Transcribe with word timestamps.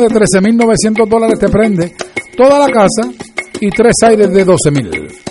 de 0.00 0.08
13.900 0.08 1.08
dólares 1.08 1.38
te 1.38 1.48
prende 1.48 1.94
toda 2.36 2.58
la 2.58 2.66
casa 2.66 3.10
y 3.60 3.70
tres 3.70 3.94
aires 4.04 4.32
de 4.32 4.44
12.000. 4.44 5.24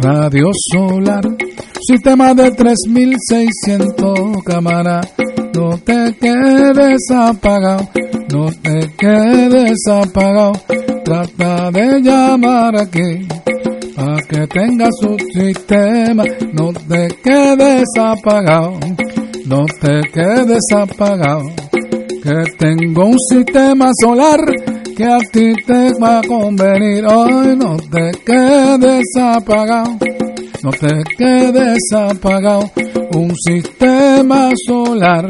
Radio 0.00 0.50
solar, 0.72 1.24
sistema 1.80 2.34
de 2.34 2.52
3.600 2.52 4.42
cámaras. 4.44 5.12
No 5.54 5.78
te 5.78 6.14
quedes 6.20 7.10
apagado, 7.10 7.88
no 8.32 8.50
te 8.62 8.90
quedes 8.96 9.86
apagado. 9.90 10.52
Trata 11.04 11.70
de 11.70 12.00
llamar 12.00 12.80
aquí 12.80 13.26
para 13.96 14.22
que 14.22 14.46
tengas 14.46 14.90
su 15.00 15.16
sistema. 15.32 16.24
No 16.52 16.72
te 16.72 17.08
quedes 17.22 17.88
apagado, 17.98 18.78
no 19.46 19.64
te 19.80 20.00
quedes 20.12 20.62
apagado. 20.76 21.67
Que 22.28 22.44
tengo 22.58 23.06
un 23.06 23.16
sistema 23.18 23.88
solar 24.02 24.38
que 24.94 25.02
a 25.02 25.18
ti 25.32 25.54
te 25.66 25.94
va 25.98 26.18
a 26.18 26.22
convenir. 26.22 27.06
Hoy 27.06 27.56
no 27.56 27.78
te 27.78 28.10
quedes 28.22 29.06
apagado, 29.18 29.96
no 30.62 30.70
te 30.70 31.04
quedes 31.16 31.78
apagado. 31.94 32.70
Un 33.14 33.34
sistema 33.34 34.50
solar 34.66 35.24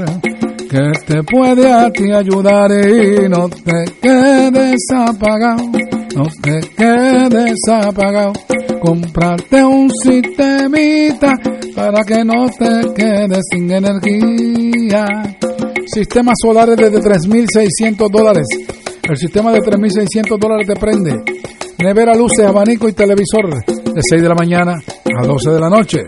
que 0.68 0.90
te 1.06 1.22
puede 1.22 1.70
a 1.70 1.88
ti 1.92 2.10
ayudar 2.10 2.72
y 2.72 3.28
no 3.28 3.48
te 3.48 3.84
quedes 4.02 4.80
apagado, 4.92 5.70
no 6.16 6.24
te 6.42 6.58
quedes 6.76 7.60
apagado. 7.70 8.32
Comprarte 8.80 9.64
un 9.64 9.88
sistemita 10.02 11.32
para 11.76 12.02
que 12.02 12.24
no 12.24 12.48
te 12.58 12.92
quedes 12.92 13.44
sin 13.52 13.70
energía. 13.70 15.06
Sistemas 15.92 16.34
solares 16.42 16.76
desde 16.76 17.00
3.600 17.00 18.10
dólares 18.10 18.46
el 19.08 19.16
sistema 19.16 19.50
de 19.52 19.60
3.600 19.60 20.38
dólares 20.38 20.66
te 20.66 20.76
prende. 20.76 21.14
Nevera, 21.78 22.14
luces, 22.14 22.44
abanico 22.44 22.90
y 22.90 22.92
televisor 22.92 23.48
de 23.48 24.02
6 24.02 24.20
de 24.20 24.28
la 24.28 24.34
mañana 24.34 24.74
a 24.74 25.26
12 25.26 25.50
de 25.50 25.60
la 25.60 25.70
noche. 25.70 26.00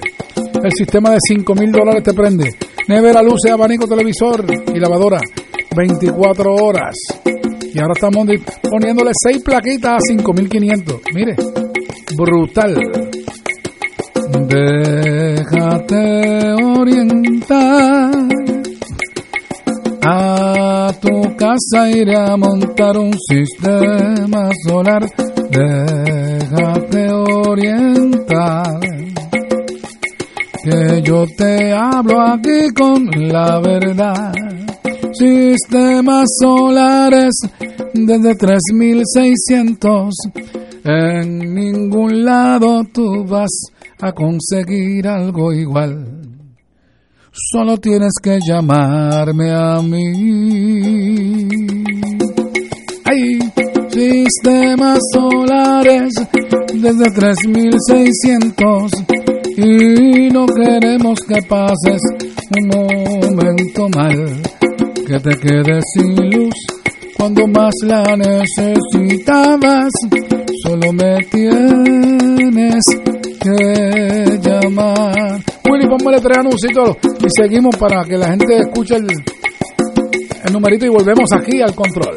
El 0.62 0.72
sistema 0.72 1.08
de 1.10 1.16
5.000 1.16 1.70
dólares 1.70 2.02
te 2.02 2.12
prende. 2.12 2.50
Nevera, 2.88 3.22
luces, 3.22 3.52
abanico, 3.52 3.88
televisor 3.88 4.44
y 4.74 4.78
lavadora 4.78 5.19
24 5.74 6.54
horas. 6.56 6.94
Y 7.72 7.78
ahora 7.78 7.94
estamos 7.94 8.26
poniéndole 8.70 9.12
6 9.14 9.42
plaquitas 9.42 9.92
a 9.92 10.12
5.500. 10.12 11.00
Mire, 11.14 11.36
brutal. 12.19 12.76
Déjate 14.47 16.52
orientar 16.76 18.39
a 20.02 20.92
tu 21.00 21.36
casa 21.36 21.90
iré 21.90 22.16
a 22.16 22.36
montar 22.36 22.96
un 22.96 23.12
sistema 23.12 24.50
solar. 24.66 25.02
Déjate 25.50 27.10
orientar. 27.12 28.80
Que 30.62 31.02
yo 31.02 31.24
te 31.36 31.72
hablo 31.72 32.20
aquí 32.20 32.68
con 32.76 33.10
la 33.28 33.60
verdad. 33.60 34.32
Sistemas 35.12 36.28
solares 36.40 37.34
desde 37.94 38.34
3600. 38.34 40.14
En 40.84 41.54
ningún 41.54 42.24
lado 42.24 42.84
tú 42.92 43.24
vas 43.24 43.50
a 44.00 44.12
conseguir 44.12 45.08
algo 45.08 45.52
igual. 45.52 46.29
Solo 47.48 47.78
tienes 47.78 48.12
que 48.22 48.38
llamarme 48.46 49.50
a 49.50 49.80
mí. 49.83 51.48
¡Ay! 53.05 53.38
Sistemas 53.88 54.98
solares 55.12 56.12
desde 56.74 57.10
3600 57.10 58.92
y 59.56 60.30
no 60.30 60.47
queremos 60.47 61.19
que 61.20 61.42
pases 61.42 62.00
un 62.56 62.69
momento 63.37 63.88
mal, 63.97 64.43
que 65.06 65.19
te 65.19 65.37
quedes 65.38 65.84
sin 65.94 66.31
luz 66.31 66.54
cuando 67.16 67.47
más 67.48 67.75
la 67.82 68.16
necesitabas. 68.16 69.91
Solo 70.62 70.93
me 70.93 71.19
tienes 71.31 72.84
que 73.41 74.38
llamar 74.43 75.50
Ponme 75.90 76.20
tres 76.20 76.38
anuncios 76.38 76.96
y 77.18 77.26
seguimos 77.36 77.74
para 77.74 78.04
que 78.04 78.16
la 78.16 78.28
gente 78.28 78.58
escuche 78.58 78.94
el, 78.94 79.06
el 80.44 80.52
numerito 80.52 80.86
y 80.86 80.88
volvemos 80.88 81.28
aquí 81.32 81.60
al 81.60 81.74
control. 81.74 82.16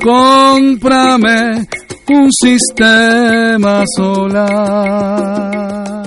Cómprame 0.01 1.67
un 2.07 2.31
sistema 2.31 3.83
solar. 3.93 6.06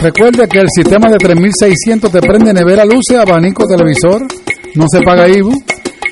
Recuerde 0.00 0.46
que 0.46 0.60
el 0.60 0.68
sistema 0.72 1.08
de 1.08 1.18
3600 1.18 2.12
te 2.12 2.20
prende 2.20 2.54
nevera, 2.54 2.84
luces, 2.84 3.18
abanico, 3.18 3.66
televisor, 3.66 4.24
no 4.76 4.84
se 4.88 5.02
paga 5.02 5.28
IBU. 5.28 5.52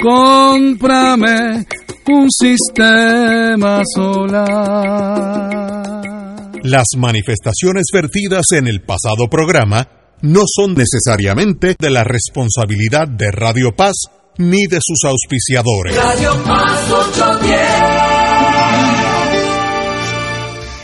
Cómprame 0.00 1.66
un 2.08 2.28
sistema 2.30 3.82
solar. 3.94 5.58
Las 6.62 6.86
manifestaciones 6.96 7.86
vertidas 7.92 8.46
en 8.52 8.66
el 8.66 8.82
pasado 8.82 9.28
programa 9.28 9.88
no 10.22 10.42
son 10.46 10.74
necesariamente 10.74 11.76
de 11.78 11.90
la 11.90 12.04
responsabilidad 12.04 13.08
de 13.08 13.30
Radio 13.30 13.74
Paz 13.74 13.96
ni 14.38 14.66
de 14.66 14.78
sus 14.80 15.04
auspiciadores. 15.04 15.96
Radio 15.96 16.32
Paz 16.44 16.90
810. 16.90 17.67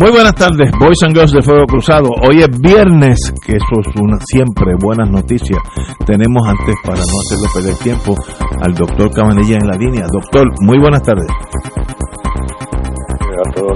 Muy 0.00 0.12
buenas 0.12 0.34
tardes, 0.34 0.70
Boys 0.80 0.96
and 1.04 1.14
Girls 1.14 1.30
de 1.30 1.42
Fuego 1.42 1.66
Cruzado. 1.66 2.08
Hoy 2.26 2.40
es 2.40 2.48
viernes, 2.58 3.18
que 3.44 3.52
eso 3.52 3.80
es 3.84 4.00
una 4.00 4.16
siempre 4.24 4.72
buenas 4.82 5.10
noticias. 5.10 5.60
Tenemos 6.06 6.40
antes, 6.48 6.74
para 6.82 6.96
no 6.96 7.20
hacerlo 7.20 7.44
perder 7.52 7.76
tiempo, 7.84 8.16
al 8.62 8.72
doctor 8.72 9.12
Cabanilla 9.12 9.58
en 9.60 9.68
la 9.68 9.76
línea. 9.76 10.06
Doctor, 10.10 10.48
muy 10.64 10.78
buenas 10.78 11.02
tardes. 11.02 11.28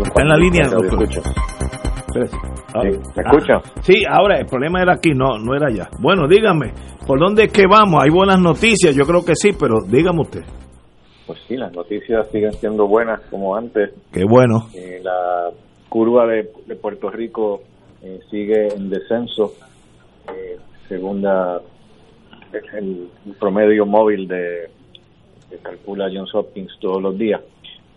Está 0.03 0.23
en 0.23 0.29
la 0.29 0.37
línea, 0.39 0.67
doctor. 0.67 0.99
¿Me 0.99 1.13
escucha? 3.23 3.61
sí, 3.83 4.03
ahora 4.09 4.39
el 4.39 4.47
problema 4.47 4.81
era 4.81 4.95
aquí, 4.95 5.11
no, 5.11 5.37
no 5.39 5.55
era 5.55 5.67
allá. 5.69 5.91
Bueno, 6.01 6.27
dígame, 6.27 6.73
¿por 7.07 7.21
dónde 7.21 7.45
es 7.45 7.53
que 7.53 7.67
vamos? 7.67 8.03
Hay 8.03 8.09
buenas 8.09 8.41
noticias, 8.41 8.97
yo 8.97 9.05
creo 9.05 9.23
que 9.23 9.35
sí, 9.37 9.51
pero 9.53 9.83
dígame 9.87 10.23
usted. 10.23 10.45
Pues 11.27 11.39
sí, 11.47 11.59
las 11.59 11.73
noticias 11.75 12.27
siguen 12.33 12.53
siendo 12.55 12.89
buenas 12.89 13.21
como 13.31 13.55
antes. 13.55 13.91
Qué 14.11 14.25
bueno. 14.25 14.69
Eh, 14.75 15.01
la 15.03 15.51
curva 15.95 16.27
de, 16.27 16.51
de 16.67 16.75
Puerto 16.75 17.09
Rico 17.09 17.63
eh, 18.03 18.19
sigue 18.29 18.67
en 18.67 18.91
descenso, 18.91 19.55
eh, 20.29 20.59
según 20.89 21.23
la- 21.23 21.63
el, 22.73 23.09
promedio 23.39 23.87
móvil 23.87 24.27
de 24.27 24.71
que 25.49 25.57
calcula 25.59 26.11
Johns 26.13 26.35
Hopkins 26.35 26.77
todos 26.81 27.01
los 27.01 27.17
días. 27.17 27.41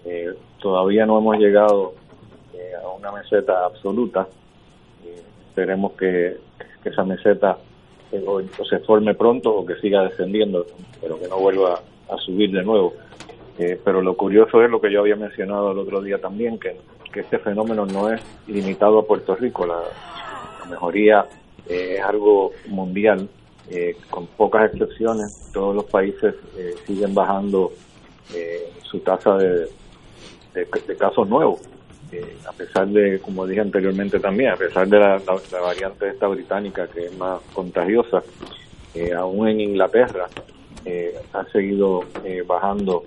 Eh, 0.06 0.32
todavía 0.62 1.08
no 1.08 1.18
hemos 1.18 1.38
llegado 1.39 1.96
eh, 2.54 2.74
a 2.84 2.88
una 2.89 3.12
meseta 3.12 3.66
absoluta. 3.66 4.27
Eh, 5.04 5.20
esperemos 5.50 5.94
que, 5.94 6.38
que 6.84 6.89
esa 6.89 7.04
meseta 7.04 7.58
se 8.70 8.77
forme 8.82 9.16
pronto 9.16 9.50
o 9.56 9.66
que 9.66 9.74
siga 9.77 10.04
descendiendo, 10.04 10.68
pero 11.01 11.20
que 11.20 11.27
no 11.27 11.39
vuelva 11.39 11.80
a 12.12 12.18
subir 12.18 12.51
de 12.51 12.62
nuevo. 12.63 12.94
Eh, 13.58 13.82
pero 13.84 14.04
lo 14.04 14.16
curioso 14.16 14.63
es 14.63 14.70
lo 14.70 14.80
que 14.80 14.92
yo 14.92 15.00
había 15.00 15.16
mencionado 15.16 15.72
el 15.72 15.80
otro 15.80 16.00
día 16.04 16.22
también, 16.22 16.60
que, 16.60 16.77
que 17.11 17.21
este 17.21 17.39
fenómeno 17.39 17.85
no 17.85 18.11
es 18.11 18.21
limitado 18.47 18.99
a 18.99 19.05
Puerto 19.05 19.35
Rico. 19.35 19.65
La, 19.65 19.79
mejoría 20.69 21.25
eh, 21.69 21.95
es 21.97 22.03
algo 22.03 22.51
mundial, 22.67 23.29
eh, 23.69 23.95
con 24.09 24.27
pocas 24.27 24.71
excepciones. 24.71 25.49
Todos 25.53 25.73
los 25.75 25.85
países 25.85 26.35
eh, 26.57 26.75
siguen 26.85 27.13
bajando 27.13 27.71
eh, 28.33 28.69
su 28.83 28.99
tasa 28.99 29.37
de, 29.37 29.67
casos 30.97 31.27
nuevos. 31.29 31.61
A 32.47 32.51
pesar 32.53 32.87
de, 32.87 33.19
como 33.19 33.45
dije 33.45 33.61
anteriormente 33.61 34.19
también, 34.19 34.51
a 34.51 34.55
pesar 34.55 34.87
de 34.87 34.97
la, 34.99 35.17
la- 35.19 35.41
la 35.51 35.59
variante 35.61 36.07
esta 36.09 36.27
británica 36.27 36.87
que 36.87 37.05
es 37.05 37.17
más 37.17 37.39
contagiosa, 37.53 38.23
aún 39.15 39.47
en 39.47 39.61
Inglaterra 39.61 40.27
ha 41.33 41.43
seguido 41.51 42.03
bajando 42.47 43.03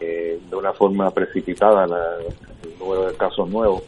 de 0.00 0.56
una 0.56 0.72
forma 0.72 1.10
precipitada 1.10 1.84
el 1.84 2.78
número 2.78 3.06
de 3.06 3.16
casos 3.16 3.48
nuevos, 3.48 3.82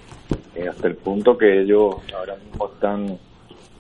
hasta 0.69 0.87
el 0.87 0.97
punto 0.97 1.37
que 1.37 1.63
ellos 1.63 1.97
ahora 2.17 2.37
mismo 2.37 2.71
están 2.73 3.19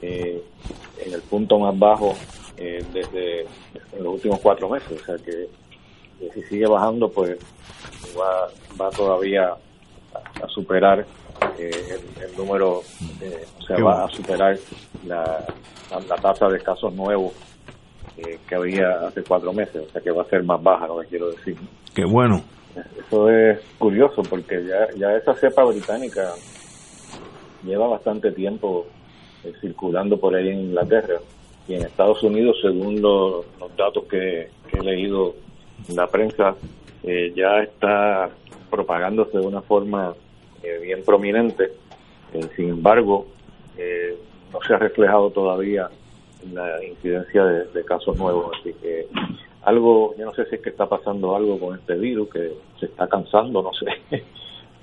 en 0.02 1.12
el 1.12 1.23
punto 1.23 1.59
más 1.59 1.78
bajo 1.78 2.14
desde 2.56 3.47
los 3.99 4.14
últimos 4.14 4.40
cuatro 4.40 4.68
meses. 4.68 5.00
O 5.00 5.04
sea 5.04 5.16
que 5.16 5.49
si 6.35 6.42
sigue 6.45 6.66
bajando, 6.66 7.11
pues 7.11 7.38
va, 8.18 8.49
va 8.80 8.90
todavía 8.90 9.54
a, 10.14 10.49
superar 10.49 11.04
eh, 11.59 11.99
el, 12.23 12.37
número, 12.37 12.78
o 12.78 13.62
sea, 13.66 13.78
va 13.78 14.04
a 14.04 14.09
superar 14.09 14.59
la, 15.06 15.45
la, 15.90 16.16
tasa 16.16 16.49
de 16.49 16.61
casos 16.61 16.92
nuevos 16.95 17.33
eh, 18.16 18.38
que 18.49 18.54
había 18.54 19.06
hace 19.06 19.23
cuatro 19.23 19.52
meses, 19.52 19.85
o 19.88 19.90
sea 19.90 20.00
que 20.00 20.11
va 20.11 20.23
a 20.23 20.26
ser 20.26 20.42
más 20.42 20.62
baja, 20.62 20.87
lo 20.87 21.00
que 21.00 21.09
quiero 21.09 21.30
decir. 21.30 21.56
Qué 21.97 22.05
bueno. 22.05 22.45
Eso 22.99 23.29
es 23.31 23.59
curioso 23.79 24.23
porque 24.23 24.65
ya, 24.65 24.87
ya 24.97 25.17
esa 25.17 25.35
cepa 25.35 25.65
británica 25.65 26.35
lleva 27.65 27.88
bastante 27.88 28.31
tiempo 28.31 28.87
eh, 29.43 29.53
circulando 29.61 30.21
por 30.21 30.37
ahí 30.37 30.50
en 30.50 30.61
Inglaterra 30.61 31.19
y 31.67 31.75
en 31.75 31.83
Estados 31.83 32.23
Unidos, 32.23 32.57
según 32.62 33.03
los, 33.03 33.47
datos 33.76 34.05
que, 34.05 34.50
he 34.73 34.83
leído 34.83 35.35
en 35.88 35.97
la 35.97 36.07
prensa, 36.07 36.55
ya 37.35 37.62
está 37.62 38.31
propagándose 38.71 39.38
de 39.38 39.47
una 39.47 39.62
forma 39.62 40.15
eh, 40.62 40.79
bien 40.83 41.03
prominente. 41.05 41.73
Eh, 42.33 42.49
sin 42.57 42.71
embargo, 42.71 43.26
eh, 43.76 44.17
no 44.53 44.59
se 44.67 44.75
ha 44.75 44.79
reflejado 44.79 45.31
todavía 45.31 45.88
la 46.53 46.85
incidencia 46.85 47.45
de, 47.45 47.85
casos 47.85 48.17
nuevos. 48.19 48.57
Así 48.61 48.73
que 48.75 49.07
algo, 49.67 50.15
yo 50.17 50.25
no 50.25 50.33
sé 50.33 50.47
si 50.47 50.55
es 50.55 50.63
que 50.63 50.71
está 50.71 50.87
pasando 50.87 51.35
algo 51.35 51.59
con 51.59 51.77
este 51.77 51.97
virus, 51.97 52.31
que 52.31 52.53
se 52.79 52.87
está 52.87 53.07
cansando, 53.09 53.63
no 53.63 53.73
sé. 53.73 54.23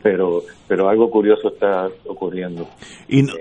pero 0.04 0.42
pero 0.68 0.90
algo 0.90 1.10
curioso 1.10 1.48
está 1.48 1.88
ocurriendo. 2.06 2.68
Y 3.08 3.24
no, 3.24 3.34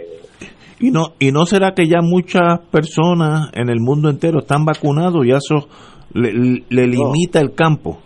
y 0.79 0.91
no 0.93 1.15
y 1.19 1.33
no 1.33 1.45
será 1.45 1.73
que 1.75 1.89
ya 1.89 2.01
muchas 2.01 2.61
personas 2.71 3.51
en 3.55 3.69
el 3.69 3.81
mundo 3.81 4.09
entero 4.09 4.39
están 4.39 4.65
vacunados 4.65 5.27
y 5.27 5.33
eso 5.33 5.69
le, 6.15 6.63
limita 6.71 7.41
el 7.41 7.55
campo. 7.55 8.01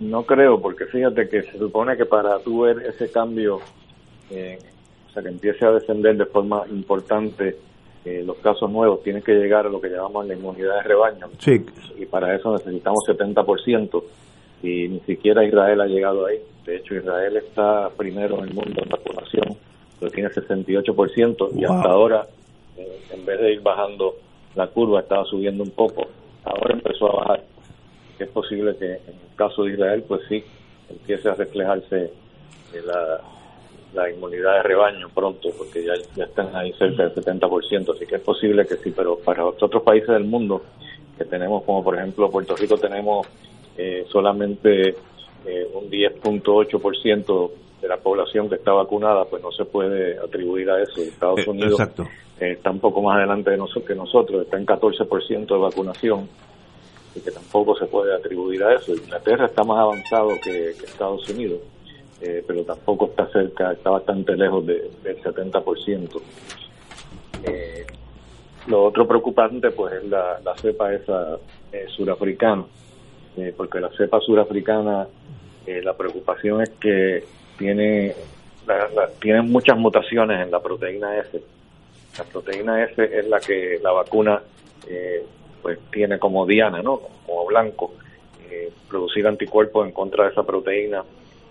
No 0.00 0.24
creo, 0.24 0.60
porque 0.60 0.86
fíjate 0.86 1.28
que 1.28 1.42
se 1.42 1.56
supone 1.56 1.96
que 1.96 2.06
para 2.06 2.40
tú 2.40 2.62
ver 2.62 2.78
ese 2.88 3.08
cambio, 3.12 3.58
eh, 4.30 4.58
o 5.08 5.12
sea, 5.12 5.22
que 5.22 5.28
empiece 5.28 5.64
a 5.64 5.70
descender 5.70 6.16
de 6.16 6.26
forma 6.26 6.62
importante 6.68 7.56
eh, 8.04 8.22
los 8.24 8.36
casos 8.38 8.70
nuevos, 8.70 9.02
tienen 9.02 9.22
que 9.22 9.32
llegar 9.32 9.66
a 9.66 9.70
lo 9.70 9.80
que 9.80 9.88
llamamos 9.88 10.26
la 10.26 10.34
inmunidad 10.34 10.76
de 10.76 10.82
rebaño. 10.82 11.28
Sí. 11.38 11.64
Y 11.98 12.06
para 12.06 12.34
eso 12.34 12.52
necesitamos 12.52 13.04
70%, 13.06 14.02
y 14.62 14.88
ni 14.88 15.00
siquiera 15.00 15.44
Israel 15.44 15.80
ha 15.80 15.86
llegado 15.86 16.26
ahí. 16.26 16.38
De 16.64 16.76
hecho, 16.76 16.94
Israel 16.94 17.36
está 17.36 17.90
primero 17.90 18.38
en 18.38 18.48
el 18.48 18.54
mundo 18.54 18.82
en 18.82 18.88
vacunación, 18.88 19.56
lo 20.00 20.10
tiene 20.10 20.30
68%, 20.30 21.50
y 21.56 21.64
hasta 21.64 21.88
ahora, 21.88 22.26
eh, 22.76 23.00
en 23.12 23.24
vez 23.24 23.40
de 23.40 23.52
ir 23.52 23.60
bajando 23.60 24.14
la 24.54 24.66
curva, 24.68 25.00
estaba 25.00 25.24
subiendo 25.24 25.62
un 25.62 25.70
poco. 25.70 26.06
Ahora 26.44 26.74
empezó 26.74 27.10
a 27.10 27.24
bajar 27.24 27.54
es 28.18 28.28
posible 28.28 28.76
que 28.76 28.86
en 28.86 28.92
el 28.92 29.36
caso 29.36 29.64
de 29.64 29.72
Israel, 29.72 30.04
pues 30.06 30.22
sí, 30.28 30.42
empiece 30.88 31.28
a 31.28 31.34
reflejarse 31.34 32.12
la, 32.84 33.20
la 33.94 34.10
inmunidad 34.10 34.56
de 34.56 34.62
rebaño 34.62 35.08
pronto, 35.08 35.50
porque 35.56 35.84
ya, 35.84 35.94
ya 36.16 36.24
están 36.24 36.54
ahí 36.54 36.72
cerca 36.74 37.04
del 37.04 37.14
70%, 37.14 37.94
así 37.94 38.06
que 38.06 38.16
es 38.16 38.22
posible 38.22 38.66
que 38.66 38.76
sí, 38.76 38.92
pero 38.94 39.16
para 39.18 39.46
otros 39.46 39.82
países 39.82 40.08
del 40.08 40.24
mundo, 40.24 40.62
que 41.16 41.24
tenemos 41.24 41.62
como 41.64 41.82
por 41.82 41.96
ejemplo 41.96 42.30
Puerto 42.30 42.56
Rico, 42.56 42.76
tenemos 42.76 43.26
eh, 43.76 44.04
solamente 44.10 44.90
eh, 45.46 45.68
un 45.74 45.90
10.8% 45.90 47.50
de 47.80 47.88
la 47.88 47.96
población 47.98 48.48
que 48.48 48.56
está 48.56 48.72
vacunada, 48.72 49.24
pues 49.26 49.42
no 49.42 49.52
se 49.52 49.64
puede 49.64 50.18
atribuir 50.18 50.70
a 50.70 50.82
eso. 50.82 51.00
Estados 51.00 51.40
eh, 51.40 51.50
Unidos 51.50 51.80
está 52.40 52.70
un 52.70 52.80
poco 52.80 53.02
más 53.02 53.18
adelante 53.18 53.50
de 53.50 53.56
nosotros 53.56 53.84
que 53.84 53.94
nosotros, 53.94 54.42
está 54.42 54.56
en 54.56 54.66
14% 54.66 55.46
de 55.46 55.58
vacunación 55.58 56.28
y 57.14 57.20
que 57.20 57.30
tampoco 57.30 57.76
se 57.76 57.86
puede 57.86 58.14
atribuir 58.14 58.62
a 58.64 58.74
eso. 58.74 58.92
Inglaterra 58.92 59.46
está 59.46 59.62
más 59.64 59.78
avanzado 59.78 60.30
que, 60.42 60.70
Estados 60.70 61.28
Unidos, 61.28 61.60
eh, 62.20 62.44
pero 62.46 62.64
tampoco 62.64 63.06
está 63.06 63.26
cerca, 63.28 63.72
está 63.72 63.90
bastante 63.90 64.36
lejos 64.36 64.66
del 64.66 64.90
70%. 65.22 66.20
Eh, 67.44 67.86
lo 68.66 68.84
otro 68.84 69.06
preocupante 69.06 69.70
pues 69.70 69.94
es 69.94 70.04
la, 70.04 70.38
cepa 70.60 70.94
esa 70.94 71.38
eh, 71.72 71.86
surafricana, 71.88 72.64
eh, 73.36 73.52
porque 73.56 73.80
la 73.80 73.90
cepa 73.90 74.20
surafricana, 74.20 75.06
la 75.66 75.96
preocupación 75.96 76.60
es 76.60 76.70
que 76.78 77.24
tiene, 77.56 78.14
tiene 79.20 79.42
muchas 79.42 79.78
mutaciones 79.78 80.42
en 80.42 80.50
la 80.50 80.60
proteína 80.60 81.16
S. 81.18 81.42
La 82.18 82.24
proteína 82.24 82.84
S 82.84 83.02
es 83.02 83.26
la 83.26 83.40
que 83.40 83.80
la 83.82 83.92
vacuna 83.92 84.42
eh, 84.88 85.24
pues 85.62 85.78
tiene 85.90 86.18
como 86.18 86.44
diana, 86.46 86.82
¿no? 86.82 87.00
Como 87.26 87.46
blanco, 87.46 87.94
eh, 88.50 88.70
producir 88.88 89.26
anticuerpos 89.26 89.86
en 89.86 89.92
contra 89.92 90.24
de 90.24 90.30
esa 90.30 90.42
proteína 90.42 91.02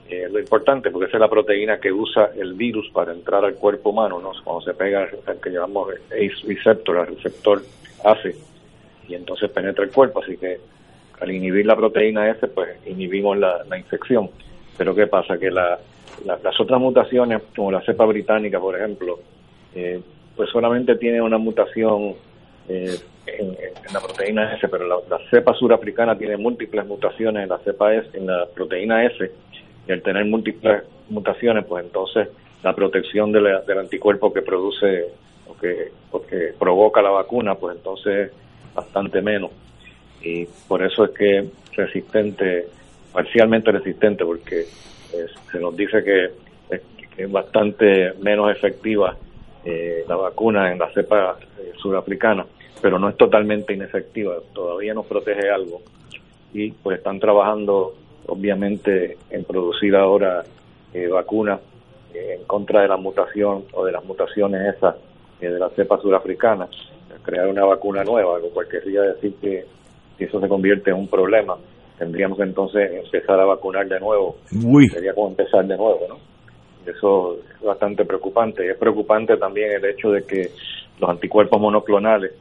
es 0.10 0.32
lo 0.32 0.40
importante 0.40 0.92
porque 0.92 1.08
esa 1.08 1.18
es 1.18 1.22
la 1.22 1.30
proteína 1.30 1.80
que 1.80 1.92
usa 1.92 2.32
el 2.36 2.54
virus 2.54 2.90
para 2.92 3.14
entrar 3.14 3.44
al 3.46 3.56
cuerpo 3.56 3.92
humano, 3.92 4.20
¿no? 4.20 4.32
Cuando 4.44 4.62
se 4.62 4.74
pega 4.74 5.08
al 5.26 5.40
que 5.40 5.50
llamamos 5.50 5.90
ACE 6.12 6.48
receptor, 6.48 6.98
al 6.98 7.08
receptor 7.08 7.62
ACE, 8.04 8.36
y 9.08 9.16
entonces 9.16 9.50
penetra 9.50 9.84
el 9.84 9.92
cuerpo, 9.92 10.22
así 10.22 10.38
que 10.38 10.60
al 11.20 11.32
inhibir 11.32 11.66
la 11.66 11.76
proteína 11.76 12.30
S, 12.30 12.48
pues 12.48 12.70
inhibimos 12.86 13.38
la, 13.38 13.66
infección. 13.78 14.30
Pero 14.78 14.94
¿qué 14.94 15.08
pasa? 15.08 15.38
Que 15.38 15.52
la, 15.52 15.80
las 16.26 16.60
otras 16.60 16.80
mutaciones, 16.80 17.42
como 17.56 17.72
la 17.72 17.82
cepa 17.82 18.06
británica, 18.06 18.60
por 18.60 18.76
ejemplo, 18.76 19.20
eh, 19.74 20.02
pues 20.36 20.50
solamente 20.50 20.96
tiene 20.96 21.22
una 21.22 21.38
mutación 21.38 22.16
eh, 22.68 22.96
en, 23.28 23.56
la 23.94 24.00
proteína 24.00 24.56
S, 24.56 24.68
pero 24.68 24.88
la, 24.88 25.20
cepa 25.30 25.54
surafricana 25.54 26.18
tiene 26.18 26.38
múltiples 26.38 26.86
mutaciones 26.86 27.44
en 27.44 27.50
la 27.50 27.60
cepa 27.60 27.94
S, 27.94 28.10
en 28.18 28.28
la 28.28 28.46
proteína 28.54 29.06
S, 29.06 29.32
y 29.88 29.92
al 29.92 30.02
tener 30.02 30.26
múltiples 30.26 30.84
mutaciones, 31.10 31.66
pues 31.66 31.86
entonces 31.86 32.30
la 32.64 32.74
protección 32.74 33.32
del 33.32 33.78
anticuerpo 33.78 34.32
que 34.32 34.42
produce 34.42 35.08
o 35.48 35.58
que, 35.58 35.92
provoca 36.58 37.02
la 37.02 37.10
vacuna, 37.10 37.56
pues 37.56 37.76
entonces 37.76 38.32
bastante 38.74 39.22
menos. 39.22 39.52
Y 40.22 40.46
por 40.68 40.84
eso 40.84 41.06
es 41.06 41.12
que 41.12 41.46
resistente, 41.76 42.68
parcialmente 43.12 43.72
resistente, 43.72 44.24
porque 44.26 44.66
se 45.52 45.60
nos 45.60 45.76
dice 45.76 46.04
que 46.04 46.32
es, 46.70 47.32
bastante 47.32 48.14
menos 48.22 48.50
efectiva 48.52 49.16
eh, 49.64 50.04
la 50.08 50.16
vacuna 50.16 50.72
en 50.72 50.80
la 50.80 50.90
cepa 50.92 51.38
eh, 51.60 51.74
surafricana 51.78 52.46
pero 52.84 53.00
no 53.00 53.08
es 53.08 53.16
totalmente 53.16 53.74
inefectiva, 53.74 54.36
todavía 54.54 54.94
nos 54.94 55.06
protege 55.06 55.50
algo 55.50 55.82
y 56.54 56.72
pues 56.72 56.98
están 56.98 57.18
trabajando 57.18 57.96
obviamente 58.28 59.18
en 59.30 59.44
producir 59.44 59.96
ahora 59.96 60.44
eh, 60.94 61.08
vacunas 61.08 61.60
eh, 62.14 62.38
en 62.40 62.46
contra 62.46 62.82
de 62.82 62.88
la 62.88 62.98
mutación 62.98 63.66
o 63.74 63.86
de 63.86 63.92
las 63.92 64.04
mutaciones 64.06 64.76
esas 64.76 64.96
eh, 65.42 65.50
de 65.50 65.60
la 65.60 65.70
cepa 65.70 66.00
surafricana, 66.00 66.68
crear 67.24 67.48
una 67.48 67.66
vacuna 67.66 68.04
nueva, 68.04 68.40
lo 68.40 68.50
cual 68.50 68.68
querría 68.68 69.02
decir 69.02 69.36
que 69.42 69.66
si 70.18 70.26
eso 70.26 70.40
se 70.40 70.48
convierte 70.48 70.92
en 70.92 70.98
un 70.98 71.08
problema, 71.08 71.56
tendríamos 71.98 72.38
que 72.38 72.44
entonces 72.44 72.92
empezar 73.06 73.40
a 73.40 73.46
vacunar 73.46 73.88
de 73.88 74.00
nuevo. 74.00 74.38
Sería 74.90 75.14
como 75.14 75.30
empezar 75.30 75.66
de 75.66 75.78
nuevo, 75.78 76.02
¿no? 76.08 76.18
Eso 76.86 77.38
es 77.38 77.62
bastante 77.62 78.06
preocupante. 78.06 78.70
Es 78.70 78.78
preocupante 78.78 79.38
también 79.38 79.72
el 79.72 79.86
hecho 79.86 80.12
de 80.12 80.24
que 80.24 80.50
los 81.00 81.10
anticuerpos 81.10 81.60
monoclonales 81.60 82.34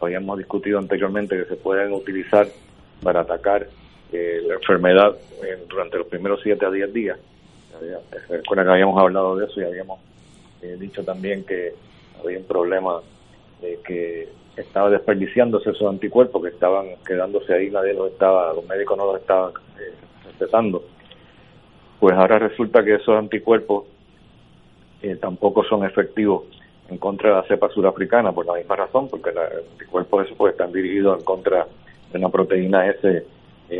habíamos 0.00 0.38
discutido 0.38 0.78
anteriormente 0.78 1.36
que 1.36 1.44
se 1.44 1.56
pueden 1.56 1.92
utilizar 1.92 2.46
para 3.02 3.20
atacar 3.20 3.66
eh, 4.14 4.40
la 4.46 4.54
enfermedad 4.54 5.16
durante 5.68 5.98
los 5.98 6.06
primeros 6.06 6.40
7 6.42 6.64
a 6.64 6.70
10 6.70 6.92
días. 6.92 7.18
Recuerda 8.28 8.62
que 8.62 8.70
habíamos 8.70 9.00
hablado 9.00 9.36
de 9.36 9.46
eso 9.46 9.60
y 9.60 9.64
habíamos 9.64 9.98
eh, 10.62 10.76
dicho 10.78 11.04
también 11.04 11.44
que 11.44 11.74
había 12.22 12.38
un 12.38 12.44
problema 12.44 13.00
de 13.60 13.80
que 13.84 14.28
estaba 14.56 14.88
desperdiciándose 14.88 15.70
esos 15.70 15.88
anticuerpos 15.88 16.42
que 16.42 16.50
estaban 16.50 16.86
quedándose 17.04 17.52
ahí, 17.52 17.70
nadie 17.70 17.92
los 17.92 18.12
estaba, 18.12 18.52
los 18.52 18.64
médicos 18.66 18.96
no 18.96 19.06
los 19.06 19.20
estaban 19.20 19.52
eh, 19.80 19.92
respetando. 20.24 20.84
Pues 21.98 22.14
ahora 22.16 22.38
resulta 22.38 22.84
que 22.84 22.94
esos 22.94 23.18
anticuerpos 23.18 23.86
tampoco 25.20 25.64
son 25.64 25.84
efectivos 25.84 26.44
en 26.88 26.96
contra 26.98 27.30
de 27.30 27.36
la 27.36 27.42
cepa 27.42 27.68
surafricana 27.68 28.32
por 28.32 28.46
la 28.46 28.54
misma 28.54 28.76
razón, 28.76 29.08
porque 29.08 29.30
el 29.30 29.38
anticuerpo 29.38 30.22
eso 30.22 30.34
puede 30.34 30.52
estar 30.52 30.70
dirigido 30.70 31.14
en 31.14 31.24
contra 31.24 31.66
de 32.12 32.18
una 32.18 32.30
proteína 32.30 32.86
S 32.86 33.26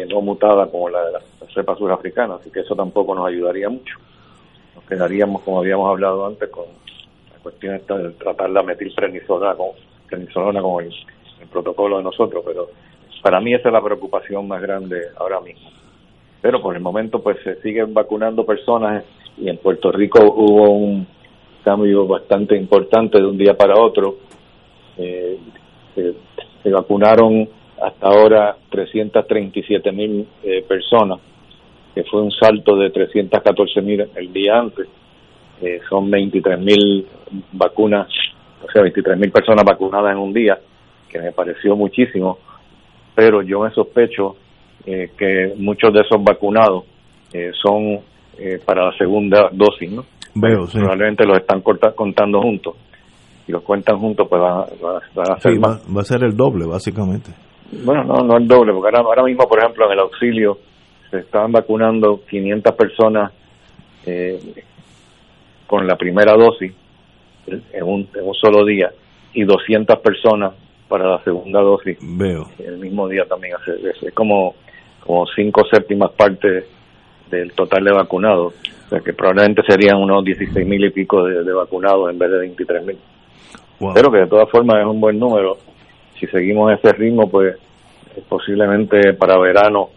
eh, 0.02 0.06
no 0.06 0.20
mutada 0.20 0.66
como 0.66 0.88
la 0.88 1.04
de 1.04 1.12
la, 1.12 1.20
cepa 1.52 1.76
surafricana, 1.76 2.34
así 2.34 2.50
que 2.50 2.60
eso 2.60 2.74
tampoco 2.74 3.14
nos 3.14 3.28
ayudaría 3.28 3.68
mucho. 3.68 3.96
Nos 4.74 4.84
quedaríamos, 4.84 5.42
como 5.42 5.60
habíamos 5.60 5.88
hablado 5.88 6.26
antes, 6.26 6.48
con 6.50 6.64
la 7.32 7.38
cuestión 7.42 7.76
esta 7.76 7.96
de 7.96 8.10
tratar 8.10 8.50
la 8.50 8.62
metilprednisolona 8.62 9.54
con, 9.54 9.68
con 10.08 10.84
el, 10.84 10.94
protocolo 11.50 11.98
de 11.98 12.02
nosotros, 12.02 12.42
pero 12.44 12.68
para 13.22 13.40
mí 13.40 13.54
esa 13.54 13.68
es 13.68 13.72
la 13.72 13.82
preocupación 13.82 14.48
más 14.48 14.60
grande 14.60 15.00
ahora 15.16 15.40
mismo. 15.40 15.70
Pero 16.42 16.60
por 16.60 16.74
el 16.74 16.82
momento 16.82 17.22
pues 17.22 17.36
se 17.44 17.60
siguen 17.62 17.94
vacunando 17.94 18.44
personas 18.44 19.04
y 19.36 19.48
en 19.48 19.58
Puerto 19.58 19.92
Rico 19.92 20.20
hubo 20.20 20.70
un 20.70 21.06
cambio 21.64 22.06
bastante 22.06 22.56
importante 22.56 23.18
de 23.18 23.26
un 23.26 23.38
día 23.38 23.56
para 23.56 23.80
otro. 23.80 24.16
Eh, 24.98 25.38
se, 25.94 26.70
vacunaron 26.70 27.48
hasta 27.86 28.06
ahora 28.06 28.56
337 28.70 29.92
mil 29.92 30.26
eh, 30.42 30.64
personas, 30.66 31.18
que 31.94 32.02
fue 32.04 32.22
un 32.22 32.30
salto 32.30 32.76
de 32.76 32.90
314 32.90 33.82
mil 33.82 34.04
el 34.14 34.32
día 34.32 34.58
antes. 34.58 34.86
Eh, 35.62 35.80
son 35.88 36.10
23 36.10 36.58
mil 36.58 37.06
vacunas, 37.52 38.08
o 38.62 38.70
sea, 38.70 38.82
23 38.82 39.18
mil 39.18 39.30
personas 39.30 39.64
vacunadas 39.64 40.12
en 40.12 40.18
un 40.18 40.32
día, 40.32 40.58
que 41.08 41.20
me 41.20 41.32
pareció 41.32 41.76
muchísimo, 41.76 42.38
pero 43.14 43.42
yo 43.42 43.60
me 43.60 43.70
sospecho 43.70 44.36
eh, 44.86 45.10
que 45.16 45.54
muchos 45.56 45.92
de 45.92 46.00
esos 46.00 46.22
vacunados 46.22 46.84
son 47.60 47.98
para 48.64 48.86
la 48.86 48.96
segunda 48.96 49.48
dosis, 49.52 49.90
¿no? 49.90 50.04
Veo, 50.36 50.66
Probablemente 50.72 51.24
los 51.26 51.38
están 51.38 51.62
contando 51.62 52.40
juntos. 52.40 52.74
y 53.46 53.52
los 53.52 53.62
cuentan 53.62 53.98
juntos, 53.98 54.26
pues 54.28 54.40
van, 54.40 54.64
a 55.30 55.40
ser 55.40 55.52
Va, 55.62 56.00
a 56.00 56.04
ser 56.04 56.24
el 56.24 56.36
doble, 56.36 56.66
básicamente. 56.66 57.30
Bueno, 57.82 58.04
no, 58.04 58.22
no 58.22 58.36
el 58.36 58.46
doble, 58.46 58.72
porque 58.72 58.96
ahora, 58.96 59.08
ahora 59.08 59.22
mismo, 59.24 59.48
por 59.48 59.58
ejemplo, 59.58 59.86
en 59.86 59.92
el 59.92 60.00
auxilio 60.00 60.58
se 61.10 61.18
estaban 61.18 61.52
vacunando 61.52 62.22
500 62.28 62.74
personas 62.74 63.32
eh, 64.06 64.38
con 65.66 65.86
la 65.86 65.96
primera 65.96 66.34
dosis 66.34 66.72
en 67.46 67.84
un, 67.84 68.08
en 68.14 68.26
un 68.26 68.34
solo 68.34 68.64
día 68.64 68.90
y 69.32 69.44
200 69.44 69.98
personas 69.98 70.52
para 70.88 71.08
la 71.08 71.24
segunda 71.24 71.60
dosis. 71.60 71.98
Veo. 72.00 72.46
El 72.58 72.78
mismo 72.78 73.08
día 73.08 73.24
también. 73.26 73.54
Es, 73.66 74.12
como, 74.14 74.54
como 75.00 75.26
cinco 75.34 75.62
séptimas 75.70 76.12
partes 76.12 76.64
del 77.30 77.52
total 77.52 77.84
de 77.84 77.92
vacunados. 77.92 78.54
O 78.86 78.88
sea 78.88 79.00
que 79.00 79.12
probablemente 79.12 79.62
serían 79.66 79.96
unos 79.96 80.24
16 80.24 80.66
mil 80.66 80.84
y 80.84 80.90
pico 80.90 81.24
de, 81.24 81.52
vacunados 81.52 82.10
en 82.10 82.18
vez 82.18 82.30
de 82.30 82.38
23 82.38 82.84
mil. 82.84 82.98
Pero 83.94 84.10
que 84.10 84.18
de 84.18 84.26
todas 84.26 84.48
formas 84.50 84.80
es 84.80 84.86
un 84.86 85.00
buen 85.00 85.18
número. 85.18 85.58
Si 86.18 86.26
seguimos 86.26 86.72
ese 86.72 86.92
ritmo, 86.92 87.28
pues 87.28 87.56
posiblemente 88.28 89.14
para 89.14 89.38
verano 89.38 89.90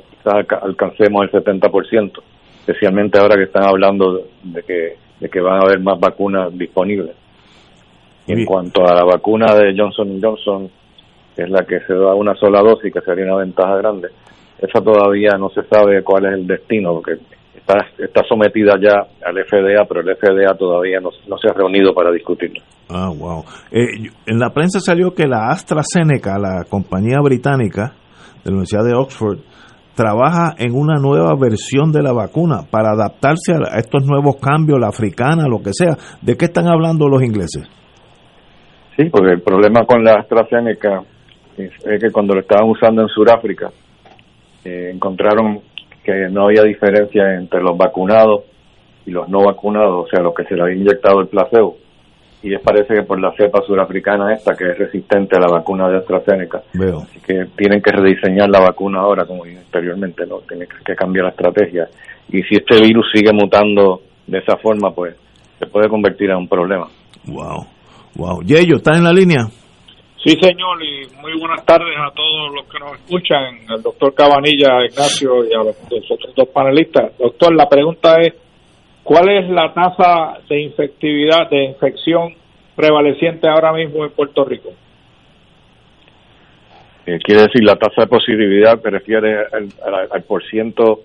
quizás 0.00 0.46
alcancemos 0.62 1.24
el 1.24 1.30
70%, 1.30 2.22
especialmente 2.60 3.18
ahora 3.18 3.36
que 3.36 3.44
están 3.44 3.64
hablando 3.64 4.22
de 4.42 4.62
que, 4.62 4.96
de 5.20 5.28
que 5.28 5.40
van 5.40 5.60
a 5.60 5.64
haber 5.64 5.80
más 5.80 5.98
vacunas 6.00 6.56
disponibles. 6.56 7.14
en 8.26 8.44
cuanto 8.44 8.86
a 8.86 8.94
la 8.94 9.04
vacuna 9.04 9.54
de 9.54 9.74
Johnson 9.76 10.20
Johnson, 10.22 10.70
que 11.34 11.42
es 11.42 11.50
la 11.50 11.64
que 11.64 11.80
se 11.80 11.94
da 11.94 12.14
una 12.14 12.34
sola 12.36 12.60
dosis, 12.62 12.92
que 12.92 13.00
sería 13.00 13.24
una 13.24 13.36
ventaja 13.36 13.76
grande, 13.76 14.08
esa 14.58 14.80
todavía 14.80 15.36
no 15.38 15.50
se 15.50 15.62
sabe 15.64 16.02
cuál 16.02 16.26
es 16.26 16.34
el 16.34 16.46
destino, 16.46 16.94
porque 16.94 17.18
está, 17.56 17.86
está 17.98 18.22
sometida 18.24 18.78
ya 18.80 19.06
al 19.24 19.44
FDA, 19.44 19.84
pero 19.88 20.00
el 20.00 20.16
FDA 20.16 20.54
todavía 20.56 21.00
no, 21.00 21.10
se 21.10 21.48
ha 21.48 21.52
reunido 21.52 21.92
para 21.92 22.12
discutirlo. 22.12 22.62
Ah, 22.92 23.08
wow. 23.08 23.44
Eh, 23.70 24.10
en 24.26 24.38
la 24.38 24.50
prensa 24.50 24.80
salió 24.80 25.14
que 25.14 25.26
la 25.26 25.48
AstraZeneca, 25.48 26.38
la 26.38 26.64
compañía 26.68 27.20
británica 27.22 27.94
de 28.44 28.50
la 28.50 28.56
Universidad 28.56 28.84
de 28.84 28.94
Oxford, 28.94 29.38
trabaja 29.94 30.54
en 30.58 30.74
una 30.74 30.98
nueva 30.98 31.34
versión 31.38 31.92
de 31.92 32.02
la 32.02 32.12
vacuna 32.12 32.62
para 32.70 32.90
adaptarse 32.90 33.52
a 33.52 33.78
estos 33.78 34.04
nuevos 34.04 34.36
cambios, 34.36 34.78
la 34.78 34.88
africana, 34.88 35.46
lo 35.48 35.62
que 35.62 35.70
sea. 35.72 35.96
¿De 36.20 36.36
qué 36.36 36.46
están 36.46 36.66
hablando 36.68 37.08
los 37.08 37.22
ingleses? 37.22 37.68
Sí, 38.96 39.08
porque 39.10 39.32
el 39.32 39.42
problema 39.42 39.86
con 39.86 40.04
la 40.04 40.20
AstraZeneca 40.20 41.02
es, 41.56 41.72
que 42.00 42.10
cuando 42.10 42.34
lo 42.34 42.40
estaban 42.40 42.68
usando 42.68 43.02
en 43.02 43.08
Sudáfrica, 43.08 43.70
eh, 44.64 44.90
encontraron 44.94 45.60
que 46.04 46.28
no 46.30 46.46
había 46.46 46.62
diferencia 46.62 47.34
entre 47.34 47.62
los 47.62 47.76
vacunados 47.76 48.42
y 49.06 49.10
los 49.10 49.28
no 49.28 49.44
vacunados, 49.44 50.06
o 50.06 50.08
sea, 50.08 50.22
los 50.22 50.34
que 50.34 50.44
se 50.44 50.54
le 50.54 50.62
había 50.62 50.76
inyectado 50.76 51.20
el 51.20 51.28
placebo. 51.28 51.76
Y 52.42 52.48
les 52.48 52.60
parece 52.60 52.94
que 52.94 53.02
por 53.02 53.20
la 53.20 53.32
cepa 53.36 53.62
surafricana 53.62 54.32
esta, 54.32 54.54
que 54.54 54.64
es 54.64 54.78
resistente 54.78 55.36
a 55.36 55.40
la 55.40 55.46
vacuna 55.46 55.88
de 55.88 55.98
AstraZeneca. 55.98 56.62
Veo. 56.74 57.02
Así 57.02 57.20
que 57.20 57.46
tienen 57.56 57.80
que 57.80 57.92
rediseñar 57.92 58.48
la 58.48 58.60
vacuna 58.60 59.00
ahora, 59.00 59.24
como 59.24 59.44
anteriormente, 59.44 60.26
¿no? 60.26 60.40
Tienen 60.40 60.68
que 60.84 60.94
cambiar 60.94 61.26
la 61.26 61.30
estrategia. 61.30 61.88
Y 62.28 62.42
si 62.42 62.56
este 62.56 62.80
virus 62.80 63.06
sigue 63.12 63.32
mutando 63.32 64.02
de 64.26 64.38
esa 64.38 64.56
forma, 64.56 64.90
pues 64.90 65.14
se 65.58 65.66
puede 65.66 65.88
convertir 65.88 66.30
en 66.30 66.36
un 66.36 66.48
problema. 66.48 66.88
Wow. 67.26 67.66
Wow. 68.16 68.42
Yeyo, 68.42 68.76
¿estás 68.76 68.98
en 68.98 69.04
la 69.04 69.12
línea? 69.12 69.46
Sí, 70.24 70.36
señor, 70.40 70.80
y 70.84 71.06
muy 71.20 71.32
buenas 71.38 71.64
tardes 71.66 71.96
a 71.98 72.12
todos 72.14 72.54
los 72.54 72.66
que 72.66 72.78
nos 72.78 72.92
escuchan, 72.92 73.58
al 73.68 73.82
doctor 73.82 74.14
Cabanilla, 74.14 74.84
Ignacio 74.88 75.44
y 75.44 75.52
a 75.52 75.64
los, 75.64 75.76
otros 75.90 76.34
dos 76.36 76.48
panelistas. 76.48 77.18
Doctor, 77.18 77.52
la 77.56 77.68
pregunta 77.68 78.14
es, 78.20 78.34
¿cuál 79.02 79.28
es 79.28 79.48
la 79.50 79.72
tasa 79.72 80.38
de 80.48 80.60
infectividad, 80.60 81.48
de 81.50 81.64
infección 81.64 82.34
prevaleciente 82.76 83.48
ahora 83.48 83.72
mismo 83.72 84.04
en 84.04 84.10
Puerto 84.10 84.44
Rico? 84.44 84.70
Eh, 87.06 87.18
quiere 87.22 87.42
decir, 87.42 87.64
la 87.64 87.76
tasa 87.76 88.02
de 88.02 88.06
positividad 88.06 88.80
te 88.80 88.90
refiere 88.90 89.38
al, 89.52 89.68
al, 90.10 90.22
por 90.22 90.44
ciento 90.44 91.00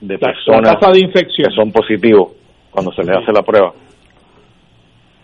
de 0.00 0.18
personas 0.18 0.76
de 0.92 1.00
infección. 1.00 1.50
que 1.50 1.54
son 1.54 1.72
positivos 1.72 2.32
cuando 2.70 2.92
se 2.92 3.02
les 3.04 3.16
hace 3.16 3.32
la 3.32 3.42
prueba. 3.42 3.72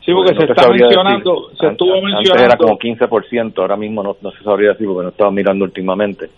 Sí, 0.05 0.13
porque 0.13 0.35
se 0.35 0.51
está 0.51 0.69
mencionando, 0.69 1.51
se 1.59 1.67
estuvo 1.69 1.95
mencionando. 2.03 2.33
Antes 2.33 2.43
era 2.43 2.57
como 2.57 2.79
15%, 2.79 3.59
ahora 3.59 3.77
mismo 3.77 4.03
no, 4.03 4.17
se 4.33 4.43
sabría 4.43 4.71
decir 4.71 4.87
porque 4.87 5.05
no 5.05 5.09
estaba 5.11 5.31
mirando 5.31 5.65
últimamente. 5.65 6.29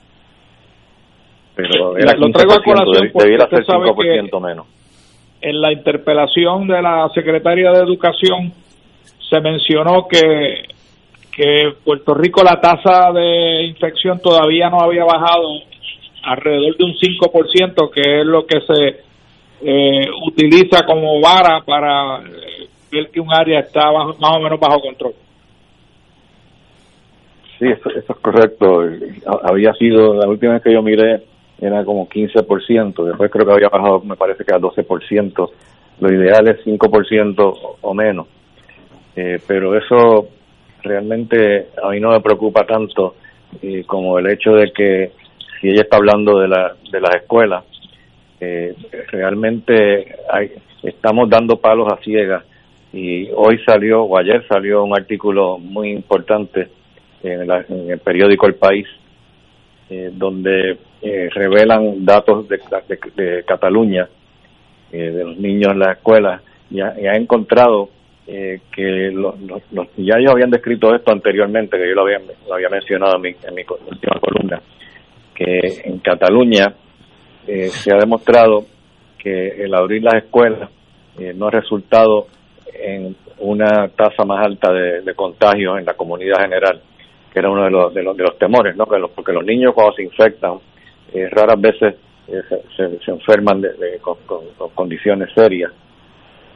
Pero 1.57 1.97
era 1.97 2.15
lo 2.15 2.31
traigo 2.31 2.53
a 2.53 2.63
colación 2.63 3.11
debiera 3.15 3.49
ser 3.49 3.65
5% 3.65 4.41
menos. 4.41 4.67
En 5.47 5.61
la 5.61 5.73
interpelación 5.73 6.67
de 6.67 6.81
la 6.81 7.11
secretaria 7.15 7.71
de 7.71 7.81
Educación 7.81 8.51
se 9.29 9.41
mencionó 9.41 10.09
que 10.09 10.65
que 11.37 11.75
Puerto 11.85 12.15
Rico 12.15 12.43
la 12.45 12.61
tasa 12.61 13.11
de 13.13 13.65
infección 13.65 14.21
todavía 14.21 14.71
no 14.71 14.81
había 14.81 15.05
bajado 15.05 15.49
alrededor 16.23 16.77
de 16.77 16.85
un 16.85 16.95
5%, 16.95 17.91
que 17.91 18.21
es 18.21 18.27
lo 18.27 18.47
que 18.47 18.61
se 18.61 19.01
eh, 19.63 20.07
utiliza 20.27 20.87
como 20.87 21.21
vara 21.21 21.61
para 21.67 22.23
que 23.13 23.21
un 23.21 23.35
área 23.35 23.61
está 23.61 23.91
más 23.93 24.37
o 24.37 24.41
menos 24.41 24.61
bajo 24.61 24.81
control. 24.81 25.15
Sí, 27.59 27.67
eso, 27.67 27.91
es 27.91 28.05
correcto. 28.21 28.85
Había 29.43 29.73
sido, 29.75 30.15
la 30.15 30.29
última 30.29 30.55
vez 30.55 30.63
que 30.63 30.73
yo 30.73 30.83
miré, 30.83 31.23
era 31.67 31.85
como 31.85 32.09
15%, 32.09 33.05
después 33.05 33.31
creo 33.31 33.47
que 33.47 33.53
había 33.53 33.69
bajado, 33.69 34.01
me 34.01 34.17
parece 34.17 34.45
que 34.45 34.55
a 34.55 34.59
12%. 34.59 35.51
Lo 36.01 36.13
ideal 36.13 36.49
es 36.49 36.65
5% 36.65 37.77
o 37.81 37.95
menos. 37.95 38.27
Eh, 39.17 39.39
pero 39.47 39.77
eso 39.77 40.29
realmente 40.83 41.69
a 41.83 41.91
mí 41.91 42.01
no 42.01 42.11
me 42.11 42.21
preocupa 42.21 42.67
tanto 42.67 43.15
eh, 43.63 43.85
como 43.87 44.19
el 44.19 44.31
hecho 44.31 44.53
de 44.53 44.73
que 44.73 45.13
si 45.61 45.69
ella 45.69 45.83
está 45.83 45.97
hablando 45.97 46.39
de, 46.41 46.49
la, 46.49 46.75
de 46.91 47.01
las 47.01 47.15
escuelas, 47.15 47.65
eh, 48.41 48.75
realmente 49.13 50.17
hay, 50.31 50.53
estamos 50.83 51.31
dando 51.31 51.57
palos 51.57 51.91
a 51.93 52.03
ciegas 52.03 52.45
y 52.93 53.31
hoy 53.35 53.59
salió 53.65 54.03
o 54.03 54.19
ayer 54.19 54.47
salió 54.47 54.85
un 54.85 54.97
artículo 54.97 55.59
muy 55.59 55.91
importante 55.91 56.69
en, 57.23 57.51
el 57.91 57.99
periódico 58.01 58.47
El 58.47 58.57
País 58.57 58.87
eh, 59.89 60.11
donde 60.13 60.79
eh, 61.05 61.29
revelan 61.31 62.05
datos 62.05 62.49
de, 62.49 63.45
Cataluña 63.47 64.09
eh, 64.93 65.11
de 65.11 65.25
los 65.25 65.37
niños 65.37 65.73
en 65.73 65.79
la 65.79 65.93
escuela 65.93 66.41
y 66.71 66.81
ha, 66.81 67.15
encontrado 67.15 67.91
que 68.27 69.11
los, 69.13 69.35
ya 69.99 70.17
ellos 70.19 70.33
habían 70.33 70.51
descrito 70.51 70.95
esto 70.95 71.13
anteriormente 71.13 71.77
que 71.77 71.89
yo 71.89 71.95
lo 71.95 72.03
había, 72.03 72.19
lo 72.49 72.55
había 72.55 72.71
mencionado 72.71 73.17
en 73.17 73.23
mi, 73.23 73.29
en 73.29 73.55
mi 73.55 73.63
última 73.63 74.19
columna 74.19 74.63
que 75.35 75.61
en 75.85 75.99
Cataluña 75.99 76.75
se 77.45 77.95
ha 77.95 77.99
demostrado 77.99 78.65
que 79.19 79.65
el 79.65 79.75
abrir 79.75 80.03
las 80.03 80.25
escuelas 80.25 80.71
no 81.37 81.49
ha 81.49 81.51
resultado 81.51 82.29
en 82.73 83.15
una 83.39 83.89
tasa 83.89 84.25
más 84.25 84.45
alta 84.45 84.73
de, 84.73 85.03
de 85.03 85.15
contagios 85.15 85.79
en 85.79 85.85
la 85.85 85.95
comunidad 85.95 86.41
general, 86.41 86.81
que 87.33 87.39
era 87.39 87.51
uno 87.51 87.65
de 87.65 87.71
los, 87.71 87.95
de 87.95 88.03
los, 88.03 88.17
de 88.17 88.23
los 88.23 88.39
temores, 88.39 88.77
¿no? 88.77 88.87
Que 88.87 88.97
porque 89.15 89.33
los 89.33 89.45
niños 89.45 89.75
cuando 89.75 89.95
se 89.95 90.03
infectan, 90.03 90.59
eh, 91.13 91.29
raras 91.31 91.61
veces 91.61 91.95
eh, 92.29 92.43
se, 92.77 93.11
enferman 93.11 93.61
de, 93.61 93.99
con, 94.01 94.17
condiciones 94.75 95.33
serias. 95.35 95.73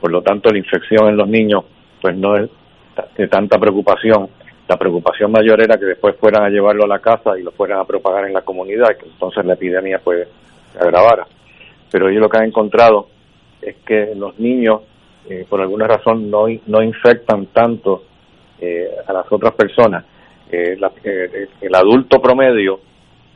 Por 0.00 0.10
lo 0.10 0.22
tanto, 0.22 0.50
la 0.50 0.58
infección 0.58 1.08
en 1.08 1.16
los 1.16 1.28
niños, 1.28 1.64
pues 2.00 2.16
no 2.16 2.36
es 2.36 2.48
de 3.16 3.28
tanta 3.28 3.58
preocupación. 3.58 4.28
La 4.68 4.76
preocupación 4.76 5.32
mayor 5.32 5.60
era 5.60 5.78
que 5.78 5.86
después 5.86 6.16
fueran 6.16 6.44
a 6.44 6.50
llevarlo 6.50 6.84
a 6.84 6.88
la 6.88 6.98
casa 6.98 7.38
y 7.38 7.42
lo 7.42 7.52
fueran 7.52 7.80
a 7.80 7.84
propagar 7.84 8.26
en 8.26 8.34
la 8.34 8.42
comunidad, 8.42 8.96
que 8.96 9.06
entonces 9.06 9.44
la 9.44 9.54
epidemia 9.54 10.00
pues 10.02 10.28
se 10.72 10.78
agravara. 10.78 11.26
Pero 11.90 12.08
ellos 12.08 12.20
lo 12.20 12.28
que 12.28 12.38
han 12.38 12.44
encontrado 12.44 13.08
es 13.62 13.76
que 13.86 14.14
los 14.14 14.38
niños 14.38 14.82
eh, 15.28 15.44
por 15.48 15.60
alguna 15.60 15.86
razón 15.86 16.30
no, 16.30 16.46
no 16.66 16.82
infectan 16.82 17.46
tanto 17.46 18.04
eh, 18.60 18.88
a 19.06 19.12
las 19.12 19.30
otras 19.30 19.54
personas. 19.54 20.04
eh, 20.50 20.78
el 21.60 21.74
adulto 21.74 22.20
promedio, 22.20 22.80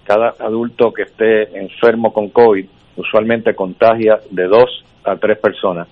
cada 0.04 0.34
adulto 0.38 0.92
que 0.92 1.02
esté 1.02 1.58
enfermo 1.58 2.12
con 2.12 2.28
COVID, 2.30 2.66
usualmente 2.96 3.54
contagia 3.54 4.20
de 4.30 4.46
dos 4.46 4.84
a 5.04 5.16
tres 5.16 5.38
personas. 5.38 5.88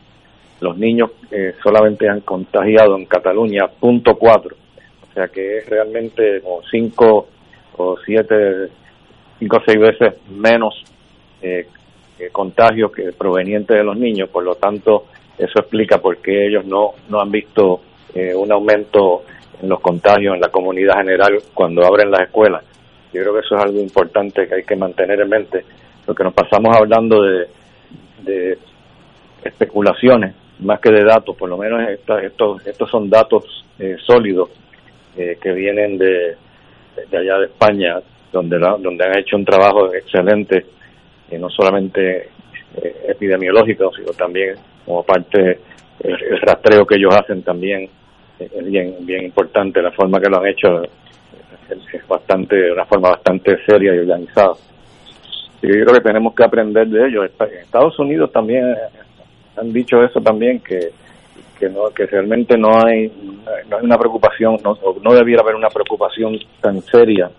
Los 0.61 0.77
niños 0.77 1.11
solamente 1.63 2.09
han 2.09 2.21
contagiado 2.21 2.97
en 2.97 3.07
Cataluña 3.07 3.67
punto 3.69 4.17
cuatro, 4.17 4.57
o 5.09 5.15
sea 5.15 5.29
que 5.29 5.59
es 5.59 5.69
realmente 5.69 6.41
como 6.43 6.61
cinco 6.71 7.29
o 7.77 7.97
siete, 8.05 8.69
cinco 9.39 9.57
o 9.57 9.63
seis 9.65 9.79
veces 9.79 10.15
menos 10.29 10.85
eh, 11.41 11.67
contagios 12.31 12.93
que 12.93 13.13
provenientes 13.13 13.75
de 13.75 13.83
los 13.83 13.97
niños, 13.97 14.29
por 14.29 14.45
lo 14.45 14.57
tanto 14.57 15.07
eso 15.39 15.61
explica 15.61 15.99
por 15.99 16.19
qué 16.19 16.49
ellos 16.49 16.67
no, 16.67 16.91
no 17.09 17.21
han 17.21 17.31
visto 17.31 17.81
eh, 18.15 18.35
un 18.35 18.53
aumento 18.53 19.23
en 19.63 19.71
los 19.71 19.81
contagios 19.81 20.35
en 20.35 20.41
la 20.41 20.51
comunidad 20.51 20.97
general 20.99 21.39
cuando 21.55 21.87
abren 21.87 22.11
las 22.11 22.23
escuelas. 22.23 22.63
Yo 23.13 23.23
creo 23.23 23.35
que 23.35 23.41
eso 23.41 23.57
es 23.57 23.65
algo 23.65 23.81
importante 23.81 24.47
que 24.47 24.55
hay 24.55 24.63
que 24.65 24.77
mantener 24.77 25.21
en 25.21 25.29
mente, 25.29 25.65
porque 26.07 26.25
nos 26.25 26.35
pasamos 26.35 26.77
hablando 26.77 27.23
de, 27.23 27.49
de 28.23 28.59
especulaciones 29.45 30.35
más 30.61 30.81
que 30.81 30.91
de 30.91 31.05
datos, 31.05 31.37
por 31.37 31.49
lo 31.49 31.57
menos 31.57 31.81
estos, 31.89 32.67
estos 32.67 32.91
son 32.91 33.09
datos 33.09 33.65
eh, 33.79 33.97
sólidos 34.05 34.51
eh, 35.17 35.39
que 35.41 35.53
vienen 35.53 35.97
de, 35.99 36.37
de 37.11 37.19
allá 37.19 37.39
de 37.39 37.47
España, 37.47 37.97
donde, 38.33 38.59
donde 38.59 39.05
han 39.05 39.19
hecho 39.19 39.37
un 39.37 39.45
trabajo 39.45 39.93
excelente 39.95 40.67
y 41.31 41.37
no 41.39 41.49
solamente 41.49 42.29
eh, 42.77 42.97
epidemiológico, 43.09 43.91
sino 43.97 44.13
también 44.13 44.55
como 44.85 45.03
parte 45.03 45.59
el, 46.01 46.41
rastreo 46.41 46.87
que 46.87 46.97
ellos 46.97 47.15
hacen 47.15 47.43
también 47.43 47.89
es 48.39 48.65
bien 48.65 48.95
bien 49.01 49.25
importante 49.25 49.83
la 49.83 49.91
forma 49.91 50.19
que 50.19 50.31
lo 50.31 50.39
han 50.39 50.47
hecho 50.47 50.83
es, 51.71 52.09
bastante 52.09 52.73
una 52.73 52.85
forma 52.85 53.11
bastante 53.11 53.57
seria 53.65 53.95
y 53.95 53.99
organizada 53.99 54.55
y 55.63 55.69
yo 55.69 55.85
creo 55.85 55.95
que 55.95 56.01
tenemos 56.01 56.35
que 56.35 56.45
aprender 56.45 56.89
de 56.89 57.09
ellos 57.09 57.31
en 57.39 57.59
Estados 57.59 57.99
Unidos 57.99 58.33
también 58.33 58.75
han 59.57 59.73
dicho 59.73 60.03
eso 60.03 60.21
también 60.21 60.61
que 60.61 60.91
que 61.59 61.69
no 61.69 61.91
que 61.91 62.07
realmente 62.07 62.57
no 62.57 62.71
hay 62.85 63.09
no 63.69 63.77
hay 63.77 63.85
una 63.85 63.99
preocupación 63.99 64.57
no, 64.65 64.77
no 65.03 65.15
debiera 65.15 65.43
haber 65.43 65.55
una 65.55 65.69
preocupación 65.69 66.39
tan 66.61 66.81
seria 66.83 67.31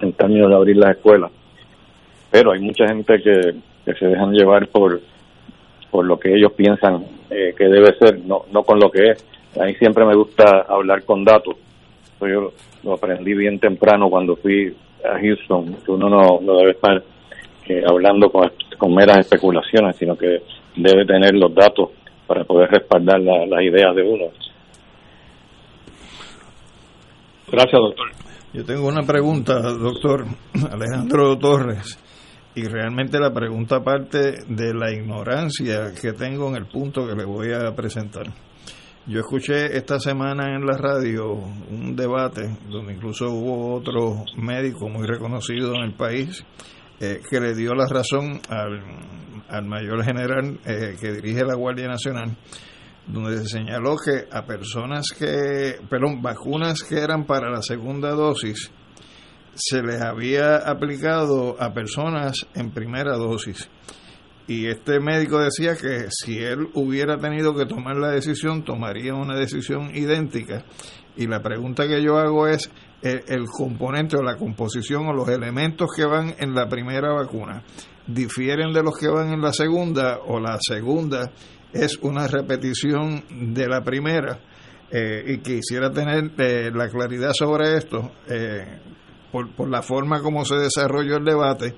en 0.00 0.12
términos 0.12 0.50
de 0.50 0.56
abrir 0.56 0.76
las 0.76 0.96
escuelas 0.96 1.30
pero 2.30 2.52
hay 2.52 2.60
mucha 2.60 2.86
gente 2.86 3.20
que, 3.22 3.54
se 3.98 4.06
dejan 4.06 4.32
llevar 4.32 4.68
por 4.68 5.00
por 5.90 6.04
lo 6.04 6.18
que 6.18 6.34
ellos 6.34 6.52
piensan 6.52 7.06
eh, 7.30 7.54
que 7.56 7.64
debe 7.64 7.94
ser, 7.98 8.18
no, 8.20 8.44
no 8.52 8.62
con 8.62 8.78
lo 8.78 8.90
que 8.90 9.10
es. 9.10 9.24
A 9.58 9.64
mí 9.64 9.74
siempre 9.74 10.04
me 10.04 10.14
gusta 10.14 10.66
hablar 10.68 11.02
con 11.04 11.24
datos. 11.24 11.56
Yo 12.20 12.52
lo 12.82 12.94
aprendí 12.94 13.34
bien 13.34 13.58
temprano 13.58 14.08
cuando 14.10 14.36
fui 14.36 14.74
a 15.04 15.18
Houston, 15.20 15.76
que 15.84 15.90
uno 15.90 16.08
no, 16.08 16.40
no 16.40 16.56
debe 16.58 16.72
estar 16.72 17.02
eh, 17.68 17.82
hablando 17.86 18.30
con, 18.30 18.50
con 18.76 18.94
meras 18.94 19.18
especulaciones, 19.18 19.96
sino 19.96 20.16
que 20.16 20.42
debe 20.76 21.04
tener 21.06 21.34
los 21.34 21.54
datos 21.54 21.90
para 22.26 22.44
poder 22.44 22.70
respaldar 22.70 23.20
las 23.20 23.62
ideas 23.62 23.94
de 23.94 24.02
uno. 24.02 24.24
Gracias, 27.50 27.80
doctor. 27.80 28.06
Yo 28.52 28.64
tengo 28.64 28.88
una 28.88 29.02
pregunta, 29.02 29.60
doctor 29.60 30.24
Alejandro 30.70 31.36
Torres. 31.38 31.98
Y 32.54 32.64
realmente 32.64 33.20
la 33.20 33.32
pregunta 33.32 33.84
parte 33.84 34.32
de 34.48 34.74
la 34.74 34.90
ignorancia 34.90 35.92
que 36.00 36.12
tengo 36.12 36.48
en 36.48 36.56
el 36.56 36.66
punto 36.66 37.06
que 37.06 37.14
le 37.14 37.24
voy 37.24 37.52
a 37.52 37.74
presentar. 37.74 38.26
Yo 39.08 39.20
escuché 39.20 39.74
esta 39.74 39.98
semana 39.98 40.54
en 40.54 40.66
la 40.66 40.76
radio 40.76 41.32
un 41.32 41.96
debate 41.96 42.58
donde 42.68 42.92
incluso 42.92 43.30
hubo 43.30 43.74
otro 43.74 44.22
médico 44.36 44.86
muy 44.90 45.06
reconocido 45.06 45.74
en 45.76 45.84
el 45.84 45.94
país 45.94 46.44
eh, 47.00 47.22
que 47.30 47.40
le 47.40 47.54
dio 47.54 47.74
la 47.74 47.86
razón 47.86 48.38
al, 48.50 49.64
mayor 49.64 50.04
general 50.04 50.60
eh, 50.66 50.94
que 51.00 51.12
dirige 51.12 51.42
la 51.42 51.54
Guardia 51.54 51.88
Nacional, 51.88 52.36
donde 53.06 53.38
se 53.38 53.46
señaló 53.46 53.96
que 53.96 54.26
a 54.30 54.44
personas 54.44 55.06
que, 55.18 55.80
perdón, 55.88 56.20
vacunas 56.20 56.82
que 56.82 56.98
eran 56.98 57.24
para 57.24 57.50
la 57.50 57.62
segunda 57.62 58.10
dosis, 58.10 58.70
se 59.54 59.82
les 59.82 60.02
había 60.02 60.56
aplicado 60.56 61.56
a 61.58 61.72
personas 61.72 62.46
en 62.54 62.72
primera 62.72 63.16
dosis. 63.16 63.70
Y 64.48 64.66
este 64.66 64.98
médico 64.98 65.38
decía 65.38 65.76
que 65.76 66.06
si 66.10 66.38
él 66.38 66.70
hubiera 66.72 67.18
tenido 67.18 67.54
que 67.54 67.66
tomar 67.66 67.96
la 67.96 68.08
decisión, 68.08 68.64
tomaría 68.64 69.14
una 69.14 69.36
decisión 69.36 69.94
idéntica. 69.94 70.64
Y 71.16 71.26
la 71.26 71.42
pregunta 71.42 71.86
que 71.86 72.02
yo 72.02 72.16
hago 72.16 72.48
es, 72.48 72.70
el, 73.02 73.44
componente 73.46 74.16
o 74.16 74.22
la 74.22 74.36
composición 74.36 75.06
o 75.06 75.12
los 75.12 75.28
elementos 75.28 75.90
que 75.94 76.04
van 76.04 76.34
en 76.38 76.54
la 76.54 76.66
primera 76.66 77.12
vacuna 77.12 77.62
difieren 78.06 78.72
de 78.72 78.82
los 78.82 78.98
que 78.98 79.08
van 79.08 79.32
en 79.32 79.40
la 79.40 79.52
segunda 79.52 80.18
o 80.26 80.40
la 80.40 80.58
segunda 80.60 81.30
es 81.72 81.98
una 81.98 82.26
repetición 82.26 83.52
de 83.54 83.68
la 83.68 83.82
primera. 83.82 84.40
Eh, 84.90 85.24
y 85.26 85.38
quisiera 85.38 85.90
tener 85.90 86.32
eh, 86.38 86.70
la 86.74 86.88
claridad 86.88 87.32
sobre 87.34 87.76
esto, 87.76 88.12
eh, 88.26 88.80
por, 89.30 89.54
por 89.54 89.68
la 89.68 89.82
forma 89.82 90.22
como 90.22 90.46
se 90.46 90.54
desarrolló 90.54 91.18
el 91.18 91.24
debate, 91.26 91.74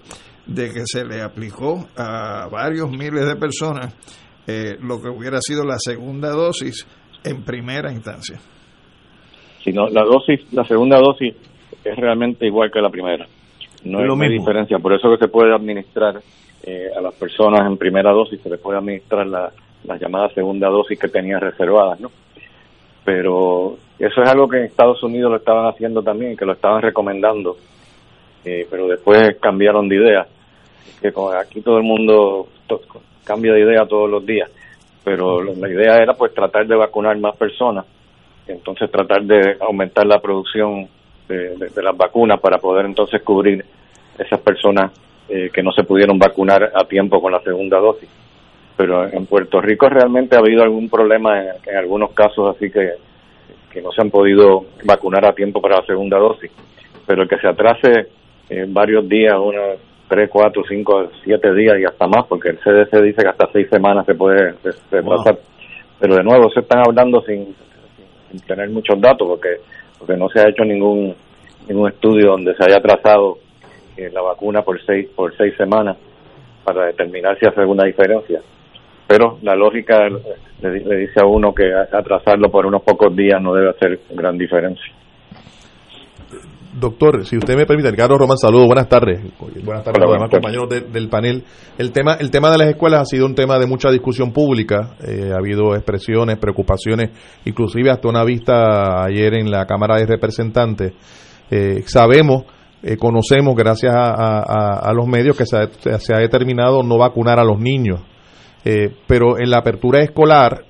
de 0.47 0.71
que 0.73 0.83
se 0.85 1.05
le 1.05 1.23
aplicó 1.23 1.87
a 1.97 2.49
varios 2.51 2.91
miles 2.91 3.27
de 3.27 3.37
personas 3.37 3.95
eh, 4.47 4.77
lo 4.81 5.01
que 5.01 5.09
hubiera 5.09 5.39
sido 5.41 5.65
la 5.65 5.79
segunda 5.79 6.31
dosis 6.31 6.87
en 7.25 7.45
primera 7.45 7.93
instancia. 7.93 8.39
Si 9.63 9.73
no, 9.73 9.89
la 9.89 10.03
dosis, 10.05 10.53
la 10.53 10.65
segunda 10.65 10.99
dosis 10.99 11.35
es 11.85 11.97
realmente 11.97 12.47
igual 12.47 12.71
que 12.71 12.81
la 12.81 12.91
primera. 12.91 13.27
No 13.85 13.99
hay 14.01 14.29
diferencia, 14.31 14.79
por 14.79 14.93
eso 14.93 15.11
que 15.11 15.25
se 15.25 15.31
puede 15.31 15.55
administrar 15.55 16.21
eh, 16.63 16.89
a 16.97 17.01
las 17.01 17.15
personas 17.15 17.67
en 17.67 17.79
primera 17.79 18.13
dosis, 18.13 18.41
se 18.43 18.51
les 18.51 18.61
puede 18.61 18.79
administrar 18.79 19.27
la, 19.27 19.51
la 19.85 19.97
llamada 19.97 20.29
segunda 20.35 20.69
dosis 20.69 20.99
que 20.99 21.09
tenía 21.09 21.39
reservadas, 21.39 22.01
¿no? 22.01 22.11
pero 23.05 23.77
eso 23.99 24.23
es 24.23 24.31
algo 24.31 24.49
que 24.49 24.59
en 24.59 24.65
Estados 24.65 25.03
Unidos 25.03 25.31
lo 25.31 25.39
estaban 25.39 25.67
haciendo 25.67 26.03
también, 26.03 26.37
que 26.37 26.45
lo 26.45 26.53
estaban 26.53 26.83
recomendando, 26.83 27.57
eh, 28.45 28.67
pero 28.71 28.89
después 28.89 29.37
cambiaron 29.41 29.89
de 29.89 29.97
idea. 29.97 30.27
Que 31.01 31.13
aquí 31.41 31.63
todo 31.63 31.79
el 31.79 31.85
mundo 31.85 32.49
cambia 33.25 33.53
de 33.53 33.61
idea 33.61 33.87
todos 33.87 34.11
los 34.11 34.25
días, 34.25 34.51
pero 35.05 35.43
la 35.43 35.69
idea 35.69 35.97
era 35.97 36.15
pues 36.15 36.35
tratar 36.35 36.67
de 36.67 36.77
vacunar 36.77 37.17
más 37.19 37.37
personas, 37.37 37.87
entonces 38.47 38.91
tratar 38.91 39.23
de 39.23 39.57
aumentar 39.61 40.07
la 40.07 40.21
producción 40.21 40.89
de, 41.29 41.83
las 41.83 41.97
vacunas 41.97 42.41
para 42.41 42.59
poder 42.59 42.87
entonces 42.87 43.23
cubrir 43.23 43.65
esas 44.19 44.41
personas 44.41 44.93
eh, 45.29 45.49
que 45.53 45.63
no 45.63 45.73
se 45.73 45.85
pudieron 45.85 46.19
vacunar 46.19 46.71
a 46.75 46.85
tiempo 46.85 47.21
con 47.21 47.33
la 47.33 47.41
segunda 47.41 47.79
dosis 47.79 48.09
pero 48.81 49.07
en 49.07 49.27
Puerto 49.27 49.61
Rico 49.61 49.91
realmente 49.91 50.35
ha 50.35 50.39
habido 50.39 50.63
algún 50.63 50.89
problema 50.89 51.39
en, 51.39 51.77
algunos 51.77 52.13
casos, 52.13 52.57
así 52.57 52.71
que, 52.71 52.93
que 53.71 53.83
no 53.83 53.93
se 53.93 54.01
han 54.01 54.09
podido 54.09 54.65
vacunar 54.85 55.27
a 55.27 55.35
tiempo 55.35 55.61
para 55.61 55.81
la 55.81 55.85
segunda 55.85 56.17
dosis. 56.17 56.51
Pero 57.07 57.25
el 57.25 57.29
que 57.29 57.37
se 57.37 57.47
atrase 57.47 58.09
en 58.51 58.75
varios 58.75 59.09
días, 59.09 59.35
unos 59.39 59.79
tres, 60.09 60.29
cuatro, 60.31 60.63
cinco, 60.69 61.09
siete 61.25 61.55
días 61.55 61.79
y 61.81 61.85
hasta 61.85 62.07
más, 62.07 62.27
porque 62.27 62.51
el 62.51 62.59
CDC 62.59 63.03
dice 63.03 63.23
que 63.23 63.29
hasta 63.29 63.49
seis 63.53 63.69
semanas 63.71 64.05
se 64.07 64.15
puede 64.15 64.55
retrasar. 64.91 65.39
Pero 65.99 66.17
de 66.17 66.25
nuevo, 66.25 66.51
se 66.51 66.61
están 66.61 66.83
hablando 66.87 67.23
sin, 67.23 67.55
tener 68.47 68.69
muchos 68.71 69.01
datos, 69.01 69.27
porque 69.27 69.57
porque 69.99 70.17
no 70.17 70.29
se 70.29 70.41
ha 70.41 70.49
hecho 70.49 70.65
ningún 70.65 71.15
ningún 71.69 71.89
estudio 71.89 72.31
donde 72.31 72.55
se 72.55 72.65
haya 72.65 72.79
atrasado 72.79 73.39
eh, 73.97 74.11
la 74.13 74.23
vacuna 74.23 74.63
por 74.63 74.81
seis 74.85 75.09
por 75.15 75.37
seis 75.37 75.55
semanas 75.57 75.97
para 76.65 76.87
determinar 76.87 77.39
si 77.39 77.47
hace 77.47 77.61
alguna 77.61 77.85
diferencia 77.85 78.41
pero 79.11 79.39
la 79.43 79.57
lógica 79.57 80.09
le, 80.09 80.97
dice 80.99 81.21
a 81.21 81.27
uno 81.27 81.53
que 81.53 81.75
atrasarlo 81.75 82.49
por 82.49 82.65
unos 82.65 82.83
pocos 82.83 83.15
días 83.17 83.43
no 83.43 83.53
debe 83.53 83.71
hacer 83.71 83.99
gran 84.11 84.39
diferencia. 84.39 84.95
Doctor, 86.73 87.27
si 87.27 87.37
usted 87.37 87.57
me 87.57 87.67
permite, 87.67 87.93
Carlos 87.97 88.19
Román, 88.19 88.39
saludos, 88.39 88.67
buenas 88.67 88.89
tardes. 88.89 89.21
Buenas 89.65 89.83
tardes 89.85 90.03
a 90.03 90.07
los 90.07 90.13
demás 90.13 90.31
compañeros 90.31 90.69
del 90.93 91.09
panel. 91.09 91.45
El 91.77 91.91
tema, 91.91 92.15
el 92.15 92.31
tema 92.31 92.51
de 92.51 92.59
las 92.59 92.69
escuelas 92.69 93.03
ha 93.03 93.05
sido 93.07 93.27
un 93.27 93.35
tema 93.35 93.59
de 93.59 93.67
mucha 93.67 93.91
discusión 93.91 94.33
pública. 94.33 94.95
Eh, 95.05 95.31
ha 95.33 95.39
habido 95.39 95.75
expresiones, 95.75 96.39
preocupaciones, 96.39 97.11
inclusive 97.45 97.91
hasta 97.91 98.09
una 98.09 98.25
vista 98.25 99.05
ayer 99.05 99.35
en 99.35 99.51
la 99.51 99.67
Cámara 99.67 99.97
de 99.97 100.07
Representantes. 100.07 100.93
Eh, 101.51 101.83
sabemos, 101.87 102.45
eh, 102.83 102.97
conocemos, 102.97 103.57
gracias 103.57 103.93
a, 103.95 104.93
los 104.95 105.09
medios, 105.09 105.37
que 105.37 105.47
se 105.47 106.15
ha 106.15 106.19
determinado 106.19 106.85
no 106.85 106.99
vacunar 106.99 107.41
a 107.41 107.45
los 107.45 107.59
niños 107.59 108.01
pero 109.07 109.39
en 109.39 109.51
la 109.51 109.59
apertura 109.59 110.01
escolar 110.01 110.65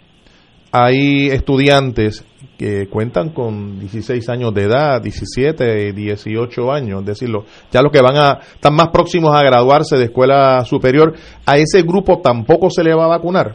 hay 0.73 1.29
estudiantes 1.29 2.25
que 2.59 2.88
cuentan 2.88 3.31
con 3.31 3.79
16 3.79 4.29
años 4.29 4.55
de 4.55 4.62
edad, 4.62 5.03
17, 5.03 5.92
18 5.92 6.72
años, 6.72 7.05
decirlo, 7.05 7.44
ya 7.70 7.83
los 7.83 7.92
que 7.92 8.00
van 8.00 8.16
a, 8.16 8.38
están 8.55 8.74
más 8.74 8.88
próximos 8.88 9.35
a 9.35 9.42
graduarse 9.42 9.96
de 9.96 10.05
escuela 10.05 10.64
superior, 10.64 11.14
a 11.46 11.57
ese 11.57 11.83
grupo 11.83 12.20
tampoco 12.22 12.70
se 12.70 12.85
le 12.85 12.94
va 12.94 13.05
a 13.05 13.09
vacunar. 13.09 13.53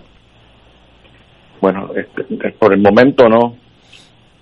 Bueno, 1.62 1.90
este, 1.96 2.52
por 2.60 2.74
el 2.74 2.82
momento 2.82 3.28
no, 3.28 3.56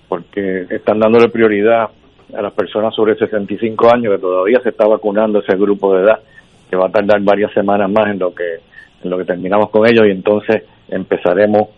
porque 0.08 0.66
están 0.70 0.98
dándole 0.98 1.28
prioridad 1.28 1.88
a 2.36 2.42
las 2.42 2.52
personas 2.52 2.94
sobre 2.94 3.16
65 3.16 3.94
años 3.94 4.14
que 4.14 4.20
todavía 4.20 4.60
se 4.62 4.70
está 4.70 4.86
vacunando 4.86 5.40
ese 5.40 5.56
grupo 5.56 5.94
de 5.94 6.02
edad 6.02 6.20
que 6.68 6.76
va 6.76 6.86
a 6.86 6.90
tardar 6.90 7.20
varias 7.22 7.52
semanas 7.52 7.90
más 7.90 8.10
en 8.10 8.18
lo 8.18 8.34
que 8.34 8.58
en 9.02 9.10
lo 9.10 9.18
que 9.18 9.24
terminamos 9.24 9.68
con 9.68 9.86
ellos 9.86 10.06
y 10.06 10.10
entonces 10.10 10.64
empezaremos 10.88 11.68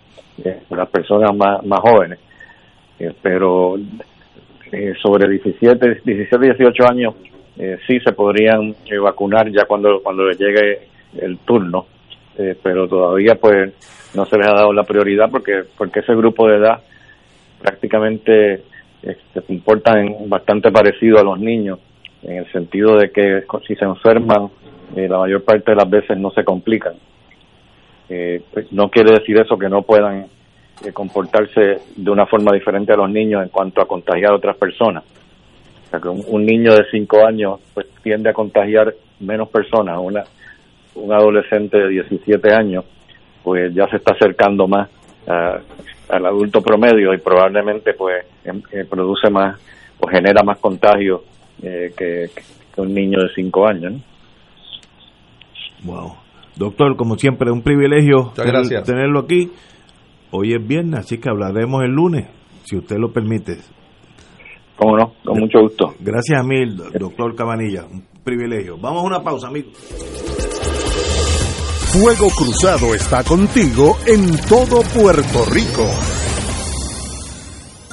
eh, 0.45 0.63
con 0.69 0.79
las 0.79 0.89
personas 0.89 1.37
más, 1.37 1.65
más 1.67 1.81
jóvenes 1.81 2.21
pero 3.23 3.77
eh, 4.73 4.95
sobre 5.01 5.29
17 5.29 6.01
17 6.05 6.55
18 6.55 6.89
años 6.89 7.15
eh, 7.59 7.79
sí 7.87 8.01
se 8.01 8.13
podrían 8.13 8.75
vacunar 9.03 9.51
ya 9.51 9.65
cuando 9.65 10.01
cuando 10.03 10.25
les 10.25 10.39
llegue 10.39 10.89
el 11.19 11.39
turno 11.39 11.87
pero 12.63 12.87
todavía 12.87 13.35
pues 13.37 13.73
no 14.15 14.27
se 14.27 14.37
les 14.37 14.47
ha 14.47 14.53
dado 14.53 14.73
la 14.73 14.85
prioridad 14.85 15.31
porque 15.31 15.63
porque 15.77 16.01
ese 16.01 16.15
grupo 16.15 16.49
de 16.49 16.57
edad 16.57 16.81
prácticamente 17.63 18.63
se 19.03 19.43
comportan 19.43 20.29
bastante 20.29 20.71
parecido 20.71 21.19
a 21.19 21.23
los 21.23 21.39
niños 21.39 21.79
en 22.23 22.39
el 22.39 22.53
sentido 22.53 22.97
de 22.97 23.11
que 23.11 23.45
si 23.67 23.75
se 23.75 23.85
enferman 23.85 24.51
eh, 24.95 25.09
la 25.09 25.19
mayor 25.19 25.43
parte 25.43 25.73
de 25.73 25.77
las 25.77 25.89
veces 25.89 26.17
no 26.19 26.31
se 26.31 26.45
complican. 26.45 26.95
Eh, 28.09 28.43
pues 28.53 28.71
no 28.73 28.89
quiere 28.89 29.13
decir 29.13 29.37
eso 29.39 29.59
que 29.59 29.69
no 29.69 29.83
puedan 29.83 30.21
eh, 30.21 30.27
comportarse 30.93 31.81
de 31.97 32.11
una 32.11 32.27
forma 32.27 32.53
diferente 32.53 32.93
a 32.93 32.97
los 32.97 33.11
niños 33.11 33.43
en 33.43 33.49
cuanto 33.49 33.81
a 33.81 33.87
contagiar 33.87 34.33
a 34.33 34.37
otras 34.37 34.57
personas. 34.57 35.05
O 35.87 35.91
sea, 35.91 36.01
que 36.01 36.09
un, 36.09 36.45
niño 36.45 36.75
de 36.75 36.85
5 36.91 37.27
años 37.27 37.61
pues 37.73 37.87
tiende 38.03 38.31
a 38.31 38.33
contagiar 38.33 38.95
menos 39.21 39.49
personas. 39.49 39.99
Una, 40.01 40.25
un 40.95 41.13
adolescente 41.13 41.79
de 41.79 41.89
17 41.89 42.53
años 42.53 42.85
pues 43.43 43.73
ya 43.75 43.87
se 43.89 43.97
está 43.97 44.15
acercando 44.15 44.67
más 44.67 44.89
al 46.09 46.27
adulto 46.27 46.61
promedio 46.61 47.13
y 47.15 47.19
probablemente 47.19 47.95
pues 47.95 48.25
em, 48.45 48.63
produce 48.89 49.31
más 49.31 49.59
o 49.99 50.07
genera 50.09 50.43
más 50.45 50.59
contagio 50.59 51.25
que, 51.61 51.93
que, 51.97 52.81
un 52.81 52.93
niño 52.93 53.21
de 53.21 53.29
5 53.35 53.69
años. 53.69 53.93
¿no? 53.93 54.01
Wow. 55.85 56.15
Doctor, 56.57 56.97
como 56.97 57.17
siempre, 57.17 57.51
un 57.51 57.63
privilegio 57.63 58.33
tenerlo 58.35 59.21
aquí. 59.21 59.51
Hoy 60.33 60.55
es 60.55 60.67
viernes, 60.67 61.01
así 61.01 61.19
que 61.19 61.29
hablaremos 61.29 61.83
el 61.83 61.91
lunes, 61.91 62.27
si 62.65 62.77
usted 62.77 62.97
lo 62.99 63.13
permite. 63.13 63.59
Cómo 64.77 64.97
no, 64.97 65.13
con 65.25 65.39
mucho 65.39 65.61
gusto. 65.61 65.95
Gracias 66.01 66.41
a 66.41 66.43
mí, 66.43 66.65
doctor 66.99 67.35
Cabanilla. 67.35 67.85
Un 67.91 68.05
privilegio. 68.23 68.77
Vamos 68.79 69.03
a 69.03 69.07
una 69.07 69.23
pausa, 69.23 69.49
amigo. 69.49 69.71
Fuego 71.93 72.29
Cruzado 72.37 72.95
está 72.95 73.25
contigo 73.25 73.97
en 74.07 74.37
todo 74.49 74.83
Puerto 74.83 75.45
Rico. 75.51 76.16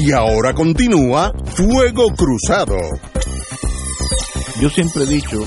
Y 0.00 0.12
ahora 0.12 0.54
continúa 0.54 1.32
Fuego 1.44 2.06
Cruzado. 2.16 2.76
Yo 4.60 4.68
siempre 4.70 5.02
he 5.02 5.06
dicho, 5.06 5.38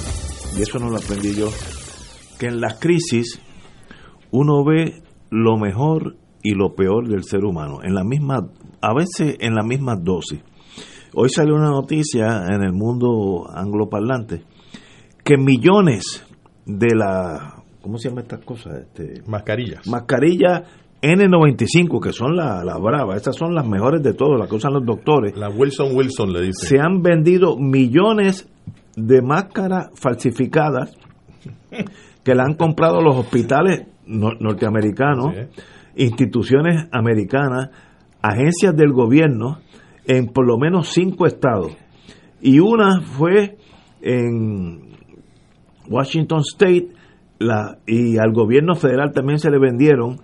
y 0.57 0.61
eso 0.61 0.77
no 0.77 0.89
lo 0.89 0.97
aprendí 0.97 1.33
yo, 1.33 1.47
que 2.37 2.47
en 2.47 2.59
las 2.59 2.77
crisis 2.77 3.41
uno 4.31 4.65
ve 4.65 5.03
lo 5.29 5.57
mejor 5.57 6.17
y 6.43 6.53
lo 6.53 6.75
peor 6.75 7.07
del 7.07 7.23
ser 7.23 7.45
humano, 7.45 7.79
en 7.81 7.95
la 7.95 8.03
misma, 8.03 8.49
a 8.81 8.93
veces 8.93 9.37
en 9.39 9.55
la 9.55 9.63
misma 9.63 9.95
dosis. 9.95 10.41
Hoy 11.13 11.29
salió 11.29 11.55
una 11.55 11.69
noticia 11.69 12.45
en 12.49 12.61
el 12.61 12.73
mundo 12.73 13.49
angloparlante 13.49 14.43
que 15.23 15.37
millones 15.37 16.25
de 16.65 16.93
la 16.93 17.61
¿cómo 17.81 17.97
se 17.97 18.09
llama 18.09 18.21
estas 18.21 18.43
cosas? 18.45 18.81
Este, 18.81 19.21
mascarillas. 19.27 19.87
Mascarillas 19.87 20.63
N95, 21.01 21.99
que 21.99 22.13
son 22.13 22.35
las 22.35 22.63
la 22.63 22.77
bravas, 22.77 23.17
estas 23.17 23.35
son 23.35 23.55
las 23.55 23.67
mejores 23.67 24.03
de 24.03 24.13
todas, 24.13 24.39
las 24.39 24.47
que 24.47 24.55
usan 24.55 24.73
los 24.73 24.85
doctores. 24.85 25.35
La 25.35 25.49
Wilson 25.49 25.95
Wilson 25.95 26.31
le 26.31 26.41
dice. 26.41 26.67
Se 26.67 26.79
han 26.79 27.01
vendido 27.01 27.57
millones 27.57 28.47
de 28.95 29.21
máscaras 29.21 29.89
falsificadas 29.95 30.95
que 32.23 32.35
la 32.35 32.43
han 32.43 32.53
comprado 32.53 33.01
los 33.01 33.15
hospitales 33.15 33.87
norteamericanos, 34.05 35.33
instituciones 35.95 36.87
americanas, 36.91 37.69
agencias 38.21 38.75
del 38.75 38.91
gobierno 38.91 39.59
en 40.05 40.27
por 40.27 40.45
lo 40.45 40.57
menos 40.57 40.89
cinco 40.89 41.25
estados. 41.25 41.75
Y 42.41 42.59
una 42.59 43.01
fue 43.01 43.57
en 44.01 44.91
Washington 45.87 46.41
State 46.41 46.89
la, 47.39 47.79
y 47.87 48.17
al 48.17 48.33
gobierno 48.33 48.75
federal 48.75 49.11
también 49.13 49.39
se 49.39 49.49
le 49.49 49.57
vendieron 49.57 50.19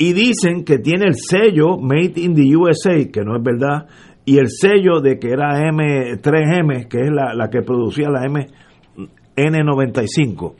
y 0.00 0.14
dicen 0.14 0.64
que 0.64 0.78
tiene 0.78 1.08
el 1.08 1.14
sello 1.14 1.76
Made 1.76 2.14
in 2.16 2.34
the 2.34 2.56
USA, 2.56 3.06
que 3.12 3.20
no 3.22 3.36
es 3.36 3.42
verdad, 3.42 3.86
y 4.24 4.38
el 4.38 4.48
sello 4.48 5.02
de 5.02 5.18
que 5.18 5.28
era 5.28 5.60
M3M, 5.60 6.88
que 6.88 7.00
es 7.00 7.10
la, 7.12 7.50
que 7.50 7.60
producía 7.60 8.08
la 8.08 8.24
M 8.24 8.46
N95. 9.36 10.54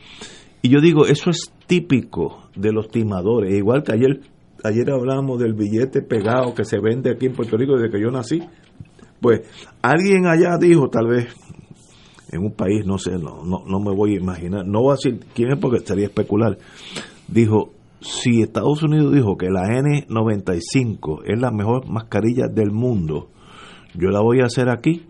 Y 0.61 0.69
yo 0.69 0.83
digo, 0.83 1.07
eso 1.07 1.31
es 1.31 1.51
típico 1.67 2.51
de 2.55 2.71
los 2.71 2.91
timadores, 2.91 3.57
igual 3.57 3.83
que 3.83 3.95
ayer 3.95 4.21
ayer 4.63 4.91
hablamos 4.91 5.41
del 5.41 5.55
billete 5.55 6.03
pegado 6.03 6.55
que 6.55 6.67
se 6.67 6.79
vende 6.79 7.11
aquí 7.11 7.25
en 7.25 7.33
Puerto 7.33 7.57
Rico 7.57 7.79
desde 7.79 7.91
que 7.91 8.03
yo 8.03 8.11
nací. 8.11 8.43
Pues 9.23 9.41
alguien 9.81 10.27
allá 10.27 10.59
dijo, 10.61 10.91
tal 10.91 11.07
vez 11.07 11.35
en 12.31 12.43
un 12.43 12.53
país, 12.53 12.85
no 12.85 12.99
sé, 12.99 13.13
no, 13.13 13.43
no, 13.43 13.65
no 13.67 13.81
me 13.81 13.97
voy 13.97 14.17
a 14.17 14.19
imaginar, 14.19 14.67
no 14.67 14.83
voy 14.83 14.91
a 14.91 14.97
decir 14.97 15.19
quién 15.35 15.53
es 15.53 15.59
porque 15.59 15.79
estaría 15.79 16.05
especular, 16.05 16.59
dijo, 17.27 17.73
si 18.01 18.43
Estados 18.43 18.83
Unidos 18.83 19.13
dijo 19.13 19.37
que 19.37 19.51
la 19.51 19.69
N95 19.69 21.23
es 21.27 21.41
la 21.41 21.51
mejor 21.51 21.89
mascarilla 21.89 22.47
del 22.49 22.71
mundo, 22.71 23.29
yo 23.95 24.11
la 24.11 24.21
voy 24.21 24.41
a 24.41 24.47
hacer 24.47 24.71
aquí, 24.71 25.07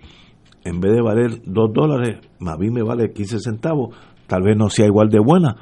en 0.65 0.81
vez 0.81 0.93
de 0.93 1.03
valer 1.03 1.43
2 1.45 1.73
dólares, 1.73 2.19
más 2.39 2.59
bien 2.59 2.73
me 2.75 2.83
vale 2.83 3.13
15 3.13 3.39
centavos, 3.41 3.97
tal 4.27 4.43
vez 4.43 4.57
no 4.57 4.69
sea 4.71 4.87
igual 4.87 5.09
de 5.09 5.21
buena, 5.21 5.57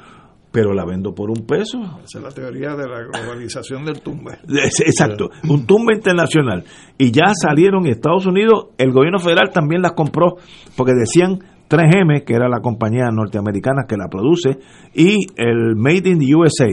pero 0.50 0.72
la 0.72 0.84
vendo 0.84 1.14
por 1.14 1.30
un 1.30 1.46
peso. 1.46 1.78
Esa 2.04 2.18
es 2.18 2.24
la 2.24 2.30
teoría 2.30 2.74
de 2.74 2.88
la 2.88 3.02
globalización 3.02 3.84
del 3.84 4.00
tumbe. 4.00 4.38
Exacto, 4.86 5.30
un 5.48 5.66
tumbe 5.66 5.94
internacional. 5.94 6.64
Y 6.96 7.10
ya 7.10 7.32
salieron 7.34 7.86
en 7.86 7.92
Estados 7.92 8.26
Unidos, 8.26 8.68
el 8.78 8.92
gobierno 8.92 9.18
federal 9.18 9.50
también 9.52 9.82
las 9.82 9.92
compró, 9.92 10.36
porque 10.76 10.94
decían 10.94 11.38
3M, 11.68 12.24
que 12.24 12.34
era 12.34 12.48
la 12.48 12.60
compañía 12.60 13.10
norteamericana 13.12 13.84
que 13.86 13.96
la 13.96 14.08
produce, 14.08 14.58
y 14.94 15.26
el 15.36 15.76
Made 15.76 16.08
in 16.08 16.18
the 16.18 16.34
USA, 16.34 16.66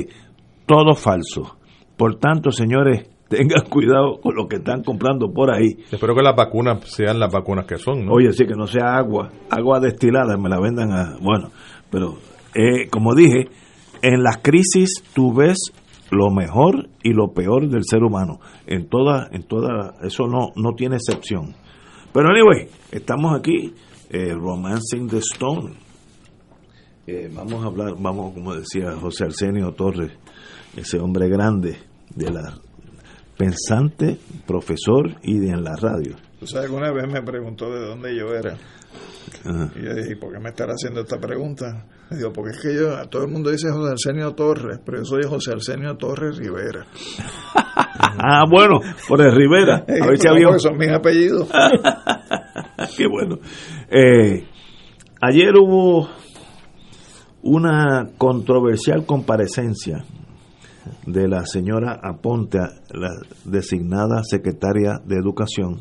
todo 0.66 0.96
falso. 0.96 1.58
Por 1.98 2.20
tanto, 2.20 2.52
señores, 2.52 3.10
tengan 3.30 3.66
cuidado 3.70 4.20
con 4.22 4.36
lo 4.36 4.48
que 4.48 4.58
están 4.58 4.84
comprando 4.84 5.32
por 5.32 5.54
ahí. 5.54 5.78
Espero 5.92 6.16
que 6.16 6.22
las 6.22 6.36
vacunas 6.36 6.84
sean 6.90 7.20
las 7.20 7.32
vacunas 7.32 7.66
que 7.66 7.78
son, 7.78 8.06
¿no? 8.06 8.14
Oye, 8.14 8.32
sí, 8.32 8.46
que 8.46 8.56
no 8.56 8.68
sea 8.68 8.98
agua, 8.98 9.32
agua 9.50 9.80
destilada, 9.80 10.38
me 10.38 10.50
la 10.50 10.60
vendan 10.60 10.92
a... 10.92 11.18
Bueno, 11.22 11.50
pero 11.90 12.18
eh, 12.54 12.88
como 12.90 13.16
dije, 13.16 13.50
en 14.02 14.24
las 14.24 14.38
crisis 14.38 15.04
tú 15.14 15.34
ves 15.34 15.58
lo 16.12 16.30
mejor 16.30 16.90
y 17.04 17.14
lo 17.14 17.34
peor 17.34 17.68
del 17.70 17.84
ser 17.84 18.04
humano. 18.04 18.40
En 18.68 18.88
toda, 18.88 19.28
en 19.32 19.44
toda, 19.44 19.96
eso 20.04 20.28
no, 20.28 20.52
no 20.56 20.74
tiene 20.76 20.98
excepción. 20.98 21.56
Pero 22.14 22.30
anyway, 22.30 22.70
estamos 22.92 23.38
aquí, 23.38 23.74
eh, 24.10 24.34
Romancing 24.34 25.08
the 25.10 25.18
Stone. 25.18 25.74
Eh, 27.08 27.30
vamos 27.34 27.64
a 27.64 27.68
hablar, 27.68 27.96
vamos, 28.00 28.34
como 28.34 28.56
decía 28.56 28.94
José 29.00 29.26
Arsenio 29.26 29.74
Torres, 29.74 30.12
ese 30.76 31.00
hombre 31.00 31.30
grande 31.30 31.78
de 32.16 32.32
la 32.32 32.54
pensante, 33.38 34.18
profesor 34.46 35.16
y 35.24 35.40
de 35.40 35.50
en 35.50 35.64
la 35.64 35.76
radio. 35.76 36.16
¿Tú 36.40 36.48
sabes, 36.48 36.68
alguna 36.68 36.92
vez 36.92 37.08
me 37.12 37.22
preguntó 37.22 37.70
de 37.70 37.86
dónde 37.86 38.16
yo 38.18 38.34
era. 38.34 38.58
Ajá. 39.44 39.72
Y 39.76 39.86
yo 39.86 39.94
dije, 39.94 40.16
¿por 40.16 40.34
qué 40.34 40.40
me 40.40 40.50
estará 40.50 40.74
haciendo 40.74 41.02
esta 41.02 41.18
pregunta? 41.18 41.86
Me 42.10 42.18
digo, 42.18 42.32
porque 42.32 42.52
es 42.52 42.62
que 42.62 42.76
yo, 42.76 43.08
todo 43.10 43.24
el 43.24 43.32
mundo 43.32 43.50
dice 43.50 43.70
José 43.72 43.92
Arsenio 43.92 44.34
Torres, 44.34 44.80
pero 44.86 45.00
yo 45.00 45.06
soy 45.06 45.24
José 45.24 45.52
Arsenio 45.52 45.96
Torres 45.98 46.38
Rivera. 46.38 46.86
ah, 47.56 48.44
bueno, 48.50 48.80
por 49.08 49.22
el 49.22 49.36
Rivera. 49.36 49.86
A 50.02 50.08
ver 50.08 50.18
si 50.18 50.28
había 50.28 50.58
son 50.60 50.78
mis 50.78 50.90
apellidos. 50.90 51.50
Qué 52.98 53.08
bueno. 53.08 53.40
Eh, 53.90 54.46
ayer 55.22 55.54
hubo 55.58 56.10
una 57.42 58.10
controversial 58.18 59.06
comparecencia 59.06 60.04
de 61.06 61.28
la 61.28 61.46
señora 61.46 62.00
Aponte, 62.02 62.60
la 62.94 63.12
designada 63.44 64.24
secretaria 64.24 65.02
de 65.06 65.18
Educación, 65.18 65.80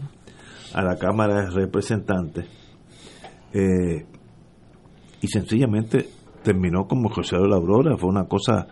a 0.75 0.83
la 0.83 0.97
Cámara 0.97 1.43
de 1.43 1.51
Representantes, 1.51 2.47
eh, 3.53 4.07
y 5.21 5.27
sencillamente 5.29 6.09
terminó 6.43 6.87
como 6.87 7.09
José 7.09 7.37
de 7.37 7.49
la 7.49 7.57
Aurora. 7.57 7.97
Fue 7.97 8.11
una 8.11 8.27
cosa 8.27 8.67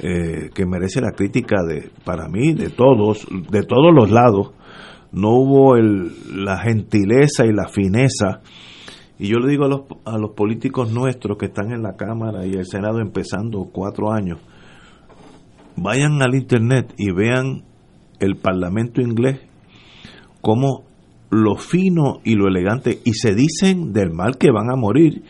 eh, 0.00 0.50
que 0.54 0.64
merece 0.64 1.00
la 1.00 1.10
crítica 1.10 1.62
de, 1.64 1.90
para 2.04 2.28
mí, 2.28 2.54
de 2.54 2.70
todos, 2.70 3.26
de 3.50 3.62
todos 3.64 3.92
los 3.92 4.10
lados. 4.10 4.52
No 5.10 5.30
hubo 5.30 5.76
la 5.76 6.58
gentileza 6.58 7.46
y 7.46 7.52
la 7.52 7.68
fineza. 7.68 8.42
Y 9.18 9.28
yo 9.28 9.38
le 9.38 9.48
digo 9.48 9.64
a 9.64 9.68
los, 9.68 9.80
a 10.04 10.18
los 10.18 10.30
políticos 10.30 10.92
nuestros 10.92 11.36
que 11.36 11.46
están 11.46 11.72
en 11.72 11.82
la 11.82 11.96
Cámara 11.96 12.46
y 12.46 12.52
el 12.52 12.66
Senado 12.66 13.00
empezando 13.00 13.68
cuatro 13.72 14.12
años, 14.12 14.38
vayan 15.82 16.22
al 16.22 16.34
Internet 16.34 16.94
y 16.96 17.10
vean 17.12 17.64
el 18.20 18.36
Parlamento 18.36 19.00
inglés, 19.00 19.40
como 20.40 20.84
lo 21.30 21.56
fino 21.56 22.20
y 22.24 22.34
lo 22.34 22.48
elegante, 22.48 22.98
y 23.04 23.12
se 23.14 23.34
dicen 23.34 23.92
del 23.92 24.12
mal 24.12 24.38
que 24.38 24.50
van 24.50 24.70
a 24.70 24.76
morir, 24.76 25.22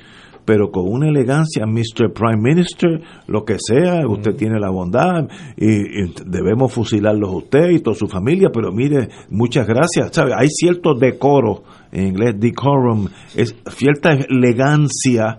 pero 0.44 0.70
con 0.70 0.88
una 0.88 1.08
elegancia, 1.08 1.66
Mr. 1.66 2.12
Prime 2.14 2.40
Minister, 2.40 3.02
lo 3.26 3.44
que 3.44 3.56
sea, 3.58 4.06
usted 4.08 4.34
tiene 4.34 4.58
la 4.58 4.70
bondad 4.70 5.28
y, 5.58 6.04
y 6.04 6.14
debemos 6.24 6.72
fusilarlos 6.72 7.30
usted 7.34 7.68
y 7.68 7.80
toda 7.80 7.94
su 7.94 8.06
familia, 8.06 8.48
pero 8.50 8.72
mire, 8.72 9.08
muchas 9.28 9.66
gracias, 9.66 10.10
¿sabe? 10.12 10.32
Hay 10.34 10.48
cierto 10.48 10.94
decoro, 10.94 11.64
en 11.92 12.06
inglés 12.06 12.36
decorum, 12.38 13.08
es 13.34 13.54
cierta 13.66 14.12
elegancia 14.12 15.38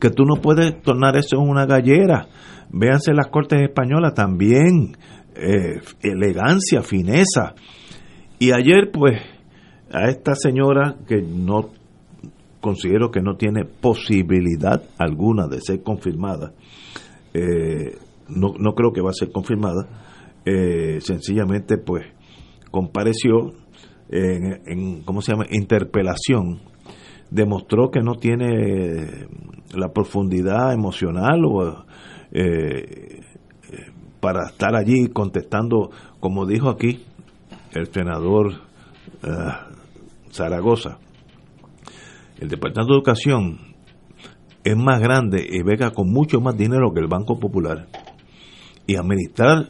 que 0.00 0.08
tú 0.08 0.24
no 0.24 0.36
puedes 0.36 0.80
tornar 0.82 1.16
eso 1.16 1.36
en 1.36 1.48
una 1.48 1.66
gallera. 1.66 2.26
Véanse 2.70 3.12
las 3.12 3.28
cortes 3.28 3.60
españolas 3.62 4.14
también, 4.14 4.96
eh, 5.34 5.80
elegancia, 6.02 6.82
fineza. 6.82 7.54
Y 8.38 8.52
ayer, 8.52 8.90
pues, 8.92 9.20
a 9.92 10.08
esta 10.08 10.34
señora 10.34 10.96
que 11.06 11.22
no 11.22 11.70
considero 12.60 13.10
que 13.10 13.20
no 13.20 13.36
tiene 13.36 13.64
posibilidad 13.64 14.82
alguna 14.98 15.46
de 15.46 15.60
ser 15.60 15.82
confirmada, 15.82 16.52
eh, 17.32 17.96
no, 18.28 18.54
no 18.58 18.74
creo 18.74 18.92
que 18.92 19.00
va 19.00 19.10
a 19.10 19.14
ser 19.14 19.30
confirmada, 19.30 19.86
eh, 20.44 21.00
sencillamente, 21.00 21.78
pues, 21.78 22.04
compareció 22.70 23.52
en, 24.10 24.60
en, 24.66 25.02
¿cómo 25.02 25.20
se 25.22 25.32
llama?, 25.32 25.46
interpelación, 25.50 26.60
demostró 27.30 27.90
que 27.90 28.00
no 28.00 28.14
tiene 28.14 29.26
la 29.74 29.92
profundidad 29.92 30.72
emocional 30.72 31.44
o 31.44 31.84
eh, 32.32 33.20
para 34.20 34.46
estar 34.46 34.74
allí 34.74 35.08
contestando, 35.08 35.90
como 36.20 36.46
dijo 36.46 36.68
aquí 36.68 37.04
el 37.72 37.92
senador 37.92 38.52
uh, 39.22 40.32
Zaragoza, 40.32 40.98
el 42.38 42.48
Departamento 42.48 42.92
de 42.92 42.98
Educación 42.98 43.58
es 44.64 44.76
más 44.76 45.00
grande 45.00 45.46
y 45.48 45.62
vega 45.62 45.92
con 45.92 46.10
mucho 46.10 46.40
más 46.40 46.56
dinero 46.56 46.92
que 46.92 47.00
el 47.00 47.06
Banco 47.06 47.38
Popular. 47.38 47.86
Y 48.86 48.96
administrar 48.96 49.68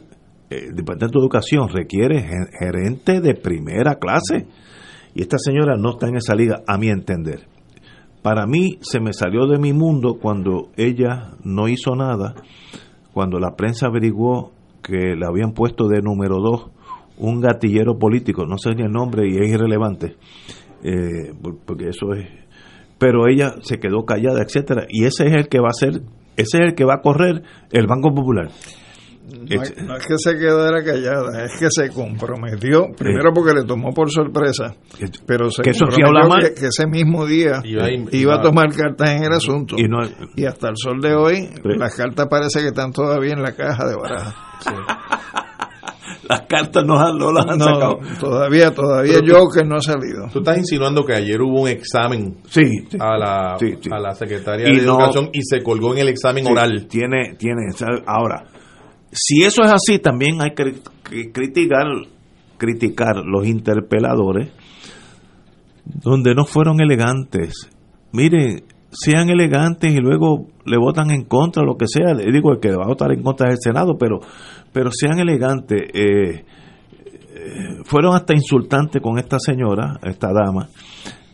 el 0.49 0.75
Departamento 0.75 1.19
de 1.19 1.23
Educación 1.23 1.69
requiere 1.69 2.27
gerente 2.59 3.21
de 3.21 3.35
primera 3.35 3.95
clase. 3.95 4.47
Y 5.13 5.21
esta 5.21 5.37
señora 5.37 5.75
no 5.77 5.91
está 5.91 6.07
en 6.07 6.17
esa 6.17 6.33
liga, 6.33 6.63
a 6.67 6.77
mi 6.77 6.89
entender. 6.89 7.47
Para 8.27 8.45
mí 8.45 8.77
se 8.81 8.99
me 8.99 9.13
salió 9.13 9.47
de 9.47 9.57
mi 9.57 9.71
mundo 9.71 10.17
cuando 10.21 10.67
ella 10.75 11.31
no 11.45 11.69
hizo 11.69 11.95
nada, 11.95 12.35
cuando 13.13 13.39
la 13.39 13.55
prensa 13.55 13.87
averiguó 13.87 14.51
que 14.83 15.15
le 15.15 15.25
habían 15.25 15.53
puesto 15.53 15.87
de 15.87 16.01
número 16.01 16.41
dos 16.41 16.69
un 17.19 17.39
gatillero 17.39 17.97
político, 17.97 18.45
no 18.45 18.57
sé 18.57 18.75
ni 18.75 18.83
el 18.83 18.91
nombre 18.91 19.29
y 19.29 19.37
es 19.37 19.49
irrelevante, 19.49 20.17
eh, 20.83 21.31
porque 21.65 21.87
eso 21.87 22.11
es... 22.15 22.27
Pero 22.97 23.29
ella 23.29 23.53
se 23.61 23.79
quedó 23.79 24.03
callada, 24.03 24.43
etcétera, 24.43 24.87
y 24.89 25.05
ese 25.05 25.27
es 25.27 25.33
el 25.33 25.47
que 25.47 25.61
va 25.61 25.69
a 25.69 25.79
ser, 25.79 26.01
ese 26.35 26.57
es 26.57 26.63
el 26.65 26.75
que 26.75 26.83
va 26.83 26.95
a 26.95 27.01
correr 27.01 27.43
el 27.71 27.87
Banco 27.87 28.13
Popular. 28.13 28.49
No, 29.27 29.61
es, 29.61 29.75
no 29.83 29.95
es 29.97 30.05
que 30.07 30.17
se 30.17 30.37
quedara 30.37 30.83
callada, 30.83 31.43
es 31.43 31.59
que 31.59 31.67
se 31.69 31.89
comprometió, 31.89 32.87
primero 32.97 33.33
porque 33.33 33.53
le 33.53 33.65
tomó 33.65 33.91
por 33.93 34.09
sorpresa, 34.09 34.73
pero 35.25 35.49
se 35.49 35.63
que 35.63 35.71
eso 35.71 35.85
sí 35.89 36.01
comprometió 36.01 36.07
habla 36.07 36.27
mal. 36.27 36.43
que, 36.43 36.53
que 36.61 36.67
ese 36.67 36.87
mismo 36.87 37.25
día 37.25 37.61
Iba 37.65 37.89
iba, 38.11 38.35
a- 38.35 38.41
tomar 38.41 38.73
cartas 38.73 39.09
en 39.09 39.23
el 39.23 39.33
asunto. 39.33 39.75
Y 39.77 39.83
no- 39.89 39.99
Y 40.35 40.45
hasta 40.45 40.69
el 40.69 40.75
sol 40.77 41.01
de 41.01 41.13
hoy, 41.13 41.49
las 41.63 41.93
cartas 41.95 42.27
parece 42.29 42.61
que 42.61 42.67
están 42.67 42.93
todavía 42.93 43.33
en 43.33 43.41
la 43.41 43.51
caja 43.53 43.85
de 43.87 43.95
baraja. 43.95 44.35
Las 46.29 46.41
cartas 46.41 46.83
no, 46.85 46.99
han- 46.99 47.17
no 47.17 47.31
las 47.31 47.45
han 47.47 47.57
No, 47.57 47.65
sacado. 47.65 47.99
todavía, 48.19 48.71
todavía 48.73 49.13
Pero 49.21 49.27
yo 49.27 49.47
que 49.49 49.63
no 49.63 49.75
ha 49.75 49.81
salido. 49.81 50.27
Tú 50.33 50.39
estás 50.39 50.57
insinuando 50.57 51.05
que 51.05 51.13
ayer 51.13 51.41
hubo 51.41 51.61
un 51.61 51.69
examen 51.69 52.37
Sí, 52.49 52.63
sí. 52.89 52.97
a 52.99 53.17
la, 53.17 53.55
Sí, 53.57 53.75
sí. 53.81 53.89
a 53.91 53.97
la 53.99 54.13
secretaria 54.13 54.67
Y 54.67 54.75
de 54.77 54.81
no- 54.85 54.95
Educación 54.99 55.29
y 55.31 55.41
se 55.43 55.63
colgó 55.63 55.93
en 55.93 55.99
el 55.99 56.09
examen 56.09 56.43
Sí, 56.45 56.51
oral. 56.51 56.87
Tiene, 56.89 57.35
tiene. 57.37 57.67
Ahora, 58.05 58.43
si 59.11 59.43
eso 59.43 59.63
es 59.63 59.71
así, 59.71 59.99
también 59.99 60.41
hay 60.41 60.51
que 60.51 60.63
cri- 60.63 61.31
criticar, 61.33 61.85
criticar 62.57 63.17
los 63.25 63.47
interpeladores 63.47 64.51
donde 65.85 66.35
no 66.35 66.45
fueron 66.45 66.81
elegantes. 66.81 67.69
Miren, 68.11 68.63
sean 68.91 69.29
elegantes 69.29 69.93
y 69.93 69.97
luego 69.99 70.47
le 70.65 70.77
votan 70.77 71.11
en 71.11 71.23
contra, 71.23 71.63
lo 71.63 71.77
que 71.77 71.85
sea. 71.87 72.13
Le 72.13 72.31
digo, 72.31 72.51
el 72.51 72.59
que 72.59 72.71
va 72.71 72.85
a 72.85 72.87
votar 72.87 73.11
en 73.13 73.21
contra 73.23 73.49
es 73.49 73.55
el 73.55 73.71
Senado, 73.71 73.97
pero, 73.97 74.19
pero 74.73 74.89
sean 74.91 75.19
elegantes. 75.19 75.81
Eh, 75.93 76.43
eh, 77.35 77.77
fueron 77.85 78.15
hasta 78.15 78.33
insultantes 78.33 79.01
con 79.01 79.17
esta 79.17 79.37
señora, 79.39 79.99
esta 80.03 80.29
dama, 80.33 80.67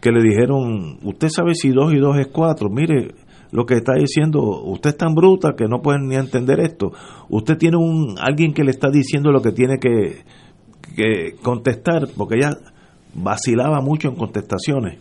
que 0.01 0.11
le 0.11 0.21
dijeron, 0.21 0.99
usted 1.03 1.29
sabe 1.29 1.55
si 1.55 1.69
dos 1.69 1.93
y 1.93 1.97
dos 1.97 2.17
es 2.17 2.27
cuatro, 2.27 2.69
mire, 2.69 3.15
lo 3.53 3.67
que 3.67 3.75
está 3.75 3.93
diciendo, 3.93 4.41
usted 4.41 4.89
es 4.89 4.97
tan 4.97 5.13
bruta 5.13 5.53
que 5.55 5.67
no 5.67 5.79
puede 5.83 5.99
ni 5.99 6.15
entender 6.15 6.59
esto. 6.59 6.91
Usted 7.29 7.55
tiene 7.55 7.77
un 7.77 8.15
alguien 8.19 8.51
que 8.51 8.63
le 8.63 8.71
está 8.71 8.89
diciendo 8.89 9.31
lo 9.31 9.43
que 9.43 9.51
tiene 9.51 9.77
que, 9.77 10.23
que 10.95 11.35
contestar, 11.41 12.07
porque 12.17 12.37
ella 12.37 12.57
vacilaba 13.13 13.79
mucho 13.79 14.07
en 14.09 14.15
contestaciones. 14.15 14.97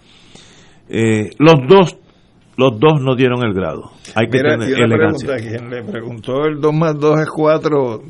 Eh, 0.91 1.31
los 1.39 1.67
dos 1.67 1.97
los 2.59 2.79
dos 2.79 3.01
no 3.01 3.17
dieron 3.17 3.43
el 3.43 3.55
grado. 3.55 3.93
Hay 4.15 4.27
que 4.29 4.39
tener 4.39 4.79
elegancia. 4.79 5.37
quien 5.37 5.71
le 5.71 5.83
preguntó 5.83 6.45
el 6.45 6.61
2 6.61 6.75
más 6.75 6.99
2 6.99 7.21
es 7.21 7.31
4 7.31 8.03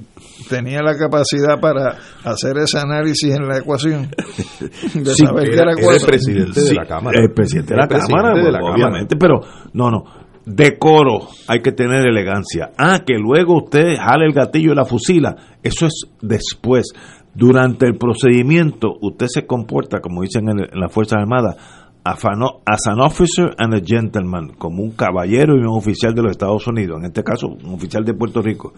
tenía 0.49 0.83
la 0.83 0.97
capacidad 0.97 1.61
para 1.61 1.99
hacer 2.25 2.59
ese 2.59 2.79
análisis 2.81 3.33
en 3.33 3.47
la 3.47 3.59
ecuación 3.59 4.09
de 4.95 5.15
saber 5.15 5.51
que 5.51 5.55
era, 5.55 5.71
el 5.71 6.05
presidente 6.05 6.61
de 6.61 6.75
la 6.75 6.85
Cámara. 6.85 7.21
El 7.23 7.33
presidente 7.33 7.75
de 7.75 7.81
la, 7.81 7.87
Cámara, 7.87 8.35
de 8.35 8.51
la 8.51 8.59
obviamente, 8.61 9.17
pero 9.17 9.41
no, 9.75 9.91
no. 9.93 10.22
Decoro, 10.45 11.29
hay 11.49 11.61
que 11.61 11.73
tener 11.73 12.07
elegancia. 12.07 12.73
Ah, 12.77 13.01
que 13.07 13.15
luego 13.15 13.65
usted 13.65 13.97
jale 13.97 14.27
el 14.27 14.33
gatillo 14.33 14.73
y 14.73 14.77
la 14.77 14.85
fusila. 14.85 15.37
Eso 15.63 15.87
es 15.87 16.07
después. 16.21 16.93
Durante 17.35 17.87
el 17.87 17.97
procedimiento, 17.97 18.95
usted 19.01 19.27
se 19.29 19.47
comporta, 19.47 20.01
como 20.01 20.23
dicen 20.23 20.49
en, 20.49 20.61
en 20.61 20.81
las 20.81 20.93
Fuerzas 20.93 21.21
Armadas, 21.21 21.57
as 22.05 22.87
an 22.87 23.01
officer 23.01 23.55
and 23.59 23.75
a 23.75 23.81
gentleman, 23.81 24.55
como 24.59 24.83
un 24.83 24.91
caballero 24.91 25.55
y 25.55 25.61
un 25.61 25.77
oficial 25.77 26.15
de 26.15 26.23
los 26.23 26.33
Estados 26.33 26.67
Unidos, 26.67 26.99
en 26.99 27.07
este 27.07 27.23
caso 27.23 27.49
un 27.49 27.75
oficial 27.75 28.05
de 28.05 28.15
Puerto 28.15 28.43
Rico. 28.43 28.73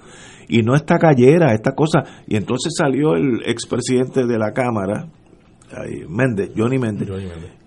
Y 0.48 0.62
no 0.62 0.74
esta 0.74 0.98
gallera, 0.98 1.54
esta 1.54 1.72
cosa. 1.72 2.02
Y 2.26 2.36
entonces 2.36 2.74
salió 2.76 3.14
el 3.14 3.42
expresidente 3.46 4.26
de 4.26 4.38
la 4.38 4.52
Cámara, 4.52 5.08
Méndez, 6.08 6.52
Johnny 6.56 6.78
Méndez, 6.78 7.08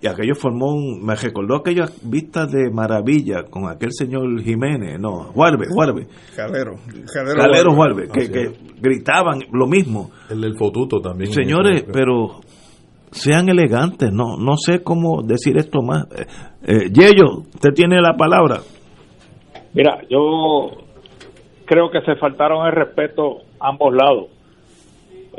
y 0.00 0.06
aquello 0.06 0.34
formó 0.34 0.72
un, 0.72 1.04
me 1.04 1.14
recordó 1.14 1.56
aquellas 1.56 2.00
vistas 2.08 2.50
de 2.50 2.70
maravilla 2.70 3.44
con 3.50 3.68
aquel 3.68 3.92
señor 3.92 4.40
Jiménez, 4.42 4.98
no, 4.98 5.24
Juárez, 5.32 5.68
Juárez. 5.72 6.08
Calero, 6.34 6.74
Calero, 7.36 7.74
Juárez, 7.74 8.10
que, 8.12 8.30
que, 8.30 8.52
gritaban 8.80 9.40
lo 9.52 9.66
mismo. 9.66 10.10
El 10.30 10.40
del 10.40 10.56
fotuto 10.56 11.00
también. 11.00 11.32
Señores, 11.32 11.84
pero 11.92 12.40
sean 13.10 13.48
elegantes, 13.48 14.12
no 14.12 14.36
no 14.36 14.56
sé 14.56 14.82
cómo 14.82 15.22
decir 15.22 15.56
esto 15.56 15.82
más. 15.82 16.06
Eh, 16.12 16.26
eh, 16.62 16.90
Yello, 16.92 17.40
usted 17.54 17.72
tiene 17.74 18.00
la 18.00 18.16
palabra. 18.16 18.60
Mira, 19.74 20.00
yo 20.08 20.70
creo 21.64 21.90
que 21.90 22.00
se 22.02 22.16
faltaron 22.16 22.66
el 22.66 22.72
respeto 22.72 23.42
a 23.60 23.68
ambos 23.68 23.94
lados, 23.94 24.30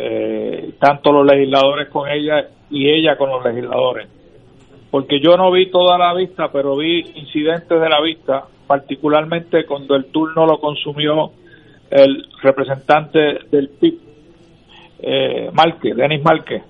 eh, 0.01 0.75
tanto 0.79 1.11
los 1.11 1.25
legisladores 1.25 1.89
con 1.89 2.09
ella 2.09 2.47
y 2.71 2.89
ella 2.89 3.17
con 3.17 3.29
los 3.29 3.43
legisladores, 3.43 4.07
porque 4.89 5.19
yo 5.19 5.35
no 5.35 5.51
vi 5.51 5.69
toda 5.69 5.97
la 5.97 6.13
vista, 6.13 6.49
pero 6.51 6.77
vi 6.77 6.99
incidentes 7.15 7.81
de 7.81 7.89
la 7.89 8.01
vista, 8.01 8.45
particularmente 8.65 9.65
cuando 9.65 9.95
el 9.95 10.05
turno 10.05 10.45
lo 10.45 10.59
consumió 10.59 11.31
el 11.91 12.25
representante 12.41 13.39
del 13.51 13.69
PIB, 13.69 13.99
eh, 15.01 15.51
Denis 15.95 16.23
Marque 16.23 16.63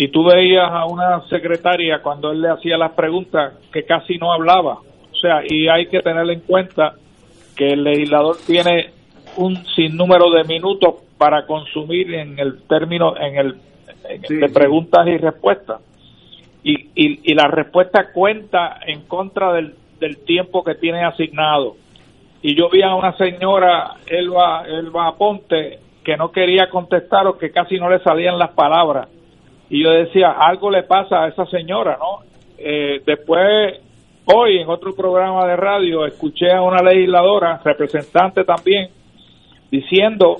y 0.00 0.08
tú 0.08 0.24
veías 0.24 0.70
a 0.70 0.86
una 0.86 1.26
secretaria 1.28 2.00
cuando 2.00 2.30
él 2.30 2.40
le 2.40 2.50
hacía 2.50 2.78
las 2.78 2.92
preguntas 2.92 3.54
que 3.72 3.82
casi 3.82 4.16
no 4.16 4.32
hablaba. 4.32 4.74
O 4.74 5.16
sea, 5.20 5.42
y 5.44 5.66
hay 5.66 5.88
que 5.88 6.00
tener 6.00 6.30
en 6.30 6.40
cuenta 6.40 6.94
que 7.56 7.72
el 7.72 7.82
legislador 7.82 8.36
tiene 8.46 8.90
un 9.36 9.56
sinnúmero 9.74 10.30
de 10.30 10.44
minutos 10.44 11.02
para 11.18 11.46
consumir 11.46 12.14
en 12.14 12.38
el 12.38 12.62
término 12.62 13.16
en 13.16 13.36
el 13.36 13.56
de 14.28 14.48
preguntas 14.48 15.06
y 15.06 15.18
respuestas. 15.18 15.80
Y, 16.62 16.74
y, 16.94 17.20
y, 17.30 17.34
la 17.34 17.48
respuesta 17.48 18.12
cuenta 18.12 18.80
en 18.86 19.02
contra 19.02 19.52
del, 19.52 19.74
del 20.00 20.18
tiempo 20.24 20.64
que 20.64 20.74
tiene 20.74 21.04
asignado. 21.04 21.76
Y 22.42 22.54
yo 22.54 22.68
vi 22.70 22.82
a 22.82 22.94
una 22.94 23.16
señora, 23.16 23.94
Elba, 24.06 24.64
Elba 24.66 25.16
Ponte, 25.16 25.78
que 26.04 26.16
no 26.16 26.30
quería 26.30 26.68
contestar 26.68 27.26
o 27.26 27.38
que 27.38 27.50
casi 27.50 27.78
no 27.78 27.88
le 27.90 28.00
salían 28.00 28.38
las 28.38 28.50
palabras 28.50 29.08
y 29.70 29.82
yo 29.82 29.90
decía, 29.90 30.30
algo 30.30 30.70
le 30.70 30.82
pasa 30.84 31.24
a 31.24 31.28
esa 31.28 31.44
señora, 31.46 31.98
¿no? 31.98 32.20
Eh, 32.56 33.02
después, 33.04 33.80
hoy 34.24 34.58
en 34.58 34.68
otro 34.68 34.94
programa 34.94 35.46
de 35.46 35.56
radio, 35.56 36.06
escuché 36.06 36.50
a 36.50 36.62
una 36.62 36.82
legisladora, 36.82 37.60
representante 37.62 38.44
también, 38.44 38.88
diciendo 39.70 40.38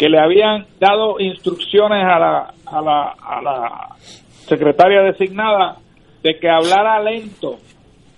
que 0.00 0.08
le 0.08 0.18
habían 0.18 0.64
dado 0.78 1.20
instrucciones 1.20 2.02
a 2.02 2.18
la, 2.18 2.54
a 2.64 2.80
la, 2.80 3.14
a 3.22 3.42
la 3.42 3.96
secretaria 4.46 5.02
designada 5.02 5.76
de 6.22 6.38
que 6.38 6.48
hablara 6.48 7.02
lento, 7.02 7.56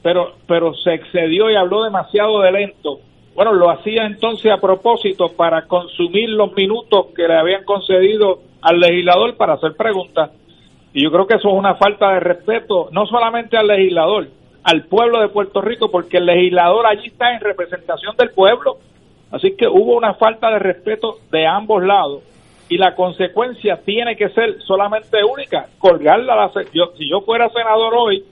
pero, 0.01 0.35
pero 0.47 0.75
se 0.75 0.95
excedió 0.95 1.51
y 1.51 1.57
habló 1.57 1.83
demasiado 1.83 2.41
de 2.43 2.53
lento. 2.53 3.01
Bueno, 3.35 3.53
lo 3.53 3.69
hacía 3.69 4.07
entonces 4.07 4.53
a 4.53 4.59
propósito 4.59 5.31
para 5.37 5.67
consumir 5.67 6.29
los 6.29 6.53
minutos 6.53 7.07
que 7.17 7.27
le 7.27 7.35
habían 7.35 7.65
concedido 7.65 8.39
al 8.61 8.79
legislador 8.79 9.37
para 9.37 9.55
hacer 9.55 9.73
preguntas. 9.77 10.31
Y 10.93 11.03
yo 11.03 11.11
creo 11.11 11.27
que 11.27 11.35
eso 11.35 11.49
es 11.49 11.55
una 11.55 11.75
falta 11.75 12.13
de 12.13 12.21
respeto, 12.21 12.91
no 12.93 13.07
solamente 13.07 13.57
al 13.57 13.67
legislador, 13.67 14.29
al 14.63 14.85
pueblo 14.85 15.21
de 15.21 15.31
Puerto 15.31 15.61
Rico, 15.61 15.91
porque 15.91 16.19
el 16.19 16.27
legislador 16.27 16.87
allí 16.87 17.09
está 17.09 17.35
en 17.35 17.41
representación 17.41 18.15
del 18.17 18.31
pueblo. 18.31 18.77
Así 19.33 19.57
que 19.57 19.67
hubo 19.67 19.97
una 19.97 20.15
falta 20.15 20.51
de 20.51 20.59
respeto 20.59 21.17
de 21.31 21.47
ambos 21.47 21.83
lados 21.83 22.23
y 22.69 22.79
la 22.79 22.95
consecuencia 22.95 23.81
tiene 23.85 24.15
que 24.17 24.29
ser 24.29 24.61
solamente 24.63 25.25
única, 25.25 25.67
colgarla. 25.79 26.37
La, 26.37 26.51
yo, 26.73 26.93
si 26.97 27.09
yo 27.11 27.23
fuera 27.23 27.49
senador 27.49 27.95
hoy, 27.95 28.25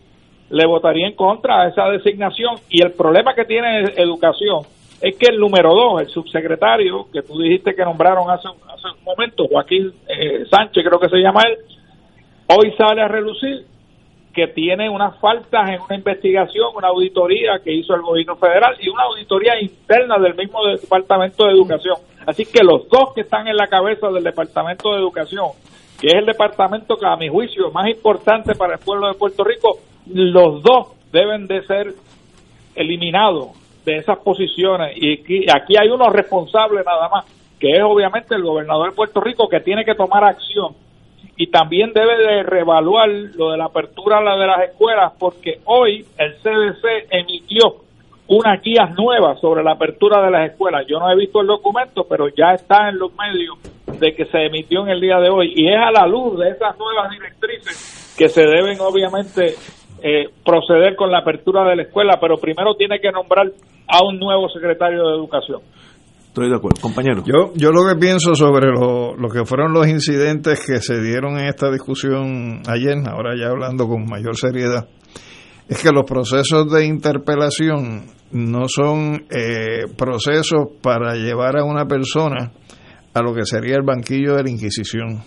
le 0.50 0.66
votaría 0.66 1.06
en 1.06 1.14
contra 1.14 1.62
de 1.62 1.70
esa 1.70 1.88
designación 1.88 2.56
y 2.68 2.82
el 2.82 2.92
problema 2.92 3.34
que 3.34 3.44
tiene 3.44 3.84
educación 3.96 4.62
es 5.00 5.16
que 5.16 5.26
el 5.30 5.38
número 5.38 5.74
dos, 5.74 6.02
el 6.02 6.08
subsecretario 6.08 7.06
que 7.10 7.22
tú 7.22 7.38
dijiste 7.38 7.74
que 7.74 7.84
nombraron 7.84 8.30
hace, 8.30 8.48
hace 8.48 8.98
un 8.98 9.04
momento, 9.04 9.46
Joaquín 9.48 9.92
eh, 10.06 10.44
Sánchez 10.50 10.84
creo 10.86 11.00
que 11.00 11.08
se 11.08 11.18
llama 11.18 11.40
él, 11.48 11.56
hoy 12.48 12.72
sale 12.76 13.00
a 13.00 13.08
relucir 13.08 13.64
que 14.32 14.46
tiene 14.48 14.88
unas 14.88 15.18
faltas 15.18 15.70
en 15.70 15.80
una 15.80 15.96
investigación, 15.96 16.68
una 16.74 16.88
auditoría 16.88 17.58
que 17.62 17.72
hizo 17.72 17.94
el 17.94 18.02
gobierno 18.02 18.36
federal 18.36 18.76
y 18.80 18.88
una 18.88 19.04
auditoría 19.04 19.60
interna 19.60 20.18
del 20.18 20.34
mismo 20.34 20.64
Departamento 20.64 21.46
de 21.46 21.52
Educación. 21.52 21.96
Así 22.26 22.44
que 22.44 22.62
los 22.62 22.88
dos 22.88 23.12
que 23.14 23.22
están 23.22 23.48
en 23.48 23.56
la 23.56 23.66
cabeza 23.66 24.08
del 24.08 24.22
Departamento 24.22 24.92
de 24.92 24.98
Educación, 24.98 25.46
que 26.00 26.08
es 26.08 26.14
el 26.14 26.26
departamento 26.26 26.96
que 26.96 27.06
a 27.06 27.16
mi 27.16 27.28
juicio 27.28 27.70
más 27.72 27.88
importante 27.88 28.54
para 28.54 28.74
el 28.74 28.78
pueblo 28.78 29.08
de 29.08 29.14
Puerto 29.14 29.42
Rico, 29.42 29.78
los 30.06 30.62
dos 30.62 30.94
deben 31.12 31.46
de 31.46 31.62
ser 31.66 31.94
eliminados 32.74 33.48
de 33.84 33.96
esas 33.96 34.18
posiciones 34.18 34.96
y 34.96 35.50
aquí, 35.50 35.76
hay 35.76 35.88
uno 35.88 36.08
responsable 36.10 36.82
nada 36.84 37.08
más, 37.08 37.24
que 37.58 37.70
es 37.70 37.82
obviamente 37.82 38.34
el 38.34 38.42
gobernador 38.42 38.90
de 38.90 38.96
Puerto 38.96 39.20
Rico 39.20 39.48
que 39.48 39.60
tiene 39.60 39.84
que 39.84 39.94
tomar 39.94 40.22
acción 40.24 40.74
y 41.40 41.46
también 41.46 41.94
debe 41.94 42.18
de 42.18 42.42
reevaluar 42.42 43.08
lo 43.08 43.52
de 43.52 43.56
la 43.56 43.64
apertura 43.64 44.20
de 44.20 44.46
las 44.46 44.60
escuelas 44.68 45.14
porque 45.18 45.60
hoy 45.64 46.04
el 46.18 46.34
CDC 46.34 47.08
emitió 47.10 47.76
unas 48.26 48.60
guías 48.60 48.90
nuevas 48.94 49.40
sobre 49.40 49.64
la 49.64 49.72
apertura 49.72 50.22
de 50.22 50.30
las 50.30 50.50
escuelas. 50.50 50.84
Yo 50.86 50.98
no 50.98 51.10
he 51.10 51.16
visto 51.16 51.40
el 51.40 51.46
documento, 51.46 52.04
pero 52.06 52.28
ya 52.28 52.52
está 52.52 52.90
en 52.90 52.98
los 52.98 53.12
medios 53.16 53.56
de 53.98 54.14
que 54.14 54.26
se 54.26 54.44
emitió 54.44 54.82
en 54.82 54.90
el 54.90 55.00
día 55.00 55.18
de 55.18 55.30
hoy 55.30 55.54
y 55.56 55.66
es 55.66 55.78
a 55.78 55.90
la 55.90 56.06
luz 56.06 56.38
de 56.38 56.50
esas 56.50 56.78
nuevas 56.78 57.10
directrices 57.10 58.14
que 58.18 58.28
se 58.28 58.42
deben 58.42 58.78
obviamente 58.78 59.54
eh, 60.02 60.28
proceder 60.44 60.94
con 60.94 61.10
la 61.10 61.20
apertura 61.20 61.64
de 61.64 61.76
la 61.76 61.82
escuela, 61.84 62.18
pero 62.20 62.36
primero 62.36 62.74
tiene 62.74 63.00
que 63.00 63.10
nombrar 63.10 63.50
a 63.88 64.04
un 64.04 64.18
nuevo 64.18 64.50
secretario 64.50 65.08
de 65.08 65.14
Educación. 65.14 65.62
Estoy 66.30 66.48
de 66.48 66.54
acuerdo, 66.54 66.80
compañero. 66.80 67.24
Yo, 67.26 67.52
yo 67.56 67.72
lo 67.72 67.88
que 67.88 67.98
pienso 67.98 68.36
sobre 68.36 68.68
lo, 68.68 69.16
lo, 69.16 69.28
que 69.30 69.44
fueron 69.44 69.72
los 69.72 69.88
incidentes 69.88 70.64
que 70.64 70.80
se 70.80 71.00
dieron 71.00 71.36
en 71.40 71.46
esta 71.46 71.72
discusión 71.72 72.62
ayer, 72.68 72.98
ahora 73.08 73.34
ya 73.36 73.48
hablando 73.48 73.88
con 73.88 74.04
mayor 74.08 74.36
seriedad, 74.36 74.86
es 75.68 75.82
que 75.82 75.90
los 75.90 76.04
procesos 76.04 76.70
de 76.70 76.86
interpelación 76.86 78.12
no 78.30 78.68
son 78.68 79.24
eh, 79.28 79.86
procesos 79.96 80.68
para 80.80 81.16
llevar 81.16 81.58
a 81.58 81.64
una 81.64 81.86
persona 81.86 82.52
a 83.12 83.22
lo 83.22 83.34
que 83.34 83.44
sería 83.44 83.74
el 83.74 83.82
banquillo 83.82 84.36
de 84.36 84.44
la 84.44 84.50
Inquisición, 84.50 85.24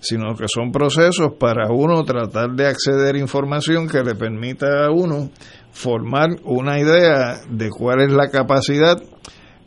sino 0.00 0.34
que 0.34 0.48
son 0.48 0.72
procesos 0.72 1.34
para 1.38 1.70
uno 1.70 2.02
tratar 2.02 2.50
de 2.56 2.66
acceder 2.66 3.14
a 3.14 3.20
información 3.20 3.86
que 3.86 4.02
le 4.02 4.16
permita 4.16 4.86
a 4.86 4.90
uno 4.90 5.30
formar 5.70 6.30
una 6.42 6.80
idea 6.80 7.36
de 7.48 7.70
cuál 7.70 8.00
es 8.00 8.12
la 8.12 8.30
capacidad 8.30 9.00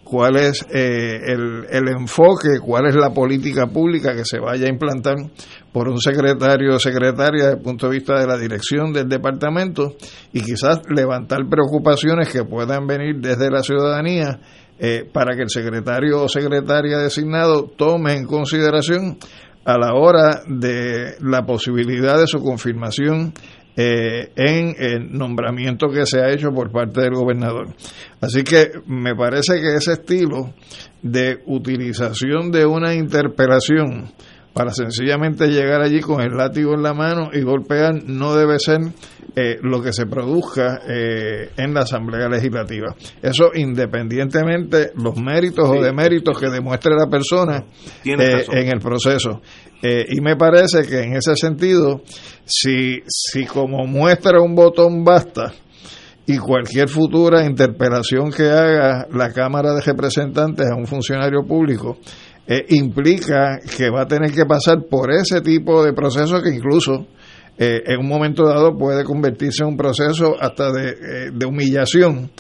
cuál 0.10 0.38
es 0.38 0.66
eh, 0.74 1.20
el, 1.26 1.66
el, 1.70 1.90
enfoque, 1.90 2.60
cuál 2.64 2.88
es 2.88 2.96
la 2.96 3.12
política 3.12 3.68
pública 3.68 4.16
que 4.16 4.26
se 4.26 4.40
vaya 4.40 4.66
a 4.66 4.70
implantar 4.70 5.16
por 5.72 5.90
un 5.90 6.00
secretario 6.00 6.76
o 6.76 6.80
secretaria 6.80 7.44
desde 7.44 7.58
el 7.58 7.62
punto 7.62 7.88
de 7.88 7.94
vista 7.94 8.20
de 8.20 8.26
la 8.26 8.38
dirección 8.38 8.94
del 8.94 9.10
departamento 9.10 9.96
y 10.32 10.42
quizás 10.42 10.82
levantar 10.90 11.48
preocupaciones 11.50 12.30
que 12.30 12.44
puedan 12.44 12.88
venir 12.88 13.18
desde 13.20 13.52
la 13.52 13.62
ciudadanía 13.62 14.40
eh, 14.80 15.10
para 15.12 15.36
que 15.36 15.44
el 15.44 15.50
secretario 15.50 16.24
o 16.24 16.30
secretaria 16.30 17.00
designado 17.00 17.64
tome 17.64 18.14
en 18.14 18.26
consideración 18.26 19.18
a 19.66 19.78
la 19.78 19.94
hora 19.96 20.44
de 20.48 21.16
la 21.20 21.46
posibilidad 21.46 22.18
de 22.18 22.28
su 22.28 22.40
confirmación 22.40 23.34
eh, 23.80 24.32
en 24.36 24.76
el 24.80 25.12
nombramiento 25.16 25.88
que 25.90 26.08
se 26.08 26.20
ha 26.20 26.32
hecho 26.32 26.50
por 26.50 26.72
parte 26.72 27.02
del 27.02 27.14
gobernador. 27.14 27.76
Así 28.20 28.44
que 28.44 28.72
me 28.88 29.16
parece 29.16 29.62
que 29.62 29.76
ese 29.76 29.94
estilo 29.94 30.56
de 31.04 31.44
utilización 31.46 32.50
de 32.50 32.66
una 32.66 32.96
interpelación 32.96 34.12
para 34.58 34.72
sencillamente 34.72 35.50
llegar 35.50 35.82
allí 35.82 36.02
con 36.02 36.20
el 36.20 36.36
látigo 36.36 36.74
en 36.74 36.82
la 36.82 36.96
mano 36.96 37.30
y 37.32 37.42
golpear 37.42 38.04
no 38.06 38.36
debe 38.36 38.58
ser 38.58 38.80
eh, 39.36 39.60
lo 39.62 39.84
que 39.84 39.94
se 39.94 40.08
produzca 40.08 40.80
eh, 40.88 41.52
en 41.58 41.76
la 41.76 41.82
Asamblea 41.82 42.28
Legislativa. 42.28 42.96
Eso 43.22 43.52
independientemente 43.54 44.94
los 44.96 45.16
méritos 45.16 45.70
o 45.70 45.80
deméritos 45.80 46.40
que 46.40 46.50
demuestre 46.50 46.96
la 46.96 47.08
persona 47.08 47.66
eh, 48.04 48.46
en 48.52 48.70
el 48.70 48.80
proceso. 48.80 49.42
y 49.84 50.20
me 50.22 50.36
parece 50.36 50.82
que 50.88 51.04
en 51.04 51.16
ese 51.16 51.36
sentido, 51.36 52.02
si, 52.44 53.04
si 53.06 53.46
como 53.46 53.86
muestra 53.86 54.42
un 54.42 54.56
botón 54.56 55.04
basta, 55.04 55.54
y 56.30 56.38
cualquier 56.40 56.90
futura 56.90 57.46
interpelación 57.46 58.32
que 58.32 58.50
haga 58.50 59.08
la 59.14 59.32
Cámara 59.32 59.74
de 59.74 59.82
Representantes 59.82 60.68
a 60.70 60.76
un 60.76 60.86
funcionario 60.86 61.46
público 61.48 62.00
eh, 62.48 62.66
implica 62.70 63.60
que 63.78 63.90
va 63.90 64.04
a 64.04 64.08
tener 64.08 64.32
que 64.32 64.46
pasar 64.46 64.86
por 64.90 65.12
ese 65.12 65.42
tipo 65.42 65.84
de 65.84 65.94
proceso 65.94 66.42
que 66.42 66.56
incluso 66.56 67.08
eh, 67.58 67.82
en 67.86 68.00
un 68.00 68.08
momento 68.08 68.44
dado 68.44 68.78
puede 68.78 69.04
convertirse 69.04 69.64
en 69.64 69.70
un 69.70 69.78
proceso 69.78 70.36
hasta 70.40 70.72
de, 70.72 70.90
eh, 70.90 71.32
de 71.34 71.46
humillación, 71.46 72.32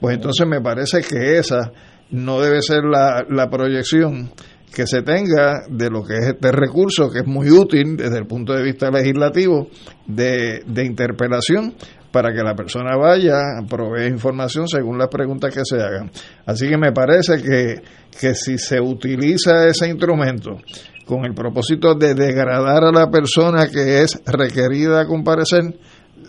pues 0.00 0.16
entonces 0.16 0.46
me 0.46 0.60
parece 0.60 1.00
que 1.02 1.38
esa 1.38 1.70
no 2.10 2.40
debe 2.40 2.60
ser 2.60 2.82
la, 2.84 3.24
la 3.28 3.48
proyección 3.48 4.32
que 4.74 4.86
se 4.86 5.02
tenga 5.02 5.62
de 5.68 5.90
lo 5.90 6.02
que 6.02 6.14
es 6.14 6.26
este 6.28 6.50
recurso, 6.50 7.10
que 7.10 7.20
es 7.20 7.26
muy 7.26 7.50
útil 7.50 7.96
desde 7.96 8.18
el 8.18 8.26
punto 8.26 8.54
de 8.54 8.62
vista 8.62 8.90
legislativo, 8.90 9.68
de, 10.06 10.62
de 10.66 10.84
interpelación, 10.84 11.74
para 12.12 12.32
que 12.32 12.42
la 12.42 12.54
persona 12.54 12.96
vaya, 12.96 13.40
provee 13.68 14.06
información 14.06 14.68
según 14.68 14.98
las 14.98 15.08
preguntas 15.08 15.52
que 15.52 15.62
se 15.64 15.82
hagan. 15.82 16.10
Así 16.46 16.68
que 16.68 16.76
me 16.76 16.92
parece 16.92 17.42
que, 17.42 17.82
que 18.20 18.34
si 18.34 18.58
se 18.58 18.80
utiliza 18.80 19.66
ese 19.66 19.88
instrumento 19.88 20.58
con 21.06 21.24
el 21.24 21.34
propósito 21.34 21.94
de 21.94 22.14
degradar 22.14 22.84
a 22.84 22.92
la 22.92 23.10
persona 23.10 23.66
que 23.68 24.02
es 24.02 24.22
requerida 24.26 25.00
a 25.00 25.06
comparecer, 25.06 25.74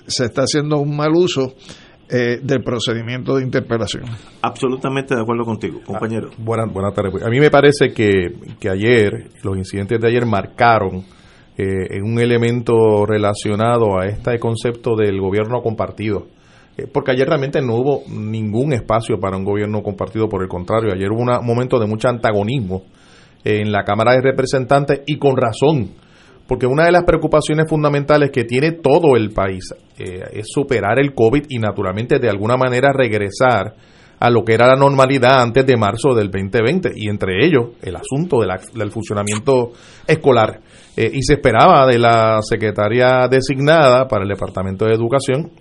se 0.07 0.25
está 0.25 0.43
haciendo 0.43 0.79
un 0.79 0.95
mal 0.95 1.11
uso 1.13 1.53
eh, 2.09 2.39
del 2.41 2.63
procedimiento 2.63 3.35
de 3.35 3.43
interpelación. 3.43 4.03
Absolutamente 4.41 5.15
de 5.15 5.21
acuerdo 5.21 5.45
contigo, 5.45 5.79
compañero. 5.85 6.29
Ah, 6.31 6.35
buenas, 6.37 6.73
buenas 6.73 6.93
tardes. 6.93 7.23
A 7.23 7.29
mí 7.29 7.39
me 7.39 7.49
parece 7.49 7.93
que, 7.93 8.35
que 8.59 8.69
ayer, 8.69 9.29
los 9.43 9.57
incidentes 9.57 9.99
de 9.99 10.07
ayer 10.07 10.25
marcaron 10.25 11.03
eh, 11.57 12.01
un 12.01 12.19
elemento 12.19 13.05
relacionado 13.05 13.99
a 13.99 14.07
este 14.07 14.39
concepto 14.39 14.95
del 14.95 15.19
gobierno 15.19 15.61
compartido. 15.61 16.27
Eh, 16.77 16.87
porque 16.91 17.11
ayer 17.11 17.27
realmente 17.27 17.61
no 17.61 17.75
hubo 17.75 18.03
ningún 18.09 18.73
espacio 18.73 19.19
para 19.19 19.37
un 19.37 19.43
gobierno 19.43 19.83
compartido, 19.83 20.27
por 20.27 20.41
el 20.41 20.49
contrario, 20.49 20.91
ayer 20.93 21.11
hubo 21.11 21.21
un 21.21 21.45
momento 21.45 21.79
de 21.79 21.85
mucho 21.85 22.09
antagonismo 22.09 22.83
en 23.43 23.71
la 23.71 23.83
Cámara 23.83 24.13
de 24.13 24.21
Representantes 24.21 25.01
y 25.05 25.17
con 25.17 25.37
razón, 25.37 25.91
porque 26.47 26.65
una 26.65 26.85
de 26.85 26.91
las 26.91 27.03
preocupaciones 27.03 27.69
fundamentales 27.69 28.31
que 28.31 28.45
tiene 28.45 28.71
todo 28.71 29.15
el 29.15 29.31
país 29.31 29.73
eh, 29.99 30.21
es 30.33 30.47
superar 30.47 30.99
el 30.99 31.13
COVID 31.13 31.45
y 31.49 31.59
naturalmente 31.59 32.19
de 32.19 32.29
alguna 32.29 32.57
manera 32.57 32.91
regresar 32.93 33.75
a 34.23 34.29
lo 34.29 34.45
que 34.45 34.53
era 34.53 34.67
la 34.67 34.77
normalidad 34.77 35.41
antes 35.41 35.65
de 35.65 35.75
marzo 35.75 36.15
del 36.15 36.31
2020 36.31 36.93
y 36.95 37.09
entre 37.09 37.45
ellos 37.45 37.71
el 37.81 37.97
asunto 37.97 38.39
del 38.39 38.89
funcionamiento 38.89 39.73
escolar. 40.07 40.61
Eh, 40.95 41.11
y 41.13 41.21
se 41.23 41.33
esperaba 41.33 41.85
de 41.85 41.99
la 41.99 42.39
secretaria 42.41 43.27
designada 43.29 44.07
para 44.07 44.23
el 44.23 44.29
Departamento 44.29 44.85
de 44.85 44.93
Educación 44.93 45.51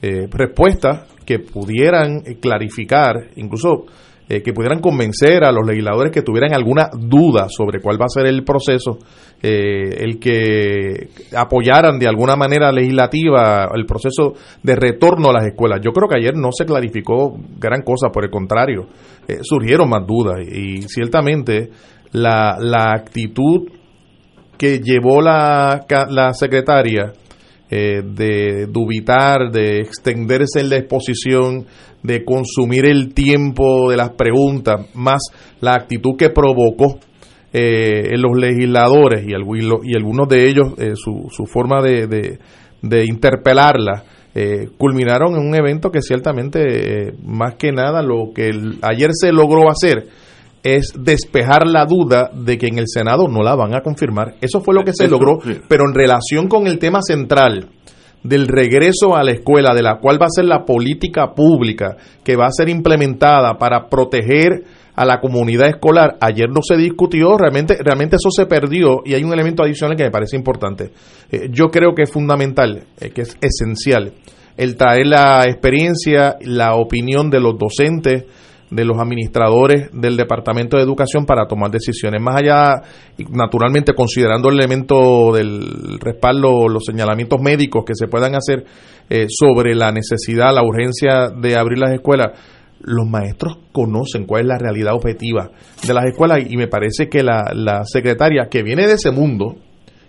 eh, 0.00 0.28
respuestas 0.30 1.12
que 1.26 1.40
pudieran 1.40 2.22
clarificar, 2.40 3.32
incluso 3.36 3.84
eh, 4.28 4.42
que 4.42 4.52
pudieran 4.52 4.80
convencer 4.80 5.44
a 5.44 5.52
los 5.52 5.64
legisladores 5.64 6.10
que 6.10 6.22
tuvieran 6.22 6.52
alguna 6.52 6.88
duda 6.92 7.46
sobre 7.48 7.80
cuál 7.80 8.00
va 8.00 8.06
a 8.06 8.08
ser 8.08 8.26
el 8.26 8.42
proceso, 8.42 8.98
eh, 9.40 9.98
el 9.98 10.18
que 10.18 11.10
apoyaran 11.36 11.98
de 11.98 12.08
alguna 12.08 12.34
manera 12.34 12.72
legislativa 12.72 13.68
el 13.72 13.86
proceso 13.86 14.34
de 14.64 14.74
retorno 14.74 15.30
a 15.30 15.34
las 15.34 15.46
escuelas. 15.46 15.80
Yo 15.80 15.92
creo 15.92 16.08
que 16.08 16.18
ayer 16.18 16.34
no 16.34 16.50
se 16.50 16.64
clarificó 16.64 17.36
gran 17.58 17.82
cosa, 17.82 18.08
por 18.08 18.24
el 18.24 18.30
contrario, 18.30 18.88
eh, 19.28 19.38
surgieron 19.42 19.88
más 19.88 20.04
dudas 20.04 20.40
y, 20.40 20.82
ciertamente 20.88 21.70
la, 22.10 22.56
la 22.58 22.94
actitud 22.94 23.68
que 24.58 24.80
llevó 24.80 25.20
la, 25.20 25.86
la 26.08 26.32
secretaria 26.32 27.12
eh, 27.68 28.02
de 28.04 28.66
dubitar, 28.66 29.50
de 29.50 29.80
extenderse 29.80 30.60
en 30.60 30.70
la 30.70 30.76
exposición, 30.76 31.66
de 32.02 32.24
consumir 32.24 32.86
el 32.86 33.12
tiempo 33.12 33.90
de 33.90 33.96
las 33.96 34.10
preguntas, 34.10 34.86
más 34.94 35.20
la 35.60 35.74
actitud 35.74 36.16
que 36.16 36.30
provocó 36.30 37.00
eh, 37.52 38.10
en 38.12 38.22
los 38.22 38.38
legisladores 38.38 39.24
y, 39.24 39.32
y 39.32 39.96
algunos 39.96 40.28
de 40.28 40.48
ellos 40.48 40.74
eh, 40.78 40.92
su, 40.94 41.26
su, 41.30 41.46
forma 41.46 41.82
de, 41.82 42.38
de, 42.82 43.04
interpelarla, 43.04 44.04
culminaron 44.76 45.34
en 45.34 45.48
un 45.48 45.54
evento 45.54 45.90
que 45.90 46.02
ciertamente, 46.02 47.14
más 47.24 47.54
que 47.54 47.72
nada, 47.72 48.02
lo 48.02 48.32
que 48.34 48.50
ayer 48.82 49.08
se 49.12 49.32
logró 49.32 49.68
hacer 49.70 50.08
es 50.74 50.92
despejar 50.98 51.66
la 51.66 51.84
duda 51.84 52.28
de 52.34 52.58
que 52.58 52.66
en 52.66 52.78
el 52.78 52.88
Senado 52.88 53.28
no 53.28 53.44
la 53.44 53.54
van 53.54 53.74
a 53.74 53.82
confirmar. 53.82 54.34
Eso 54.40 54.60
fue 54.60 54.74
lo 54.74 54.82
que 54.82 54.92
se 54.92 55.08
logró, 55.08 55.38
pero 55.68 55.84
en 55.86 55.94
relación 55.94 56.48
con 56.48 56.66
el 56.66 56.80
tema 56.80 57.02
central 57.02 57.68
del 58.24 58.48
regreso 58.48 59.14
a 59.14 59.22
la 59.22 59.30
escuela, 59.30 59.74
de 59.74 59.82
la 59.82 59.98
cual 59.98 60.20
va 60.20 60.26
a 60.26 60.30
ser 60.30 60.46
la 60.46 60.64
política 60.64 61.34
pública 61.36 61.96
que 62.24 62.34
va 62.34 62.46
a 62.46 62.50
ser 62.50 62.68
implementada 62.68 63.58
para 63.58 63.88
proteger 63.88 64.64
a 64.96 65.04
la 65.04 65.20
comunidad 65.20 65.68
escolar, 65.68 66.16
ayer 66.20 66.48
no 66.48 66.62
se 66.66 66.76
discutió, 66.76 67.36
realmente, 67.36 67.76
realmente 67.78 68.16
eso 68.16 68.30
se 68.30 68.46
perdió 68.46 69.02
y 69.04 69.14
hay 69.14 69.22
un 69.22 69.32
elemento 69.32 69.62
adicional 69.62 69.96
que 69.96 70.04
me 70.04 70.10
parece 70.10 70.36
importante. 70.36 70.90
Eh, 71.30 71.48
yo 71.50 71.66
creo 71.66 71.94
que 71.94 72.02
es 72.02 72.10
fundamental, 72.10 72.84
eh, 72.98 73.10
que 73.10 73.22
es 73.22 73.36
esencial, 73.40 74.14
el 74.56 74.76
traer 74.76 75.06
la 75.06 75.44
experiencia, 75.44 76.36
la 76.40 76.74
opinión 76.74 77.30
de 77.30 77.40
los 77.40 77.56
docentes, 77.58 78.24
de 78.70 78.84
los 78.84 78.98
administradores 78.98 79.90
del 79.92 80.16
Departamento 80.16 80.76
de 80.76 80.82
Educación 80.82 81.24
para 81.24 81.46
tomar 81.46 81.70
decisiones. 81.70 82.20
Más 82.20 82.36
allá, 82.36 82.82
naturalmente, 83.30 83.94
considerando 83.94 84.48
el 84.48 84.58
elemento 84.58 85.32
del 85.32 86.00
respaldo, 86.00 86.68
los 86.68 86.84
señalamientos 86.84 87.40
médicos 87.40 87.84
que 87.84 87.94
se 87.94 88.08
puedan 88.08 88.34
hacer 88.34 88.64
eh, 89.08 89.26
sobre 89.28 89.74
la 89.74 89.92
necesidad, 89.92 90.52
la 90.52 90.64
urgencia 90.64 91.28
de 91.28 91.56
abrir 91.56 91.78
las 91.78 91.92
escuelas, 91.92 92.32
los 92.80 93.06
maestros 93.08 93.58
conocen 93.72 94.26
cuál 94.26 94.42
es 94.42 94.48
la 94.48 94.58
realidad 94.58 94.94
objetiva 94.94 95.50
de 95.86 95.94
las 95.94 96.04
escuelas 96.04 96.40
y 96.48 96.56
me 96.56 96.68
parece 96.68 97.08
que 97.08 97.22
la, 97.22 97.52
la 97.54 97.84
secretaria 97.84 98.48
que 98.50 98.62
viene 98.62 98.86
de 98.86 98.94
ese 98.94 99.10
mundo, 99.10 99.56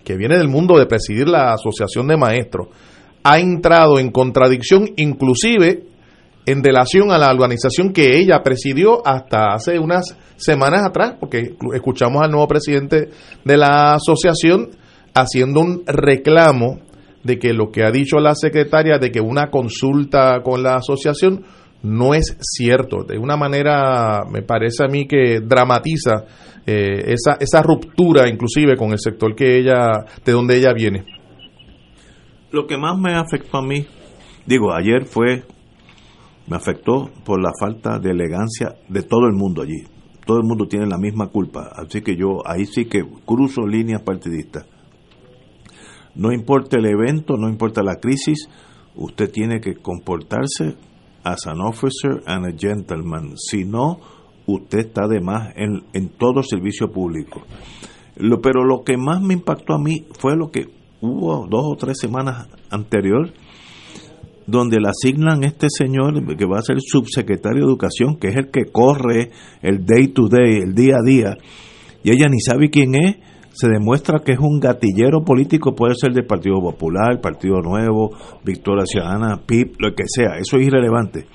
que 0.04 0.16
viene 0.16 0.38
del 0.38 0.48
mundo 0.48 0.78
de 0.78 0.86
presidir 0.86 1.28
la 1.28 1.54
Asociación 1.54 2.08
de 2.08 2.18
Maestros, 2.18 2.68
ha 3.24 3.40
entrado 3.40 4.00
en 4.00 4.12
contradicción 4.12 4.90
inclusive 4.96 5.84
en 6.48 6.64
relación 6.64 7.12
a 7.12 7.18
la 7.18 7.30
organización 7.30 7.92
que 7.92 8.18
ella 8.18 8.42
presidió 8.42 9.06
hasta 9.06 9.54
hace 9.54 9.78
unas 9.80 10.18
semanas 10.38 10.86
atrás, 10.86 11.16
porque 11.20 11.58
escuchamos 11.76 12.24
al 12.24 12.32
nuevo 12.32 12.48
presidente 12.48 13.10
de 13.44 13.58
la 13.58 13.96
asociación 13.96 14.70
haciendo 15.14 15.60
un 15.60 15.84
reclamo 15.86 16.80
de 17.22 17.38
que 17.38 17.52
lo 17.52 17.70
que 17.70 17.84
ha 17.84 17.92
dicho 17.92 18.20
la 18.20 18.34
secretaria 18.34 18.98
de 18.98 19.12
que 19.12 19.20
una 19.20 19.50
consulta 19.50 20.42
con 20.42 20.64
la 20.64 20.78
asociación 20.78 21.44
no 21.84 22.14
es 22.14 22.38
cierto. 22.40 23.04
De 23.04 23.18
una 23.18 23.36
manera, 23.36 24.24
me 24.32 24.42
parece 24.42 24.86
a 24.86 24.88
mí 24.88 25.06
que 25.06 25.42
dramatiza 25.42 26.24
eh, 26.66 27.12
esa, 27.14 27.36
esa 27.42 27.62
ruptura 27.62 28.30
inclusive 28.30 28.78
con 28.78 28.94
el 28.94 29.00
sector 29.00 29.36
que 29.36 29.58
ella, 29.58 29.90
de 30.24 30.32
donde 30.32 30.56
ella 30.56 30.72
viene. 30.74 31.04
Lo 32.52 32.66
que 32.66 32.78
más 32.78 32.98
me 32.98 33.16
afectó 33.16 33.58
a 33.58 33.62
mí, 33.62 33.86
digo, 34.46 34.74
ayer 34.74 35.04
fue 35.04 35.44
me 36.48 36.56
afectó 36.56 37.10
por 37.26 37.42
la 37.42 37.52
falta 37.60 38.00
de 38.00 38.12
elegancia 38.12 38.76
de 38.88 39.04
todo 39.04 39.28
el 39.28 39.34
mundo 39.34 39.62
allí. 39.62 39.84
Todo 40.26 40.38
el 40.38 40.44
mundo 40.44 40.68
tiene 40.68 40.88
la 40.88 40.98
misma 40.98 41.28
culpa, 41.28 41.70
así 41.74 42.02
que 42.02 42.16
yo 42.16 42.42
ahí 42.46 42.66
sí 42.66 42.86
que 42.86 43.04
cruzo 43.26 43.66
líneas 43.66 44.02
partidistas. 44.02 44.66
No 46.16 46.34
importa 46.34 46.78
el 46.78 46.86
evento, 46.86 47.38
no 47.38 47.48
importa 47.48 47.84
la 47.84 47.98
crisis, 47.98 48.50
usted 48.96 49.32
tiene 49.32 49.62
que 49.62 49.76
comportarse 49.76 50.76
as 51.24 51.46
an 51.46 51.62
officer 51.62 52.24
and 52.26 52.46
a 52.48 52.58
gentleman. 52.58 53.36
Si 53.38 53.64
no, 53.64 54.00
usted 54.48 54.80
está 54.80 55.08
de 55.08 55.22
más 55.22 55.54
en, 55.56 55.84
en 55.94 56.10
todo 56.10 56.42
servicio 56.44 56.90
público. 56.90 57.44
Lo, 58.16 58.42
pero 58.42 58.66
lo 58.66 58.84
que 58.84 58.98
más 58.98 59.22
me 59.22 59.36
impactó 59.36 59.76
a 59.76 59.80
mí 59.80 60.08
fue 60.20 60.36
lo 60.36 60.50
que 60.50 60.66
hubo 61.02 61.46
dos 61.48 61.66
o 61.66 61.76
tres 61.76 61.98
semanas 62.00 62.48
anterior 62.72 63.32
donde 64.48 64.78
le 64.80 64.90
asignan 64.90 65.44
este 65.44 65.68
señor 65.70 66.36
que 66.38 66.46
va 66.46 66.60
a 66.60 66.64
ser 66.64 66.78
subsecretario 66.80 67.66
de 67.66 67.68
Educación, 67.68 68.18
que 68.18 68.30
es 68.30 68.36
el 68.38 68.50
que 68.50 68.72
corre 68.72 69.30
el 69.62 69.86
day 69.86 70.08
to 70.08 70.28
day, 70.30 70.62
el 70.66 70.74
día 70.74 70.96
a 70.96 71.06
día, 71.06 71.36
y 72.04 72.12
ella 72.12 72.28
ni 72.30 72.40
sabe 72.40 72.70
quién 72.70 72.96
es, 72.96 73.18
se 73.52 73.68
demuestra 73.68 74.20
que 74.24 74.34
es 74.34 74.40
un 74.40 74.60
gatillero 74.60 75.24
político, 75.26 75.76
puede 75.76 75.96
ser 75.96 76.14
del 76.14 76.26
Partido 76.26 76.62
Popular, 76.62 77.20
Partido 77.22 77.60
Nuevo, 77.62 78.12
Victoria 78.46 78.86
Ciudadana, 78.86 79.42
PIP, 79.46 79.76
lo 79.80 79.94
que 79.94 80.04
sea, 80.08 80.38
eso 80.38 80.58
es 80.58 80.68
irrelevante. 80.68 81.26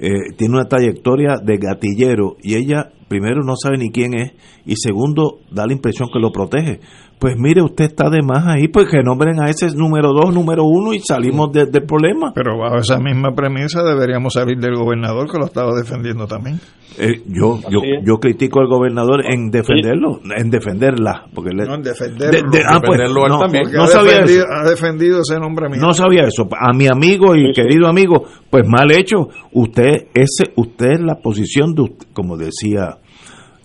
Eh, 0.00 0.34
tiene 0.36 0.54
una 0.54 0.64
trayectoria 0.64 1.36
de 1.44 1.58
gatillero 1.58 2.36
y 2.42 2.56
ella 2.56 2.90
primero 3.12 3.42
no 3.44 3.56
sabe 3.56 3.76
ni 3.76 3.90
quién 3.90 4.14
es 4.14 4.32
y 4.64 4.74
segundo 4.76 5.40
da 5.50 5.66
la 5.66 5.74
impresión 5.74 6.08
que 6.10 6.18
lo 6.18 6.32
protege. 6.32 6.80
Pues 7.18 7.36
mire, 7.38 7.62
usted 7.62 7.84
está 7.84 8.08
de 8.10 8.20
más 8.20 8.48
ahí, 8.48 8.68
pues 8.68 8.88
que 8.90 9.02
nombren 9.02 9.40
a 9.40 9.48
ese 9.48 9.66
número 9.76 10.08
dos, 10.12 10.34
número 10.34 10.64
uno 10.64 10.92
y 10.92 10.98
salimos 10.98 11.52
del 11.52 11.68
problema. 11.86 12.32
Pero 12.34 12.58
bajo 12.58 12.78
esa 12.78 12.98
misma 12.98 13.32
premisa 13.32 13.84
deberíamos 13.84 14.32
salir 14.32 14.58
del 14.58 14.74
gobernador 14.74 15.30
que 15.30 15.38
lo 15.38 15.44
estaba 15.44 15.72
defendiendo 15.76 16.26
también. 16.26 16.58
Eh, 16.98 17.22
yo, 17.26 17.60
yo, 17.70 17.80
yo 18.04 18.16
critico 18.18 18.60
al 18.60 18.66
gobernador 18.66 19.24
en 19.24 19.50
defenderlo, 19.50 20.20
en 20.36 20.50
defenderla. 20.50 21.26
Porque 21.32 21.50
no, 21.54 21.74
en 21.74 21.82
defenderlo. 21.82 22.50
ah, 22.66 22.80
pues, 22.84 23.00
no, 23.08 23.38
también. 23.38 23.70
no 23.72 23.86
sabía 23.86 24.22
eso. 24.22 24.44
ha 24.50 24.68
defendido 24.68 25.20
ese 25.20 25.38
nombre 25.38 25.68
mío. 25.68 25.80
No 25.80 25.92
sabía 25.92 26.24
eso. 26.24 26.48
A 26.50 26.72
mi 26.76 26.88
amigo 26.88 27.36
y 27.36 27.52
querido 27.52 27.86
amigo, 27.86 28.24
pues 28.50 28.66
mal 28.66 28.90
hecho. 28.90 29.28
Usted, 29.52 30.08
ese, 30.12 30.52
usted 30.56 30.92
es 30.94 31.00
la 31.00 31.20
posición 31.22 31.74
de, 31.74 31.92
como 32.12 32.36
decía 32.36 32.98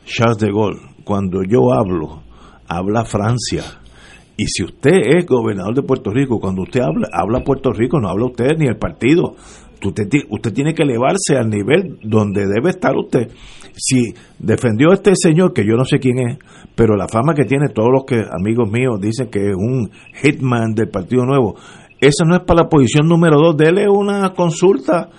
Charles 0.08 0.38
de 0.38 0.52
Gaulle, 0.52 0.80
cuando 1.04 1.44
yo 1.44 1.74
hablo, 1.74 2.24
habla 2.68 3.04
Francia. 3.04 3.64
Y 4.38 4.46
si 4.46 4.64
usted 4.64 5.02
es 5.18 5.26
gobernador 5.26 5.76
de 5.76 5.84
Puerto 5.84 6.12
Rico, 6.12 6.40
cuando 6.40 6.62
usted 6.62 6.82
habla, 6.82 7.08
habla 7.12 7.44
Puerto 7.44 7.72
Rico, 7.72 8.00
no 8.00 8.08
habla 8.08 8.28
usted 8.28 8.58
ni 8.58 8.68
el 8.68 8.78
partido. 8.78 9.36
Usted, 9.84 10.08
tiene 10.54 10.74
que 10.74 10.84
elevarse 10.84 11.38
al 11.38 11.50
nivel 11.50 12.00
donde 12.02 12.48
debe 12.48 12.70
estar 12.70 12.96
usted. 12.96 13.30
Si 13.76 14.14
defendió 14.40 14.92
este 14.92 15.12
señor, 15.16 15.54
que 15.54 15.64
yo 15.64 15.76
no 15.76 15.86
sé 15.86 16.00
quién 16.00 16.20
es, 16.20 16.40
pero 16.74 16.96
la 16.96 17.08
fama 17.08 17.36
que 17.36 17.46
tiene 17.46 17.70
todos 17.70 17.90
los 17.92 18.06
que 18.06 18.24
amigos 18.32 18.72
míos 18.72 19.00
dicen 19.00 19.30
que 19.30 19.50
es 19.50 19.56
un 19.56 19.92
hitman 20.24 20.74
del 20.74 20.90
Partido 20.90 21.26
Nuevo, 21.26 21.56
esa 22.00 22.26
no 22.26 22.36
es 22.36 22.42
para 22.44 22.64
la 22.64 22.70
posición 22.70 23.08
número 23.08 23.38
dos. 23.38 23.58
Dele 23.58 23.88
una 23.90 24.34
consulta 24.34 25.10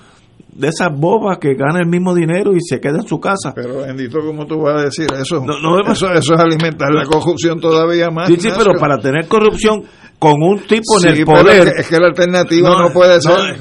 de 0.58 0.68
esas 0.68 0.90
bobas 0.92 1.38
que 1.38 1.54
gana 1.54 1.78
el 1.78 1.86
mismo 1.86 2.12
dinero 2.14 2.52
y 2.52 2.58
se 2.60 2.80
queda 2.80 2.98
en 2.98 3.06
su 3.06 3.20
casa. 3.20 3.52
Pero 3.54 3.82
bendito, 3.82 4.18
¿cómo 4.18 4.44
tú 4.44 4.60
vas 4.60 4.80
a 4.80 4.84
decir 4.86 5.06
eso? 5.12 5.44
eso, 5.88 6.12
eso, 6.12 6.34
es 6.34 6.40
alimentar 6.40 6.92
la 6.92 7.04
corrupción 7.04 7.60
todavía 7.60 8.10
más. 8.10 8.26
Sí, 8.26 8.36
sí, 8.40 8.48
pero 8.56 8.72
para 8.78 8.98
tener 8.98 9.28
corrupción 9.28 9.84
con 10.18 10.34
un 10.42 10.58
tipo 10.62 11.00
en 11.00 11.14
el 11.14 11.24
poder. 11.24 11.74
Es 11.76 11.88
que, 11.88 11.98
la 11.98 12.08
alternativa 12.08 12.70
no, 12.70 12.92
puede 12.92 13.20
ser. 13.20 13.56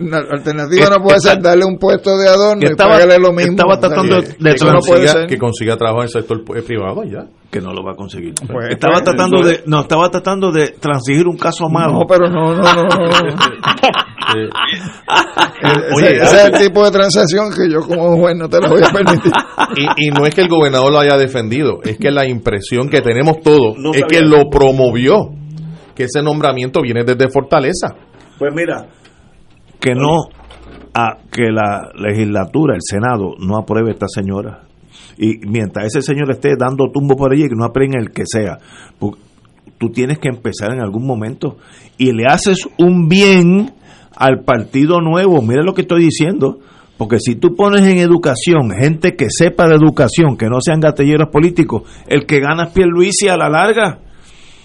La 0.00 0.18
alternativa 0.18 0.88
no 0.88 1.02
puede 1.02 1.20
ser 1.20 1.42
darle 1.42 1.66
un 1.66 1.76
puesto 1.76 2.16
de 2.16 2.28
adorno 2.28 2.66
y 2.66 2.74
pagarle 2.74 3.18
lo 3.18 3.30
mismo. 3.30 3.52
Estaba 3.52 3.78
tratando 3.78 4.22
de, 4.22 4.54
que, 4.54 4.64
consiga, 4.64 5.26
que 5.26 5.38
consiga 5.38 5.76
trabajo 5.76 5.98
en 5.98 6.04
el 6.04 6.10
sector 6.10 6.42
privado 6.64 7.04
ya. 7.04 7.26
Que 7.50 7.60
no 7.60 7.72
lo 7.72 7.82
va 7.82 7.92
a 7.92 7.94
conseguir. 7.94 8.34
Pues, 8.34 8.70
estaba 8.70 8.94
pues, 8.94 9.04
tratando 9.04 9.42
de 9.42 9.62
no 9.66 9.80
estaba 9.80 10.10
tratando 10.10 10.52
de 10.52 10.76
transigir 10.78 11.26
un 11.26 11.38
caso 11.38 11.68
malo. 11.68 11.94
No, 11.94 12.06
pero 12.06 12.28
no, 12.28 12.54
no, 12.54 12.62
no. 12.62 12.82
Oye, 15.96 16.16
ese, 16.16 16.24
es 16.24 16.44
el 16.44 16.52
tipo 16.58 16.84
de 16.84 16.90
transacción 16.90 17.50
que 17.50 17.72
yo 17.72 17.80
como 17.80 18.18
juez 18.18 18.36
no 18.36 18.46
te 18.48 18.60
la 18.60 18.68
voy 18.68 18.82
a 18.82 18.90
permitir. 18.90 19.32
Y, 19.76 20.08
y, 20.08 20.10
no 20.10 20.26
es 20.26 20.34
que 20.34 20.42
el 20.42 20.48
gobernador 20.48 20.92
lo 20.92 21.00
haya 21.00 21.16
defendido, 21.16 21.80
es 21.82 21.96
que 21.96 22.10
la 22.10 22.28
impresión 22.28 22.90
que 22.90 23.00
tenemos 23.00 23.40
todos 23.42 23.76
es 23.94 24.04
que 24.04 24.20
lo 24.20 24.50
promovió 24.50 25.30
que 25.94 26.04
ese 26.04 26.22
nombramiento 26.22 26.82
viene 26.82 27.04
desde 27.04 27.28
Fortaleza. 27.28 27.94
Pues 28.38 28.52
mira, 28.54 28.86
que 29.80 29.94
no, 29.94 30.28
a, 30.94 31.16
que 31.30 31.50
la 31.50 31.90
legislatura, 31.94 32.74
el 32.74 32.82
Senado, 32.82 33.34
no 33.38 33.56
apruebe 33.56 33.90
a 33.90 33.94
esta 33.94 34.08
señora. 34.08 34.67
Y 35.18 35.38
mientras 35.46 35.86
ese 35.86 36.00
señor 36.00 36.30
esté 36.30 36.50
dando 36.58 36.90
tumbo 36.92 37.16
por 37.16 37.32
allí, 37.32 37.48
que 37.48 37.56
no 37.56 37.64
aprueben 37.64 37.98
el 37.98 38.10
que 38.10 38.22
sea. 38.24 38.58
Tú 39.78 39.90
tienes 39.90 40.18
que 40.18 40.28
empezar 40.28 40.72
en 40.72 40.80
algún 40.80 41.06
momento 41.06 41.56
y 41.98 42.12
le 42.12 42.26
haces 42.26 42.68
un 42.78 43.08
bien 43.08 43.72
al 44.16 44.44
Partido 44.44 45.00
Nuevo. 45.00 45.42
Mira 45.42 45.62
lo 45.62 45.74
que 45.74 45.82
estoy 45.82 46.04
diciendo. 46.04 46.60
Porque 46.96 47.20
si 47.20 47.36
tú 47.36 47.54
pones 47.54 47.82
en 47.82 47.98
educación 47.98 48.70
gente 48.70 49.14
que 49.14 49.28
sepa 49.30 49.68
de 49.68 49.76
educación, 49.76 50.36
que 50.36 50.46
no 50.46 50.60
sean 50.60 50.80
gatilleros 50.80 51.28
políticos, 51.30 51.82
el 52.08 52.26
que 52.26 52.40
gana 52.40 52.64
es 52.64 52.70
Pierluisi 52.70 53.28
a 53.28 53.36
la 53.36 53.48
larga. 53.48 54.00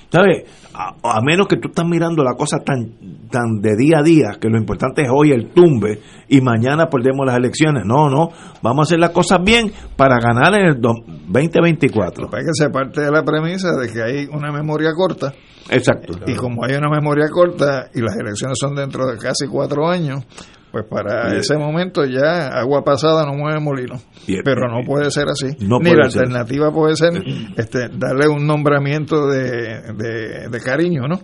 ¿Sabes? 0.10 0.44
A, 0.74 1.22
menos 1.22 1.48
que 1.48 1.58
tú 1.58 1.70
estás 1.70 1.86
mirando 1.86 2.24
la 2.24 2.36
cosa 2.36 2.60
tan, 2.60 3.30
tan 3.30 3.62
de 3.62 3.76
día 3.78 4.00
a 4.00 4.04
día, 4.04 4.38
que 4.40 4.50
lo 4.50 4.58
importante 4.58 5.04
es 5.04 5.10
hoy 5.12 5.32
el 5.32 5.52
tumbe 5.52 6.00
y 6.28 6.42
mañana 6.42 6.88
perdemos 6.88 7.26
las 7.26 7.36
elecciones. 7.36 7.84
No, 7.86 8.10
no, 8.10 8.30
vamos 8.62 8.80
a 8.80 8.88
hacer 8.90 9.00
las 9.00 9.12
cosas 9.12 9.40
bien 9.44 9.72
para 9.96 10.20
ganar 10.20 10.54
en 10.56 10.68
el 10.68 10.82
2024. 10.82 12.30
Para 12.30 12.44
que 12.44 12.50
se 12.54 12.70
parte 12.70 13.02
de 13.02 13.12
la 13.12 13.24
premisa 13.24 13.72
de 13.80 13.92
que 13.92 14.02
hay 14.02 14.28
una 14.32 14.52
memoria 14.52 14.92
corta. 14.94 15.34
Exacto. 15.70 16.14
Y 16.28 16.36
como 16.36 16.66
hay 16.66 16.76
una 16.76 16.90
memoria 16.90 17.30
corta 17.30 17.90
y 17.94 18.02
las 18.02 18.16
elecciones 18.18 18.58
son 18.60 18.76
dentro 18.76 19.06
de 19.06 19.18
casi 19.18 19.48
cuatro 19.48 19.88
años, 19.88 20.26
pues 20.74 20.86
para 20.90 21.38
ese 21.38 21.56
momento 21.56 22.04
ya 22.04 22.48
agua 22.48 22.84
pasada 22.84 23.28
no 23.28 23.34
mueve 23.36 23.60
molino. 23.60 24.02
Pero 24.44 24.68
no 24.68 24.84
puede 24.84 25.12
ser 25.12 25.28
así. 25.30 25.56
Ni 25.60 25.94
la 25.94 26.06
alternativa 26.06 26.72
puede 26.72 26.96
ser 26.96 27.12
este, 27.56 27.90
darle 27.94 28.28
un 28.28 28.48
nombramiento 28.48 29.28
de, 29.28 30.50
de, 30.50 30.60
cariño, 30.66 31.04
¿no? 31.08 31.20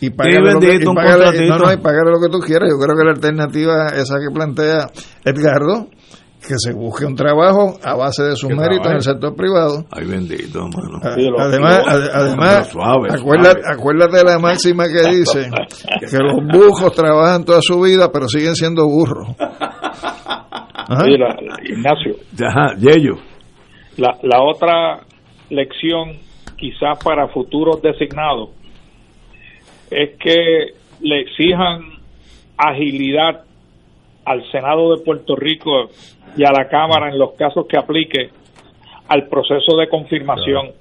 Y 0.00 0.10
pagarle, 0.10 0.52
lo 0.52 0.60
que, 0.60 0.76
y 0.76 0.84
pagarle, 0.84 1.48
no, 1.48 1.58
no, 1.58 1.72
y 1.72 1.76
lo 1.76 2.20
que 2.20 2.30
tú 2.30 2.38
quieras. 2.38 2.70
Yo 2.70 2.78
creo 2.78 2.96
que 2.96 3.04
la 3.04 3.10
alternativa 3.10 3.86
esa 3.88 4.20
que 4.20 4.32
plantea 4.32 4.86
Edgardo 5.24 5.88
que 6.46 6.54
se 6.56 6.72
busque 6.72 7.04
un 7.04 7.16
trabajo 7.16 7.74
a 7.82 7.96
base 7.96 8.22
de 8.22 8.36
sus 8.36 8.50
méritos 8.50 8.86
en 8.86 8.96
el 8.96 9.02
sector 9.02 9.34
privado. 9.34 9.84
Ay, 9.90 10.06
bendito, 10.06 10.60
mano. 10.68 11.00
Además, 11.38 11.84
además 12.14 12.74
acuérdate, 13.10 13.60
acuérdate, 13.66 14.16
de 14.18 14.24
la 14.24 14.38
máxima 14.38 14.84
que 14.86 15.10
dice 15.10 15.50
que 16.00 16.18
los 16.18 16.36
bujos 16.52 16.92
trabajan 16.92 17.44
toda 17.44 17.60
su 17.60 17.80
vida, 17.80 18.10
pero 18.12 18.28
siguen 18.28 18.54
siendo 18.54 18.86
burros. 18.86 19.28
Mira, 21.04 21.36
Ignacio. 21.64 22.16
Ajá, 22.46 22.76
Yello. 22.78 23.16
La, 23.96 24.16
la 24.22 24.42
otra 24.42 25.00
lección, 25.50 26.18
quizás 26.56 27.02
para 27.02 27.28
futuros 27.28 27.82
designados, 27.82 28.50
es 29.90 30.16
que 30.18 30.74
le 31.00 31.20
exijan 31.22 31.96
agilidad 32.56 33.45
al 34.26 34.44
Senado 34.50 34.94
de 34.94 35.02
Puerto 35.02 35.36
Rico 35.36 35.88
y 36.36 36.44
a 36.44 36.50
la 36.50 36.68
Cámara 36.68 37.08
en 37.08 37.18
los 37.18 37.32
casos 37.32 37.66
que 37.66 37.78
aplique 37.78 38.30
al 39.08 39.28
proceso 39.28 39.76
de 39.76 39.88
confirmación. 39.88 40.72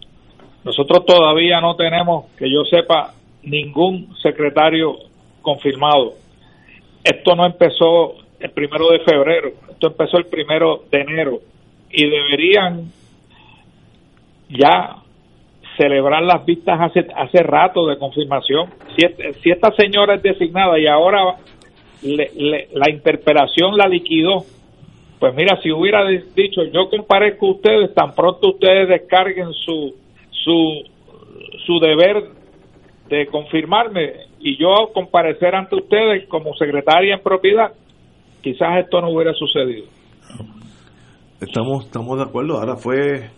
Nosotros 0.64 1.06
todavía 1.06 1.62
no 1.62 1.76
tenemos, 1.76 2.26
que 2.38 2.52
yo 2.52 2.66
sepa, 2.66 3.14
ningún 3.44 4.16
secretario 4.22 4.96
confirmado. 5.44 6.14
Esto 7.04 7.36
no 7.36 7.46
empezó 7.46 8.16
el 8.40 8.50
primero 8.50 8.90
de 8.90 9.00
febrero, 9.02 9.50
esto 9.70 9.88
empezó 9.88 10.18
el 10.18 10.26
primero 10.26 10.84
de 10.92 11.02
enero 11.02 11.40
y 11.92 12.10
deberían 12.10 12.92
ya 14.50 14.98
celebrar 15.78 16.24
las 16.24 16.44
vistas 16.46 16.80
hace, 16.82 17.06
hace 17.16 17.44
rato 17.44 17.86
de 17.86 18.00
confirmación. 18.00 18.72
Si, 18.98 19.06
si 19.44 19.52
esta 19.52 19.72
señora 19.76 20.16
es 20.16 20.24
designada 20.24 20.80
y 20.80 20.88
ahora 20.88 21.36
la 22.04 22.90
interpelación 22.90 23.78
la 23.78 23.88
liquidó 23.88 24.46
pues 25.20 25.34
mira, 25.36 25.60
si 25.62 25.72
hubiera 25.72 26.06
dicho 26.08 26.62
yo 26.72 26.90
comparezco 26.90 27.48
a 27.48 27.52
ustedes, 27.52 27.94
tan 27.94 28.14
pronto 28.14 28.50
ustedes 28.50 28.90
descarguen 28.90 29.54
su, 29.54 29.96
su, 30.30 30.84
su 31.66 31.80
deber 31.80 32.32
de 33.10 33.28
confirmarme 33.28 34.14
y 34.40 34.58
yo 34.58 34.92
comparecer 34.94 35.56
ante 35.56 35.78
ustedes 35.78 36.28
como 36.28 36.54
secretaria 36.56 37.16
en 37.16 37.24
propiedad, 37.24 37.72
quizás 38.42 38.84
esto 38.84 39.02
no 39.02 39.10
hubiera 39.10 39.34
sucedido. 39.34 39.88
Estamos, 41.40 41.86
estamos 41.86 42.18
de 42.18 42.24
acuerdo. 42.24 42.60
Ahora 42.60 42.76
fue, 42.76 43.30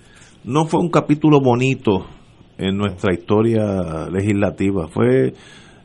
no 0.43 0.66
fue 0.66 0.82
un 0.82 0.89
capítulo 0.89 1.39
bonito 1.39 2.05
en 2.58 2.76
nuestra 2.76 3.14
historia 3.14 4.10
legislativa. 4.12 4.88
Fue 4.88 5.34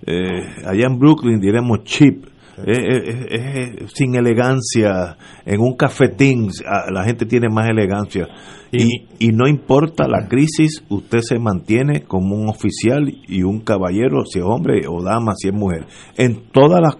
eh, 0.06 0.42
allá 0.66 0.86
en 0.86 0.98
Brooklyn, 0.98 1.40
diremos 1.40 1.84
chip, 1.84 2.24
es, 2.66 3.92
sin 3.94 4.14
elegancia, 4.14 5.16
en 5.44 5.60
un 5.60 5.74
cafetín 5.76 6.50
la 6.90 7.04
gente 7.04 7.26
tiene 7.26 7.48
más 7.48 7.68
elegancia. 7.68 8.28
Y, 8.74 9.06
y, 9.18 9.32
no 9.32 9.46
importa 9.46 10.08
la 10.08 10.28
crisis, 10.28 10.82
usted 10.88 11.18
se 11.20 11.38
mantiene 11.38 12.04
como 12.04 12.36
un 12.36 12.48
oficial 12.48 13.06
y 13.28 13.42
un 13.42 13.60
caballero, 13.60 14.24
si 14.24 14.38
es 14.38 14.44
hombre 14.46 14.86
o 14.88 15.02
dama, 15.02 15.34
si 15.36 15.48
es 15.48 15.54
mujer. 15.54 15.86
En 16.16 16.44
todas 16.50 16.80
las... 16.80 16.96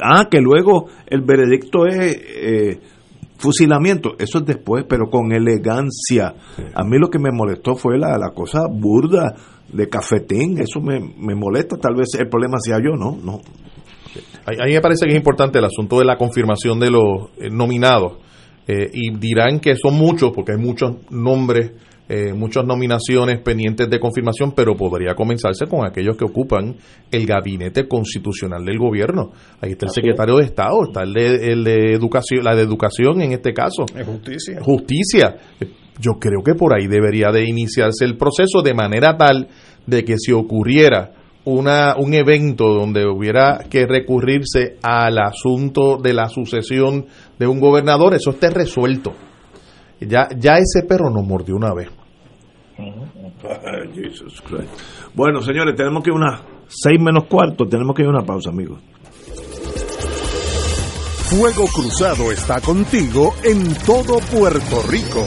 ah, 0.00 0.28
que 0.30 0.40
luego 0.40 0.86
el 1.08 1.22
veredicto 1.22 1.86
es... 1.86 2.16
Eh, 2.40 2.80
fusilamiento, 3.36 4.16
eso 4.18 4.38
es 4.38 4.46
después, 4.46 4.84
pero 4.88 5.10
con 5.10 5.32
elegancia. 5.32 6.34
A 6.74 6.84
mí 6.84 6.98
lo 6.98 7.08
que 7.08 7.20
me 7.20 7.30
molestó 7.32 7.76
fue 7.76 7.96
la, 7.96 8.18
la 8.18 8.30
cosa 8.30 8.66
burda 8.68 9.34
de 9.72 9.88
cafetín, 9.88 10.58
eso 10.58 10.80
me, 10.80 10.98
me 11.00 11.34
molesta, 11.34 11.76
tal 11.76 11.94
vez 11.94 12.08
el 12.18 12.28
problema 12.28 12.58
sea 12.58 12.78
yo, 12.78 12.96
¿no? 12.96 13.16
no 13.22 13.40
a 14.56 14.64
mí 14.64 14.72
me 14.72 14.80
parece 14.80 15.06
que 15.06 15.12
es 15.12 15.16
importante 15.16 15.58
el 15.58 15.64
asunto 15.64 15.98
de 15.98 16.04
la 16.04 16.16
confirmación 16.16 16.78
de 16.80 16.90
los 16.90 17.30
eh, 17.38 17.48
nominados. 17.50 18.18
Eh, 18.66 18.90
y 18.92 19.16
dirán 19.16 19.60
que 19.60 19.76
son 19.76 19.94
muchos, 19.94 20.30
porque 20.32 20.52
hay 20.52 20.58
muchos 20.58 21.10
nombres 21.10 21.72
eh, 22.10 22.32
muchas 22.32 22.64
nominaciones 22.64 23.38
pendientes 23.42 23.90
de 23.90 24.00
confirmación, 24.00 24.52
pero 24.52 24.74
podría 24.74 25.14
comenzarse 25.14 25.66
con 25.66 25.86
aquellos 25.86 26.16
que 26.16 26.24
ocupan 26.24 26.74
el 27.10 27.26
gabinete 27.26 27.86
constitucional 27.86 28.64
del 28.64 28.78
gobierno. 28.78 29.32
Ahí 29.60 29.72
está 29.72 29.84
el 29.84 29.92
secretario 29.92 30.36
de 30.36 30.44
Estado, 30.44 30.84
está 30.86 31.02
el 31.02 31.12
de, 31.12 31.52
el 31.52 31.64
de 31.64 31.92
educación, 31.92 32.44
la 32.44 32.54
de 32.54 32.62
educación 32.62 33.20
en 33.20 33.32
este 33.32 33.52
caso. 33.52 33.84
justicia. 34.06 34.58
Justicia. 34.62 35.36
Yo 36.00 36.12
creo 36.18 36.42
que 36.42 36.54
por 36.54 36.74
ahí 36.74 36.86
debería 36.86 37.30
de 37.30 37.46
iniciarse 37.46 38.06
el 38.06 38.16
proceso 38.16 38.62
de 38.62 38.72
manera 38.72 39.18
tal 39.18 39.48
de 39.86 40.02
que 40.02 40.16
si 40.16 40.32
ocurriera 40.32 41.12
una, 41.48 41.94
un 41.96 42.12
evento 42.14 42.74
donde 42.74 43.06
hubiera 43.06 43.64
que 43.70 43.86
recurrirse 43.86 44.76
al 44.82 45.18
asunto 45.18 45.96
de 45.96 46.12
la 46.12 46.28
sucesión 46.28 47.06
de 47.38 47.46
un 47.46 47.58
gobernador, 47.58 48.14
eso 48.14 48.30
esté 48.30 48.50
resuelto. 48.50 49.14
Ya, 50.00 50.28
ya 50.38 50.58
ese 50.58 50.86
perro 50.86 51.10
nos 51.10 51.26
mordió 51.26 51.56
una 51.56 51.72
vez. 51.74 51.88
Bueno, 55.14 55.40
señores, 55.40 55.74
tenemos 55.74 56.02
que 56.02 56.10
ir 56.10 56.16
una 56.16 56.42
seis 56.68 57.00
menos 57.00 57.24
cuarto, 57.24 57.66
tenemos 57.66 57.96
que 57.96 58.02
ir 58.02 58.08
a 58.08 58.10
una 58.10 58.24
pausa, 58.24 58.50
amigos. 58.50 58.78
Fuego 61.30 61.66
Cruzado 61.66 62.30
está 62.30 62.60
contigo 62.60 63.34
en 63.42 63.74
todo 63.84 64.18
Puerto 64.30 64.82
Rico. 64.88 65.24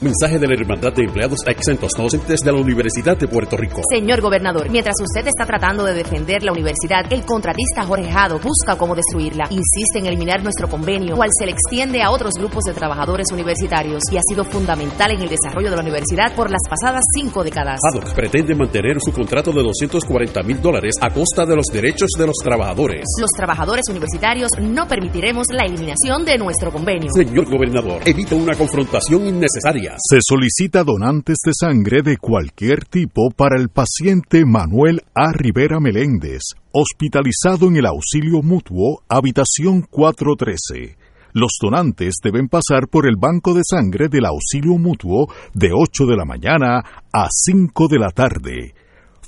Mensaje 0.00 0.38
de 0.38 0.46
la 0.46 0.54
Hermandad 0.54 0.92
de 0.92 1.02
Empleados 1.02 1.40
Exentos 1.44 1.90
Docentes 1.96 2.38
de 2.38 2.52
la 2.52 2.60
Universidad 2.60 3.18
de 3.18 3.26
Puerto 3.26 3.56
Rico. 3.56 3.82
Señor 3.92 4.20
gobernador, 4.20 4.70
mientras 4.70 4.94
usted 5.02 5.26
está 5.26 5.44
tratando 5.44 5.84
de 5.84 5.92
defender 5.92 6.44
la 6.44 6.52
universidad, 6.52 7.12
el 7.12 7.24
contratista 7.24 7.82
Jorge 7.82 8.08
Jado 8.08 8.38
busca 8.38 8.78
cómo 8.78 8.94
destruirla. 8.94 9.48
Insiste 9.50 9.98
en 9.98 10.06
eliminar 10.06 10.40
nuestro 10.44 10.68
convenio, 10.68 11.16
cual 11.16 11.30
se 11.36 11.46
le 11.46 11.50
extiende 11.50 12.00
a 12.00 12.12
otros 12.12 12.34
grupos 12.38 12.62
de 12.62 12.74
trabajadores 12.74 13.26
universitarios 13.32 14.04
y 14.12 14.18
ha 14.18 14.20
sido 14.22 14.44
fundamental 14.44 15.10
en 15.10 15.20
el 15.20 15.28
desarrollo 15.28 15.68
de 15.68 15.74
la 15.74 15.82
universidad 15.82 16.32
por 16.36 16.48
las 16.48 16.62
pasadas 16.70 17.02
cinco 17.16 17.42
décadas. 17.42 17.80
Jado 17.82 18.14
pretende 18.14 18.54
mantener 18.54 18.98
su 19.00 19.10
contrato 19.10 19.50
de 19.50 19.64
240 19.64 20.42
mil 20.44 20.62
dólares 20.62 20.94
a 21.00 21.10
costa 21.10 21.44
de 21.44 21.56
los 21.56 21.66
derechos 21.72 22.10
de 22.16 22.24
los 22.24 22.36
trabajadores. 22.36 23.04
Los 23.20 23.30
trabajadores 23.36 23.82
universitarios 23.90 24.52
no 24.60 24.86
permitiremos 24.86 25.48
la 25.52 25.64
eliminación 25.64 26.24
de 26.24 26.38
nuestro 26.38 26.70
convenio. 26.70 27.10
Señor 27.12 27.50
gobernador, 27.50 28.02
evita 28.06 28.36
una 28.36 28.54
confrontación 28.54 29.26
innecesaria. 29.26 29.87
Se 29.96 30.18
solicita 30.20 30.84
donantes 30.84 31.38
de 31.44 31.52
sangre 31.58 32.02
de 32.02 32.18
cualquier 32.18 32.84
tipo 32.84 33.30
para 33.30 33.58
el 33.58 33.70
paciente 33.70 34.44
Manuel 34.44 35.02
A. 35.14 35.32
Rivera 35.32 35.80
Meléndez, 35.80 36.42
hospitalizado 36.72 37.68
en 37.68 37.76
el 37.76 37.86
auxilio 37.86 38.42
mutuo, 38.42 39.02
habitación 39.08 39.82
413. 39.82 40.96
Los 41.32 41.52
donantes 41.60 42.16
deben 42.22 42.48
pasar 42.48 42.88
por 42.88 43.06
el 43.06 43.16
banco 43.16 43.54
de 43.54 43.62
sangre 43.64 44.08
del 44.08 44.26
auxilio 44.26 44.76
mutuo 44.78 45.28
de 45.54 45.70
8 45.72 46.06
de 46.06 46.16
la 46.16 46.24
mañana 46.24 46.82
a 47.12 47.28
5 47.30 47.88
de 47.88 47.98
la 47.98 48.10
tarde. 48.10 48.74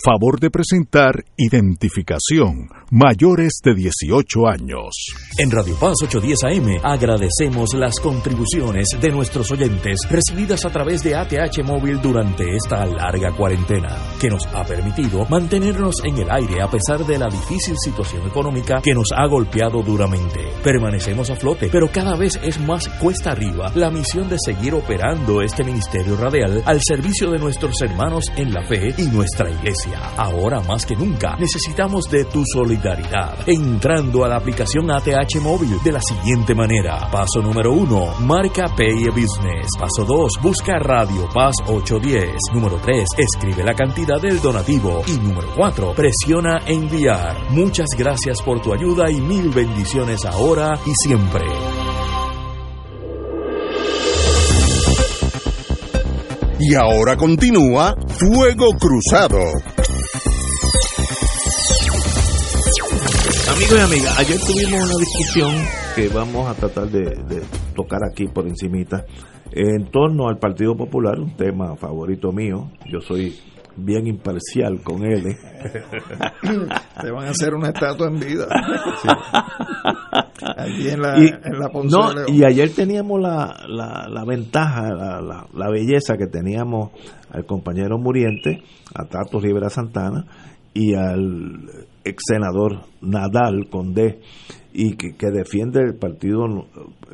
Favor 0.03 0.41
de 0.41 0.49
presentar 0.49 1.25
identificación 1.37 2.71
mayores 2.91 3.61
de 3.63 3.75
18 3.75 4.49
años. 4.49 4.91
En 5.37 5.51
Radio 5.51 5.77
Paz 5.79 5.97
810 6.03 6.45
AM 6.45 6.81
agradecemos 6.83 7.75
las 7.75 8.01
contribuciones 8.01 8.89
de 8.99 9.11
nuestros 9.11 9.51
oyentes 9.53 10.01
recibidas 10.11 10.65
a 10.65 10.71
través 10.71 11.05
de 11.05 11.17
ATH 11.17 11.63
Móvil 11.65 12.01
durante 12.01 12.57
esta 12.57 12.87
larga 12.87 13.31
cuarentena, 13.33 13.95
que 14.19 14.31
nos 14.31 14.47
ha 14.47 14.65
permitido 14.65 15.27
mantenernos 15.27 15.97
en 16.03 16.17
el 16.17 16.31
aire 16.31 16.63
a 16.63 16.71
pesar 16.71 17.05
de 17.05 17.19
la 17.19 17.29
difícil 17.29 17.77
situación 17.79 18.27
económica 18.27 18.81
que 18.83 18.95
nos 18.95 19.13
ha 19.15 19.27
golpeado 19.27 19.83
duramente. 19.83 20.41
Permanecemos 20.65 21.29
a 21.29 21.37
flote, 21.37 21.69
pero 21.71 21.91
cada 21.93 22.17
vez 22.17 22.41
es 22.43 22.59
más 22.59 22.89
cuesta 22.89 23.33
arriba 23.33 23.71
la 23.75 23.91
misión 23.91 24.31
de 24.31 24.39
seguir 24.43 24.73
operando 24.73 25.43
este 25.43 25.63
ministerio 25.63 26.17
radial 26.17 26.63
al 26.65 26.81
servicio 26.83 27.31
de 27.31 27.39
nuestros 27.39 27.81
hermanos 27.83 28.33
en 28.37 28.55
la 28.55 28.67
fe 28.67 28.95
y 28.97 29.05
nuestra 29.05 29.51
iglesia. 29.51 29.90
Ahora 30.17 30.61
más 30.61 30.85
que 30.87 30.97
nunca 30.97 31.37
necesitamos 31.37 32.05
de 32.11 32.25
tu 32.25 32.43
solidaridad. 32.45 33.37
Entrando 33.47 34.25
a 34.25 34.29
la 34.29 34.37
aplicación 34.37 34.91
ATH 34.91 35.41
Móvil 35.41 35.83
de 35.83 35.93
la 35.93 36.01
siguiente 36.01 36.55
manera. 36.55 37.11
Paso 37.11 37.41
número 37.41 37.73
uno, 37.73 38.15
marca 38.21 38.67
Pay 38.77 39.07
Business. 39.09 39.69
Paso 39.79 40.05
2, 40.05 40.33
busca 40.43 40.79
Radio 40.79 41.29
Paz 41.33 41.55
810. 41.67 42.37
Número 42.53 42.79
3, 42.83 43.05
escribe 43.19 43.65
la 43.65 43.75
cantidad 43.75 44.21
del 44.21 44.41
donativo. 44.41 45.03
Y 45.07 45.13
número 45.19 45.49
4, 45.57 45.95
presiona 45.95 46.59
enviar. 46.67 47.51
Muchas 47.51 47.89
gracias 47.97 48.43
por 48.43 48.61
tu 48.61 48.73
ayuda 48.73 49.11
y 49.11 49.21
mil 49.21 49.51
bendiciones 49.51 50.25
ahora 50.25 50.79
y 50.87 50.93
siempre. 50.95 51.45
Y 56.63 56.75
ahora 56.75 57.17
continúa 57.17 57.95
Fuego 58.07 58.67
Cruzado. 58.79 59.39
Amigos 63.61 63.79
y 63.79 63.93
amigas, 63.93 64.19
ayer 64.19 64.41
tuvimos 64.41 64.85
una 64.87 64.97
discusión 64.99 65.51
que 65.95 66.09
vamos 66.09 66.49
a 66.49 66.55
tratar 66.55 66.89
de, 66.89 67.01
de, 67.03 67.43
tocar 67.77 68.01
aquí 68.11 68.27
por 68.27 68.49
encimita 68.49 69.05
en 69.53 69.91
torno 69.91 70.29
al 70.29 70.39
Partido 70.39 70.75
Popular, 70.75 71.21
un 71.21 71.37
tema 71.37 71.77
favorito 71.77 72.33
mío. 72.33 72.71
Yo 72.91 73.03
soy 73.03 73.39
bien 73.77 74.07
imparcial 74.07 74.81
con 74.83 75.05
él. 75.05 75.27
¿eh? 75.27 75.37
Te 77.03 77.11
van 77.11 77.27
a 77.27 77.31
hacer 77.33 77.53
una 77.53 77.69
estatua 77.69 78.09
en 78.09 78.19
vida. 78.19 78.47
Sí. 79.03 79.09
Allí 80.57 80.89
en 80.89 81.03
la, 81.03 81.19
y, 81.19 81.27
en 81.27 81.59
la 81.59 81.69
no, 81.85 82.35
y 82.35 82.43
ayer 82.45 82.71
teníamos 82.71 83.21
la, 83.21 83.59
la, 83.69 84.07
la 84.09 84.25
ventaja, 84.25 84.89
la, 84.95 85.21
la, 85.21 85.47
la, 85.53 85.71
belleza 85.71 86.17
que 86.17 86.29
teníamos 86.29 86.93
al 87.31 87.45
compañero 87.45 87.99
muriente, 87.99 88.63
a 88.95 89.05
Tato 89.05 89.39
Rivera 89.39 89.69
Santana, 89.69 90.25
y 90.73 90.95
al 90.95 91.90
ex 92.05 92.23
senador 92.27 92.87
Nadal 93.01 93.69
Condé, 93.71 94.21
y 94.73 94.97
que, 94.97 95.17
que 95.17 95.31
defiende 95.31 95.81
el 95.81 95.97
partido, 95.97 96.45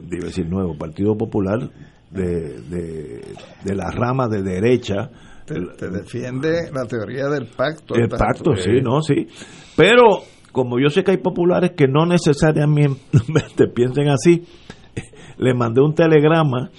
debe 0.02 0.26
decir 0.26 0.46
nuevo, 0.48 0.76
Partido 0.76 1.16
Popular 1.16 1.70
de, 2.10 2.60
de, 2.62 3.20
de 3.64 3.74
la 3.74 3.90
rama 3.90 4.28
de 4.28 4.42
derecha, 4.42 5.10
te, 5.46 5.54
te, 5.78 5.88
defiende 5.88 6.70
la 6.72 6.84
teoría 6.84 7.28
del 7.28 7.46
pacto. 7.46 7.94
El 7.94 8.08
pacto, 8.08 8.54
sí, 8.56 8.80
no, 8.82 9.00
sí. 9.00 9.28
Pero 9.76 10.22
como 10.52 10.78
yo 10.80 10.88
sé 10.88 11.04
que 11.04 11.12
hay 11.12 11.18
populares 11.18 11.72
que 11.76 11.86
no 11.86 12.06
necesariamente 12.06 13.68
piensen 13.74 14.08
así, 14.08 14.44
le 15.38 15.54
mandé 15.54 15.82
un 15.82 15.94
telegrama, 15.94 16.70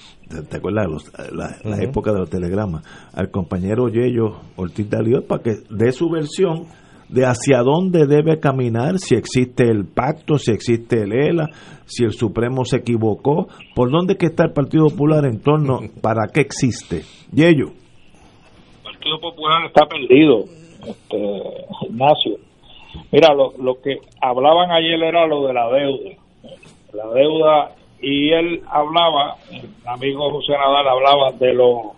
¿te 0.49 0.57
acuerdas? 0.57 0.87
Los, 0.89 1.11
la, 1.31 1.57
uh 1.63 1.75
-huh. 1.75 1.83
época 1.83 2.11
de 2.11 2.19
los 2.19 2.29
telegramas, 2.29 2.83
al 3.13 3.29
compañero 3.29 3.87
Yello 3.87 4.41
Ortiz 4.55 4.89
de 4.89 5.21
para 5.21 5.43
que 5.43 5.57
dé 5.69 5.91
su 5.91 6.09
versión 6.09 6.65
de 7.09 7.25
hacia 7.25 7.61
dónde 7.61 8.05
debe 8.05 8.39
caminar, 8.39 8.97
si 8.97 9.15
existe 9.15 9.63
el 9.63 9.85
pacto, 9.85 10.37
si 10.37 10.51
existe 10.51 11.03
el 11.03 11.13
ELA, 11.13 11.47
si 11.85 12.03
el 12.03 12.11
Supremo 12.11 12.65
se 12.65 12.77
equivocó, 12.77 13.47
por 13.75 13.89
dónde 13.89 14.17
que 14.17 14.27
está 14.27 14.45
el 14.45 14.53
Partido 14.53 14.87
Popular 14.89 15.25
en 15.25 15.41
torno, 15.41 15.79
para 16.01 16.27
qué 16.33 16.41
existe. 16.41 17.03
Yello. 17.31 17.67
El 17.67 18.83
Partido 18.83 19.19
Popular 19.19 19.65
está 19.65 19.85
perdido, 19.85 20.43
este, 20.85 21.17
Ignacio. 21.89 22.37
Mira, 23.11 23.33
lo, 23.33 23.53
lo 23.61 23.81
que 23.81 23.99
hablaban 24.21 24.71
ayer 24.71 25.01
era 25.01 25.27
lo 25.27 25.47
de 25.47 25.53
la 25.53 25.69
deuda. 25.69 26.09
La 26.93 27.07
deuda, 27.13 27.75
y 28.01 28.31
él 28.31 28.61
hablaba, 28.69 29.35
el 29.51 29.69
amigo 29.85 30.31
José 30.31 30.53
Nadal 30.53 30.87
hablaba 30.87 31.31
de 31.31 31.53
lo, 31.53 31.93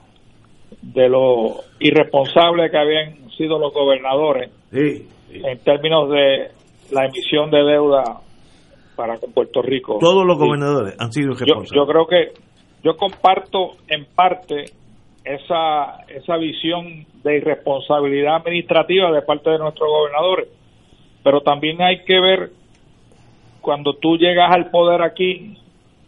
de 0.82 1.10
lo 1.10 1.55
irresponsable 1.80 2.70
que 2.70 2.78
habían 2.78 3.29
sido 3.40 3.58
los 3.58 3.74
gobernadores 3.74 4.52
sí, 4.72 5.08
sí. 5.32 5.42
en 5.44 5.58
términos 5.60 6.10
de 6.10 6.52
la 6.92 7.06
emisión 7.06 7.50
de 7.50 7.64
deuda 7.64 8.04
para 8.96 9.18
con 9.18 9.32
Puerto 9.32 9.62
Rico. 9.62 9.98
Todos 10.00 10.26
los 10.26 10.38
gobernadores 10.38 10.96
han 11.00 11.12
sido 11.14 11.30
responsables. 11.30 11.72
Yo, 11.72 11.86
yo 11.86 11.88
creo 11.88 12.06
que 12.06 12.34
yo 12.84 12.98
comparto 12.98 13.78
en 13.88 14.06
parte 14.14 14.66
esa 15.24 16.04
esa 16.08 16.38
visión 16.38 17.06
de 17.24 17.38
irresponsabilidad 17.38 18.38
administrativa 18.38 19.12
de 19.12 19.22
parte 19.22 19.50
de 19.52 19.60
nuestros 19.60 19.90
gobernadores 19.90 20.48
pero 21.24 21.42
también 21.42 21.82
hay 21.82 22.04
que 22.06 22.20
ver 22.20 22.50
cuando 23.62 23.94
tú 23.94 24.18
llegas 24.18 24.50
al 24.56 24.70
poder 24.70 25.02
aquí 25.02 25.58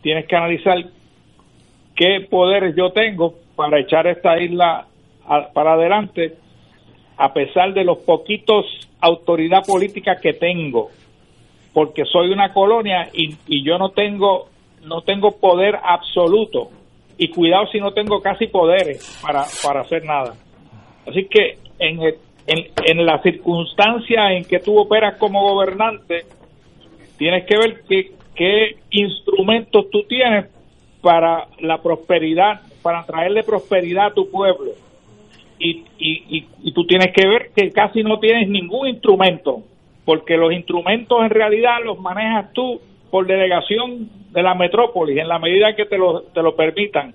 tienes 0.01 0.25
que 0.27 0.35
analizar 0.35 0.77
qué 1.95 2.25
poderes 2.29 2.75
yo 2.75 2.91
tengo 2.91 3.35
para 3.55 3.79
echar 3.79 4.07
esta 4.07 4.41
isla 4.41 4.87
a, 5.27 5.49
para 5.53 5.73
adelante 5.73 6.35
a 7.21 7.33
pesar 7.33 7.71
de 7.73 7.83
los 7.83 7.99
poquitos 7.99 8.65
autoridad 8.99 9.63
política 9.63 10.15
que 10.19 10.33
tengo 10.33 10.89
porque 11.71 12.03
soy 12.05 12.31
una 12.31 12.51
colonia 12.51 13.09
y, 13.13 13.63
yo 13.63 13.77
no 13.77 13.89
tengo 13.89 14.49
no 14.83 15.01
tengo 15.01 15.39
poder 15.39 15.77
absoluto. 15.83 16.69
Y 17.19 17.29
cuidado 17.29 17.67
si 17.67 17.79
no 17.79 17.93
tengo 17.93 18.19
casi 18.19 18.47
poderes 18.47 19.19
para, 19.21 19.45
para 19.63 19.81
hacer 19.81 20.03
nada. 20.03 20.33
Así 21.07 21.25
que 21.25 21.59
en 21.77 22.01
en, 22.47 22.71
en 22.83 23.05
la 23.05 23.21
circunstancia 23.21 24.33
en 24.33 24.43
que 24.43 24.59
tú 24.59 24.79
operas 24.79 25.17
como 25.19 25.53
gobernante, 25.53 26.25
tienes 27.19 27.45
que 27.45 27.57
ver 27.57 27.83
qué, 27.87 28.11
qué 28.35 28.77
instrumentos 28.89 29.91
tú 29.91 30.03
tienes 30.09 30.47
para 31.01 31.47
la 31.59 31.77
prosperidad 31.77 32.61
para 32.81 33.05
traerle 33.05 33.43
prosperidad 33.43 34.07
a 34.07 34.13
tu 34.15 34.29
pueblo 34.31 34.71
y, 35.61 35.83
y, 35.99 36.47
y, 36.63 36.71
tú 36.71 36.85
tienes 36.85 37.13
que 37.13 37.27
ver 37.27 37.51
que 37.55 37.71
casi 37.71 38.03
no 38.03 38.19
tienes 38.19 38.49
ningún 38.49 38.87
instrumento, 38.87 39.61
porque 40.05 40.35
los 40.35 40.51
instrumentos 40.51 41.19
en 41.21 41.29
realidad 41.29 41.77
los 41.83 41.99
manejas 41.99 42.51
tú 42.53 42.81
por 43.11 43.27
delegación 43.27 44.09
de 44.31 44.41
la 44.41 44.55
metrópolis, 44.55 45.17
en 45.17 45.27
la 45.27 45.37
medida 45.37 45.75
que 45.75 45.85
te 45.85 45.97
lo, 45.97 46.21
te 46.21 46.41
lo 46.41 46.55
permitan. 46.55 47.13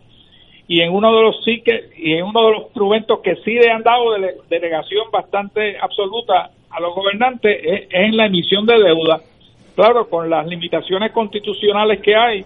Y 0.68 0.80
en 0.80 0.92
uno 0.92 1.14
de 1.14 1.22
los 1.22 1.44
sí 1.44 1.60
que, 1.62 1.90
y 1.96 2.14
en 2.14 2.24
uno 2.24 2.46
de 2.46 2.52
los 2.52 2.62
instrumentos 2.64 3.20
que 3.20 3.36
sí 3.36 3.54
le 3.54 3.70
han 3.70 3.82
dado 3.82 4.14
delegación 4.48 5.10
bastante 5.10 5.76
absoluta 5.78 6.50
a 6.70 6.80
los 6.80 6.94
gobernantes 6.94 7.58
es, 7.64 7.88
en 7.90 8.16
la 8.16 8.26
emisión 8.26 8.66
de 8.66 8.78
deuda. 8.78 9.20
Claro, 9.74 10.08
con 10.08 10.30
las 10.30 10.46
limitaciones 10.46 11.12
constitucionales 11.12 12.00
que 12.00 12.14
hay 12.14 12.44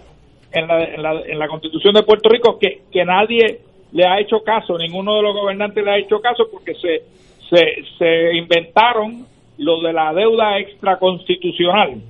en 0.53 0.67
la, 0.67 0.85
en 0.85 1.03
la, 1.03 1.21
en 1.27 1.39
la 1.39 1.49
Constitución 1.49 1.95
de 1.95 2.03
Puerto 2.03 2.29
Rico, 2.29 2.59
que, 2.59 2.83
que 2.91 3.05
nadie 3.05 3.61
le 3.93 4.07
ha 4.07 4.21
hecho 4.21 4.43
caso, 4.43 4.79
ninguno 4.79 5.17
de 5.17 5.23
los 5.23 5.35
gobernantes 5.35 5.85
le 5.85 5.91
ha 5.91 5.99
hecho 5.99 6.21
caso 6.21 6.49
porque 6.51 6.75
se, 6.75 7.03
se, 7.49 7.85
se 7.99 8.37
inventaron 8.37 9.27
lo 9.59 9.81
de 9.81 9.93
la 9.93 10.13
deuda 10.15 10.59
extraconstitucional. 10.59 12.01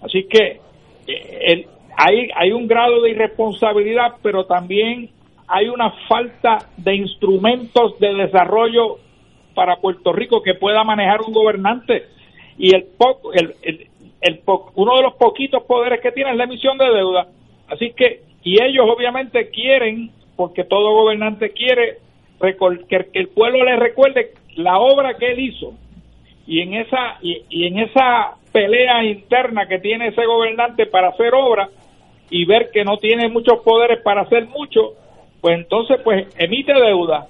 Así 0.00 0.24
que 0.24 0.60
eh, 1.06 1.66
hay, 1.96 2.30
hay 2.34 2.52
un 2.52 2.66
grado 2.66 3.02
de 3.02 3.10
irresponsabilidad, 3.10 4.14
pero 4.22 4.46
también 4.46 5.10
hay 5.46 5.68
una 5.68 5.90
falta 6.08 6.58
de 6.76 6.94
instrumentos 6.94 7.98
de 7.98 8.14
desarrollo 8.14 8.98
para 9.54 9.76
Puerto 9.76 10.12
Rico 10.12 10.42
que 10.42 10.54
pueda 10.54 10.84
manejar 10.84 11.20
un 11.26 11.32
gobernante. 11.32 12.04
Y 12.56 12.74
el, 12.74 12.84
poco, 12.96 13.32
el, 13.32 13.54
el, 13.62 13.88
el 14.20 14.40
uno 14.74 14.96
de 14.96 15.02
los 15.02 15.14
poquitos 15.14 15.64
poderes 15.64 16.00
que 16.00 16.12
tiene 16.12 16.30
es 16.30 16.36
la 16.36 16.44
emisión 16.44 16.78
de 16.78 16.86
deuda. 16.86 17.26
Así 17.68 17.92
que, 17.96 18.22
y 18.42 18.62
ellos 18.62 18.86
obviamente 18.88 19.50
quieren 19.50 20.10
porque 20.40 20.64
todo 20.64 20.94
gobernante 20.94 21.50
quiere 21.50 21.98
que 22.40 23.08
el 23.12 23.28
pueblo 23.28 23.62
le 23.62 23.76
recuerde 23.76 24.32
la 24.56 24.78
obra 24.78 25.18
que 25.18 25.32
él 25.32 25.38
hizo. 25.38 25.74
Y 26.46 26.62
en 26.62 26.72
esa 26.72 27.18
y, 27.20 27.66
en 27.66 27.78
esa 27.78 28.36
pelea 28.50 29.04
interna 29.04 29.68
que 29.68 29.80
tiene 29.80 30.08
ese 30.08 30.24
gobernante 30.24 30.86
para 30.86 31.08
hacer 31.08 31.34
obra 31.34 31.68
y 32.30 32.46
ver 32.46 32.70
que 32.72 32.84
no 32.84 32.96
tiene 32.96 33.28
muchos 33.28 33.58
poderes 33.62 34.00
para 34.02 34.22
hacer 34.22 34.46
mucho 34.46 34.94
pues 35.42 35.58
entonces 35.58 36.00
pues 36.02 36.26
emite 36.38 36.72
deuda 36.72 37.26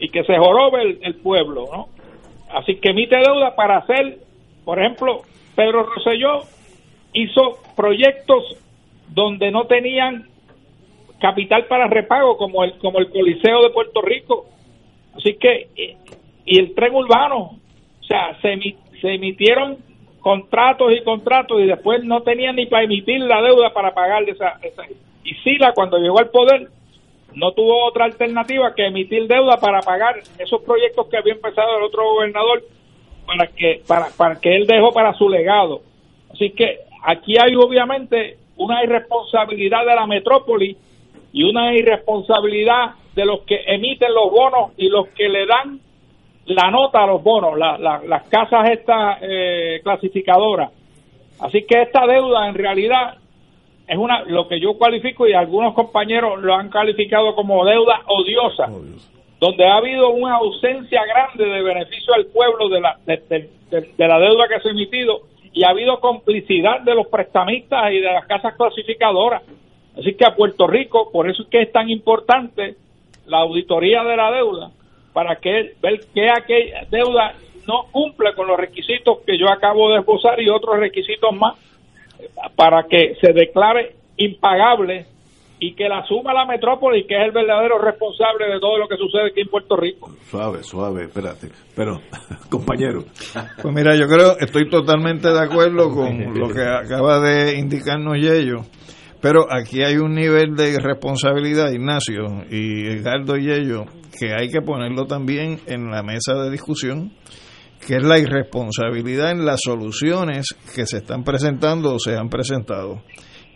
y 0.00 0.08
que 0.08 0.24
se 0.24 0.36
jorobe 0.36 0.98
el, 1.00 1.14
pueblo 1.14 1.66
no 1.72 1.88
así 2.50 2.74
que 2.80 2.90
emite 2.90 3.16
deuda 3.18 3.54
para 3.54 3.78
hacer 3.78 4.18
por 4.64 4.80
ejemplo 4.80 5.22
Pedro 5.54 5.84
Rosselló 5.84 6.40
hizo 7.12 7.58
proyectos 7.76 8.56
donde 9.10 9.52
no 9.52 9.66
tenían 9.66 10.26
capital 11.20 11.66
para 11.66 11.86
repago 11.86 12.36
como 12.36 12.64
el 12.64 12.78
como 12.78 12.98
el 12.98 13.10
Coliseo 13.10 13.62
de 13.62 13.70
Puerto 13.70 14.00
Rico. 14.02 14.46
Así 15.16 15.34
que 15.34 15.96
y 16.44 16.58
el 16.58 16.74
tren 16.74 16.94
urbano, 16.94 17.58
o 18.00 18.04
sea, 18.04 18.38
se, 18.40 18.58
emitieron 19.02 19.78
contratos 20.20 20.92
y 20.92 21.04
contratos 21.04 21.60
y 21.60 21.66
después 21.66 22.02
no 22.04 22.22
tenían 22.22 22.56
ni 22.56 22.66
para 22.66 22.84
emitir 22.84 23.20
la 23.20 23.42
deuda 23.42 23.72
para 23.72 23.92
pagar 23.92 24.28
esa, 24.28 24.58
esa 24.62 24.82
y 25.22 25.34
Sila 25.44 25.72
cuando 25.74 25.98
llegó 25.98 26.18
al 26.18 26.30
poder 26.30 26.68
no 27.34 27.52
tuvo 27.52 27.86
otra 27.86 28.06
alternativa 28.06 28.74
que 28.74 28.86
emitir 28.86 29.28
deuda 29.28 29.58
para 29.58 29.80
pagar 29.80 30.16
esos 30.38 30.62
proyectos 30.62 31.06
que 31.08 31.18
había 31.18 31.34
empezado 31.34 31.78
el 31.78 31.84
otro 31.84 32.02
gobernador 32.14 32.64
para 33.26 33.46
que 33.48 33.82
para, 33.86 34.06
para 34.16 34.40
que 34.40 34.56
él 34.56 34.66
dejó 34.66 34.92
para 34.92 35.12
su 35.14 35.28
legado. 35.28 35.82
Así 36.32 36.50
que 36.50 36.78
aquí 37.04 37.34
hay 37.38 37.54
obviamente 37.54 38.38
una 38.56 38.82
irresponsabilidad 38.82 39.84
de 39.86 39.94
la 39.94 40.06
metrópoli 40.06 40.76
y 41.32 41.44
una 41.44 41.74
irresponsabilidad 41.74 42.94
de 43.14 43.24
los 43.24 43.40
que 43.40 43.60
emiten 43.66 44.12
los 44.14 44.30
bonos 44.30 44.72
y 44.76 44.88
los 44.88 45.08
que 45.08 45.28
le 45.28 45.46
dan 45.46 45.80
la 46.46 46.70
nota 46.70 47.02
a 47.02 47.06
los 47.06 47.22
bonos, 47.22 47.58
las 47.58 48.22
casas 48.28 48.70
estas 48.70 49.18
eh, 49.22 49.80
clasificadoras. 49.82 50.70
Así 51.40 51.64
que 51.64 51.82
esta 51.82 52.06
deuda 52.06 52.48
en 52.48 52.54
realidad 52.54 53.16
es 53.86 53.96
una 53.96 54.22
lo 54.22 54.48
que 54.48 54.60
yo 54.60 54.76
cualifico 54.76 55.26
y 55.26 55.32
algunos 55.32 55.74
compañeros 55.74 56.40
lo 56.40 56.54
han 56.54 56.68
calificado 56.68 57.34
como 57.34 57.64
deuda 57.64 58.02
odiosa, 58.06 58.68
donde 59.40 59.66
ha 59.66 59.76
habido 59.76 60.10
una 60.10 60.36
ausencia 60.36 61.02
grande 61.04 61.44
de 61.44 61.62
beneficio 61.62 62.14
al 62.14 62.26
pueblo 62.26 62.68
de 62.68 62.80
la, 62.80 62.98
de, 63.06 63.48
de 63.70 64.08
la 64.08 64.18
deuda 64.18 64.48
que 64.48 64.60
se 64.60 64.68
ha 64.68 64.72
emitido 64.72 65.20
y 65.52 65.64
ha 65.64 65.70
habido 65.70 66.00
complicidad 66.00 66.80
de 66.80 66.94
los 66.94 67.06
prestamistas 67.08 67.92
y 67.92 68.00
de 68.00 68.12
las 68.12 68.26
casas 68.26 68.54
clasificadoras. 68.56 69.42
Así 69.98 70.14
que 70.14 70.24
a 70.24 70.34
Puerto 70.34 70.66
Rico, 70.66 71.10
por 71.12 71.28
eso 71.28 71.42
es 71.42 71.48
que 71.48 71.62
es 71.62 71.72
tan 71.72 71.90
importante 71.90 72.76
la 73.26 73.38
auditoría 73.38 74.04
de 74.04 74.16
la 74.16 74.30
deuda, 74.30 74.70
para 75.12 75.36
que 75.36 75.74
ver 75.82 76.00
que 76.14 76.30
aquella 76.30 76.86
deuda 76.90 77.34
no 77.66 77.84
cumple 77.90 78.34
con 78.34 78.46
los 78.46 78.56
requisitos 78.56 79.18
que 79.26 79.36
yo 79.36 79.48
acabo 79.50 79.90
de 79.90 79.98
esbozar 79.98 80.40
y 80.40 80.48
otros 80.48 80.78
requisitos 80.78 81.30
más, 81.36 81.56
para 82.56 82.84
que 82.84 83.16
se 83.20 83.32
declare 83.32 83.96
impagable 84.16 85.06
y 85.60 85.74
que 85.74 85.88
la 85.88 86.06
suma 86.06 86.32
la 86.32 86.46
metrópoli, 86.46 87.04
que 87.04 87.16
es 87.16 87.24
el 87.24 87.32
verdadero 87.32 87.78
responsable 87.78 88.46
de 88.46 88.60
todo 88.60 88.78
lo 88.78 88.86
que 88.86 88.96
sucede 88.96 89.30
aquí 89.30 89.40
en 89.40 89.48
Puerto 89.48 89.76
Rico. 89.76 90.10
Suave, 90.30 90.62
suave, 90.62 91.04
espérate. 91.04 91.48
Pero, 91.74 92.00
compañero. 92.48 93.02
Pues 93.60 93.74
mira, 93.74 93.96
yo 93.96 94.06
creo, 94.06 94.38
estoy 94.38 94.70
totalmente 94.70 95.28
de 95.28 95.40
acuerdo 95.40 95.90
con 95.90 96.38
lo 96.38 96.48
que 96.48 96.62
acaba 96.62 97.18
de 97.18 97.58
indicarnos 97.58 98.16
Yello 98.18 98.62
pero 99.20 99.46
aquí 99.50 99.82
hay 99.82 99.96
un 99.96 100.14
nivel 100.14 100.54
de 100.54 100.78
responsabilidad, 100.78 101.72
Ignacio 101.72 102.44
y 102.50 102.86
Edgardo 102.86 103.36
y 103.36 103.50
ellos, 103.50 103.82
que 104.18 104.32
hay 104.32 104.48
que 104.48 104.60
ponerlo 104.60 105.06
también 105.06 105.60
en 105.66 105.90
la 105.90 106.02
mesa 106.02 106.34
de 106.34 106.50
discusión, 106.50 107.12
que 107.84 107.96
es 107.96 108.02
la 108.02 108.18
irresponsabilidad 108.18 109.32
en 109.32 109.44
las 109.44 109.60
soluciones 109.64 110.46
que 110.74 110.86
se 110.86 110.98
están 110.98 111.24
presentando 111.24 111.94
o 111.94 111.98
se 111.98 112.16
han 112.16 112.28
presentado. 112.28 113.02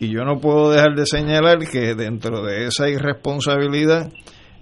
Y 0.01 0.13
yo 0.13 0.25
no 0.25 0.41
puedo 0.41 0.73
dejar 0.73 0.95
de 0.97 1.07
señalar 1.07 1.59
que 1.59 1.95
dentro 1.95 2.43
de 2.43 2.67
esa 2.67 2.89
irresponsabilidad 2.89 4.11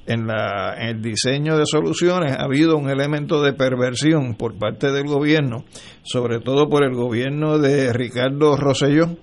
en, 0.07 0.27
la, 0.27 0.75
el 0.79 1.01
diseño 1.01 1.57
de 1.57 1.65
soluciones 1.67 2.33
ha 2.33 2.45
habido 2.45 2.77
un 2.77 2.91
elemento 2.91 3.43
de 3.43 3.53
perversión 3.53 4.35
por 4.35 4.59
parte 4.59 4.93
del 4.93 5.07
gobierno, 5.07 5.65
sobre 6.03 6.41
todo 6.41 6.69
por 6.69 6.85
el 6.85 6.95
gobierno 6.95 7.59
de 7.59 7.93
Ricardo 7.93 8.57
Rosselló, 8.57 9.17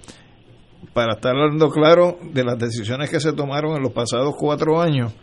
para 0.94 1.14
estar 1.14 1.36
hablando 1.36 1.70
claro 1.70 2.18
de 2.22 2.44
las 2.44 2.58
decisiones 2.58 3.10
que 3.10 3.20
se 3.20 3.34
tomaron 3.34 3.76
en 3.76 3.84
los 3.84 3.92
pasados 3.92 4.36
cuatro 4.38 4.82
años, 4.82 5.14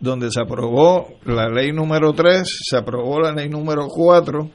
donde 0.00 0.30
se 0.30 0.40
aprobó 0.40 1.08
la 1.24 1.48
ley 1.48 1.72
número 1.72 2.12
3, 2.12 2.42
se 2.70 2.76
aprobó 2.76 3.20
la 3.20 3.32
ley 3.32 3.48
número 3.48 3.86
4, 3.88 4.50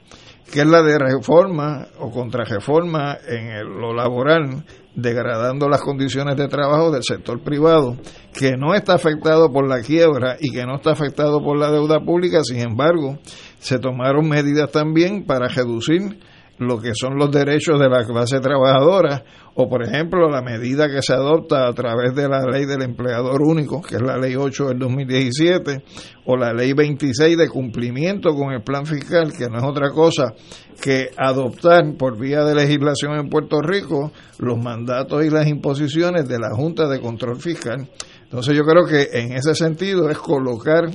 que 0.52 0.62
es 0.62 0.68
la 0.68 0.82
de 0.82 0.98
reforma 0.98 1.88
o 2.00 2.12
contrarreforma 2.12 3.18
en 3.28 3.64
lo 3.80 3.94
laboral, 3.94 4.64
degradando 4.96 5.70
las 5.70 5.82
condiciones 5.82 6.36
de 6.36 6.48
trabajo 6.48 6.92
del 6.92 7.04
sector 7.04 7.42
privado, 7.42 7.96
que 8.34 8.58
no 8.58 8.74
está 8.74 8.96
afectado 8.96 9.52
por 9.52 9.68
la 9.68 9.82
quiebra 9.82 10.38
y 10.40 10.52
que 10.52 10.66
no 10.66 10.76
está 10.76 10.92
afectado 10.92 11.42
por 11.44 11.58
la 11.58 11.72
deuda 11.72 12.00
pública, 12.00 12.44
sin 12.44 12.60
embargo, 12.60 13.18
se 13.60 13.80
tomaron 13.80 14.28
medidas 14.28 14.72
también 14.72 15.26
para 15.26 15.48
reducir 15.48 16.20
lo 16.60 16.80
que 16.80 16.92
son 16.94 17.18
los 17.18 17.32
derechos 17.32 17.80
de 17.80 17.90
la 17.90 18.06
clase 18.06 18.40
trabajadora 18.40 19.24
o 19.56 19.68
por 19.68 19.84
ejemplo 19.84 20.30
la 20.30 20.42
medida 20.42 20.90
que 20.90 21.02
se 21.02 21.14
adopta 21.14 21.68
a 21.68 21.74
través 21.74 22.14
de 22.16 22.30
la 22.30 22.46
ley 22.46 22.66
del 22.66 22.82
empleador 22.82 23.42
único, 23.42 23.82
que 23.82 23.96
es 23.96 24.02
la 24.02 24.18
ley 24.18 24.36
8 24.36 24.68
del 24.70 24.80
2017, 24.80 25.84
o 26.26 26.38
la 26.38 26.54
ley 26.54 26.74
26 26.74 27.38
de 27.38 27.50
cumplimiento 27.50 28.34
con 28.36 28.54
el 28.54 28.62
plan 28.62 28.86
fiscal, 28.86 29.34
que 29.34 29.50
no 29.50 29.58
es 29.58 29.64
otra 29.64 29.90
cosa 29.90 30.34
que 30.82 31.10
adoptar 31.18 31.84
por 31.98 32.18
vía 32.18 32.44
de 32.44 32.56
legislación 32.56 33.20
en 33.20 33.30
Puerto 33.30 33.62
Rico 33.62 34.12
los 34.38 34.58
mandatos 34.58 35.26
y 35.26 35.30
las 35.30 35.48
imposiciones 35.48 36.28
de 36.28 36.40
la 36.40 36.52
Junta 36.56 36.88
de 36.88 37.02
Control 37.02 37.40
Fiscal. 37.42 37.90
Entonces 38.24 38.56
yo 38.56 38.64
creo 38.64 38.86
que 38.86 39.18
en 39.20 39.34
ese 39.34 39.56
sentido 39.56 40.10
es 40.10 40.18
colocar 40.18 40.90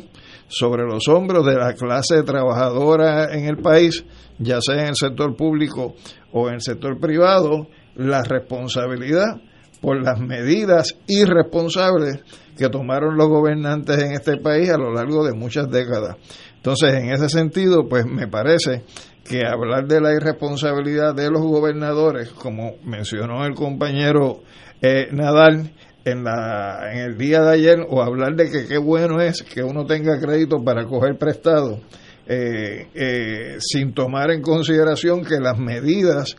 sobre 0.48 0.84
los 0.84 1.08
hombros 1.08 1.44
de 1.46 1.56
la 1.56 1.74
clase 1.74 2.22
trabajadora 2.22 3.34
en 3.34 3.46
el 3.46 3.56
país 3.58 4.04
ya 4.38 4.60
sea 4.60 4.82
en 4.82 4.88
el 4.88 4.96
sector 4.96 5.36
público 5.36 5.94
o 6.32 6.48
en 6.48 6.54
el 6.54 6.60
sector 6.60 6.98
privado, 6.98 7.68
la 7.96 8.22
responsabilidad 8.22 9.40
por 9.80 10.02
las 10.02 10.18
medidas 10.18 10.96
irresponsables 11.06 12.22
que 12.56 12.68
tomaron 12.68 13.16
los 13.16 13.28
gobernantes 13.28 14.02
en 14.02 14.12
este 14.12 14.38
país 14.38 14.70
a 14.70 14.78
lo 14.78 14.92
largo 14.92 15.24
de 15.24 15.34
muchas 15.34 15.68
décadas. 15.70 16.16
Entonces, 16.56 16.94
en 16.94 17.10
ese 17.10 17.28
sentido, 17.28 17.86
pues 17.88 18.06
me 18.06 18.26
parece 18.26 18.84
que 19.24 19.42
hablar 19.46 19.86
de 19.86 20.00
la 20.00 20.12
irresponsabilidad 20.12 21.14
de 21.14 21.30
los 21.30 21.42
gobernadores, 21.42 22.30
como 22.30 22.76
mencionó 22.84 23.44
el 23.44 23.54
compañero 23.54 24.42
eh, 24.80 25.08
Nadal 25.12 25.72
en, 26.04 26.24
la, 26.24 26.92
en 26.92 26.98
el 26.98 27.18
día 27.18 27.40
de 27.40 27.52
ayer, 27.54 27.86
o 27.88 28.02
hablar 28.02 28.34
de 28.36 28.50
que 28.50 28.66
qué 28.66 28.78
bueno 28.78 29.20
es 29.20 29.42
que 29.42 29.62
uno 29.62 29.86
tenga 29.86 30.18
crédito 30.20 30.62
para 30.62 30.84
coger 30.84 31.16
prestado, 31.16 31.80
eh, 32.26 32.88
eh, 32.94 33.56
sin 33.58 33.92
tomar 33.92 34.30
en 34.30 34.42
consideración 34.42 35.24
que 35.24 35.38
las 35.40 35.58
medidas 35.58 36.36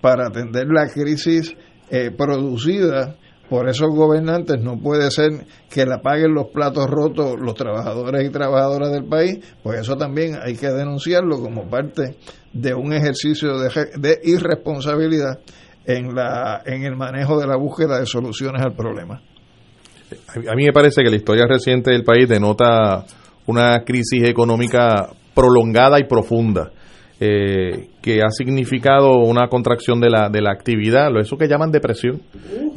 para 0.00 0.26
atender 0.28 0.66
la 0.68 0.88
crisis 0.88 1.54
eh, 1.90 2.10
producida 2.10 3.16
por 3.48 3.68
esos 3.68 3.88
gobernantes 3.88 4.60
no 4.60 4.78
puede 4.78 5.10
ser 5.10 5.46
que 5.70 5.86
la 5.86 6.02
paguen 6.02 6.34
los 6.34 6.48
platos 6.52 6.86
rotos 6.86 7.36
los 7.40 7.54
trabajadores 7.54 8.26
y 8.26 8.30
trabajadoras 8.30 8.90
del 8.90 9.04
país, 9.04 9.38
pues 9.62 9.80
eso 9.80 9.96
también 9.96 10.36
hay 10.42 10.56
que 10.56 10.68
denunciarlo 10.68 11.40
como 11.40 11.68
parte 11.70 12.16
de 12.52 12.74
un 12.74 12.92
ejercicio 12.92 13.58
de, 13.58 13.70
de 13.96 14.18
irresponsabilidad 14.24 15.38
en, 15.88 16.14
la, 16.14 16.62
en 16.64 16.84
el 16.84 16.96
manejo 16.96 17.40
de 17.40 17.46
la 17.46 17.56
búsqueda 17.56 17.98
de 17.98 18.06
soluciones 18.06 18.62
al 18.62 18.74
problema. 18.74 19.20
A 20.48 20.54
mí 20.54 20.64
me 20.64 20.72
parece 20.72 21.02
que 21.02 21.10
la 21.10 21.16
historia 21.16 21.46
reciente 21.46 21.90
del 21.90 22.04
país 22.04 22.28
denota 22.28 23.04
una 23.46 23.82
crisis 23.84 24.28
económica 24.28 25.08
prolongada 25.34 25.98
y 25.98 26.04
profunda. 26.04 26.70
Eh, 27.20 27.88
que 28.00 28.22
ha 28.22 28.30
significado 28.30 29.16
una 29.16 29.48
contracción 29.48 30.00
de 30.00 30.08
la, 30.08 30.28
de 30.28 30.40
la 30.40 30.52
actividad, 30.52 31.08
eso 31.18 31.36
que 31.36 31.48
llaman 31.48 31.72
depresión. 31.72 32.20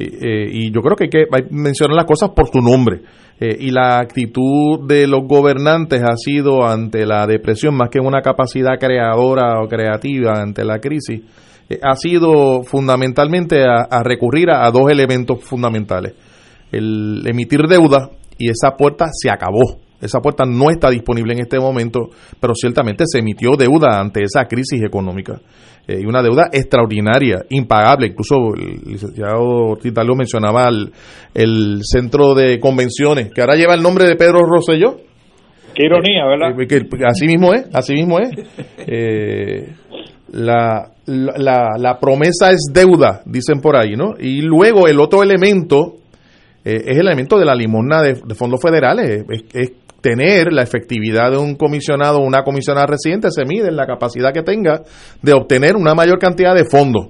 Eh, 0.00 0.48
y 0.50 0.72
yo 0.72 0.80
creo 0.80 0.96
que 0.96 1.04
hay 1.04 1.10
que 1.10 1.26
mencionar 1.50 1.94
las 1.94 2.06
cosas 2.06 2.30
por 2.30 2.48
su 2.48 2.60
nombre. 2.60 3.02
Eh, 3.38 3.56
y 3.60 3.70
la 3.70 4.00
actitud 4.00 4.84
de 4.88 5.06
los 5.06 5.28
gobernantes 5.28 6.02
ha 6.02 6.16
sido 6.16 6.66
ante 6.66 7.06
la 7.06 7.24
depresión, 7.28 7.76
más 7.76 7.88
que 7.88 8.00
una 8.00 8.20
capacidad 8.20 8.78
creadora 8.80 9.60
o 9.62 9.68
creativa 9.68 10.40
ante 10.40 10.64
la 10.64 10.80
crisis, 10.80 11.22
ha 11.82 11.94
sido 11.96 12.62
fundamentalmente 12.64 13.64
a, 13.64 14.02
recurrir 14.02 14.50
a, 14.50 14.70
dos 14.70 14.90
elementos 14.90 15.42
fundamentales. 15.44 16.14
El 16.70 17.22
emitir 17.26 17.62
deuda 17.68 18.10
y 18.38 18.50
esa 18.50 18.76
puerta 18.76 19.06
se 19.12 19.30
acabó 19.30 19.80
esa 20.02 20.18
puerta 20.18 20.44
no 20.44 20.68
está 20.68 20.90
disponible 20.90 21.32
en 21.32 21.42
este 21.42 21.60
momento, 21.60 22.10
pero 22.40 22.54
ciertamente 22.56 23.04
se 23.06 23.20
emitió 23.20 23.52
deuda 23.56 24.00
ante 24.00 24.24
esa 24.24 24.46
crisis 24.46 24.82
económica. 24.82 25.40
Eh, 25.86 26.00
y 26.02 26.06
una 26.06 26.22
deuda 26.22 26.48
extraordinaria, 26.52 27.44
impagable. 27.50 28.08
Incluso 28.08 28.52
el 28.56 28.92
licenciado 28.92 29.40
Ortiz 29.40 29.92
lo 29.94 30.16
mencionaba 30.16 30.68
el, 31.34 31.80
centro 31.84 32.34
de 32.34 32.58
convenciones, 32.58 33.30
que 33.32 33.42
ahora 33.42 33.54
lleva 33.54 33.74
el 33.74 33.82
nombre 33.82 34.06
de 34.06 34.16
Pedro 34.16 34.40
Rosselló. 34.40 34.96
Qué 35.72 35.84
ironía, 35.86 36.26
¿verdad? 36.26 36.60
Eh, 36.60 37.06
así 37.06 37.26
mismo 37.26 37.54
es, 37.54 37.68
así 37.72 37.94
mismo 37.94 38.18
es. 38.18 38.30
Eh, 38.84 39.74
la, 40.32 40.91
la, 41.06 41.98
promesa 42.00 42.50
es 42.50 42.70
deuda, 42.72 43.22
dicen 43.24 43.60
por 43.60 43.76
ahí, 43.76 43.96
¿no? 43.96 44.14
Y 44.18 44.42
luego 44.42 44.86
el 44.86 45.00
otro 45.00 45.22
elemento 45.22 45.96
es 46.64 46.96
el 46.96 47.06
elemento 47.06 47.38
de 47.38 47.44
la 47.44 47.54
limosna 47.54 48.02
de, 48.02 48.34
fondos 48.34 48.60
federales. 48.60 49.24
es, 49.52 49.72
tener 50.02 50.52
la 50.52 50.62
efectividad 50.62 51.30
de 51.30 51.38
un 51.38 51.54
comisionado 51.54 52.18
o 52.18 52.26
una 52.26 52.42
comisionada 52.42 52.86
residente 52.86 53.30
se 53.30 53.44
mide 53.46 53.68
en 53.68 53.76
la 53.76 53.86
capacidad 53.86 54.32
que 54.32 54.42
tenga 54.42 54.82
de 55.22 55.32
obtener 55.32 55.76
una 55.76 55.94
mayor 55.94 56.18
cantidad 56.18 56.54
de 56.54 56.66
fondos. 56.66 57.06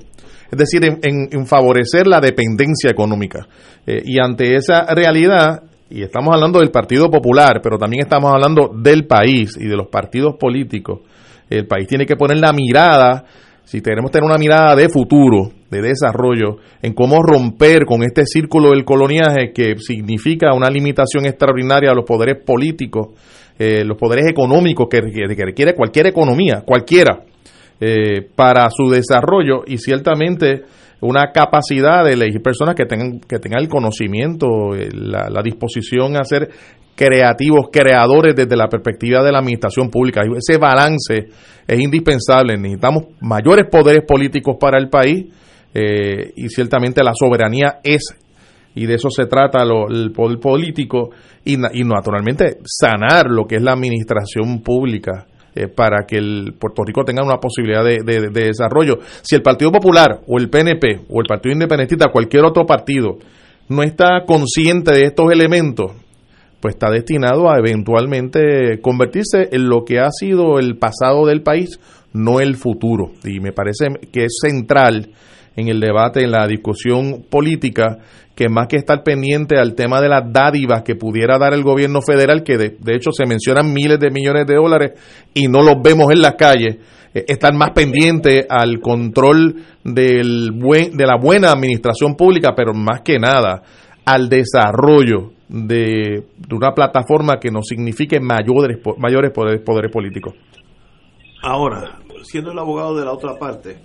Es 0.50 0.58
decir, 0.58 0.82
en, 0.84 1.46
favorecer 1.46 2.06
la 2.06 2.20
dependencia 2.20 2.90
económica. 2.90 3.48
Eh, 3.86 4.02
y 4.04 4.20
ante 4.20 4.54
esa 4.54 4.84
realidad, 4.94 5.62
y 5.88 6.02
estamos 6.02 6.34
hablando 6.34 6.58
del 6.60 6.70
Partido 6.70 7.10
Popular, 7.10 7.60
pero 7.62 7.78
también 7.78 8.02
estamos 8.02 8.30
hablando 8.30 8.70
del 8.76 9.06
país 9.06 9.56
y 9.58 9.66
de 9.66 9.76
los 9.76 9.88
partidos 9.88 10.36
políticos, 10.38 11.00
el 11.48 11.66
país 11.66 11.88
tiene 11.88 12.04
que 12.04 12.16
poner 12.16 12.36
la 12.36 12.52
mirada 12.52 13.24
si 13.72 13.80
queremos 13.80 14.10
tener 14.10 14.28
una 14.28 14.36
mirada 14.36 14.76
de 14.76 14.90
futuro, 14.90 15.48
de 15.70 15.80
desarrollo, 15.80 16.58
en 16.82 16.92
cómo 16.92 17.22
romper 17.22 17.86
con 17.86 18.02
este 18.02 18.26
círculo 18.26 18.72
del 18.72 18.84
coloniaje 18.84 19.50
que 19.54 19.76
significa 19.78 20.52
una 20.52 20.68
limitación 20.68 21.24
extraordinaria 21.24 21.90
a 21.90 21.94
los 21.94 22.04
poderes 22.04 22.44
políticos, 22.44 23.18
eh, 23.58 23.82
los 23.82 23.96
poderes 23.96 24.26
económicos 24.28 24.88
que, 24.90 25.00
requiere 25.00 25.74
cualquier 25.74 26.08
economía, 26.08 26.64
cualquiera, 26.66 27.20
eh, 27.80 28.28
para 28.36 28.68
su 28.68 28.90
desarrollo. 28.90 29.62
Y 29.66 29.78
ciertamente 29.78 30.64
una 31.02 31.32
capacidad 31.32 32.04
de 32.04 32.12
elegir 32.12 32.40
personas 32.40 32.74
que 32.76 32.86
tengan, 32.86 33.20
que 33.20 33.38
tengan 33.38 33.60
el 33.60 33.68
conocimiento, 33.68 34.74
eh, 34.74 34.88
la, 34.92 35.42
disposición 35.42 36.16
a 36.16 36.24
ser 36.24 36.48
creativos, 36.94 37.70
creadores 37.72 38.36
desde 38.36 38.56
la 38.56 38.68
perspectiva 38.68 39.22
de 39.22 39.32
la 39.32 39.40
administración 39.40 39.90
pública. 39.90 40.22
Ese 40.22 40.58
balance 40.58 41.26
es 41.66 41.80
indispensable. 41.80 42.56
Necesitamos 42.56 43.04
mayores 43.20 43.66
poderes 43.68 44.02
políticos 44.06 44.56
para 44.60 44.78
el 44.78 44.88
país 44.88 45.26
eh, 45.74 46.32
y 46.36 46.48
ciertamente 46.48 47.02
la 47.02 47.14
soberanía 47.14 47.80
es, 47.82 48.14
y 48.76 48.86
de 48.86 48.94
eso 48.94 49.10
se 49.10 49.26
trata 49.26 49.64
el 49.64 50.12
poder 50.12 50.38
político, 50.38 51.10
y, 51.44 51.56
naturalmente 51.56 52.58
sanar 52.64 53.26
lo 53.28 53.46
que 53.46 53.56
es 53.56 53.62
la 53.62 53.72
administración 53.72 54.62
pública. 54.62 55.26
Eh, 55.54 55.68
para 55.68 56.06
que 56.06 56.16
el 56.16 56.54
Puerto 56.58 56.82
Rico 56.82 57.04
tenga 57.04 57.22
una 57.22 57.36
posibilidad 57.36 57.84
de, 57.84 57.98
de, 58.02 58.30
desarrollo. 58.30 59.00
Si 59.20 59.36
el 59.36 59.42
Partido 59.42 59.70
Popular 59.70 60.20
o 60.26 60.38
el 60.38 60.48
PNP 60.48 61.02
o 61.10 61.20
el 61.20 61.26
Partido 61.26 61.52
Independentista, 61.52 62.10
cualquier 62.10 62.46
otro 62.46 62.64
partido, 62.64 63.18
no 63.68 63.82
está 63.82 64.24
consciente 64.26 64.92
de 64.92 65.02
estos 65.02 65.30
elementos, 65.30 65.92
pues 66.58 66.76
está 66.76 66.90
destinado 66.90 67.50
a 67.50 67.58
eventualmente 67.58 68.80
convertirse 68.80 69.50
en 69.52 69.68
lo 69.68 69.84
que 69.84 69.98
ha 69.98 70.10
sido 70.10 70.58
el 70.58 70.78
pasado 70.78 71.26
del 71.26 71.42
país, 71.42 71.78
no 72.14 72.40
el 72.40 72.56
futuro. 72.56 73.10
Y 73.22 73.40
me 73.40 73.52
parece 73.52 73.88
que 74.10 74.24
es 74.24 74.38
central 74.40 75.10
en 75.54 75.68
el 75.68 75.80
debate, 75.80 76.24
en 76.24 76.30
la 76.30 76.46
discusión 76.46 77.24
política, 77.28 77.98
que 78.34 78.48
más 78.48 78.66
que 78.66 78.76
estar 78.76 79.02
pendiente 79.02 79.58
al 79.58 79.74
tema 79.74 80.00
de 80.00 80.08
las 80.08 80.32
dádivas 80.32 80.82
que 80.82 80.94
pudiera 80.94 81.38
dar 81.38 81.52
el 81.52 81.62
gobierno 81.62 82.00
federal, 82.00 82.42
que 82.42 82.56
de, 82.56 82.94
hecho 82.94 83.10
se 83.12 83.26
mencionan 83.26 83.72
miles 83.72 83.98
de 83.98 84.10
millones 84.10 84.46
de 84.46 84.54
dólares 84.54 84.92
y 85.34 85.48
no 85.48 85.62
los 85.62 85.82
vemos 85.82 86.10
en 86.12 86.22
las 86.22 86.34
calles, 86.34 86.76
eh, 87.14 87.24
estar 87.28 87.54
más 87.54 87.70
pendiente 87.70 88.46
al 88.48 88.80
control 88.80 89.62
del 89.84 90.50
buen, 90.52 90.96
de 90.96 91.06
la 91.06 91.16
buena 91.16 91.52
administración 91.52 92.16
pública, 92.16 92.54
pero 92.56 92.72
más 92.72 93.02
que 93.02 93.18
nada 93.18 93.62
al 94.04 94.28
desarrollo 94.28 95.32
de, 95.48 96.24
una 96.50 96.72
plataforma 96.72 97.38
que 97.38 97.50
nos 97.50 97.66
signifique 97.66 98.18
mayores, 98.18 98.78
mayores 98.96 99.30
poderes 99.32 99.92
políticos. 99.92 100.34
Ahora, 101.42 101.98
siendo 102.22 102.52
el 102.52 102.58
abogado 102.58 102.96
de 102.96 103.04
la 103.04 103.12
otra 103.12 103.36
parte, 103.38 103.78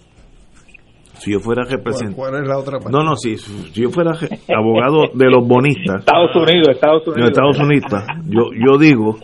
si 1.19 1.31
yo 1.31 1.39
fuera 1.39 1.63
representante. 1.63 2.15
¿Cuál 2.15 2.41
es 2.41 2.47
la 2.47 2.57
otra 2.57 2.79
parte? 2.79 2.91
No, 2.91 3.03
no, 3.03 3.15
si, 3.15 3.37
si 3.37 3.81
yo 3.81 3.89
fuera 3.89 4.11
abogado 4.55 5.07
de 5.13 5.29
los 5.29 5.47
bonistas. 5.47 5.99
Estados 5.99 6.35
Unidos, 6.35 6.69
Estados 6.69 7.07
Unidos. 7.07 7.29
Estados 7.29 7.59
Unidos, 7.59 8.03
yo, 8.25 8.49
yo 8.53 8.77
digo, 8.77 9.17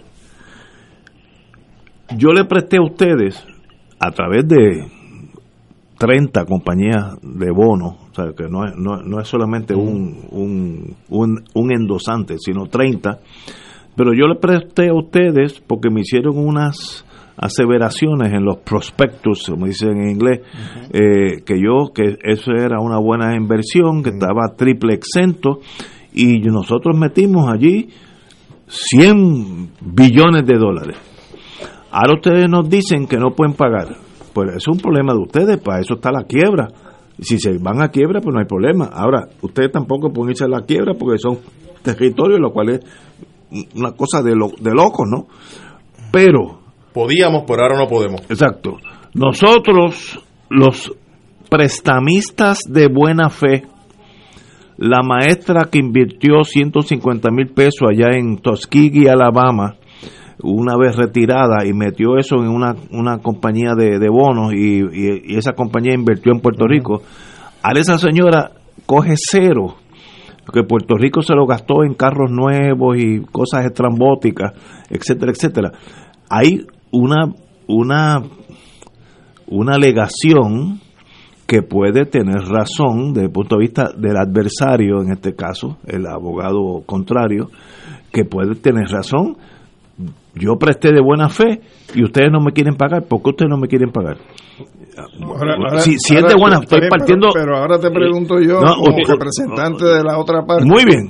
yo 2.18 2.34
le 2.34 2.46
presté 2.46 2.78
a 2.78 2.84
ustedes, 2.84 3.46
a 4.00 4.12
través 4.12 4.48
de 4.48 4.88
30 5.98 6.46
compañías 6.46 7.18
de 7.22 7.52
bonos, 7.52 7.96
o 8.12 8.14
sea, 8.14 8.34
que 8.36 8.50
no 8.50 8.66
es, 8.66 8.76
no, 8.76 8.98
no 8.98 9.20
es 9.20 9.28
solamente 9.28 9.74
un, 9.74 10.18
un, 10.32 11.44
un, 11.54 11.72
endosante, 11.72 12.36
sino 12.39 12.66
30, 12.66 13.20
pero 13.96 14.12
yo 14.14 14.28
le 14.28 14.36
presté 14.36 14.89
a 14.89 14.94
ustedes 14.94 15.62
porque 15.62 15.89
me 15.89 16.02
hicieron 16.02 16.38
unas 16.38 17.06
aseveraciones 17.38 18.31
en 18.34 18.45
los 18.45 18.57
prospectus, 18.57 19.47
como 19.49 19.65
dicen 19.65 20.01
en 20.01 20.09
inglés, 20.09 20.41
eh, 20.91 21.41
que 21.45 21.59
yo, 21.59 21.93
que 21.93 22.17
eso 22.23 22.51
era 22.51 22.79
una 22.79 22.99
buena 22.99 23.36
inversión, 23.36 24.03
que 24.03 24.11
estaba 24.11 24.55
triple 24.55 24.93
exento, 24.93 25.59
y 26.13 26.39
nosotros 26.39 26.97
metimos 26.97 27.51
allí 27.51 27.89
100 28.67 29.71
billones 29.81 30.45
de 30.45 30.57
dólares. 30.57 30.97
Ahora 31.91 32.13
ustedes 32.15 32.49
nos 32.49 32.69
dicen 32.69 33.07
que 33.07 33.17
no 33.17 33.31
pueden 33.31 33.53
pagar 33.53 33.97
pues 34.34 34.55
es 34.55 34.67
un 34.67 34.77
problema 34.77 35.13
de 35.13 35.19
ustedes, 35.19 35.59
para 35.59 35.79
eso 35.79 35.95
está 35.95 36.11
la 36.11 36.23
quiebra. 36.23 36.67
Si 37.19 37.38
se 37.38 37.57
van 37.59 37.81
a 37.81 37.89
quiebra, 37.89 38.19
pues 38.19 38.34
no 38.34 38.39
hay 38.39 38.47
problema. 38.47 38.86
Ahora, 38.86 39.29
ustedes 39.41 39.71
tampoco 39.71 40.11
pueden 40.11 40.31
irse 40.31 40.45
a 40.45 40.47
la 40.47 40.65
quiebra 40.65 40.93
porque 40.97 41.19
son 41.19 41.38
territorios, 41.84 42.39
lo 42.39 42.51
cual 42.51 42.69
es 42.69 42.79
una 43.75 43.91
cosa 43.91 44.23
de, 44.23 44.36
lo, 44.36 44.49
de 44.59 44.73
locos, 44.73 45.07
¿no? 45.09 45.27
Pero... 46.11 46.62
Podíamos, 46.94 47.44
pero 47.48 47.64
ahora 47.64 47.78
no 47.78 47.88
podemos. 47.88 48.22
Exacto. 48.30 48.78
Nosotros, 49.14 50.20
los 50.50 50.94
prestamistas 51.50 52.60
de 52.68 52.88
buena 52.88 53.30
fe, 53.30 53.64
la 54.78 55.02
maestra 55.04 55.66
que 55.72 55.80
invirtió 55.80 56.44
150 56.44 57.30
mil 57.32 57.48
pesos 57.48 57.89
allá 57.89 58.18
en 58.18 58.38
Tuskegee, 58.38 59.10
Alabama, 59.10 59.76
una 60.41 60.76
vez 60.78 60.96
retirada 60.96 61.66
y 61.66 61.74
metió 61.74 62.18
eso 62.18 62.38
en 62.38 62.50
una, 62.50 62.76
una 62.91 63.20
compañía 63.20 63.76
de, 63.76 64.10
bonos 64.10 64.54
y, 64.54 64.82
esa 65.38 65.54
compañía 65.54 65.94
invirtió 65.94 66.32
en 66.32 66.41
Puerto 66.41 66.68
Rico, 66.68 67.02
a 67.62 67.72
esa 67.78 67.98
señora 67.98 68.52
coge 68.86 69.14
cero, 69.16 69.76
que 70.52 70.64
Puerto 70.64 70.96
Rico 70.98 71.22
se 71.22 71.34
lo 71.34 71.46
gastó 71.46 71.84
en 71.84 71.94
carros 71.94 72.30
nuevos 72.30 72.98
y 72.98 73.22
cosas 73.22 73.66
estrambóticas, 73.66 74.54
etcétera, 74.89 75.32
etcétera. 75.32 75.72
Hay 76.30 76.66
una, 76.94 77.34
una, 77.68 78.24
una 79.48 79.76
alegación 79.76 80.80
que 81.46 81.62
puede 81.62 82.06
tener 82.06 82.39
razón 82.46 83.14
desde 83.14 83.26
el 83.26 83.32
punto 83.34 83.58
de 83.58 83.62
vista 83.62 83.91
del 83.98 84.16
adversario, 84.16 85.02
en 85.02 85.12
este 85.12 85.36
caso, 85.36 85.78
el 85.86 86.08
abogado 86.08 86.84
contrario, 86.86 87.50
que 88.14 88.24
puede 88.24 88.56
tener 88.56 88.88
razón 88.88 89.36
yo 90.36 90.56
presté 90.58 90.91
de 90.91 91.02
buena 91.02 91.30
fe 91.30 91.62
y 91.94 92.04
ustedes 92.04 92.32
no 92.32 92.39
me 92.39 92.54
quieren 92.54 92.76
pagar. 92.76 93.04
¿Por 93.04 93.22
qué 93.22 93.30
ustedes 93.30 93.50
no 93.50 93.58
me 93.58 93.68
quieren 93.68 93.91
pagar? 93.91 94.18
Si, 95.80 95.96
si 95.98 96.16
es 96.16 96.24
de 96.24 96.36
buena, 96.36 96.60
estoy 96.62 96.82
partiendo. 96.89 97.30
Pero, 97.34 97.58
ahora 97.58 97.80
te 97.80 97.89
pregunto 97.89 98.39
yo, 98.39 98.60
como 98.60 98.98
representante 99.08 99.86
de 99.86 100.04
la 100.04 100.18
otra 100.18 100.44
parte. 100.46 100.66
Muy 100.66 100.86
bien. 100.86 101.10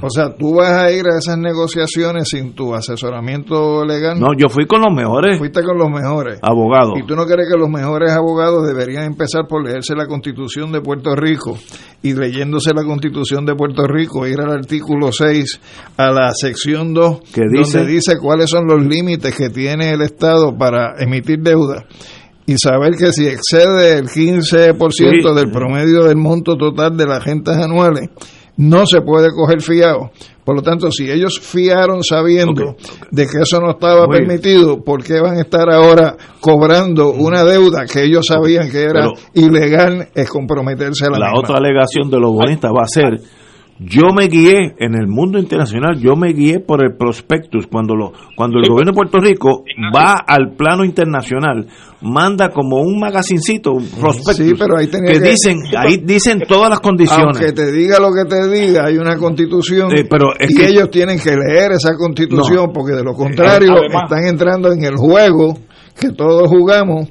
O 0.00 0.10
sea, 0.10 0.34
tú 0.34 0.56
vas 0.56 0.72
a 0.72 0.90
ir 0.90 1.04
a 1.06 1.18
esas 1.18 1.38
negociaciones 1.38 2.28
sin 2.28 2.54
tu 2.54 2.74
asesoramiento 2.74 3.84
legal. 3.84 4.18
No, 4.18 4.28
yo 4.36 4.48
fui 4.48 4.66
con 4.66 4.80
los 4.82 4.94
mejores. 4.94 5.38
Fuiste 5.38 5.62
con 5.62 5.78
los 5.78 5.88
mejores. 5.88 6.38
Abogados. 6.42 6.98
Y 6.98 7.06
tú 7.06 7.14
no 7.14 7.26
crees 7.26 7.48
que 7.50 7.58
los 7.58 7.68
mejores 7.68 8.12
abogados 8.12 8.66
deberían 8.66 9.04
empezar 9.04 9.46
por 9.48 9.64
leerse 9.64 9.94
la 9.94 10.06
Constitución 10.06 10.72
de 10.72 10.80
Puerto 10.80 11.14
Rico 11.14 11.56
y 12.02 12.14
leyéndose 12.14 12.72
la 12.74 12.84
Constitución 12.84 13.44
de 13.44 13.54
Puerto 13.54 13.86
Rico, 13.86 14.26
ir 14.26 14.40
al 14.40 14.52
artículo 14.52 15.10
6, 15.10 15.60
a 15.96 16.10
la 16.10 16.30
sección 16.32 16.94
2, 16.94 17.20
que 17.34 17.42
dice? 17.50 17.78
donde 17.78 17.92
dice 17.92 18.18
cuáles 18.20 18.50
son 18.50 18.66
los 18.66 18.84
límites 18.84 19.34
que 19.34 19.50
tiene 19.50 19.92
el 19.92 20.02
Estado 20.02 20.56
para 20.56 20.94
emitir 21.02 21.40
deuda 21.40 21.86
y 22.48 22.56
saber 22.56 22.96
que 22.96 23.12
si 23.12 23.26
excede 23.26 23.98
el 23.98 24.08
15% 24.08 25.34
del 25.34 25.50
promedio 25.50 26.04
del 26.04 26.16
monto 26.16 26.56
total 26.56 26.96
de 26.96 27.06
las 27.06 27.22
rentas 27.22 27.58
anuales, 27.58 28.08
no 28.56 28.86
se 28.86 29.02
puede 29.02 29.30
coger 29.32 29.60
fiado. 29.60 30.10
Por 30.46 30.56
lo 30.56 30.62
tanto, 30.62 30.90
si 30.90 31.10
ellos 31.10 31.38
fiaron 31.38 32.02
sabiendo 32.02 32.74
de 33.10 33.26
que 33.26 33.42
eso 33.42 33.60
no 33.60 33.72
estaba 33.72 34.08
permitido, 34.08 34.82
¿por 34.82 35.04
qué 35.04 35.20
van 35.20 35.36
a 35.36 35.42
estar 35.42 35.70
ahora 35.70 36.16
cobrando 36.40 37.10
una 37.10 37.44
deuda 37.44 37.84
que 37.84 38.04
ellos 38.04 38.24
sabían 38.26 38.70
que 38.70 38.80
era 38.84 39.10
ilegal 39.34 40.08
es 40.14 40.30
comprometerse 40.30 41.04
a 41.04 41.10
la 41.10 41.18
La 41.18 41.38
otra 41.38 41.58
alegación 41.58 42.08
de 42.10 42.18
los 42.18 42.32
bonistas 42.32 42.72
va 42.72 42.84
a 42.84 42.88
ser 42.88 43.20
yo 43.80 44.08
me 44.16 44.26
guié 44.26 44.74
en 44.78 44.94
el 44.94 45.06
mundo 45.06 45.38
internacional, 45.38 46.00
yo 46.00 46.16
me 46.16 46.32
guié 46.32 46.58
por 46.58 46.82
el 46.84 46.96
prospectus. 46.96 47.66
Cuando 47.68 47.94
lo 47.94 48.12
cuando 48.36 48.58
el 48.58 48.68
gobierno 48.68 48.92
de 48.92 48.96
Puerto 48.96 49.18
Rico 49.20 49.64
va 49.94 50.14
al 50.26 50.56
plano 50.56 50.84
internacional, 50.84 51.66
manda 52.00 52.50
como 52.50 52.80
un 52.80 52.98
magazincito, 52.98 53.72
un 53.72 53.88
prospectus 53.88 54.58
que, 54.58 55.20
dicen 55.20 55.58
ahí 55.76 55.98
dicen 55.98 56.42
todas 56.48 56.70
las 56.70 56.80
condiciones. 56.80 57.36
Aunque 57.36 57.52
te 57.52 57.70
diga 57.70 58.00
lo 58.00 58.12
que 58.12 58.24
te 58.28 58.48
diga, 58.48 58.86
hay 58.86 58.98
una 58.98 59.16
constitución 59.16 59.90
pero 60.10 60.30
es 60.38 60.50
y 60.50 60.56
que, 60.56 60.66
ellos 60.66 60.90
tienen 60.90 61.20
que 61.20 61.36
leer 61.36 61.72
esa 61.72 61.94
constitución 61.96 62.70
porque 62.74 62.94
de 62.94 63.04
lo 63.04 63.14
contrario 63.14 63.74
están 63.84 64.26
entrando 64.26 64.72
en 64.72 64.82
el 64.84 64.96
juego 64.96 65.56
que 65.98 66.10
todos 66.10 66.48
jugamos 66.48 67.08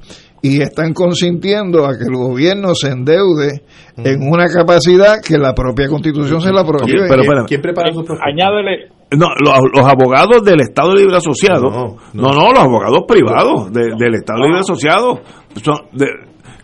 y 0.48 0.62
están 0.62 0.94
consintiendo 0.94 1.86
a 1.86 1.98
que 1.98 2.06
el 2.08 2.16
gobierno 2.16 2.74
se 2.74 2.90
endeude 2.90 3.64
en 3.98 4.22
una 4.22 4.48
capacidad 4.48 5.18
que 5.22 5.38
la 5.38 5.54
propia 5.54 5.88
constitución 5.88 6.40
se 6.40 6.54
la 6.54 6.64
prohíbe. 6.64 7.08
pero, 7.10 7.46
¿Quién 7.46 7.62
prepara 7.62 7.90
Añádele. 7.90 8.90
No, 9.12 9.28
los, 9.40 9.86
abogados 9.86 10.44
del 10.44 10.62
Estado 10.62 10.94
Libre 10.94 11.16
Asociado, 11.16 11.70
no, 12.14 12.32
no, 12.32 12.52
los 12.52 12.60
abogados 12.60 13.04
privados 13.08 13.72
del 13.72 14.16
Estado 14.16 14.44
Libre 14.44 14.60
Asociado, 14.60 15.22
son 15.64 15.76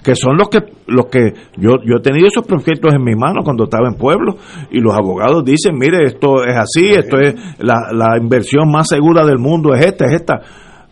que 0.04 0.16
son 0.16 0.38
los 0.38 0.50
que 0.50 0.60
los 0.88 1.06
que 1.06 1.32
yo 1.56 1.78
yo 1.86 1.96
he 1.98 2.02
tenido 2.02 2.28
esos 2.28 2.46
proyectos 2.46 2.94
en 2.94 3.02
mi 3.02 3.16
mano 3.16 3.42
cuando 3.44 3.64
estaba 3.64 3.88
en 3.88 3.96
pueblo 3.96 4.36
y 4.70 4.82
los 4.82 4.94
abogados 4.94 5.46
dicen 5.46 5.76
mire 5.78 6.06
esto 6.06 6.44
es 6.44 6.58
así 6.58 6.90
esto 6.90 7.18
es 7.20 7.34
la, 7.60 7.88
la 7.94 8.18
inversión 8.22 8.70
más 8.70 8.90
segura 8.90 9.26
del 9.26 9.40
mundo 9.40 9.74
es 9.74 9.86
esta 9.86 10.06
es 10.06 10.12
esta 10.16 10.42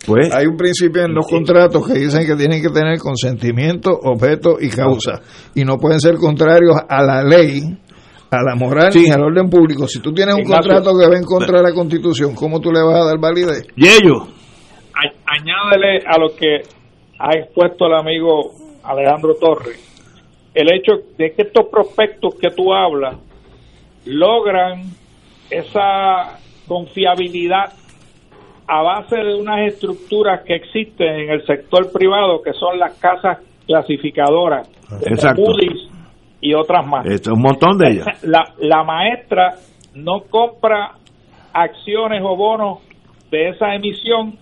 pues, 0.05 0.33
Hay 0.33 0.45
un 0.47 0.57
principio 0.57 1.03
en 1.03 1.13
los 1.13 1.27
contratos 1.27 1.87
que 1.87 1.99
dicen 1.99 2.25
que 2.25 2.35
tienen 2.35 2.61
que 2.61 2.69
tener 2.69 2.97
consentimiento, 2.99 3.91
objeto 3.91 4.57
y 4.59 4.69
causa. 4.69 5.21
Y 5.55 5.63
no 5.63 5.77
pueden 5.77 5.99
ser 5.99 6.15
contrarios 6.15 6.75
a 6.87 7.03
la 7.03 7.23
ley, 7.23 7.61
a 8.31 8.43
la 8.43 8.55
moral 8.55 8.89
ni 8.95 9.09
al 9.09 9.23
orden 9.23 9.49
público. 9.49 9.87
Si 9.87 9.99
tú 9.99 10.13
tienes 10.13 10.35
un 10.35 10.43
contrato 10.43 10.97
que 10.97 11.07
va 11.07 11.17
en 11.17 11.23
contra 11.23 11.59
de 11.59 11.69
la 11.69 11.73
Constitución, 11.73 12.33
¿cómo 12.33 12.59
tú 12.59 12.71
le 12.71 12.81
vas 12.81 12.95
a 12.95 13.05
dar 13.05 13.19
validez? 13.19 13.67
Y 13.75 13.87
ellos. 13.87 14.27
Añádele 15.25 15.99
a 16.05 16.19
lo 16.19 16.35
que 16.35 16.61
ha 17.17 17.37
expuesto 17.37 17.85
el 17.85 17.93
amigo 17.93 18.51
Alejandro 18.83 19.35
Torres, 19.35 19.79
el 20.53 20.67
hecho 20.73 20.93
de 21.17 21.31
que 21.33 21.43
estos 21.43 21.67
prospectos 21.71 22.35
que 22.35 22.49
tú 22.49 22.73
hablas 22.73 23.17
logran 24.05 24.81
esa 25.49 26.39
confiabilidad 26.67 27.73
a 28.73 28.81
base 28.83 29.17
de 29.17 29.35
unas 29.35 29.67
estructuras 29.67 30.43
que 30.45 30.55
existen 30.55 31.07
en 31.09 31.29
el 31.29 31.45
sector 31.45 31.91
privado, 31.91 32.41
que 32.41 32.53
son 32.53 32.79
las 32.79 32.97
casas 32.99 33.39
clasificadoras, 33.67 34.65
Exacto. 35.05 35.43
y 36.39 36.53
otras 36.53 36.87
más. 36.87 37.05
Esto, 37.05 37.33
un 37.33 37.41
montón 37.41 37.77
de 37.77 37.89
ellas. 37.89 38.07
La, 38.23 38.45
la 38.59 38.85
maestra 38.85 39.55
no 39.93 40.21
compra 40.29 40.91
acciones 41.51 42.21
o 42.23 42.37
bonos 42.37 42.79
de 43.29 43.49
esa 43.49 43.75
emisión 43.75 44.37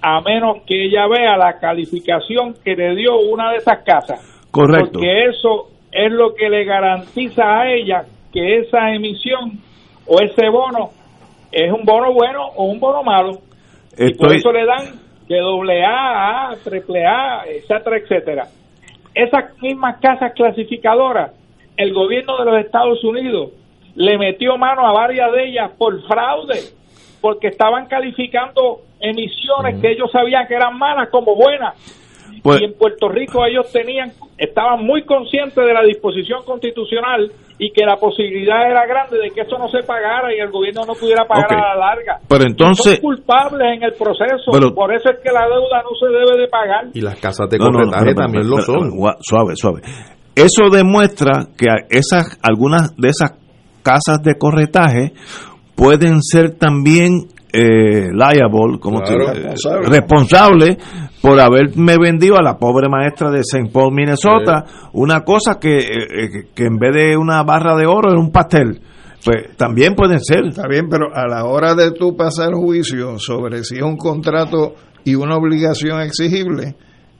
a 0.00 0.20
menos 0.20 0.58
que 0.68 0.84
ella 0.84 1.08
vea 1.08 1.36
la 1.36 1.58
calificación 1.58 2.54
que 2.64 2.76
le 2.76 2.94
dio 2.94 3.16
una 3.18 3.50
de 3.50 3.56
esas 3.56 3.82
casas. 3.82 4.20
Correcto. 4.52 5.00
Porque 5.00 5.24
eso 5.30 5.70
es 5.90 6.12
lo 6.12 6.32
que 6.36 6.48
le 6.48 6.64
garantiza 6.64 7.42
a 7.42 7.72
ella 7.72 8.04
que 8.32 8.58
esa 8.58 8.92
emisión 8.92 9.58
o 10.06 10.20
ese 10.20 10.48
bono 10.48 10.90
es 11.50 11.72
un 11.72 11.84
bono 11.84 12.12
bueno 12.12 12.40
o 12.54 12.66
un 12.66 12.78
bono 12.78 13.02
malo 13.02 13.40
y 13.98 14.14
por 14.14 14.34
eso 14.34 14.52
le 14.52 14.64
dan 14.64 15.00
de 15.28 15.38
doble 15.38 15.84
A, 15.84 16.50
A, 16.50 16.56
triple 16.56 17.06
A, 17.06 17.44
etcétera, 17.46 17.96
etcétera. 17.96 18.46
Esas 19.14 19.56
mismas 19.62 19.98
casas 20.00 20.32
clasificadoras, 20.34 21.32
el 21.76 21.92
gobierno 21.92 22.36
de 22.38 22.44
los 22.44 22.64
Estados 22.64 23.02
Unidos 23.04 23.52
le 23.94 24.18
metió 24.18 24.56
mano 24.58 24.86
a 24.86 24.92
varias 24.92 25.30
de 25.32 25.48
ellas 25.48 25.70
por 25.78 26.00
fraude, 26.06 26.60
porque 27.20 27.48
estaban 27.48 27.86
calificando 27.86 28.80
emisiones 29.00 29.80
que 29.80 29.92
ellos 29.92 30.10
sabían 30.10 30.46
que 30.46 30.54
eran 30.54 30.76
malas 30.76 31.08
como 31.10 31.36
buenas. 31.36 31.74
Pues 32.44 32.60
y 32.60 32.64
en 32.64 32.74
Puerto 32.74 33.08
Rico 33.08 33.40
ellos 33.46 33.72
tenían, 33.72 34.12
estaban 34.36 34.84
muy 34.84 35.02
conscientes 35.06 35.56
de 35.56 35.72
la 35.72 35.82
disposición 35.82 36.44
constitucional 36.44 37.32
y 37.58 37.72
que 37.72 37.86
la 37.86 37.96
posibilidad 37.96 38.70
era 38.70 38.84
grande 38.86 39.16
de 39.16 39.30
que 39.30 39.40
eso 39.40 39.56
no 39.56 39.66
se 39.70 39.80
pagara 39.86 40.28
y 40.28 40.40
el 40.40 40.50
gobierno 40.50 40.82
no 40.86 40.92
pudiera 40.92 41.24
pagar 41.24 41.50
a 41.54 41.74
la 41.74 41.86
larga. 41.88 42.20
Pero 42.28 42.44
entonces... 42.44 43.00
Son 43.00 43.16
culpables 43.16 43.66
en 43.76 43.82
el 43.84 43.94
proceso, 43.94 44.52
por 44.74 44.94
eso 44.94 45.08
es 45.08 45.20
que 45.24 45.32
la 45.32 45.48
deuda 45.48 45.82
no 45.88 45.96
se 45.98 46.06
debe 46.12 46.42
de 46.42 46.48
pagar. 46.48 46.84
Y 46.92 47.00
las 47.00 47.18
casas 47.18 47.48
de 47.48 47.56
corretaje 47.56 48.14
también 48.14 48.46
lo 48.46 48.58
son. 48.58 48.92
Suave, 49.22 49.56
suave. 49.56 49.80
Eso 50.36 50.68
demuestra 50.70 51.46
que 51.56 51.68
esas 51.88 52.38
algunas 52.42 52.94
de 52.96 53.08
esas 53.08 53.38
casas 53.82 54.22
de 54.22 54.36
corretaje 54.36 55.14
pueden 55.74 56.20
ser 56.20 56.58
también 56.58 57.28
eh, 57.54 58.10
liable, 58.12 58.78
como 58.80 59.00
responsable. 59.86 60.76
por 61.22 61.40
haberme 61.40 61.96
vendido 61.98 62.36
a 62.36 62.42
la 62.42 62.58
pobre 62.58 62.88
maestra 62.88 63.30
de 63.30 63.40
St. 63.40 63.70
Paul, 63.72 63.94
Minnesota, 63.94 64.64
una 64.92 65.20
cosa 65.20 65.58
que, 65.60 65.78
eh, 65.78 65.84
eh, 65.84 66.28
que 66.54 66.64
en 66.64 66.76
vez 66.76 66.94
de 66.94 67.16
una 67.16 67.42
barra 67.44 67.76
de 67.76 67.86
oro 67.86 68.10
era 68.10 68.20
un 68.20 68.30
pastel. 68.30 68.80
Pues 69.24 69.56
también 69.56 69.94
pueden 69.94 70.20
ser. 70.20 70.44
Está 70.46 70.68
bien, 70.68 70.88
pero 70.90 71.14
a 71.14 71.26
la 71.26 71.44
hora 71.46 71.74
de 71.74 71.92
tú 71.92 72.14
pasar 72.14 72.52
juicio 72.52 73.18
sobre 73.18 73.64
si 73.64 73.76
es 73.76 73.82
un 73.82 73.96
contrato 73.96 74.74
y 75.04 75.14
una 75.14 75.36
obligación 75.36 76.00
exigible, 76.02 76.74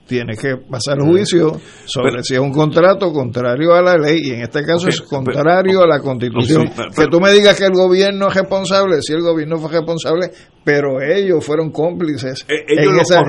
tiene 0.07 0.35
que 0.35 0.57
pasar 0.57 0.99
juicio 0.99 1.59
sobre 1.85 2.23
si 2.23 2.35
es 2.35 2.39
un 2.39 2.51
contrato 2.51 3.11
contrario 3.11 3.73
a 3.73 3.81
la 3.81 3.97
ley 3.97 4.19
y 4.23 4.31
en 4.31 4.41
este 4.41 4.63
caso 4.63 4.87
es 4.87 5.01
contrario 5.01 5.81
a 5.81 5.87
la 5.87 5.99
constitución. 5.99 6.69
que 6.95 7.07
tú 7.07 7.19
me 7.19 7.31
digas 7.31 7.57
que 7.57 7.65
el 7.65 7.73
gobierno 7.73 8.27
es 8.27 8.35
responsable, 8.35 9.01
si 9.01 9.13
el 9.13 9.21
gobierno 9.21 9.57
fue 9.57 9.71
responsable, 9.71 10.29
pero 10.63 11.01
ellos 11.01 11.43
fueron 11.43 11.71
cómplices 11.71 12.45
eh, 12.47 12.65
en, 12.67 12.99
esa, 12.99 13.21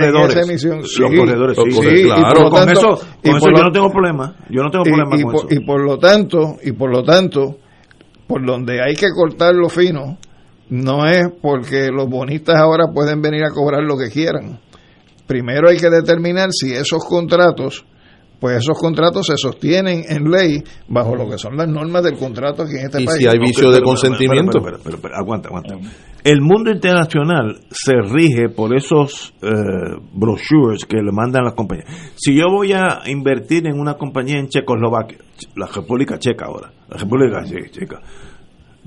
emisión. 0.42 0.84
Sí, 0.84 1.00
los 1.00 1.10
corredores, 1.14 1.56
sí, 1.56 2.02
claro. 2.04 2.50
con 2.50 2.68
eso, 2.68 3.00
yo 3.22 3.62
no 3.62 3.72
tengo 3.72 3.90
problema. 3.90 4.36
Yo 4.50 4.62
no 4.62 4.70
tengo 4.70 4.84
problema 4.84 5.10
con 5.10 5.34
eso. 5.34 5.46
Y 5.50 5.64
por 5.64 5.82
lo 5.82 5.98
tanto, 5.98 6.56
y 6.62 6.72
por 6.72 6.90
lo 6.90 7.02
tanto, 7.02 7.56
por 8.26 8.44
donde 8.44 8.82
hay 8.82 8.94
que 8.94 9.08
cortar 9.14 9.54
lo 9.54 9.68
fino, 9.68 10.18
no 10.68 11.06
es 11.06 11.28
porque 11.40 11.88
los 11.90 12.08
bonistas 12.08 12.56
ahora 12.56 12.84
pueden 12.92 13.22
venir 13.22 13.44
a 13.44 13.50
cobrar 13.50 13.82
lo 13.82 13.96
que 13.96 14.10
quieran 14.10 14.58
primero 15.26 15.68
hay 15.68 15.78
que 15.78 15.90
determinar 15.90 16.50
si 16.52 16.72
esos 16.72 17.04
contratos, 17.04 17.84
pues 18.40 18.58
esos 18.58 18.78
contratos 18.78 19.26
se 19.26 19.36
sostienen 19.36 20.04
en 20.08 20.30
ley 20.30 20.62
bajo 20.88 21.16
lo 21.16 21.28
que 21.28 21.38
son 21.38 21.56
las 21.56 21.68
normas 21.68 22.04
del 22.04 22.16
contrato 22.16 22.62
aquí 22.62 22.76
en 22.78 22.86
este 22.86 23.02
¿Y 23.02 23.06
país. 23.06 23.18
si 23.18 23.26
hay 23.26 23.38
vicio 23.38 23.70
de 23.70 23.82
consentimiento. 23.82 24.60
Pero, 24.62 24.98
aguanta, 25.14 25.48
aguanta. 25.48 25.74
El 26.22 26.40
mundo 26.40 26.72
internacional 26.72 27.60
se 27.70 27.94
rige 28.02 28.48
por 28.48 28.76
esos 28.76 29.32
eh, 29.42 29.48
brochures 30.12 30.84
que 30.84 30.96
le 30.96 31.12
mandan 31.12 31.44
las 31.44 31.54
compañías. 31.54 31.86
Si 32.16 32.34
yo 32.34 32.46
voy 32.50 32.72
a 32.72 33.02
invertir 33.06 33.66
en 33.66 33.78
una 33.78 33.94
compañía 33.94 34.38
en 34.38 34.48
Checoslovaquia, 34.48 35.18
la 35.54 35.66
República 35.66 36.18
Checa 36.18 36.46
ahora, 36.46 36.72
la 36.88 36.96
República 36.96 37.44
Checa, 37.44 38.00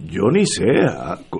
yo 0.05 0.29
ni 0.31 0.45
sé 0.45 0.65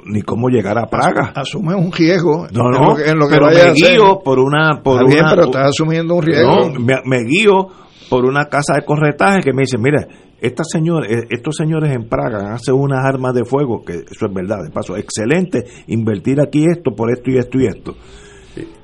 ni 0.06 0.22
cómo 0.22 0.50
llegar 0.50 0.78
a 0.78 0.88
Praga. 0.88 1.34
Asume 1.36 1.76
un 1.76 1.92
riesgo. 1.92 2.48
No, 2.52 2.70
no, 2.70 3.00
en 3.00 3.18
lo 3.18 3.28
que, 3.28 3.36
pero 3.36 3.48
me 3.48 3.74
guío 3.74 4.20
por 4.24 4.40
una... 4.40 4.82
Por 4.84 5.08
bien, 5.08 5.26
pero 5.30 5.46
estás 5.46 5.70
asumiendo 5.70 6.16
un 6.16 6.24
riesgo. 6.24 6.70
No, 6.70 6.80
me, 6.80 7.24
guío 7.24 7.68
por 8.10 8.26
una 8.26 8.46
casa 8.46 8.74
de 8.76 8.86
corretaje 8.86 9.42
que 9.42 9.54
me 9.54 9.62
dice, 9.62 9.78
mira, 9.78 10.08
estas 10.42 10.68
señores, 10.72 11.12
eh, 11.12 11.28
estos 11.30 11.56
señores 11.56 11.94
en 11.96 12.08
Praga 12.08 12.54
hacen 12.54 12.76
unas 12.76 13.06
armas 13.06 13.34
de 13.34 13.46
fuego, 13.46 13.84
que 13.86 13.94
eso 13.94 14.26
es 14.26 14.34
verdad, 14.34 14.64
de 14.64 14.72
paso, 14.72 14.96
excelente, 14.96 15.64
invertir 15.88 16.40
aquí 16.42 16.66
esto 16.66 16.92
por 16.96 17.12
esto 17.12 17.30
y 17.30 17.38
esto 17.38 17.60
y 17.60 17.66
esto. 17.68 17.96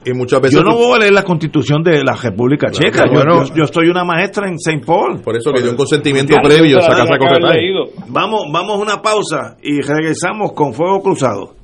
Y 0.06 0.14
muchas 0.14 0.41
veces 0.41 0.60
yo 0.60 0.64
no 0.64 0.76
voy 0.76 0.95
a 0.95 0.99
leer 0.99 1.14
la 1.14 1.23
constitución 1.23 1.84
de 1.84 2.03
la 2.03 2.14
República 2.14 2.69
Checa. 2.72 3.06
Yo, 3.06 3.14
bueno. 3.14 3.45
yo, 3.45 3.56
yo 3.56 3.64
estoy 3.64 3.89
una 3.89 4.03
maestra 4.03 4.47
en 4.47 4.56
St. 4.56 4.81
Paul. 4.85 5.22
Por 5.22 5.35
eso 5.35 5.52
le 5.52 5.61
dio 5.61 5.72
un 5.72 5.77
consentimiento 5.77 6.35
previo 6.43 6.77
a 6.77 6.80
esa 6.81 6.95
casa 6.95 7.14
de. 7.15 7.76
Vamos, 8.07 8.43
vamos 8.52 8.80
a 8.80 8.81
una 8.81 9.02
pausa 9.02 9.57
y 9.61 9.81
regresamos 9.81 10.53
con 10.53 10.73
Fuego 10.73 11.02
Cruzado. 11.02 11.56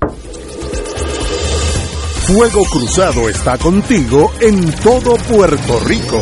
Fuego 2.27 2.63
Cruzado 2.71 3.29
está 3.29 3.57
contigo 3.57 4.31
en 4.39 4.71
todo 4.81 5.15
Puerto 5.29 5.79
Rico. 5.85 6.21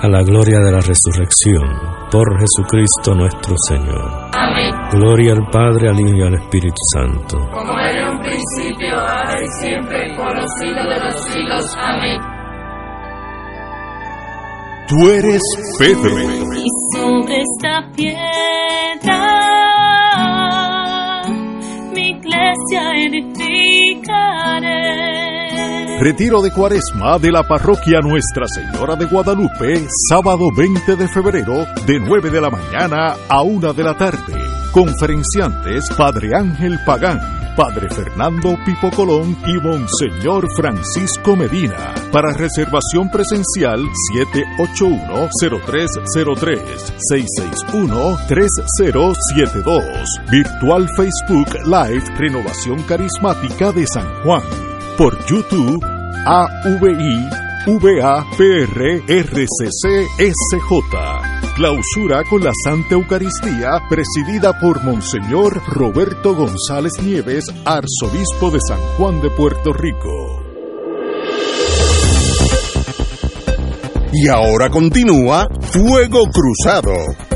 a 0.00 0.08
la 0.08 0.22
gloria 0.22 0.58
de 0.60 0.70
la 0.70 0.80
resurrección, 0.80 2.08
por 2.10 2.38
Jesucristo 2.38 3.14
nuestro 3.14 3.54
Señor. 3.68 4.30
Amén. 4.32 4.72
Gloria 4.92 5.32
al 5.32 5.50
Padre, 5.50 5.88
al 5.88 5.98
Hijo 5.98 6.16
y 6.16 6.22
al 6.22 6.34
Espíritu 6.34 6.76
Santo. 6.92 7.38
Como 7.52 7.78
era 7.78 8.00
en 8.00 8.16
un 8.16 8.22
principio, 8.22 8.94
ahora 8.94 9.42
y 9.42 9.48
siempre, 9.60 10.14
por 10.16 10.34
los 10.36 10.50
siglos 10.60 10.86
de 10.88 11.00
los 11.04 11.24
siglos. 11.24 11.76
Amén. 11.76 12.20
Tú 14.88 15.08
eres 15.10 15.42
Pedro. 15.78 16.18
Y 16.54 16.66
sobre 16.94 17.42
esta 17.42 17.90
piedra 17.94 19.18
mi 21.92 22.10
iglesia 22.10 22.80
edificaré. 23.04 24.38
Retiro 26.00 26.40
de 26.40 26.52
Cuaresma 26.52 27.18
de 27.18 27.32
la 27.32 27.42
parroquia 27.42 27.98
Nuestra 28.00 28.46
Señora 28.46 28.94
de 28.94 29.06
Guadalupe, 29.06 29.84
sábado 30.08 30.52
20 30.56 30.94
de 30.94 31.08
febrero, 31.08 31.66
de 31.86 31.98
9 31.98 32.30
de 32.30 32.40
la 32.40 32.50
mañana 32.50 33.16
a 33.28 33.42
1 33.42 33.72
de 33.72 33.82
la 33.82 33.96
tarde. 33.96 34.32
Conferenciantes 34.70 35.90
Padre 35.96 36.36
Ángel 36.36 36.78
Pagán, 36.86 37.18
Padre 37.56 37.90
Fernando 37.90 38.56
Pipo 38.64 38.92
Colón 38.92 39.36
y 39.44 39.54
Monseñor 39.54 40.46
Francisco 40.54 41.34
Medina. 41.34 41.92
Para 42.12 42.32
reservación 42.32 43.10
presencial 43.10 43.80
781-0303, 44.14 46.92
661-3072. 48.28 49.96
Virtual 50.30 50.88
Facebook 50.96 51.48
Live 51.64 52.04
Renovación 52.16 52.84
Carismática 52.84 53.72
de 53.72 53.84
San 53.88 54.06
Juan. 54.22 54.77
Por 54.98 55.16
YouTube 55.26 55.80
AVI 56.26 57.30
VAPR 57.68 59.04
RCC 59.06 60.08
SJ. 60.18 61.54
Clausura 61.54 62.24
con 62.24 62.42
la 62.42 62.50
Santa 62.64 62.96
Eucaristía 62.96 63.80
presidida 63.88 64.58
por 64.58 64.82
Monseñor 64.82 65.62
Roberto 65.68 66.34
González 66.34 66.94
Nieves, 67.00 67.44
arzobispo 67.64 68.50
de 68.50 68.58
San 68.66 68.80
Juan 68.96 69.20
de 69.20 69.30
Puerto 69.30 69.72
Rico. 69.72 70.42
Y 74.12 74.26
ahora 74.26 74.68
continúa 74.68 75.46
Fuego 75.60 76.24
Cruzado. 76.24 77.27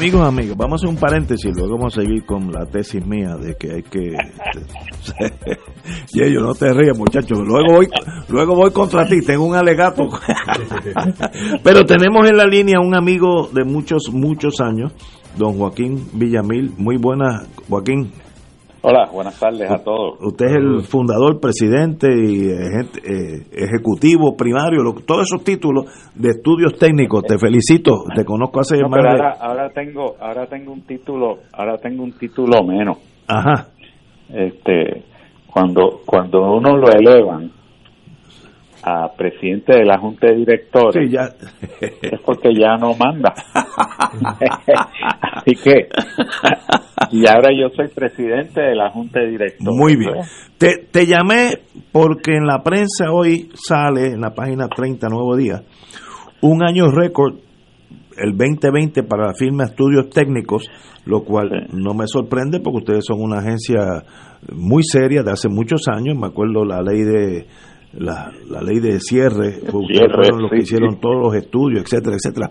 Amigos, 0.00 0.26
amigos, 0.26 0.56
vamos 0.56 0.72
a 0.72 0.76
hacer 0.76 0.88
un 0.88 0.96
paréntesis, 0.98 1.54
luego 1.54 1.76
vamos 1.76 1.98
a 1.98 2.00
seguir 2.00 2.24
con 2.24 2.50
la 2.50 2.64
tesis 2.64 3.04
mía 3.04 3.36
de 3.36 3.54
que 3.54 3.70
hay 3.70 3.82
que... 3.82 4.16
y 6.14 6.22
ellos 6.22 6.42
no 6.42 6.54
te 6.54 6.72
rías, 6.72 6.96
muchachos, 6.96 7.38
luego 7.40 7.74
voy, 7.74 7.88
luego 8.30 8.54
voy 8.54 8.70
contra 8.70 9.06
ti, 9.06 9.20
tengo 9.20 9.44
un 9.44 9.54
alegato. 9.54 10.08
Pero 11.62 11.84
tenemos 11.84 12.26
en 12.30 12.38
la 12.38 12.46
línea 12.46 12.80
un 12.80 12.96
amigo 12.96 13.50
de 13.52 13.64
muchos, 13.64 14.10
muchos 14.10 14.62
años, 14.62 14.94
don 15.36 15.58
Joaquín 15.58 16.08
Villamil. 16.14 16.72
Muy 16.78 16.96
buenas, 16.96 17.46
Joaquín. 17.68 18.10
Hola, 18.82 19.10
buenas 19.12 19.38
tardes 19.38 19.70
a 19.70 19.76
todos. 19.84 20.18
Usted 20.22 20.46
es 20.46 20.52
el 20.56 20.80
fundador, 20.84 21.38
presidente 21.38 22.08
y 22.08 22.48
eh, 22.48 22.80
eh, 23.04 23.46
ejecutivo 23.52 24.34
primario, 24.38 24.82
lo- 24.82 24.94
todos 25.04 25.26
esos 25.30 25.44
títulos 25.44 25.84
de 26.14 26.30
estudios 26.30 26.78
técnicos. 26.78 27.24
Te 27.24 27.36
felicito, 27.38 28.04
te 28.14 28.24
conozco 28.24 28.60
hace 28.60 28.78
No, 28.78 28.88
más 28.88 29.00
pero 29.02 29.12
de- 29.14 29.20
ahora, 29.22 29.36
ahora 29.38 29.70
tengo, 29.70 30.14
ahora 30.18 30.46
tengo 30.46 30.72
un 30.72 30.80
título, 30.86 31.40
ahora 31.52 31.76
tengo 31.76 32.02
un 32.04 32.12
título 32.12 32.62
menos. 32.64 32.96
Ajá. 33.28 33.68
Este, 34.30 35.04
cuando, 35.52 36.00
cuando 36.06 36.40
uno 36.54 36.78
lo 36.78 36.88
elevan 36.90 37.50
a 38.82 39.12
presidente 39.16 39.74
de 39.74 39.84
la 39.84 39.98
junta 39.98 40.26
de 40.28 40.36
directores, 40.36 41.06
Sí, 41.08 41.12
ya. 41.12 41.28
es 41.80 42.20
porque 42.24 42.50
ya 42.54 42.76
no 42.76 42.94
manda. 42.94 43.32
Así 45.36 45.54
que, 45.62 45.88
y 47.10 47.26
ahora 47.28 47.50
yo 47.52 47.68
soy 47.74 47.88
presidente 47.88 48.60
de 48.60 48.74
la 48.74 48.90
junta 48.90 49.20
de 49.20 49.28
directores. 49.30 49.76
Muy 49.76 49.96
bien. 49.96 50.14
Te, 50.58 50.86
te 50.90 51.06
llamé 51.06 51.58
porque 51.92 52.32
en 52.36 52.46
la 52.46 52.62
prensa 52.62 53.10
hoy 53.12 53.50
sale, 53.54 54.06
en 54.08 54.20
la 54.20 54.30
página 54.34 54.68
30, 54.68 55.08
Nuevo 55.08 55.36
Día, 55.36 55.62
un 56.42 56.62
año 56.62 56.86
récord, 56.90 57.34
el 58.16 58.36
2020 58.36 59.02
para 59.04 59.28
la 59.28 59.34
firma 59.34 59.64
Estudios 59.64 60.10
Técnicos, 60.10 60.68
lo 61.06 61.22
cual 61.24 61.68
no 61.72 61.94
me 61.94 62.06
sorprende 62.06 62.60
porque 62.60 62.78
ustedes 62.78 63.04
son 63.06 63.22
una 63.22 63.38
agencia 63.38 64.04
muy 64.52 64.82
seria 64.82 65.22
de 65.22 65.32
hace 65.32 65.48
muchos 65.48 65.82
años. 65.88 66.16
Me 66.18 66.26
acuerdo 66.26 66.64
la 66.64 66.82
ley 66.82 67.02
de 67.02 67.46
la, 67.92 68.30
la 68.48 68.62
ley 68.62 68.80
de 68.80 69.00
cierre, 69.00 69.58
ustedes 69.72 69.98
Cierre, 69.98 70.14
fueron 70.14 70.42
los 70.42 70.50
que 70.50 70.58
hicieron 70.58 70.92
sí. 70.92 70.98
todos 71.00 71.22
los 71.22 71.34
estudios, 71.34 71.82
etcétera, 71.82 72.16
etcétera. 72.16 72.50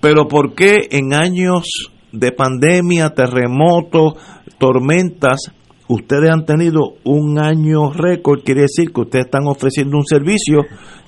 Pero 0.00 0.28
¿por 0.28 0.54
qué 0.54 0.88
en 0.90 1.14
años 1.14 1.92
de 2.12 2.32
pandemia, 2.32 3.10
terremotos, 3.10 4.14
tormentas, 4.58 5.52
ustedes 5.88 6.30
han 6.30 6.44
tenido 6.44 6.94
un 7.04 7.38
año 7.40 7.90
récord, 7.92 8.40
quiere 8.44 8.62
decir 8.62 8.92
que 8.92 9.00
ustedes 9.00 9.26
están 9.26 9.46
ofreciendo 9.46 9.96
un 9.96 10.04
servicio 10.04 10.60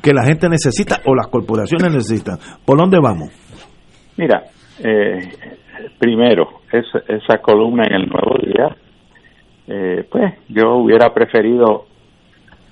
que 0.02 0.12
la 0.12 0.24
gente 0.24 0.48
necesita 0.48 1.00
o 1.06 1.14
las 1.14 1.28
corporaciones 1.28 1.92
necesitan. 1.92 2.38
¿Por 2.64 2.78
dónde 2.78 2.98
vamos? 3.00 3.30
Mira, 4.16 4.44
eh, 4.82 5.28
primero, 5.98 6.60
esa 6.72 7.38
columna 7.38 7.84
en 7.86 7.94
el 7.94 8.08
Nuevo 8.08 8.36
Día, 8.44 8.76
eh, 9.68 10.04
pues 10.10 10.34
yo 10.48 10.76
hubiera 10.76 11.12
preferido 11.12 11.86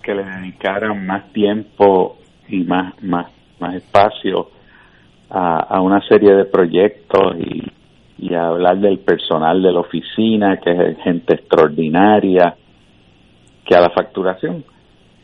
que 0.08 0.14
le 0.14 0.24
dedicaran 0.24 1.04
más 1.04 1.30
tiempo 1.34 2.16
y 2.48 2.64
más, 2.64 2.94
más, 3.02 3.26
más 3.60 3.74
espacio 3.74 4.48
a, 5.28 5.82
una 5.82 6.00
serie 6.08 6.32
de 6.34 6.46
proyectos 6.46 7.36
y, 7.38 7.62
y 8.16 8.32
a 8.32 8.46
hablar 8.46 8.78
del 8.78 9.00
personal 9.00 9.60
de 9.60 9.70
la 9.70 9.80
oficina, 9.80 10.56
que 10.60 10.70
es 10.70 10.98
gente 11.02 11.34
extraordinaria, 11.34 12.56
que 13.66 13.74
a 13.74 13.82
la 13.82 13.90
facturación. 13.90 14.64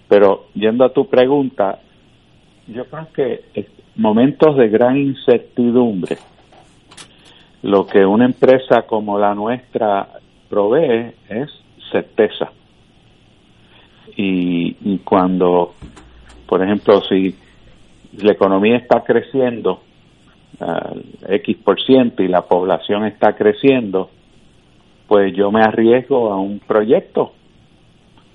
Pero 0.07 0.49
yendo 0.53 0.85
a 0.85 0.93
tu 0.93 1.09
pregunta, 1.09 1.79
yo 2.67 2.85
creo 2.85 3.09
que 3.15 3.67
momentos 3.97 4.55
de 4.59 4.69
gran 4.69 4.99
incertidumbre, 4.99 6.19
lo 7.63 7.87
que 7.87 8.05
una 8.05 8.27
empresa 8.27 8.83
como 8.83 9.19
la 9.19 9.35
nuestra 9.35 10.09
provee 10.51 11.15
es 11.31 11.49
certeza. 11.91 12.53
Y, 14.17 14.77
y 14.81 14.99
cuando, 14.99 15.75
por 16.47 16.63
ejemplo, 16.63 17.01
si 17.03 17.35
la 18.19 18.33
economía 18.33 18.77
está 18.77 19.03
creciendo 19.03 19.81
X 21.29 21.57
por 21.65 21.81
ciento 21.83 22.23
y 22.23 22.29
la 22.29 22.43
población 22.43 23.05
está 23.07 23.35
creciendo, 23.35 24.11
pues 25.09 25.35
yo 25.35 25.51
me 25.51 25.63
arriesgo 25.63 26.33
a 26.33 26.37
un 26.37 26.61
proyecto. 26.61 27.33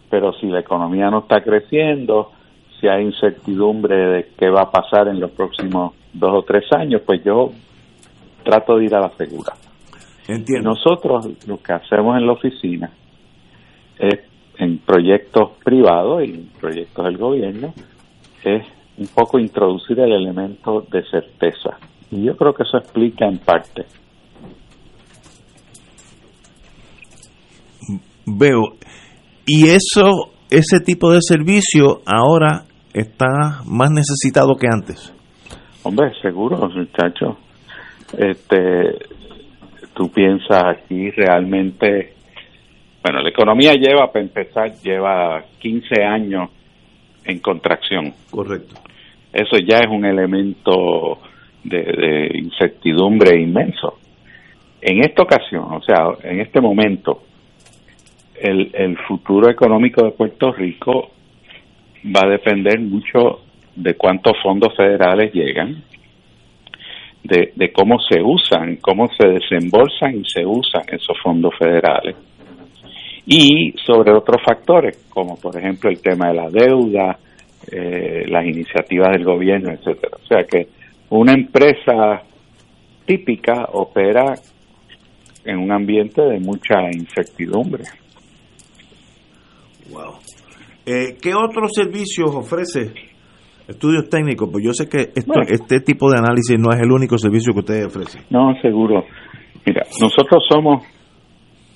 Pero 0.09 0.33
si 0.33 0.47
la 0.47 0.59
economía 0.59 1.09
no 1.09 1.19
está 1.19 1.41
creciendo, 1.41 2.31
si 2.79 2.87
hay 2.87 3.05
incertidumbre 3.05 3.95
de 3.95 4.27
qué 4.37 4.49
va 4.49 4.63
a 4.63 4.71
pasar 4.71 5.07
en 5.07 5.19
los 5.19 5.31
próximos 5.31 5.93
dos 6.13 6.31
o 6.33 6.41
tres 6.43 6.65
años, 6.73 7.01
pues 7.05 7.23
yo 7.23 7.51
trato 8.43 8.77
de 8.77 8.85
ir 8.85 8.95
a 8.95 9.01
la 9.01 9.09
segura. 9.09 9.53
Entiendo. 10.27 10.69
Nosotros 10.69 11.29
lo 11.47 11.61
que 11.61 11.73
hacemos 11.73 12.17
en 12.17 12.25
la 12.25 12.33
oficina 12.33 12.91
es 13.97 14.19
en 14.59 14.77
proyectos 14.79 15.51
privados 15.63 16.23
y 16.23 16.31
en 16.31 16.49
proyectos 16.59 17.05
del 17.05 17.17
gobierno 17.17 17.73
es 18.43 18.65
un 18.97 19.07
poco 19.07 19.39
introducir 19.39 19.99
el 19.99 20.11
elemento 20.11 20.85
de 20.91 21.03
certeza. 21.09 21.77
Y 22.11 22.25
yo 22.25 22.35
creo 22.35 22.53
que 22.53 22.63
eso 22.63 22.77
explica 22.77 23.25
en 23.25 23.37
parte. 23.39 23.85
Veo. 28.25 28.75
Y 29.45 29.69
eso, 29.69 30.31
ese 30.49 30.79
tipo 30.81 31.11
de 31.11 31.19
servicio 31.21 32.01
ahora 32.05 32.65
está 32.93 33.63
más 33.65 33.89
necesitado 33.91 34.55
que 34.55 34.67
antes. 34.71 35.13
Hombre, 35.83 36.11
seguro, 36.21 36.57
muchacho. 36.69 37.37
Este, 38.17 38.99
tú 39.93 40.09
piensas 40.11 40.63
aquí 40.65 41.09
realmente, 41.11 42.15
bueno, 43.03 43.21
la 43.21 43.29
economía 43.29 43.73
lleva, 43.73 44.11
para 44.11 44.25
empezar, 44.25 44.73
lleva 44.81 45.43
15 45.59 46.03
años 46.03 46.49
en 47.23 47.39
contracción. 47.39 48.13
Correcto. 48.29 48.75
Eso 49.31 49.57
ya 49.57 49.77
es 49.77 49.87
un 49.89 50.05
elemento 50.05 51.19
de, 51.63 52.31
incertidumbre 52.33 53.39
inmenso. 53.39 53.99
En 54.81 55.03
esta 55.03 55.23
ocasión, 55.23 55.65
o 55.73 55.81
sea, 55.81 56.07
en 56.23 56.39
este 56.39 56.59
momento, 56.59 57.23
el, 58.35 58.71
el 58.73 58.97
futuro 58.99 59.49
económico 59.49 60.03
de 60.03 60.11
Puerto 60.11 60.51
Rico 60.51 61.11
va 62.05 62.25
a 62.25 62.29
depender 62.29 62.79
mucho 62.79 63.41
de 63.75 63.95
cuántos 63.95 64.33
fondos 64.41 64.75
federales 64.75 65.33
llegan, 65.33 65.83
de, 67.23 67.51
de, 67.55 67.71
cómo 67.71 67.99
se 67.99 68.21
usan, 68.21 68.77
cómo 68.77 69.09
se 69.17 69.27
desembolsan 69.27 70.19
y 70.19 70.23
se 70.25 70.45
usan 70.45 70.83
esos 70.87 71.17
fondos 71.21 71.53
federales. 71.57 72.15
Y 73.31 73.75
sobre 73.85 74.11
otros 74.11 74.37
factores, 74.43 75.05
como 75.07 75.35
por 75.35 75.55
ejemplo 75.55 75.91
el 75.91 76.01
tema 76.01 76.29
de 76.29 76.33
la 76.33 76.49
deuda, 76.49 77.19
eh, 77.71 78.25
las 78.27 78.43
iniciativas 78.43 79.11
del 79.11 79.23
gobierno, 79.23 79.71
etcétera. 79.71 80.17
O 80.19 80.25
sea 80.25 80.43
que 80.45 80.67
una 81.11 81.33
empresa 81.33 82.23
típica 83.05 83.65
opera 83.73 84.33
en 85.45 85.59
un 85.59 85.71
ambiente 85.71 86.23
de 86.23 86.39
mucha 86.39 86.89
incertidumbre. 86.91 87.83
Wow. 89.91 90.15
Eh, 90.87 91.15
¿Qué 91.21 91.35
otros 91.35 91.71
servicios 91.75 92.33
ofrece 92.33 92.93
estudios 93.67 94.09
técnicos? 94.09 94.49
Pues 94.51 94.65
yo 94.65 94.73
sé 94.73 94.89
que 94.89 95.11
este 95.13 95.81
tipo 95.81 96.09
de 96.09 96.17
análisis 96.17 96.57
no 96.57 96.71
es 96.73 96.81
el 96.81 96.91
único 96.91 97.15
servicio 97.19 97.53
que 97.53 97.59
ustedes 97.59 97.85
ofrecen. 97.85 98.23
No, 98.31 98.59
seguro. 98.59 99.05
Mira, 99.67 99.83
nosotros 100.01 100.43
somos 100.49 100.83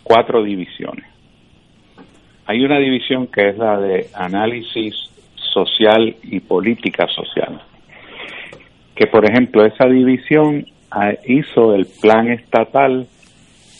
cuatro 0.03 0.43
divisiones. 0.43 1.12
Hay 2.45 2.63
una 2.63 2.77
división 2.77 3.27
que 3.27 3.49
es 3.49 3.57
la 3.57 3.79
de 3.79 4.07
análisis 4.13 4.95
social 5.53 6.15
y 6.23 6.39
política 6.39 7.07
social. 7.07 7.61
Que 8.95 9.07
por 9.07 9.29
ejemplo 9.29 9.65
esa 9.65 9.85
división 9.85 10.65
ah, 10.91 11.13
hizo 11.25 11.73
el 11.73 11.87
plan 12.01 12.29
estatal 12.29 13.07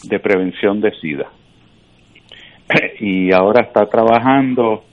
de 0.03 0.19
prevención 0.19 0.81
de 0.81 0.91
SIDA. 0.99 1.27
Y 2.99 3.33
ahora 3.33 3.63
está 3.63 3.85
trabajando 3.85 4.83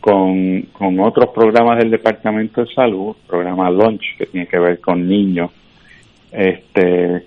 con, 0.00 0.62
con 0.72 0.98
otros 1.00 1.30
programas 1.34 1.78
del 1.78 1.90
Departamento 1.90 2.64
de 2.64 2.72
Salud, 2.72 3.16
programa 3.26 3.70
Launch 3.70 4.16
que 4.18 4.26
tiene 4.26 4.46
que 4.46 4.58
ver 4.58 4.80
con 4.80 5.08
niños, 5.08 5.50
este 6.30 7.24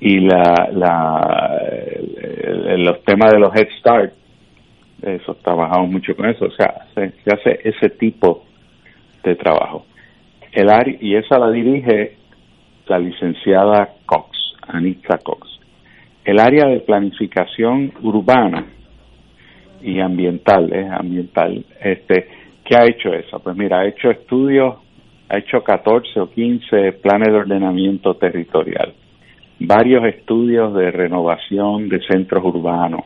y 0.00 0.20
la, 0.20 0.68
la 0.72 1.60
los 2.78 3.02
temas 3.02 3.32
de 3.32 3.38
los 3.38 3.54
Head 3.54 3.68
Start, 3.80 4.12
eso 5.02 5.34
trabajamos 5.36 5.90
mucho 5.90 6.14
con 6.16 6.28
eso, 6.28 6.46
o 6.46 6.50
sea, 6.50 6.86
se 6.94 7.12
hace 7.32 7.60
ese 7.64 7.90
tipo 7.90 8.44
de 9.22 9.36
trabajo. 9.36 9.86
El 10.52 10.70
área, 10.70 10.96
y 11.00 11.14
esa 11.14 11.38
la 11.38 11.50
dirige 11.50 12.16
la 12.88 12.98
licenciada 12.98 13.90
Cox, 14.06 14.54
Anita 14.66 15.18
Cox. 15.18 15.46
El 16.24 16.40
área 16.40 16.68
de 16.68 16.80
planificación 16.80 17.92
urbana 18.02 18.66
y 19.82 20.00
ambiental, 20.00 20.72
¿eh? 20.72 20.88
ambiental, 20.90 21.64
este, 21.80 22.28
¿qué 22.64 22.76
ha 22.76 22.84
hecho 22.84 23.12
esa? 23.12 23.38
Pues 23.38 23.56
mira, 23.56 23.80
ha 23.80 23.86
hecho 23.86 24.10
estudios, 24.10 24.76
ha 25.28 25.38
hecho 25.38 25.62
14 25.62 26.20
o 26.20 26.30
15 26.30 26.92
planes 26.94 27.28
de 27.28 27.38
ordenamiento 27.38 28.14
territorial, 28.14 28.94
varios 29.60 30.04
estudios 30.06 30.74
de 30.74 30.90
renovación 30.90 31.88
de 31.88 32.00
centros 32.06 32.44
urbanos, 32.44 33.02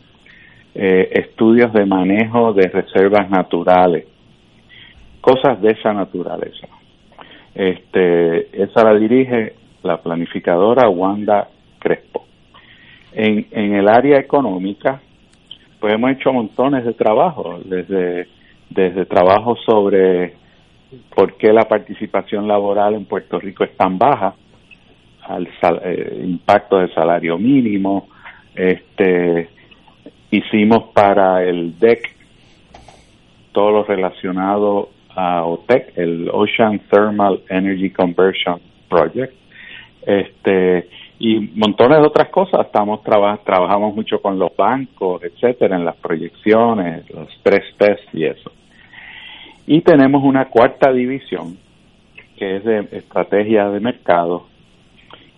eh, 0.74 1.10
estudios 1.12 1.72
de 1.72 1.84
manejo 1.84 2.52
de 2.52 2.68
reservas 2.68 3.28
naturales, 3.30 4.06
cosas 5.20 5.60
de 5.60 5.72
esa 5.72 5.92
naturaleza. 5.92 6.68
Este, 7.54 8.62
esa 8.62 8.84
la 8.84 8.94
dirige 8.94 9.54
la 9.82 9.98
planificadora 9.98 10.88
Wanda 10.88 11.48
Crespo. 11.78 12.24
En, 13.12 13.46
en 13.50 13.74
el 13.74 13.88
área 13.88 14.18
económica, 14.18 15.00
pues 15.78 15.94
hemos 15.94 16.12
hecho 16.12 16.32
montones 16.32 16.84
de 16.84 16.94
trabajo, 16.94 17.60
desde, 17.64 18.28
desde 18.70 19.04
trabajo 19.04 19.56
sobre 19.66 20.34
por 21.14 21.36
qué 21.36 21.52
la 21.52 21.62
participación 21.62 22.46
laboral 22.48 22.94
en 22.94 23.04
Puerto 23.04 23.38
Rico 23.38 23.64
es 23.64 23.76
tan 23.76 23.98
baja, 23.98 24.34
al 25.22 25.48
eh, 25.84 26.22
impacto 26.24 26.78
del 26.78 26.92
salario 26.94 27.38
mínimo, 27.38 28.08
este 28.54 29.48
hicimos 30.32 30.84
para 30.94 31.44
el 31.44 31.78
DEC 31.78 32.16
todo 33.52 33.70
lo 33.70 33.84
relacionado 33.84 34.88
a 35.14 35.44
OTEC, 35.44 35.92
el 35.96 36.30
Ocean 36.32 36.80
Thermal 36.90 37.42
Energy 37.48 37.90
Conversion 37.90 38.60
Project, 38.88 39.34
este 40.06 40.88
y 41.18 41.38
montones 41.54 41.98
de 41.98 42.06
otras 42.06 42.30
cosas. 42.30 42.66
Estamos 42.66 43.02
trabajamos 43.02 43.94
mucho 43.94 44.20
con 44.20 44.38
los 44.38 44.56
bancos, 44.56 45.22
etcétera, 45.22 45.76
en 45.76 45.84
las 45.84 45.96
proyecciones, 45.96 47.08
los 47.10 47.30
stress 47.34 47.76
tests 47.76 48.08
y 48.12 48.24
eso. 48.24 48.50
Y 49.66 49.82
tenemos 49.82 50.24
una 50.24 50.46
cuarta 50.46 50.90
división 50.92 51.58
que 52.36 52.56
es 52.56 52.64
de 52.64 52.88
estrategia 52.90 53.68
de 53.68 53.78
mercado, 53.78 54.46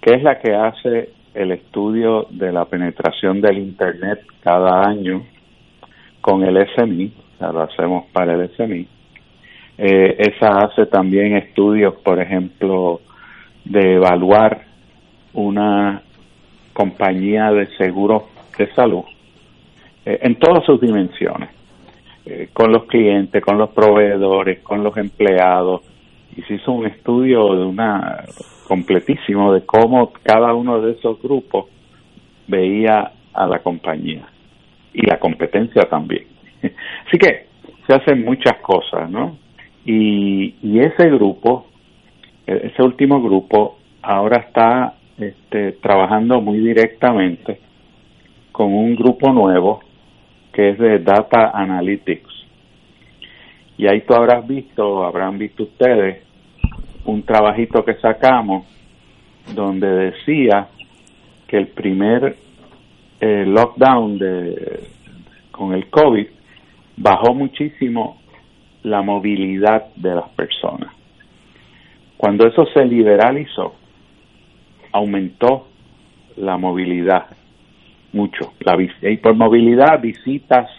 que 0.00 0.14
es 0.14 0.22
la 0.22 0.38
que 0.38 0.54
hace 0.54 1.10
el 1.34 1.50
estudio 1.50 2.26
de 2.30 2.52
la 2.52 2.64
penetración 2.64 3.40
del 3.40 3.58
Internet 3.58 4.20
cada 4.40 4.86
año 4.88 5.24
con 6.20 6.42
el 6.44 6.66
SMI, 6.74 7.12
o 7.34 7.38
sea, 7.38 7.52
lo 7.52 7.62
hacemos 7.62 8.06
para 8.12 8.34
el 8.34 8.50
SMI, 8.56 8.88
eh, 9.76 10.16
esa 10.18 10.64
hace 10.64 10.86
también 10.86 11.36
estudios, 11.36 11.94
por 11.96 12.20
ejemplo, 12.20 13.00
de 13.64 13.94
evaluar 13.94 14.62
una 15.32 16.02
compañía 16.72 17.50
de 17.50 17.66
seguro 17.76 18.28
de 18.56 18.72
salud 18.74 19.04
eh, 20.06 20.18
en 20.22 20.36
todas 20.36 20.64
sus 20.64 20.80
dimensiones, 20.80 21.50
eh, 22.26 22.48
con 22.52 22.72
los 22.72 22.84
clientes, 22.84 23.42
con 23.42 23.58
los 23.58 23.70
proveedores, 23.70 24.60
con 24.60 24.84
los 24.84 24.96
empleados, 24.96 25.82
y 26.36 26.42
se 26.42 26.54
hizo 26.54 26.72
un 26.72 26.86
estudio 26.86 27.54
de 27.54 27.64
una 27.64 28.24
completísimo 28.66 29.52
de 29.52 29.64
cómo 29.64 30.12
cada 30.22 30.54
uno 30.54 30.80
de 30.80 30.92
esos 30.92 31.20
grupos 31.22 31.66
veía 32.46 33.12
a 33.32 33.46
la 33.46 33.58
compañía 33.60 34.26
y 34.92 35.06
la 35.06 35.18
competencia 35.18 35.82
también. 35.82 36.26
Así 37.06 37.18
que 37.18 37.46
se 37.86 37.94
hacen 37.94 38.24
muchas 38.24 38.58
cosas, 38.60 39.10
¿no? 39.10 39.36
Y, 39.84 40.54
y 40.62 40.80
ese 40.80 41.10
grupo, 41.10 41.66
e-, 42.46 42.70
ese 42.72 42.82
último 42.82 43.22
grupo, 43.22 43.78
ahora 44.02 44.38
está 44.38 44.94
este, 45.18 45.72
trabajando 45.72 46.40
muy 46.40 46.58
directamente 46.58 47.60
con 48.52 48.72
un 48.72 48.94
grupo 48.96 49.32
nuevo 49.32 49.80
que 50.52 50.70
es 50.70 50.78
de 50.78 51.00
Data 51.00 51.50
Analytics. 51.52 52.43
Y 53.76 53.86
ahí 53.86 54.02
tú 54.02 54.14
habrás 54.14 54.46
visto, 54.46 55.04
habrán 55.04 55.38
visto 55.38 55.64
ustedes, 55.64 56.22
un 57.04 57.22
trabajito 57.22 57.84
que 57.84 57.94
sacamos 57.94 58.66
donde 59.54 59.88
decía 60.10 60.68
que 61.46 61.58
el 61.58 61.68
primer 61.68 62.36
eh, 63.20 63.44
lockdown 63.46 64.18
de, 64.18 64.84
con 65.50 65.72
el 65.72 65.88
COVID 65.90 66.26
bajó 66.96 67.34
muchísimo 67.34 68.20
la 68.82 69.02
movilidad 69.02 69.86
de 69.96 70.14
las 70.14 70.28
personas. 70.30 70.92
Cuando 72.16 72.46
eso 72.46 72.66
se 72.72 72.84
liberalizó, 72.84 73.74
aumentó 74.92 75.68
la 76.36 76.56
movilidad 76.56 77.26
mucho. 78.12 78.52
La, 78.60 78.76
y 79.10 79.16
por 79.16 79.34
movilidad, 79.34 80.00
visitas 80.00 80.70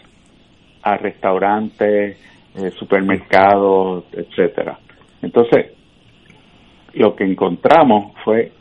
a 0.81 0.97
restaurantes, 0.97 2.17
eh, 2.57 2.71
supermercados, 2.71 4.05
etcétera. 4.11 4.79
Entonces, 5.21 5.73
lo 6.93 7.15
que 7.15 7.25
encontramos 7.25 8.13
fue 8.23 8.51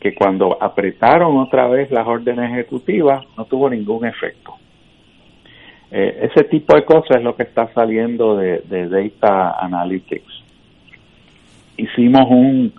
que 0.00 0.14
cuando 0.14 0.56
apretaron 0.60 1.38
otra 1.38 1.66
vez 1.68 1.90
las 1.90 2.06
órdenes 2.06 2.52
ejecutivas 2.52 3.24
no 3.36 3.44
tuvo 3.44 3.68
ningún 3.68 4.06
efecto. 4.06 4.54
Eh, 5.90 6.28
ese 6.30 6.44
tipo 6.44 6.76
de 6.76 6.84
cosas 6.84 7.16
es 7.16 7.22
lo 7.22 7.34
que 7.34 7.44
está 7.44 7.72
saliendo 7.72 8.36
de, 8.36 8.60
de 8.60 8.88
Data 8.88 9.56
Analytics. 9.60 10.44
Hicimos 11.76 12.26
un, 12.30 12.72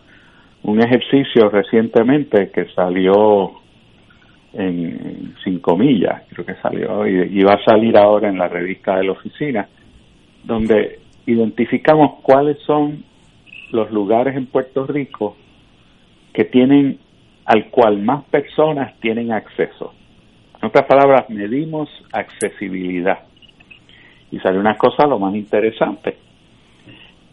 un 0.63 0.79
ejercicio 0.79 1.49
recientemente 1.49 2.51
que 2.51 2.65
salió 2.75 3.53
en 4.53 5.35
cinco 5.43 5.75
millas, 5.77 6.23
creo 6.29 6.45
que 6.45 6.55
salió, 6.55 7.07
y, 7.07 7.39
y 7.39 7.43
va 7.43 7.53
a 7.53 7.63
salir 7.63 7.97
ahora 7.97 8.29
en 8.29 8.37
la 8.37 8.47
revista 8.47 8.97
de 8.97 9.03
la 9.05 9.11
oficina, 9.11 9.67
donde 10.43 10.99
identificamos 11.25 12.21
cuáles 12.21 12.57
son 12.65 13.03
los 13.71 13.91
lugares 13.91 14.35
en 14.35 14.47
Puerto 14.47 14.85
Rico 14.87 15.35
que 16.33 16.45
tienen 16.45 16.99
al 17.45 17.69
cual 17.69 17.97
más 17.99 18.23
personas 18.25 18.99
tienen 18.99 19.31
acceso. 19.31 19.93
En 20.61 20.67
otras 20.67 20.85
palabras, 20.85 21.29
medimos 21.29 21.89
accesibilidad. 22.11 23.19
Y 24.31 24.39
sale 24.39 24.59
una 24.59 24.75
cosa 24.75 25.07
lo 25.07 25.17
más 25.17 25.33
interesante, 25.33 26.17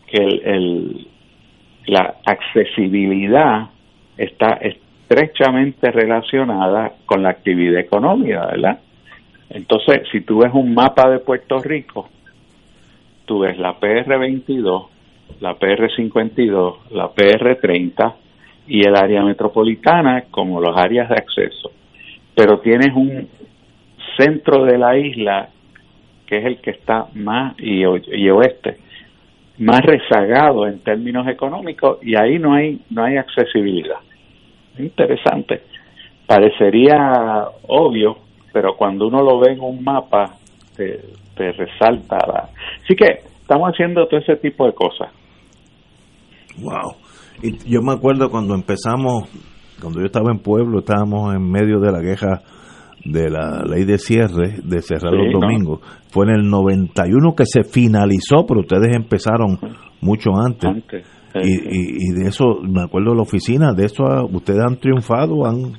que 0.07 0.23
el, 0.23 1.09
la 1.87 2.16
accesibilidad 2.24 3.69
está 4.16 4.59
estrechamente 4.62 5.91
relacionada 5.91 6.95
con 7.05 7.23
la 7.23 7.31
actividad 7.31 7.81
económica, 7.81 8.47
¿verdad? 8.47 8.81
Entonces, 9.51 10.03
si 10.11 10.23
tú 10.23 10.39
ves 10.39 10.53
un 10.55 10.74
mapa 10.74 11.09
de 11.11 11.19
Puerto 11.19 11.59
Rico, 11.59 12.09
tú 13.27 13.40
ves 13.40 13.59
la 13.59 13.78
PR22, 13.78 14.89
la 15.40 15.59
PR52, 15.59 16.90
la 16.93 17.12
PR30 17.12 18.15
y 18.69 18.86
el 18.86 18.97
área 18.97 19.23
metropolitana 19.23 20.24
como 20.31 20.61
los 20.61 20.77
áreas 20.77 21.09
de 21.09 21.16
acceso. 21.16 21.70
Pero 22.35 22.61
tienes 22.61 22.94
un 22.94 23.28
centro 24.16 24.65
de 24.65 24.78
la 24.78 24.97
isla 24.97 25.51
que 26.27 26.39
es 26.39 26.44
el 26.44 26.61
que 26.61 26.70
está 26.70 27.07
más 27.15 27.55
y, 27.59 27.82
y 27.82 28.31
oeste 28.31 28.78
más 29.59 29.81
rezagado 29.81 30.66
en 30.66 30.81
términos 30.81 31.27
económicos 31.28 31.98
y 32.03 32.15
ahí 32.16 32.39
no 32.39 32.55
hay 32.55 32.81
no 32.90 33.05
hay 33.05 33.16
accesibilidad 33.16 33.98
interesante 34.78 35.62
parecería 36.27 37.47
obvio 37.69 38.19
pero 38.53 38.77
cuando 38.77 39.07
uno 39.07 39.23
lo 39.23 39.39
ve 39.39 39.53
en 39.53 39.61
un 39.61 39.82
mapa 39.82 40.36
te, 40.77 41.01
te 41.36 41.52
resalta 41.52 42.16
la... 42.26 42.50
así 42.82 42.94
que 42.96 43.20
estamos 43.40 43.70
haciendo 43.70 44.06
todo 44.06 44.20
ese 44.20 44.36
tipo 44.36 44.66
de 44.66 44.72
cosas 44.72 45.10
wow 46.58 46.94
y 47.42 47.70
yo 47.70 47.82
me 47.82 47.92
acuerdo 47.92 48.30
cuando 48.30 48.54
empezamos 48.54 49.28
cuando 49.80 50.00
yo 50.00 50.06
estaba 50.06 50.32
en 50.32 50.38
pueblo 50.38 50.80
estábamos 50.80 51.34
en 51.34 51.50
medio 51.50 51.80
de 51.80 51.92
la 51.92 52.00
queja 52.00 52.42
de 53.04 53.30
la 53.30 53.62
ley 53.62 53.84
de 53.84 53.98
cierre, 53.98 54.56
de 54.64 54.82
cerrar 54.82 55.12
los 55.12 55.32
domingos, 55.32 55.80
fue 56.10 56.26
en 56.26 56.40
el 56.40 56.50
91 56.50 57.34
que 57.36 57.44
se 57.46 57.62
finalizó, 57.62 58.44
pero 58.46 58.60
ustedes 58.60 58.96
empezaron 58.96 59.58
mucho 60.00 60.30
antes. 60.34 60.70
y, 61.34 62.10
y, 62.10 62.14
de 62.14 62.28
eso, 62.28 62.60
me 62.62 62.82
acuerdo 62.82 63.10
de 63.10 63.16
la 63.16 63.22
oficina, 63.22 63.72
de 63.72 63.84
eso 63.84 64.04
ustedes 64.32 64.60
han 64.60 64.76
triunfado, 64.76 65.46
han 65.46 65.74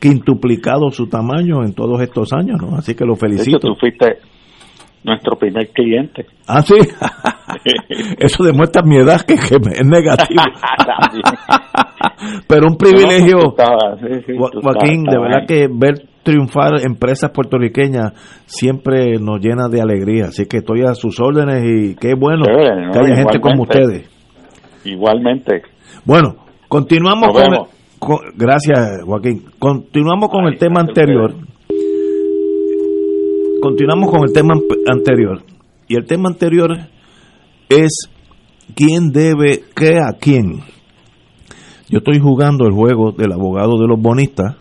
quintuplicado 0.00 0.90
su 0.90 1.06
tamaño 1.06 1.64
en 1.64 1.72
todos 1.74 2.00
estos 2.00 2.32
años, 2.32 2.60
¿no? 2.60 2.76
Así 2.76 2.94
que 2.94 3.04
lo 3.04 3.16
felicito. 3.16 3.58
tú 3.58 3.74
fuiste 3.74 4.18
nuestro 5.04 5.36
primer 5.36 5.68
cliente. 5.68 6.26
Ah, 6.46 6.62
sí. 6.62 6.74
Eso 8.18 8.44
demuestra 8.44 8.82
mi 8.82 8.96
edad 8.96 9.20
que, 9.22 9.34
es 9.34 9.50
negativo. 9.84 10.42
Pero 12.48 12.66
un 12.68 12.76
privilegio, 12.76 13.54
Joaquín, 14.62 15.04
de 15.04 15.18
verdad 15.18 15.46
que 15.46 15.68
ver 15.70 16.08
triunfar 16.22 16.80
empresas 16.84 17.30
puertorriqueñas 17.30 18.12
siempre 18.46 19.18
nos 19.18 19.40
llena 19.40 19.68
de 19.68 19.80
alegría. 19.80 20.26
Así 20.26 20.46
que 20.46 20.58
estoy 20.58 20.82
a 20.82 20.94
sus 20.94 21.18
órdenes 21.20 21.64
y 21.64 21.96
qué 21.96 22.14
bueno 22.14 22.44
que 22.44 22.98
haya 22.98 23.16
gente 23.16 23.40
como 23.40 23.62
ustedes. 23.62 24.08
Igualmente. 24.84 25.62
Bueno, 26.04 26.36
continuamos 26.68 27.28
con, 27.98 28.18
Gracias, 28.36 29.02
Joaquín. 29.04 29.44
Continuamos 29.58 30.30
con 30.30 30.46
el 30.46 30.58
tema 30.58 30.80
anterior. 30.80 31.34
Continuamos 33.60 34.10
con 34.10 34.22
el 34.22 34.32
tema 34.32 34.54
anterior. 34.86 35.42
Y 35.88 35.96
el 35.96 36.06
tema 36.06 36.28
anterior 36.28 36.76
es 37.68 38.08
quién 38.74 39.10
debe 39.10 39.64
qué 39.74 39.98
a 39.98 40.12
quién. 40.18 40.60
Yo 41.88 41.98
estoy 41.98 42.20
jugando 42.20 42.66
el 42.66 42.72
juego 42.72 43.12
del 43.12 43.32
abogado 43.32 43.80
de 43.80 43.88
los 43.88 44.00
bonistas, 44.00 44.56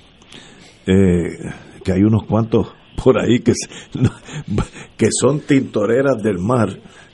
eh, 0.87 1.51
que 1.83 1.91
hay 1.91 2.01
unos 2.01 2.23
cuantos 2.23 2.73
por 3.03 3.19
ahí 3.19 3.39
que, 3.39 3.53
que 4.97 5.09
son 5.11 5.41
tintoreras 5.41 6.23
del 6.23 6.39
mar 6.39 6.69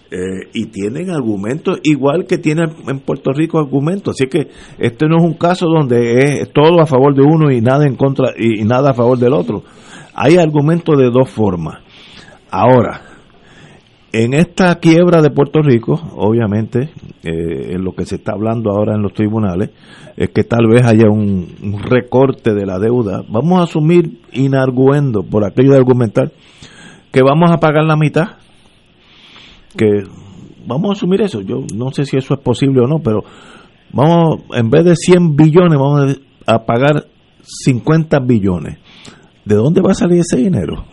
eh, 0.10 0.48
y 0.54 0.68
tienen 0.68 1.10
argumentos 1.10 1.80
igual 1.84 2.26
que 2.28 2.38
tienen 2.38 2.70
en 2.88 3.00
Puerto 3.00 3.34
Rico 3.34 3.60
argumentos. 3.60 4.16
Así 4.18 4.30
que 4.30 4.48
este 4.78 5.08
no 5.08 5.18
es 5.18 5.24
un 5.24 5.34
caso 5.34 5.66
donde 5.66 6.20
es 6.20 6.54
todo 6.54 6.80
a 6.80 6.86
favor 6.86 7.14
de 7.14 7.24
uno 7.24 7.52
y 7.52 7.60
nada 7.60 7.86
en 7.86 7.96
contra 7.96 8.34
y 8.38 8.64
nada 8.64 8.92
a 8.92 8.94
favor 8.94 9.18
del 9.18 9.34
otro. 9.34 9.64
Hay 10.16 10.38
argumentos 10.38 10.98
de 10.98 11.10
dos 11.10 11.30
formas. 11.30 11.80
Ahora, 12.52 13.02
en 14.12 14.36
esta 14.36 14.76
quiebra 14.76 15.24
de 15.24 15.32
Puerto 15.32 15.62
Rico, 15.62 16.00
obviamente, 16.16 16.92
eh, 17.24 17.74
en 17.74 17.84
lo 17.84 17.94
que 17.94 18.06
se 18.06 18.16
está 18.16 18.34
hablando 18.34 18.70
ahora 18.70 18.94
en 18.94 19.02
los 19.02 19.14
tribunales, 19.14 19.72
es 20.16 20.30
que 20.30 20.44
tal 20.44 20.68
vez 20.68 20.86
haya 20.86 21.10
un, 21.10 21.48
recorte 21.84 22.54
de 22.54 22.66
la 22.66 22.78
deuda. 22.78 23.24
Vamos 23.28 23.60
a 23.60 23.64
asumir, 23.64 24.22
inarguendo, 24.32 25.24
por 25.24 25.44
aquello 25.44 25.72
de 25.72 25.78
argumentar, 25.78 26.32
que 27.12 27.24
vamos 27.24 27.50
a 27.52 27.58
pagar 27.58 27.86
la 27.86 27.96
mitad. 27.96 28.38
Que 29.76 30.04
vamos 30.68 30.90
a 30.90 30.94
asumir 30.94 31.24
eso. 31.24 31.42
Yo 31.42 31.66
no 31.76 31.92
sé 31.92 32.06
si 32.06 32.16
eso 32.16 32.36
es 32.36 32.40
posible 32.40 32.82
o 32.82 32.88
no, 32.88 33.00
pero 33.00 33.24
vamos, 33.92 34.42
en 34.54 34.70
vez 34.70 34.86
de 34.86 34.96
100 34.96 35.36
billones, 35.36 35.80
vamos 35.80 36.20
a 36.46 36.60
pagar 36.60 37.08
50 37.42 38.20
billones. 38.20 38.78
¿De 39.46 39.56
dónde 39.56 39.82
va 39.82 39.92
a 39.92 39.96
salir 39.96 40.22
ese 40.22 40.38
dinero? 40.38 40.86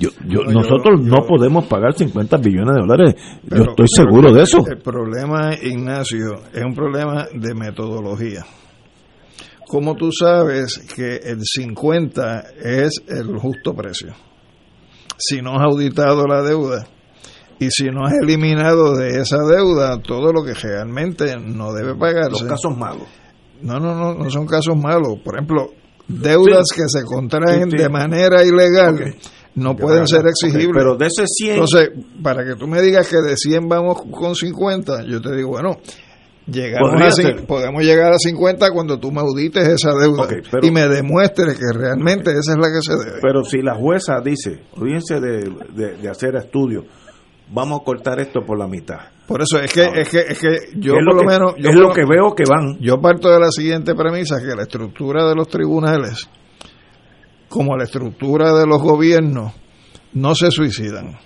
Yo, 0.00 0.10
nosotros 0.44 1.02
no 1.02 1.26
podemos 1.26 1.66
pagar 1.66 1.92
50 1.92 2.38
billones 2.38 2.74
de 2.74 2.80
dólares. 2.80 3.14
yo 3.44 3.64
estoy 3.64 3.86
seguro 3.86 4.32
de 4.32 4.42
eso. 4.42 4.64
El 4.66 4.78
problema, 4.78 5.50
Ignacio, 5.62 6.40
es 6.54 6.64
un 6.64 6.74
problema 6.74 7.26
de 7.34 7.54
metodología. 7.54 8.46
Como 9.68 9.94
tú 9.96 10.10
sabes 10.10 10.78
que 10.96 11.16
el 11.16 11.40
50 11.42 12.44
es 12.62 13.02
el 13.08 13.36
justo 13.36 13.74
precio? 13.74 14.14
Si 15.18 15.42
no 15.42 15.56
has 15.56 15.64
auditado 15.64 16.26
la 16.26 16.42
deuda 16.42 16.86
y 17.58 17.70
si 17.70 17.84
no 17.90 18.06
has 18.06 18.14
eliminado 18.22 18.96
de 18.96 19.20
esa 19.20 19.36
deuda 19.44 20.00
todo 20.00 20.32
lo 20.32 20.42
que 20.42 20.54
realmente 20.54 21.36
no 21.36 21.74
debe 21.74 21.94
pagarse. 21.94 22.30
Los 22.30 22.44
casos 22.44 22.76
malos. 22.76 23.06
No, 23.60 23.78
no, 23.78 23.94
no, 23.94 24.14
no 24.14 24.30
son 24.30 24.46
casos 24.46 24.76
malos. 24.76 25.18
Por 25.22 25.34
ejemplo, 25.34 25.74
deudas 26.20 26.66
que 26.74 26.82
se 26.86 27.04
contraen 27.04 27.70
Sí, 27.70 27.76
sí. 27.76 27.82
de 27.82 27.88
manera 27.88 28.44
ilegal 28.44 29.14
no 29.54 29.76
pueden 29.76 30.06
ser 30.06 30.22
exigibles. 30.26 30.72
Pero 30.74 30.96
de 30.96 31.06
ese 31.06 31.24
100 31.26 31.52
Entonces, 31.54 31.90
para 32.22 32.44
que 32.44 32.54
tú 32.56 32.66
me 32.66 32.80
digas 32.80 33.08
que 33.08 33.16
de 33.16 33.36
100 33.36 33.68
vamos 33.68 34.02
con 34.10 34.34
50, 34.34 35.04
yo 35.06 35.20
te 35.20 35.34
digo, 35.36 35.50
bueno, 35.50 35.76
llegamos 36.46 36.90
a 37.00 37.46
podemos 37.46 37.82
llegar 37.82 38.12
a 38.12 38.18
50 38.18 38.70
cuando 38.72 38.98
tú 38.98 39.10
me 39.12 39.20
audites 39.20 39.66
esa 39.68 39.92
deuda 39.94 40.26
pero- 40.50 40.66
y 40.66 40.70
me 40.70 40.88
demuestres 40.88 41.58
que 41.58 41.72
realmente 41.72 42.30
esa 42.30 42.52
es 42.52 42.58
la 42.58 42.68
que 42.72 42.80
se 42.80 42.92
debe. 42.96 43.18
Pero 43.20 43.44
si 43.44 43.62
la 43.62 43.74
jueza 43.74 44.20
dice, 44.24 44.60
olvídense 44.76 45.20
de, 45.20 45.50
de, 45.74 45.96
de 45.96 46.08
hacer 46.08 46.34
estudios, 46.36 46.84
vamos 47.52 47.80
a 47.80 47.84
cortar 47.84 48.20
esto 48.20 48.40
por 48.46 48.58
la 48.58 48.66
mitad. 48.66 48.98
Por 49.26 49.42
eso 49.42 49.58
es 49.60 49.72
que, 49.72 49.84
es 49.94 50.08
que, 50.08 50.18
es 50.20 50.38
que 50.38 50.48
yo 50.76 50.94
Es 50.94 51.04
por 51.04 51.14
lo 51.14 51.20
que- 51.20 51.26
menos... 51.26 51.54
Yo 51.58 51.70
es 51.70 51.76
lo 51.76 51.92
que 51.92 52.04
veo 52.04 52.34
que 52.34 52.44
van. 52.48 52.78
Yo 52.80 53.00
parto 53.00 53.28
de 53.30 53.38
la 53.38 53.50
siguiente 53.50 53.94
premisa, 53.94 54.36
que 54.40 54.56
la 54.56 54.62
estructura 54.62 55.28
de 55.28 55.34
los 55.36 55.48
tribunales, 55.48 56.28
como 57.48 57.76
la 57.76 57.84
estructura 57.84 58.52
de 58.52 58.66
los 58.66 58.80
gobiernos, 58.82 59.52
no 60.12 60.34
se 60.34 60.50
suicidan, 60.50 61.16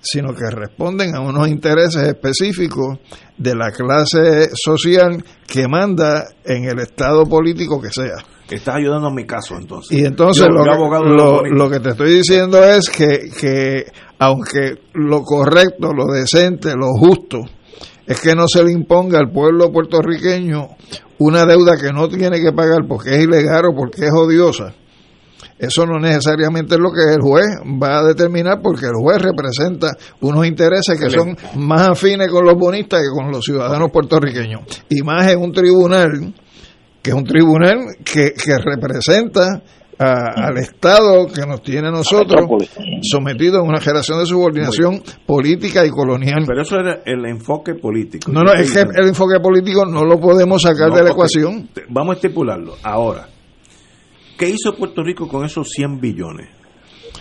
sino 0.00 0.34
que 0.34 0.50
responden 0.50 1.14
a 1.16 1.20
unos 1.20 1.48
intereses 1.48 2.02
específicos 2.08 2.98
de 3.38 3.54
la 3.54 3.70
clase 3.70 4.50
social 4.54 5.24
que 5.46 5.66
manda 5.66 6.24
en 6.44 6.64
el 6.64 6.78
estado 6.80 7.24
político 7.26 7.80
que 7.80 7.90
sea. 7.90 8.16
Estás 8.50 8.76
ayudando 8.76 9.08
a 9.08 9.10
mi 9.14 9.24
caso 9.26 9.56
entonces. 9.56 9.96
Y 9.96 10.04
entonces 10.04 10.44
Yo- 10.46 10.48
lo, 10.52 10.58
yo 10.58 10.64
que, 10.64 10.70
abogado 10.70 11.04
lo- 11.04 11.42
lo 11.44 11.70
que 11.70 11.80
te 11.80 11.90
estoy 11.90 12.14
diciendo 12.16 12.62
es 12.62 12.90
que, 12.90 13.20
que 13.40 13.84
aunque 14.18 14.74
lo 14.94 15.22
correcto, 15.22 15.92
lo 15.92 16.04
decente, 16.12 16.74
lo 16.76 16.88
justo, 16.92 17.40
es 18.06 18.20
que 18.20 18.34
no 18.34 18.46
se 18.46 18.62
le 18.62 18.72
imponga 18.72 19.18
al 19.18 19.30
pueblo 19.32 19.72
puertorriqueño 19.72 20.68
una 21.18 21.46
deuda 21.46 21.76
que 21.78 21.92
no 21.92 22.08
tiene 22.08 22.40
que 22.40 22.52
pagar 22.52 22.80
porque 22.88 23.16
es 23.16 23.24
ilegal 23.24 23.62
o 23.72 23.74
porque 23.74 24.04
es 24.06 24.12
odiosa. 24.12 24.74
Eso 25.58 25.86
no 25.86 25.98
necesariamente 25.98 26.74
es 26.74 26.80
lo 26.80 26.90
que 26.90 27.14
el 27.14 27.20
juez 27.22 27.46
va 27.82 28.00
a 28.00 28.02
determinar 28.04 28.60
porque 28.62 28.86
el 28.86 28.92
juez 29.00 29.22
representa 29.22 29.88
unos 30.20 30.46
intereses 30.46 30.98
que 31.00 31.08
son 31.10 31.36
más 31.56 31.88
afines 31.88 32.28
con 32.28 32.44
los 32.44 32.54
bonistas 32.58 33.00
que 33.02 33.08
con 33.08 33.30
los 33.30 33.44
ciudadanos 33.44 33.90
puertorriqueños. 33.92 34.62
Y 34.90 35.02
más 35.02 35.30
en 35.30 35.40
un 35.40 35.52
tribunal 35.52 36.34
que 37.04 37.10
es 37.10 37.16
un 37.16 37.24
tribunal 37.24 37.78
que, 38.02 38.32
que 38.32 38.56
representa 38.64 39.62
a- 39.98 40.46
al 40.48 40.56
Estado 40.58 41.26
que 41.28 41.42
nos 41.46 41.62
tiene 41.62 41.86
a 41.88 41.90
nosotros 41.90 42.46
sometidos 43.02 43.58
a 43.58 43.62
una 43.62 43.78
generación 43.80 44.18
de 44.20 44.26
subordinación 44.26 45.02
política 45.26 45.84
y 45.86 45.90
colonial. 45.90 46.44
Pero 46.46 46.62
eso 46.62 46.76
era 46.80 47.02
el 47.04 47.24
enfoque 47.26 47.74
político. 47.74 48.32
No, 48.32 48.40
no, 48.42 48.52
es 48.54 48.72
que 48.72 48.80
el 48.80 49.08
enfoque 49.08 49.38
político 49.40 49.84
no 49.86 50.04
lo 50.04 50.18
podemos 50.18 50.62
sacar 50.62 50.88
No, 50.88 50.96
de 50.96 51.04
la 51.04 51.10
ecuación. 51.10 51.68
Vamos 51.90 52.14
a 52.14 52.16
estipularlo. 52.16 52.74
Ahora, 52.82 53.28
¿qué 54.38 54.48
hizo 54.48 54.74
Puerto 54.74 55.02
Rico 55.04 55.28
con 55.28 55.44
esos 55.44 55.68
100 55.68 56.00
billones? 56.00 56.48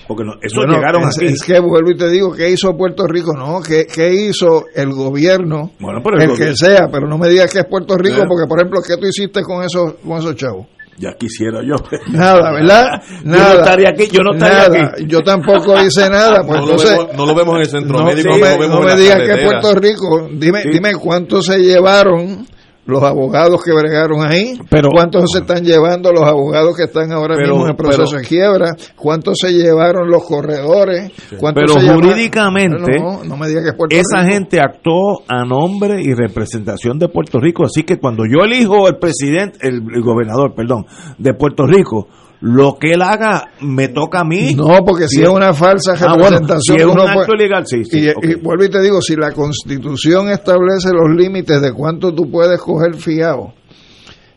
Porque 0.08 0.24
no, 0.24 0.34
esos 0.42 0.58
Bueno, 0.58 0.74
llegaron 0.76 1.04
es, 1.04 1.18
aquí. 1.18 1.26
es 1.28 1.42
que 1.44 1.60
vuelvo 1.60 1.92
y 1.92 1.96
te 1.98 2.10
digo, 2.10 2.34
¿qué 2.34 2.50
hizo 2.50 2.76
Puerto 2.76 3.06
Rico? 3.08 3.32
No, 3.38 3.62
¿qué, 3.62 3.86
qué 3.86 4.14
hizo 4.14 4.66
el 4.76 4.92
gobierno? 4.92 5.72
Bueno, 5.80 6.02
pero 6.04 6.18
el 6.18 6.24
el 6.24 6.30
gobierno- 6.32 6.52
que 6.52 6.58
sea, 6.58 6.88
pero 6.92 7.08
no 7.08 7.18
me 7.18 7.30
digas 7.30 7.52
que 7.52 7.60
es 7.60 7.66
Puerto 7.70 7.96
Rico, 7.96 8.16
Claro. 8.16 8.30
porque 8.30 8.48
por 8.48 8.60
ejemplo, 8.60 8.80
¿qué 8.86 8.98
tú 8.98 9.08
hiciste 9.08 9.42
con 9.44 9.64
esos, 9.64 9.94
con 10.06 10.18
esos 10.20 10.36
chavos? 10.36 10.68
Ya 11.00 11.14
quisiera 11.18 11.60
yo. 11.66 11.74
Nada, 12.12 12.52
¿verdad? 12.52 13.02
Yo 13.24 13.32
Nada. 13.32 13.54
no 13.56 13.60
estaría 13.62 13.90
aquí, 13.90 14.08
yo 14.12 14.22
no 14.22 14.34
estaría 14.34 14.70
Nada. 14.70 14.92
aquí. 14.94 15.06
Yo 15.08 15.22
tampoco 15.22 15.82
hice 15.82 16.08
nada. 16.10 16.44
Pues 16.46 16.60
no, 16.60 16.66
lo 16.68 16.72
entonces, 16.74 16.92
vemos, 16.98 17.16
no 17.18 17.26
lo 17.26 17.36
vemos 17.36 17.56
en 17.56 17.62
el 17.62 17.68
centro 17.68 17.98
no, 18.00 18.06
médico, 18.06 18.30
no 18.30 18.36
no, 18.38 18.42
me, 18.46 18.52
lo 18.52 18.60
vemos 18.60 18.80
no 18.80 18.86
me 18.86 18.96
digas 18.96 19.22
que. 19.24 19.44
Puerto 19.44 19.74
Rico, 19.76 20.30
dime, 20.34 20.62
dime 20.72 20.94
cuánto 21.02 21.42
se 21.42 21.58
llevaron 21.58 22.46
los 22.86 23.02
abogados 23.02 23.62
que 23.64 23.72
bregaron 23.72 24.26
ahí, 24.26 24.56
Pero- 24.70 24.90
cuántos 24.92 25.32
se 25.32 25.40
están 25.40 25.64
llevando 25.64 26.12
los 26.12 26.24
abogados 26.24 26.76
que 26.76 26.84
están 26.84 27.12
ahora 27.14 27.36
Pero- 27.38 27.56
mismo 27.56 27.70
en 27.70 27.76
proceso 27.78 28.04
pero- 28.10 28.22
de 28.22 28.28
quiebra, 28.28 28.70
cuántos 28.98 29.38
se 29.40 29.52
llevaron 29.54 30.10
los 30.10 30.24
corredores, 30.26 31.12
cuántos 31.40 31.64
Pero 31.66 31.80
se 31.80 31.94
jurídicamente, 31.94 33.00
no, 33.00 33.24
no 33.24 33.38
me 33.38 33.48
digas 33.48 33.64
que 33.64 33.70
es 33.70 33.76
Puerto 33.76 33.96
esa 33.96 34.22
Rico. 34.24 34.34
gente 34.34 34.60
actuó 34.60 35.22
a 35.28 35.46
nombre 35.46 36.02
y 36.02 36.14
representación 36.14 37.00
de 37.00 37.08
Puerto 37.08 37.40
Rico. 37.40 37.64
Así 37.66 37.84
que 37.84 37.98
cuando 38.00 38.24
yo 38.26 38.44
elijo 38.44 38.88
el 38.88 38.98
presidente, 38.98 39.60
el, 39.62 39.76
el 39.94 40.02
gobernador, 40.02 40.54
perdón, 40.56 40.86
de 41.18 41.34
Puerto 41.34 41.66
Rico, 41.66 42.08
lo 42.46 42.78
que 42.78 42.92
él 42.92 43.02
haga 43.02 43.52
me 43.62 43.88
toca 43.88 44.20
a 44.20 44.24
mí. 44.26 44.54
No, 44.54 44.84
porque 44.86 45.08
si 45.08 45.22
es 45.24 45.30
una 45.30 45.54
falsa 45.54 45.94
Ah, 45.94 46.16
bueno, 46.18 46.24
representación, 46.40 46.78
si 46.78 46.84
es 46.84 46.86
un 46.86 47.00
acto 47.00 47.26
puede- 47.28 47.36
ilegal, 47.46 47.66
sí, 47.66 47.86
sí, 47.86 48.00
y, 48.22 48.34
vuelvo 48.36 48.66
y 48.66 48.70
te 48.70 48.82
digo, 48.82 49.02
si 49.02 49.16
la 49.16 49.32
Constitución 49.32 50.28
establece 50.30 50.90
los 50.92 51.16
límites 51.16 51.62
de 51.62 51.72
cuánto 51.72 52.14
tú 52.14 52.30
puedes 52.30 52.60
coger 52.60 52.96
fiado, 52.96 53.54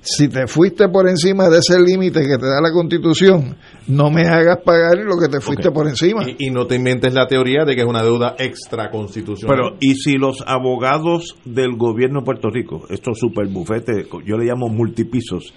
si 0.03 0.29
te 0.29 0.47
fuiste 0.47 0.89
por 0.89 1.09
encima 1.09 1.49
de 1.49 1.59
ese 1.59 1.81
límite 1.81 2.21
que 2.21 2.39
te 2.39 2.47
da 2.47 2.61
la 2.63 2.71
Constitución, 2.73 3.57
no 3.89 4.09
me 4.09 4.23
hagas 4.29 4.59
pagar 4.65 4.99
lo 4.99 5.19
que 5.19 5.27
te 5.29 5.41
fuiste 5.41 5.73
por 5.73 5.89
encima. 5.89 6.23
Y, 6.31 6.47
y 6.47 6.51
no 6.51 6.65
te 6.69 6.77
inventes 6.77 7.13
la 7.13 7.27
teoría 7.27 7.65
de 7.65 7.75
que 7.75 7.81
es 7.81 7.89
una 7.89 8.05
deuda 8.05 8.37
extraconstitucional. 8.39 9.57
Pero, 9.57 9.77
¿y 9.81 9.95
si 9.97 10.17
los 10.17 10.45
abogados 10.47 11.35
del 11.45 11.77
gobierno 11.77 12.21
de 12.21 12.25
Puerto 12.25 12.51
Rico, 12.51 12.87
estos 12.89 13.19
super 13.19 13.49
bufetes, 13.49 14.07
yo 14.25 14.37
le 14.37 14.45
llamo 14.45 14.69
multipisos, 14.69 15.53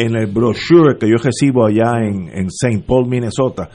en 0.00 0.16
el 0.16 0.26
brochure 0.26 0.96
que 0.98 1.08
yo 1.08 1.16
recibo 1.16 1.66
allá 1.66 1.98
en, 2.02 2.28
en 2.28 2.46
St. 2.46 2.82
Paul, 2.86 3.06
Minnesota, 3.06 3.68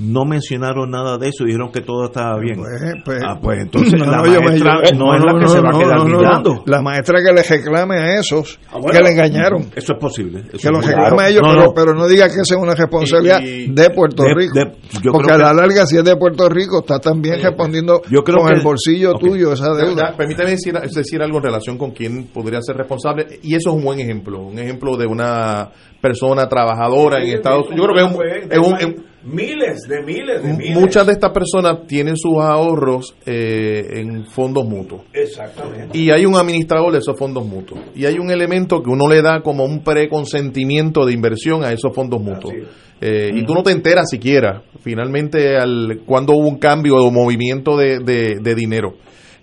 no 0.00 0.24
mencionaron 0.24 0.90
nada 0.90 1.18
de 1.18 1.28
eso, 1.28 1.44
dijeron 1.44 1.70
que 1.70 1.80
todo 1.82 2.06
estaba 2.06 2.38
bien. 2.40 2.56
pues, 3.04 3.22
ah, 3.26 3.38
pues 3.40 3.58
entonces 3.60 3.92
No, 4.00 4.06
la 4.06 4.22
maestra 4.22 4.80
yo- 4.84 4.96
no, 4.96 5.14
es 5.14 5.24
la 5.24 5.38
que 5.40 5.48
se 5.48 5.60
va 5.60 5.70
a 5.70 5.78
quedar 5.78 6.04
mirando. 6.06 6.54
no. 6.54 6.62
La 6.66 6.80
maestra 6.82 7.18
que 7.24 7.32
le 7.32 7.42
reclame 7.42 7.96
a 7.98 8.14
esos 8.18 8.58
Ah, 8.68 8.78
bueno, 8.80 8.92
que 8.98 9.04
le 9.04 9.10
engañaron. 9.10 9.62
Eso 9.76 9.92
es 9.92 9.98
posible. 10.00 10.40
eso 10.52 10.58
que 10.58 10.68
los 10.70 10.84
reclame 10.86 11.08
claro. 11.08 11.20
a 11.20 11.28
ellos, 11.28 11.42
No, 11.42 11.48
pero, 11.50 11.62
no. 11.64 11.72
pero 11.74 11.94
no 11.94 12.08
diga 12.08 12.26
que 12.28 12.40
esa 12.40 12.54
es 12.54 12.60
una 12.60 12.74
responsabilidad 12.74 13.40
Y- 13.42 13.48
y- 13.64 13.66
de 13.72 13.90
Puerto 13.90 14.22
de- 14.22 14.34
Rico. 14.34 14.54
de- 14.58 14.72
yo 15.02 15.12
porque 15.12 15.26
creo 15.28 15.34
a 15.36 15.38
la 15.38 15.50
que- 15.50 15.56
larga, 15.68 15.86
si 15.86 15.96
es 15.98 16.04
de 16.04 16.16
Puerto 16.16 16.48
Rico, 16.48 16.80
está 16.80 16.98
también 16.98 17.42
respondiendo 17.42 18.00
yo 18.10 18.22
creo 18.24 18.38
con 18.38 18.48
que- 18.48 18.54
el 18.56 18.62
bolsillo 18.62 19.14
tuyo 19.14 19.52
esa 19.52 19.74
deuda. 19.74 20.10
Ya, 20.12 20.16
Permítame 20.16 20.50
decir, 20.50 20.74
decir 20.74 21.22
algo 21.22 21.38
en 21.38 21.44
relación 21.44 21.76
con 21.76 21.90
quién 21.90 22.28
podría 22.32 22.60
ser 22.62 22.76
responsable, 22.76 23.26
y 23.42 23.54
eso 23.54 23.70
es 23.70 23.76
un 23.76 23.84
buen 23.84 24.00
ejemplo, 24.00 24.40
un 24.40 24.58
ejemplo 24.58 24.96
de 24.96 25.06
una 25.06 25.70
persona 26.00 26.48
trabajadora 26.48 27.22
en 27.22 27.28
Estados 27.34 27.68
Unidos. 27.68 27.76
Yo 27.76 27.92
creo 27.92 27.94
que 27.94 28.14
es 28.14 28.16
un- 28.16 28.52
es 28.52 28.58
un- 28.58 28.76
es 28.78 28.84
un, 28.86 29.09
miles 29.24 29.80
de 29.88 30.02
miles 30.02 30.42
de 30.42 30.52
miles. 30.54 30.78
Muchas 30.78 31.06
de 31.06 31.12
estas 31.12 31.30
personas 31.32 31.86
tienen 31.86 32.16
sus 32.16 32.38
ahorros 32.38 33.14
eh, 33.26 33.84
en 34.00 34.24
fondos 34.26 34.64
mutuos. 34.66 35.02
Exactamente. 35.12 35.96
Y 35.98 36.10
hay 36.10 36.24
un 36.26 36.36
administrador 36.36 36.92
de 36.92 36.98
esos 36.98 37.18
fondos 37.18 37.44
mutuos. 37.46 37.80
Y 37.94 38.06
hay 38.06 38.18
un 38.18 38.30
elemento 38.30 38.82
que 38.82 38.90
uno 38.90 39.06
le 39.08 39.22
da 39.22 39.42
como 39.42 39.64
un 39.64 39.82
preconsentimiento 39.82 41.04
de 41.04 41.12
inversión 41.12 41.64
a 41.64 41.72
esos 41.72 41.94
fondos 41.94 42.20
mutuos. 42.20 42.54
Eh, 43.00 43.30
Y 43.34 43.44
tú 43.44 43.54
no 43.54 43.62
te 43.62 43.72
enteras 43.72 44.10
siquiera, 44.10 44.62
finalmente, 44.80 45.56
al, 45.56 46.00
cuando 46.06 46.34
hubo 46.34 46.48
un 46.48 46.58
cambio 46.58 46.96
o 46.96 47.10
movimiento 47.10 47.76
de, 47.76 47.98
de- 48.00 48.36
de 48.42 48.54
dinero. 48.54 48.94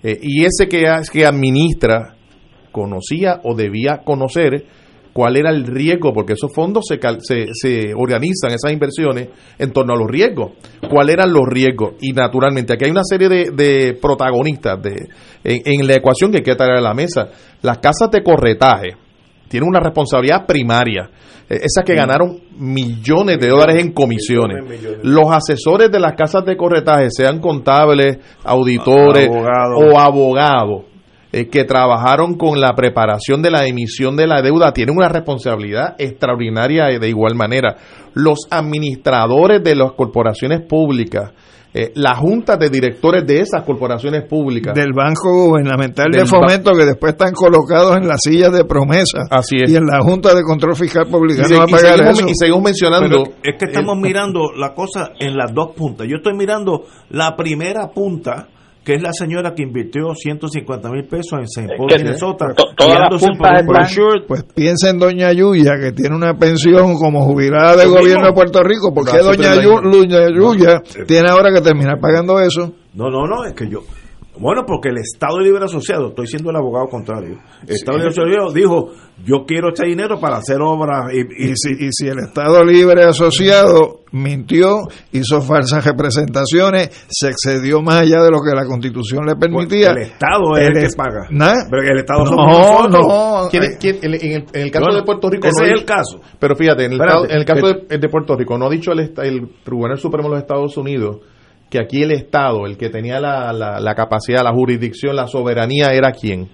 Eh, 0.03 0.19
y 0.21 0.45
ese 0.45 0.67
que, 0.69 0.83
que 1.11 1.25
administra 1.25 2.15
conocía 2.71 3.39
o 3.43 3.55
debía 3.55 4.01
conocer 4.05 4.65
cuál 5.17 5.35
era 5.35 5.49
el 5.49 5.65
riesgo, 5.65 6.13
porque 6.13 6.33
esos 6.33 6.53
fondos 6.53 6.85
se, 6.87 6.99
se, 7.21 7.47
se 7.51 7.91
organizan, 7.95 8.51
esas 8.51 8.71
inversiones, 8.71 9.29
en 9.57 9.71
torno 9.73 9.93
a 9.93 9.97
los 9.97 10.07
riesgos. 10.07 10.51
¿Cuáles 10.87 11.15
eran 11.15 11.33
los 11.33 11.41
riesgos? 11.47 11.95
Y 12.01 12.11
naturalmente, 12.13 12.73
aquí 12.73 12.85
hay 12.85 12.91
una 12.91 13.01
serie 13.03 13.27
de, 13.27 13.49
de 13.49 13.97
protagonistas 13.99 14.79
de, 14.79 15.09
en, 15.43 15.61
en 15.81 15.87
la 15.87 15.95
ecuación 15.95 16.29
que 16.29 16.37
hay 16.37 16.43
que 16.43 16.53
traer 16.53 16.77
a 16.77 16.81
la 16.81 16.93
mesa. 16.93 17.29
Las 17.63 17.79
casas 17.79 18.11
de 18.11 18.21
corretaje 18.21 18.89
tienen 19.49 19.67
una 19.67 19.79
responsabilidad 19.79 20.45
primaria. 20.45 21.09
Eh, 21.49 21.61
Esas 21.63 21.83
que 21.83 21.95
ganaron 21.95 22.39
millones 22.59 23.39
de 23.39 23.47
dólares 23.47 23.81
en 23.81 23.93
comisiones. 23.93 24.57
Los 25.01 25.31
asesores 25.31 25.89
de 25.89 25.99
las 25.99 26.13
casas 26.13 26.45
de 26.45 26.55
corretaje, 26.55 27.07
sean 27.09 27.39
contables, 27.39 28.19
auditores 28.43 29.27
Abogados. 29.29 29.81
o 29.83 29.99
abogados, 29.99 30.83
eh, 31.31 31.47
que 31.49 31.63
trabajaron 31.65 32.35
con 32.37 32.59
la 32.59 32.73
preparación 32.73 33.41
de 33.41 33.51
la 33.51 33.65
emisión 33.65 34.15
de 34.15 34.27
la 34.27 34.41
deuda 34.41 34.71
tienen 34.73 34.95
una 34.97 35.09
responsabilidad 35.09 35.95
extraordinaria 35.97 36.85
de 36.99 37.09
igual 37.09 37.35
manera. 37.35 37.75
Los 38.13 38.39
administradores 38.49 39.63
de 39.63 39.75
las 39.75 39.91
corporaciones 39.93 40.61
públicas, 40.61 41.31
eh, 41.73 41.91
la 41.95 42.15
junta 42.15 42.55
de 42.57 42.69
directores 42.69 43.25
de 43.27 43.41
esas 43.41 43.63
corporaciones 43.63 44.23
públicas. 44.23 44.73
Del 44.73 44.93
Banco 44.93 45.29
Gubernamental 45.49 46.09
Del 46.11 46.21
de 46.21 46.25
Fomento, 46.27 46.71
que 46.73 46.85
después 46.85 47.11
están 47.11 47.33
colocados 47.33 47.97
en 47.97 48.07
las 48.07 48.21
sillas 48.21 48.51
de 48.53 48.63
promesa. 48.63 49.19
Así 49.29 49.57
es. 49.61 49.69
Y 49.69 49.75
en 49.75 49.85
la 49.85 49.99
Junta 50.01 50.33
de 50.33 50.41
Control 50.43 50.75
Fiscal 50.75 51.05
Y 51.07 51.11
Publicano 51.11 51.47
se- 51.47 51.55
a 51.55 51.65
y 51.67 51.71
pagar 51.71 51.97
seguimos- 51.97 52.19
eso. 52.19 52.29
y 52.29 52.33
seguimos 52.35 52.63
mencionando 52.63 53.23
Pero 53.23 53.23
es 53.43 53.55
que 53.59 53.65
estamos 53.65 53.97
mirando 53.97 54.51
la 54.57 54.73
cosa 54.73 55.11
en 55.19 55.35
las 55.35 55.53
dos 55.53 55.75
puntas. 55.75 56.07
Yo 56.09 56.15
estoy 56.17 56.33
mirando 56.35 56.85
la 57.09 57.35
primera 57.35 57.89
punta, 57.89 58.47
que 58.87 58.93
es 58.93 59.01
la 59.01 59.11
señora 59.11 59.53
que 59.53 59.63
invirtió 59.63 60.15
150 60.15 60.89
mil 60.89 61.03
pesos 61.07 61.33
en 61.33 61.43
St. 61.43 61.75
Paul, 61.75 61.91
Minnesota. 61.93 62.45
Pues 64.25 64.43
piensa 64.55 64.91
en 64.91 64.97
Doña 64.97 65.33
Yuya, 65.33 65.73
que 65.77 65.91
tiene 65.91 66.15
una 66.15 66.35
pensión 66.35 66.95
como 66.95 67.25
jubilada 67.25 67.75
del 67.75 67.89
gobierno 67.89 68.21
mismo. 68.21 68.27
de 68.27 68.33
Puerto 68.33 68.63
Rico. 68.63 68.93
¿Por 68.93 69.11
qué. 69.11 69.17
Doña 69.17 69.55
Yuya 69.61 70.81
tiene 71.05 71.29
ahora 71.29 71.51
que 71.53 71.59
terminar 71.59 71.99
pagando 71.99 72.39
eso? 72.39 72.75
No, 72.93 73.09
no, 73.09 73.27
no, 73.27 73.43
es 73.43 73.53
que 73.53 73.69
yo. 73.69 73.81
Bueno, 74.39 74.63
porque 74.65 74.89
el 74.89 74.97
Estado 74.97 75.39
Libre 75.39 75.65
Asociado, 75.65 76.09
estoy 76.09 76.27
siendo 76.27 76.49
el 76.51 76.55
abogado 76.57 76.87
contrario, 76.87 77.37
el 77.67 77.73
Estado 77.75 77.97
Libre 77.97 78.11
Asociado 78.11 78.51
dijo, 78.53 78.91
yo 79.25 79.45
quiero 79.47 79.69
este 79.69 79.87
dinero 79.87 80.19
para 80.19 80.37
hacer 80.37 80.57
obras. 80.61 81.11
Y, 81.13 81.21
y, 81.49 81.53
si, 81.55 81.71
y 81.85 81.89
si 81.91 82.07
el 82.07 82.19
Estado 82.27 82.63
Libre 82.63 83.03
Asociado 83.03 84.01
mintió, 84.11 84.77
hizo 85.11 85.41
falsas 85.41 85.85
representaciones, 85.85 87.05
se 87.09 87.27
excedió 87.29 87.81
más 87.81 87.95
allá 88.03 88.23
de 88.23 88.31
lo 88.31 88.37
que 88.41 88.55
la 88.55 88.65
Constitución 88.65 89.25
le 89.25 89.35
permitía. 89.35 89.91
el 89.91 89.97
Estado 89.99 90.55
es 90.57 90.67
el, 90.67 90.73
que 90.73 90.87
paga. 90.95 91.27
¿Nah? 91.29 91.53
Pero 91.69 91.81
el 91.83 91.97
Estado 91.99 92.23
no, 92.23 92.29
somos 92.29 92.89
nosotros. 92.89 93.07
no. 93.07 93.47
¿Quién, 93.49 93.63
quién, 93.79 93.97
en, 94.01 94.13
el, 94.13 94.23
en 94.53 94.61
el 94.61 94.71
caso 94.71 94.85
Bueno, 94.85 94.99
de 94.99 95.05
Puerto 95.05 95.29
Rico. 95.29 95.47
ese 95.47 95.61
no 95.61 95.67
es 95.67 95.79
el 95.81 95.85
caso. 95.85 96.19
Pero 96.39 96.55
fíjate, 96.55 96.85
en 96.85 96.93
el, 96.93 96.99
Espérate, 97.01 97.33
en 97.33 97.37
el 97.39 97.45
caso 97.45 97.61
que- 97.67 97.85
de, 97.95 97.97
de 97.99 98.09
Puerto 98.09 98.35
Rico, 98.37 98.57
no 98.57 98.65
ha 98.67 98.69
dicho 98.69 98.91
el, 98.91 98.99
el 98.99 99.49
Tribunal 99.63 99.97
Supremo 99.97 100.29
de 100.29 100.35
los 100.35 100.41
Estados 100.43 100.77
Unidos 100.77 101.17
que 101.69 101.79
aquí 101.79 102.01
el 102.03 102.11
Estado, 102.11 102.65
el 102.65 102.77
que 102.77 102.89
tenía 102.89 103.19
la, 103.19 103.51
la, 103.53 103.79
la 103.79 103.95
capacidad, 103.95 104.43
la 104.43 104.53
jurisdicción, 104.53 105.15
la 105.15 105.27
soberanía, 105.27 105.87
era 105.93 106.11
quién. 106.11 106.49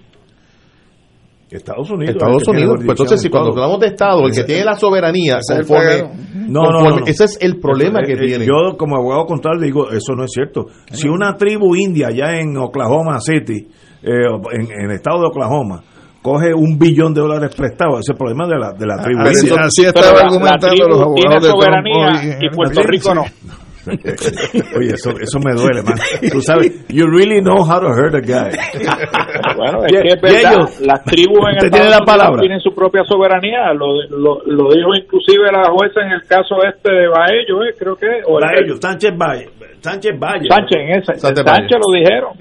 Estados 1.50 1.88
Unidos. 1.90 2.16
Estados 2.16 2.48
Unidos. 2.48 2.74
Pues 2.78 2.88
entonces, 2.90 3.20
si 3.20 3.28
cuando 3.28 3.50
hablamos 3.50 3.78
de 3.78 3.86
Estado, 3.88 4.26
el 4.26 4.32
que 4.34 4.42
tiene 4.42 4.64
la 4.64 4.74
soberanía, 4.74 5.38
conforme. 5.46 6.02
No, 6.48 6.62
no, 6.62 6.68
conforme- 6.80 6.90
no, 6.90 7.00
no. 7.00 7.06
ese 7.06 7.24
es 7.24 7.38
el 7.40 7.60
problema 7.60 8.00
que 8.04 8.14
eh, 8.14 8.16
tiene. 8.26 8.44
Yo, 8.46 8.76
como 8.76 8.96
abogado 8.96 9.24
contrario, 9.26 9.60
digo, 9.62 9.88
eso 9.90 10.14
no 10.16 10.24
es 10.24 10.32
cierto. 10.32 10.66
Si 10.90 11.06
una 11.08 11.36
tribu 11.36 11.76
india 11.76 12.08
allá 12.08 12.40
en 12.40 12.56
Oklahoma 12.56 13.20
City, 13.20 13.68
eh, 14.02 14.10
en, 14.52 14.62
en 14.62 14.90
el 14.90 14.96
estado 14.96 15.20
de 15.20 15.26
Oklahoma, 15.28 15.84
coge 16.22 16.52
un 16.54 16.76
billón 16.76 17.14
de 17.14 17.20
dólares 17.20 17.54
prestados, 17.54 18.00
ese 18.00 18.00
es 18.00 18.08
el 18.10 18.16
problema 18.16 18.48
de 18.48 18.58
la, 18.58 18.72
de 18.72 18.86
la 18.86 18.96
tribu 19.02 19.20
Así, 19.20 19.46
india. 19.46 19.62
así 19.64 19.84
estaba 19.84 20.20
argumentando 20.22 20.68
tribu 20.74 20.88
los 20.88 21.00
abogados 21.02 21.20
tiene 21.20 21.34
de 21.36 21.40
Trump 21.40 21.60
soberanía 21.62 22.06
hoy. 22.40 22.46
y 22.46 22.56
Puerto 22.56 22.82
Rico 22.82 23.14
no. 23.14 23.24
Oye, 24.78 24.94
eso, 24.94 25.10
eso 25.20 25.38
me 25.44 25.52
duele, 25.54 25.82
man. 25.82 25.94
Tú 26.32 26.40
sabes, 26.40 26.86
you 26.88 27.06
really 27.06 27.40
know 27.40 27.62
how 27.64 27.80
to 27.80 27.88
hurt 27.88 28.14
a 28.14 28.20
guy. 28.20 28.50
Bueno, 29.56 29.84
es 29.86 29.92
que 30.02 30.08
es 30.08 30.20
verdad, 30.20 30.52
ellos- 30.54 30.80
las 30.80 31.04
tribus 31.04 31.38
en 31.62 31.70
tiene 31.70 31.88
la 31.90 32.00
palabra. 32.00 32.40
tienen 32.40 32.60
su 32.60 32.74
propia 32.74 33.04
soberanía, 33.04 33.72
lo, 33.74 34.02
lo, 34.10 34.42
lo 34.46 34.70
dijo 34.74 34.94
inclusive 34.96 35.50
la 35.52 35.70
jueza 35.70 36.00
en 36.02 36.12
el 36.12 36.22
caso 36.26 36.56
este 36.66 36.92
de 36.92 37.08
Baello, 37.08 37.62
eh, 37.64 37.74
creo 37.78 37.96
que, 37.96 38.06
o 38.26 38.38
ellos, 38.60 38.78
Sánchez 38.80 39.12
Valle. 39.16 39.48
Sánchez 39.80 40.18
Valle. 40.18 40.48
Sánchez, 40.48 40.78
en 40.80 40.90
ese, 40.98 41.14
Sánchez 41.14 41.44
Sánchez, 41.44 41.44
Valle. 41.44 41.78
lo 41.78 41.92
dijeron. 41.94 42.32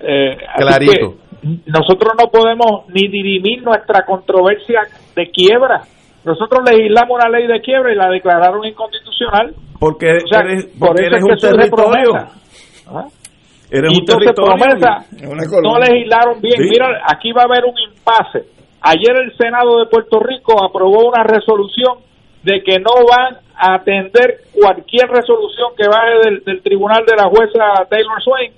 Eh, 0.00 0.36
Clarito. 0.56 0.92
que 1.42 1.48
nosotros 1.66 2.12
no 2.18 2.30
podemos 2.30 2.86
ni 2.88 3.08
dirimir 3.08 3.62
nuestra 3.62 4.04
controversia 4.06 4.82
de 5.16 5.30
quiebra. 5.30 5.82
Nosotros 6.24 6.62
legislamos 6.70 7.18
una 7.20 7.28
ley 7.28 7.46
de 7.48 7.60
quiebra 7.60 7.92
y 7.92 7.96
la 7.96 8.08
declararon 8.08 8.64
inconstitucional. 8.64 9.54
Porque 9.82 10.06
O 10.14 10.28
sea, 10.30 10.40
eres, 10.46 10.66
por 10.78 10.88
porque 10.94 11.06
eso 11.06 11.10
eres 11.10 11.18
es 11.18 11.24
un 11.26 11.38
territorio. 11.58 12.10
promesa. 12.12 12.32
¿Ah? 12.86 13.06
Eres 13.68 13.90
y 13.90 13.94
un 13.96 14.00
entonces 14.00 14.30
territorio. 14.30 14.52
promesa 14.54 15.60
no 15.66 15.78
legislaron 15.80 16.40
bien. 16.40 16.56
Sí. 16.62 16.68
Mira, 16.70 16.86
aquí 17.10 17.32
va 17.32 17.42
a 17.42 17.44
haber 17.46 17.64
un 17.64 17.74
impasse. 17.90 18.46
Ayer 18.80 19.16
el 19.26 19.36
Senado 19.36 19.80
de 19.80 19.86
Puerto 19.86 20.20
Rico 20.20 20.62
aprobó 20.62 21.08
una 21.08 21.24
resolución 21.24 21.98
de 22.44 22.62
que 22.62 22.78
no 22.78 22.92
van 23.10 23.38
a 23.56 23.74
atender 23.74 24.42
cualquier 24.54 25.08
resolución 25.08 25.70
que 25.76 25.86
baje 25.88 26.14
del, 26.30 26.44
del 26.44 26.62
tribunal 26.62 27.04
de 27.06 27.16
la 27.16 27.28
jueza 27.28 27.86
Taylor 27.90 28.22
Swain 28.22 28.52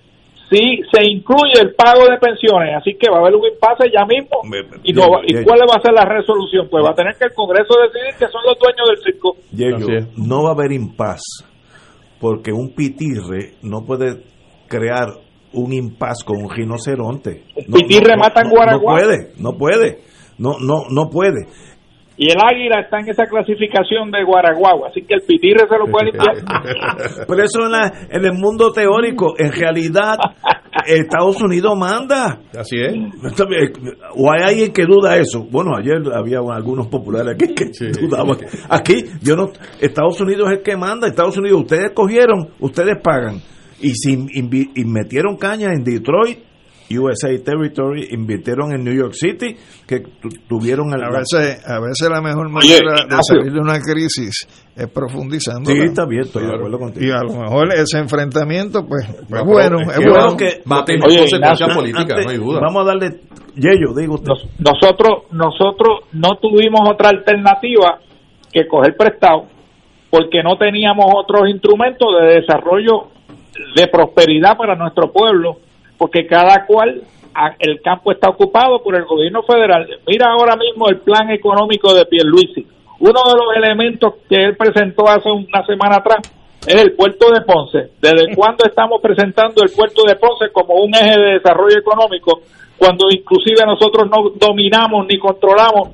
si 0.51 0.61
se 0.93 1.03
incluye 1.05 1.59
el 1.61 1.75
pago 1.75 2.05
de 2.05 2.19
pensiones. 2.19 2.77
Así 2.77 2.95
que 2.99 3.11
va 3.11 3.17
a 3.19 3.21
haber 3.21 3.35
un 3.35 3.45
impasse 3.47 3.91
ya 3.93 4.05
mismo. 4.05 4.39
Me- 4.45 4.63
me- 4.63 4.81
¿Y, 4.85 4.93
no 4.93 5.03
va- 5.11 5.23
¿y 5.27 5.43
cuál 5.45 5.61
va 5.69 5.77
a 5.77 5.83
ser 5.83 5.93
la 5.93 6.05
resolución? 6.05 6.69
Pues 6.71 6.85
va 6.85 6.91
a 6.91 6.95
tener 6.95 7.15
que 7.19 7.25
el 7.27 7.35
Congreso 7.35 7.75
decidir 7.81 8.15
que 8.19 8.27
son 8.31 8.43
los 8.47 8.59
dueños 8.59 8.89
del 8.89 8.99
circo. 9.03 9.37
Yello, 9.53 10.07
no 10.17 10.43
va 10.45 10.51
a 10.51 10.53
haber 10.53 10.73
impas 10.73 11.23
porque 12.21 12.53
un 12.53 12.75
pitirre 12.75 13.55
no 13.63 13.85
puede 13.85 14.23
crear 14.69 15.09
un 15.53 15.73
impas 15.73 16.25
con 16.25 16.43
un 16.43 16.51
rinoceronte. 16.51 17.45
Un 17.57 17.65
No, 17.69 17.77
pitirre 17.79 18.17
mata 18.17 18.41
en 18.43 18.49
no, 18.49 18.55
Guaraguao. 18.57 18.97
No 18.97 19.03
puede, 19.03 19.33
no 19.39 19.53
puede, 19.57 19.99
no, 20.39 20.51
no, 20.61 20.85
no 20.91 21.11
puede. 21.11 21.47
Y 22.17 22.27
el 22.31 22.37
águila 22.41 22.81
está 22.81 23.01
en 23.01 23.09
esa 23.09 23.25
clasificación 23.25 24.11
de 24.13 24.23
Guaraguao. 24.25 24.87
Así 24.87 25.03
que 25.03 25.15
el 25.15 25.23
pitirre 25.23 25.67
se 25.69 25.77
lo 25.79 25.87
puede 25.91 26.13
limpiar. 26.13 26.37
Pero 27.27 27.43
eso 27.43 27.65
en, 27.65 27.73
la- 27.73 27.93
en 28.09 28.25
el 28.25 28.33
mundo 28.35 28.71
teórico, 28.73 29.35
en 29.37 29.51
realidad, 29.53 30.17
Estados 30.87 31.43
Unidos 31.43 31.73
manda. 31.77 32.39
Así 32.57 32.77
es. 32.79 32.95
O 34.17 34.31
hay 34.33 34.43
alguien 34.45 34.73
que 34.73 34.85
duda 34.85 35.17
eso. 35.17 35.45
Bueno, 35.51 35.73
ayer 35.77 35.97
había 36.15 36.39
algunos 36.39 36.87
populares 36.87 37.35
aquí 37.35 37.53
que 37.53 37.71
dudaban. 38.01 38.37
Aquí, 38.69 39.05
yo 39.23 39.35
no. 39.35 39.51
Estados 39.81 40.21
Unidos 40.21 40.51
es 40.53 40.59
el 40.59 40.63
que 40.63 40.77
manda. 40.77 41.09
Estados 41.09 41.37
Unidos, 41.37 41.63
ustedes 41.63 41.91
cogieron, 41.95 42.49
ustedes 42.61 42.95
pagan. 43.03 43.41
Y 43.81 43.91
si 43.95 44.13
y 44.35 44.85
metieron 44.85 45.37
caña 45.37 45.73
en 45.73 45.83
Detroit, 45.83 46.39
USA 46.91 47.29
Territory, 47.43 48.09
invirtieron 48.11 48.73
en 48.73 48.85
New 48.85 48.95
York 48.95 49.15
City, 49.15 49.57
que 49.87 50.01
tu- 50.01 50.29
tuvieron 50.49 50.93
el. 50.93 51.03
A 51.03 51.11
veces, 51.11 51.65
a 51.69 51.81
veces 51.81 52.09
la 52.11 52.21
mejor 52.21 52.47
Oye, 52.47 52.81
manera 52.83 53.07
de 53.09 53.23
salir 53.23 53.53
de 53.53 53.59
una 53.61 53.81
crisis 53.81 54.47
es 54.77 54.87
profundizando. 54.89 55.71
Sí, 55.71 55.79
está 55.79 56.05
bien, 56.07 56.23
estoy 56.23 56.47
de 56.47 56.55
acuerdo 56.55 56.79
contigo. 56.79 57.07
Y 57.07 57.11
a 57.11 57.23
lo 57.23 57.41
mejor 57.41 57.73
ese 57.75 57.99
enfrentamiento, 57.99 58.85
pues, 58.87 59.09
es 59.09 59.17
Pero 59.31 59.45
bueno, 59.45 59.81
es 59.81 59.89
es 59.89 59.99
que 59.99 60.09
bueno. 60.11 60.37
que 60.37 60.63
va 60.71 60.79
a 60.81 60.85
tener 60.85 61.03
consecuencias 61.03 61.75
políticas, 61.75 62.25
no 62.25 62.31
hay 62.31 62.37
duda. 62.39 62.61
Vamos 62.61 62.83
a 62.83 62.85
darle. 62.87 63.21
Yello, 63.57 63.95
digo 63.97 64.15
usted. 64.15 64.29
Nos- 64.29 64.49
nosotros 64.59 65.25
nosotros 65.31 66.01
no 66.13 66.37
tuvimos 66.41 66.81
otra 66.91 67.11
alternativa 67.11 68.01
que 68.53 68.67
coger 68.67 68.97
prestado 68.97 69.47
porque 70.11 70.43
no 70.43 70.57
teníamos 70.59 71.07
otros 71.17 71.49
instrumentos 71.49 72.07
de 72.21 72.41
desarrollo 72.41 73.09
de 73.77 73.87
prosperidad 73.89 74.57
para 74.57 74.75
nuestro 74.77 75.13
pueblo 75.13 75.59
porque 75.97 76.27
cada 76.27 76.67
cual 76.67 77.03
el 77.59 77.81
campo 77.83 78.13
está 78.13 78.29
ocupado 78.29 78.83
por 78.83 78.95
el 78.95 79.05
gobierno 79.05 79.43
federal 79.43 79.89
mira 80.07 80.27
ahora 80.31 80.57
mismo 80.57 80.89
el 80.89 81.01
plan 81.01 81.31
económico 81.31 81.93
de 81.93 82.07
Pierluisi 82.07 82.67
uno 83.01 83.21
de 83.29 83.37
los 83.37 83.57
elementos 83.57 84.15
que 84.29 84.37
él 84.37 84.57
presentó 84.57 85.09
hace 85.09 85.31
una 85.31 85.65
semana 85.67 85.97
atrás 85.97 86.21
es 86.67 86.83
el 86.83 86.93
puerto 86.93 87.31
de 87.31 87.43
Ponce. 87.43 87.91
¿Desde 88.01 88.35
cuándo 88.37 88.65
estamos 88.65 89.01
presentando 89.03 89.63
el 89.63 89.71
puerto 89.71 90.03
de 90.07 90.17
Ponce 90.17 90.51
como 90.53 90.77
un 90.77 90.95
eje 90.95 91.19
de 91.19 91.33
desarrollo 91.35 91.79
económico 91.79 92.41
cuando 92.79 93.07
inclusive 93.11 93.65
nosotros 93.67 94.09
no 94.11 94.31
dominamos 94.37 95.07
ni 95.07 95.19
controlamos 95.19 95.91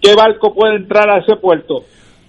qué 0.00 0.14
barco 0.14 0.54
puede 0.54 0.76
entrar 0.76 1.10
a 1.10 1.18
ese 1.18 1.36
puerto? 1.36 1.82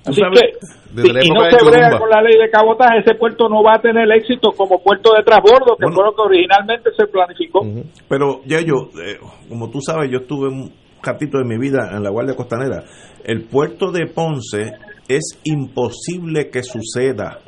Así 0.08 0.22
sabes, 0.22 0.42
que 0.42 0.94
desde 0.94 1.14
la 1.14 1.22
si, 1.22 1.30
no 1.30 1.40
se 1.50 1.66
brega 1.66 2.00
con 2.00 2.10
la 2.10 2.22
ley 2.22 2.38
de 2.38 2.50
cabotaje, 2.50 3.00
ese 3.00 3.16
puerto 3.16 3.50
no 3.50 3.64
va 3.64 3.76
a 3.76 3.82
tener 3.82 4.10
éxito 4.12 4.52
como 4.52 4.82
puerto 4.82 5.12
de 5.16 5.24
transbordo, 5.24 5.76
que 5.78 5.86
Bueno. 5.86 5.96
fue 5.96 6.06
lo 6.06 6.16
que 6.16 6.22
originalmente 6.22 6.90
se 6.96 7.08
planificó. 7.08 7.62
Pero 8.08 8.42
ya 8.46 8.62
yo, 8.62 8.90
eh, 9.04 9.18
como 9.50 9.70
tú 9.70 9.80
sabes, 9.82 10.10
yo 10.12 10.20
estuve 10.20 10.48
un 10.48 10.72
ratito 11.04 11.38
de 11.38 11.46
mi 11.46 11.58
vida 11.58 11.92
en 11.94 12.04
la 12.04 12.10
Guardia 12.10 12.36
Costanera. 12.36 12.84
El 13.24 13.46
puerto 13.46 13.92
de 13.92 14.08
Ponce 14.08 14.74
es 15.08 15.40
imposible 15.44 16.50
que 16.50 16.64
suceda 16.64 17.40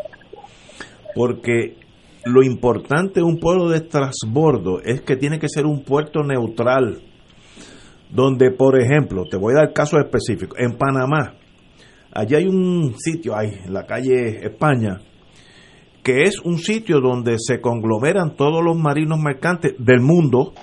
porque 1.15 1.75
lo 2.25 2.43
importante 2.43 3.21
de 3.21 3.25
un 3.25 3.39
puerto 3.39 3.69
de 3.69 3.81
transbordo 3.81 4.79
es 4.83 5.01
que 5.01 5.15
tiene 5.15 5.39
que 5.39 5.49
ser 5.49 5.65
un 5.65 5.83
puerto 5.83 6.23
neutral 6.23 7.01
donde, 8.09 8.51
por 8.51 8.79
ejemplo, 8.79 9.23
te 9.29 9.37
voy 9.37 9.53
a 9.53 9.65
dar 9.65 9.73
casos 9.73 9.99
específicos. 9.99 10.57
En 10.59 10.77
Panamá, 10.77 11.35
allí 12.13 12.35
hay 12.35 12.47
un 12.47 12.95
sitio, 12.97 13.35
ahí, 13.35 13.61
en 13.65 13.73
la 13.73 13.85
calle 13.85 14.45
España, 14.45 14.99
que 16.03 16.23
es 16.23 16.39
un 16.39 16.57
sitio 16.57 16.99
donde 17.01 17.35
se 17.37 17.59
conglomeran 17.59 18.35
todos 18.35 18.63
los 18.63 18.77
marinos 18.77 19.19
mercantes 19.19 19.75
del 19.77 20.01
mundo 20.01 20.53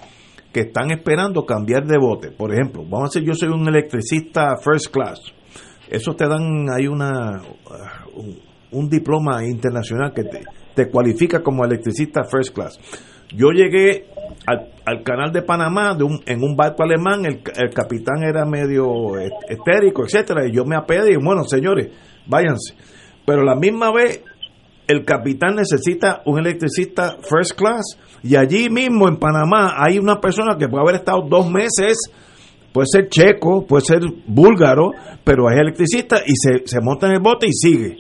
que 0.52 0.60
están 0.60 0.90
esperando 0.90 1.44
cambiar 1.44 1.86
de 1.86 1.98
bote. 1.98 2.30
Por 2.30 2.52
ejemplo, 2.52 2.82
vamos 2.82 3.10
a 3.10 3.18
decir, 3.18 3.28
yo 3.28 3.34
soy 3.34 3.50
un 3.50 3.68
electricista 3.68 4.56
first 4.56 4.92
class. 4.92 5.20
Eso 5.90 6.14
te 6.14 6.26
dan, 6.26 6.66
hay 6.70 6.86
una 6.86 7.42
uh, 7.42 8.20
un, 8.20 8.38
un 8.72 8.88
diploma 8.88 9.44
internacional 9.44 10.12
que 10.14 10.24
te, 10.24 10.42
te 10.74 10.88
cualifica 10.88 11.42
como 11.42 11.64
electricista 11.64 12.24
first 12.24 12.54
class. 12.54 12.78
Yo 13.34 13.50
llegué 13.50 14.06
al, 14.46 14.68
al 14.84 15.02
canal 15.02 15.32
de 15.32 15.42
Panamá 15.42 15.94
de 15.94 16.04
un, 16.04 16.20
en 16.26 16.42
un 16.42 16.56
barco 16.56 16.82
alemán, 16.82 17.24
el, 17.24 17.40
el 17.56 17.70
capitán 17.74 18.22
era 18.22 18.44
medio 18.44 19.18
est- 19.18 19.32
estérico, 19.50 20.04
etcétera, 20.04 20.46
y 20.46 20.52
yo 20.54 20.64
me 20.64 20.76
apedé 20.76 21.12
y 21.12 21.16
bueno, 21.16 21.44
señores, 21.44 21.88
váyanse. 22.26 22.74
Pero 23.24 23.42
la 23.42 23.54
misma 23.56 23.92
vez 23.92 24.22
el 24.86 25.04
capitán 25.04 25.56
necesita 25.56 26.22
un 26.26 26.38
electricista 26.38 27.16
first 27.28 27.58
class 27.58 27.98
y 28.22 28.36
allí 28.36 28.70
mismo 28.70 29.08
en 29.08 29.16
Panamá 29.16 29.74
hay 29.76 29.98
una 29.98 30.20
persona 30.20 30.56
que 30.58 30.68
puede 30.68 30.82
haber 30.82 30.94
estado 30.96 31.22
dos 31.28 31.50
meses, 31.50 31.98
puede 32.72 32.86
ser 32.90 33.08
checo, 33.08 33.66
puede 33.66 33.84
ser 33.84 34.00
búlgaro, 34.26 34.92
pero 35.24 35.50
es 35.50 35.58
electricista 35.58 36.18
y 36.24 36.34
se, 36.36 36.66
se 36.66 36.78
monta 36.80 37.06
en 37.08 37.14
el 37.14 37.20
bote 37.20 37.46
y 37.48 37.52
sigue. 37.52 37.96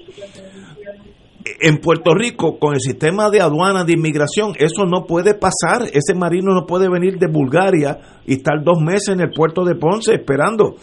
En 1.60 1.78
Puerto 1.78 2.14
Rico, 2.14 2.58
con 2.58 2.74
el 2.74 2.80
sistema 2.80 3.30
de 3.30 3.40
aduana 3.40 3.84
de 3.84 3.92
inmigración, 3.92 4.52
eso 4.58 4.84
no 4.84 5.04
puede 5.06 5.34
pasar. 5.34 5.82
Ese 5.92 6.14
marino 6.14 6.52
no 6.54 6.66
puede 6.66 6.88
venir 6.88 7.18
de 7.18 7.28
Bulgaria 7.30 7.98
y 8.26 8.34
estar 8.34 8.62
dos 8.64 8.78
meses 8.80 9.08
en 9.10 9.20
el 9.20 9.30
puerto 9.30 9.64
de 9.64 9.74
Ponce 9.74 10.14
esperando. 10.14 10.74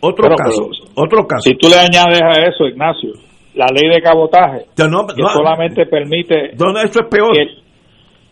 Otro 0.00 0.24
Pero, 0.24 0.36
caso, 0.36 0.68
pero, 0.70 1.04
otro 1.04 1.26
caso. 1.26 1.42
Si 1.48 1.54
tú 1.56 1.68
le 1.68 1.76
añades 1.76 2.20
a 2.22 2.48
eso, 2.48 2.64
Ignacio, 2.66 3.10
la 3.54 3.66
ley 3.66 3.90
de 3.94 4.00
cabotaje, 4.00 4.66
no- 4.78 5.06
que 5.06 5.22
no, 5.22 5.28
solamente 5.28 5.84
permite 5.86 6.52
no, 6.58 6.70
eso 6.80 7.00
es 7.00 7.08
peor. 7.10 7.32
que, 7.34 7.46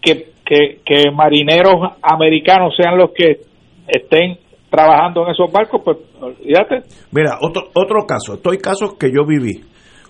que 0.01 0.29
que, 0.49 0.81
que 0.83 1.11
marineros 1.11 1.75
americanos 2.01 2.73
sean 2.75 2.97
los 2.97 3.11
que 3.15 3.43
estén 3.87 4.39
trabajando 4.71 5.27
en 5.27 5.33
esos 5.33 5.53
barcos, 5.53 5.83
pues 5.85 5.99
olvídate. 6.21 6.85
Mira, 7.13 7.37
otro, 7.43 7.65
otro 7.75 8.07
caso, 8.07 8.35
estoy 8.35 8.57
casos 8.57 8.95
que 8.99 9.09
yo 9.11 9.27
viví. 9.27 9.61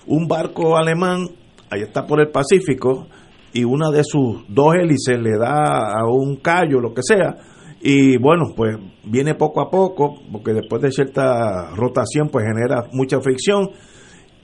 Un 0.06 0.28
barco 0.28 0.76
alemán, 0.76 1.26
ahí 1.70 1.82
está 1.82 2.06
por 2.06 2.20
el 2.20 2.30
Pacífico, 2.30 3.06
y 3.52 3.64
una 3.64 3.90
de 3.90 4.04
sus 4.04 4.44
dos 4.48 4.74
hélices 4.74 5.18
le 5.20 5.38
da 5.38 5.92
a 5.98 6.06
un 6.06 6.36
callo, 6.36 6.80
lo 6.80 6.92
que 6.92 7.02
sea, 7.02 7.36
y 7.80 8.16
bueno, 8.18 8.52
pues 8.56 8.76
viene 9.04 9.34
poco 9.34 9.60
a 9.60 9.70
poco, 9.70 10.20
porque 10.32 10.52
después 10.52 10.82
de 10.82 10.90
cierta 10.90 11.70
rotación, 11.76 12.28
pues 12.28 12.44
genera 12.44 12.88
mucha 12.92 13.20
fricción. 13.20 13.70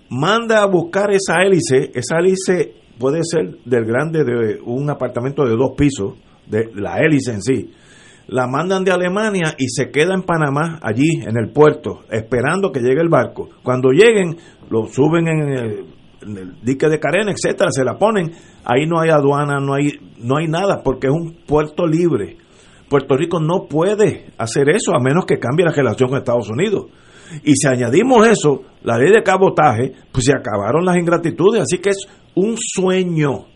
Manda 0.09 0.63
a 0.63 0.67
buscar 0.67 1.11
esa 1.11 1.43
hélice, 1.43 1.91
esa 1.95 2.19
hélice 2.19 2.75
puede 2.99 3.25
ser 3.25 3.59
del 3.65 3.85
grande 3.85 4.23
de 4.23 4.61
un 4.65 4.89
apartamento 4.89 5.45
de 5.45 5.57
dos 5.57 5.73
pisos, 5.77 6.15
de 6.47 6.71
la 6.75 6.99
hélice 6.99 7.33
en 7.33 7.43
sí 7.43 7.71
la 8.27 8.47
mandan 8.47 8.85
de 8.85 8.93
Alemania 8.93 9.55
y 9.59 9.69
se 9.69 9.91
queda 9.91 10.15
en 10.15 10.23
Panamá, 10.23 10.79
allí 10.83 11.21
en 11.23 11.37
el 11.37 11.51
puerto, 11.53 12.01
esperando 12.11 12.73
que 12.73 12.81
llegue 12.81 13.01
el 13.01 13.09
barco. 13.09 13.51
Cuando 13.63 13.91
lleguen, 13.91 14.37
lo 14.71 14.87
suben 14.87 15.29
en 15.29 15.49
el, 15.49 15.85
dique 16.63 16.89
de 16.89 16.99
Carena, 16.99 17.33
etcétera, 17.33 17.71
se 17.71 17.85
la 17.85 17.97
ponen. 17.99 18.33
Ahí 18.65 18.87
no 18.87 19.01
hay 19.01 19.11
aduana, 19.11 19.61
no 19.61 19.75
hay, 19.75 19.99
no 20.19 20.37
hay 20.39 20.49
nada, 20.49 20.83
porque 20.83 21.09
es 21.09 21.13
un 21.13 21.37
puerto 21.47 21.87
libre. 21.87 22.37
Puerto 22.89 23.17
Rico 23.17 23.41
no 23.41 23.67
puede 23.69 24.27
hacer 24.39 24.69
eso 24.71 24.95
a 24.95 25.01
menos 25.01 25.25
que 25.27 25.39
cambie 25.39 25.65
la 25.65 25.73
relación 25.73 26.09
con 26.09 26.19
Estados 26.19 26.49
Unidos. 26.51 26.87
Y 27.43 27.55
si 27.55 27.67
añadimos 27.67 28.27
eso, 28.27 28.63
la 28.83 28.99
ley 28.99 29.11
de 29.11 29.23
cabotaje, 29.23 29.93
pues 30.13 30.27
se 30.27 30.33
acabaron 30.33 30.85
las 30.85 30.97
ingratitudes. 30.97 31.63
Así 31.63 31.79
que 31.79 31.91
es 31.91 32.07
un 32.35 32.57
sueño 32.59 33.47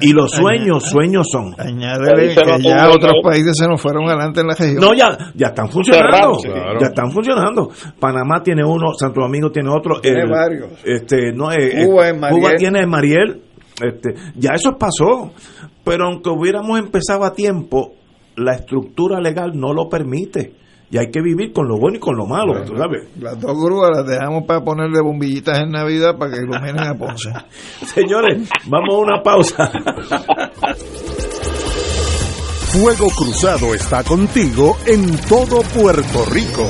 y 0.00 0.12
los 0.12 0.30
sueños, 0.30 0.84
sueños 0.84 1.26
son. 1.30 1.54
Añádele 1.58 2.34
que 2.34 2.62
ya 2.62 2.90
otros 2.90 3.14
países 3.22 3.56
se 3.56 3.66
nos 3.66 3.80
fueron 3.80 4.08
adelante 4.08 4.40
en 4.40 4.46
la 4.46 4.54
región. 4.54 4.80
No, 4.80 4.94
ya, 4.94 5.16
ya 5.34 5.48
están 5.48 5.68
funcionando. 5.68 6.38
Ya 6.80 6.86
están 6.86 7.10
funcionando. 7.10 7.70
Panamá 7.98 8.42
tiene 8.42 8.64
uno, 8.64 8.92
Santo 8.98 9.20
Domingo 9.20 9.50
tiene 9.50 9.70
otro. 9.70 10.00
Tiene 10.00 10.26
varios. 10.26 10.70
Este, 10.84 11.32
no, 11.32 11.52
eh, 11.52 11.84
Cuba, 11.84 12.12
Cuba 12.30 12.54
tiene 12.56 12.86
Mariel. 12.86 13.42
Este, 13.82 14.14
ya 14.36 14.50
eso 14.54 14.76
pasó. 14.78 15.32
Pero 15.84 16.06
aunque 16.06 16.30
hubiéramos 16.30 16.78
empezado 16.78 17.24
a 17.24 17.32
tiempo, 17.32 17.94
la 18.36 18.54
estructura 18.54 19.20
legal 19.20 19.52
no 19.54 19.72
lo 19.72 19.88
permite 19.88 20.59
y 20.90 20.98
hay 20.98 21.10
que 21.10 21.20
vivir 21.22 21.52
con 21.52 21.68
lo 21.68 21.78
bueno 21.78 21.98
y 21.98 22.00
con 22.00 22.16
lo 22.16 22.26
malo, 22.26 22.66
sabes. 22.66 23.08
Las 23.20 23.40
dos 23.40 23.56
grúas 23.56 23.90
las 23.96 24.06
dejamos 24.06 24.44
para 24.44 24.64
ponerle 24.64 25.00
bombillitas 25.00 25.60
en 25.60 25.70
Navidad 25.70 26.18
para 26.18 26.32
que 26.32 26.38
iluminen 26.38 26.80
a 26.80 26.94
Ponce. 26.94 27.30
Señores, 27.86 28.48
vamos 28.66 28.94
a 28.94 28.98
una 28.98 29.22
pausa. 29.22 29.70
Fuego 32.72 33.08
Cruzado 33.16 33.74
está 33.74 34.02
contigo 34.02 34.76
en 34.86 35.16
todo 35.28 35.62
Puerto 35.62 36.24
Rico. 36.32 36.66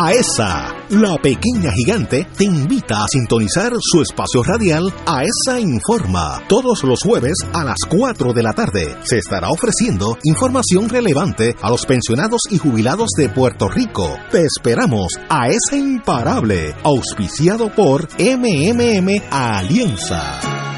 AESA, 0.00 0.76
la 0.90 1.16
pequeña 1.20 1.72
gigante, 1.72 2.24
te 2.36 2.44
invita 2.44 3.02
a 3.02 3.08
sintonizar 3.10 3.72
su 3.80 4.00
espacio 4.00 4.44
radial 4.44 4.94
AESA 5.04 5.58
Informa. 5.58 6.40
Todos 6.48 6.84
los 6.84 7.02
jueves 7.02 7.34
a 7.52 7.64
las 7.64 7.78
4 7.88 8.32
de 8.32 8.42
la 8.44 8.52
tarde 8.52 8.96
se 9.02 9.18
estará 9.18 9.48
ofreciendo 9.48 10.16
información 10.22 10.88
relevante 10.88 11.56
a 11.60 11.70
los 11.70 11.84
pensionados 11.84 12.42
y 12.48 12.58
jubilados 12.58 13.08
de 13.16 13.28
Puerto 13.28 13.68
Rico. 13.68 14.16
Te 14.30 14.44
esperamos 14.44 15.18
a 15.28 15.48
esa 15.48 15.76
imparable, 15.76 16.76
auspiciado 16.84 17.68
por 17.74 18.06
MMM 18.20 19.20
Alianza. 19.32 20.77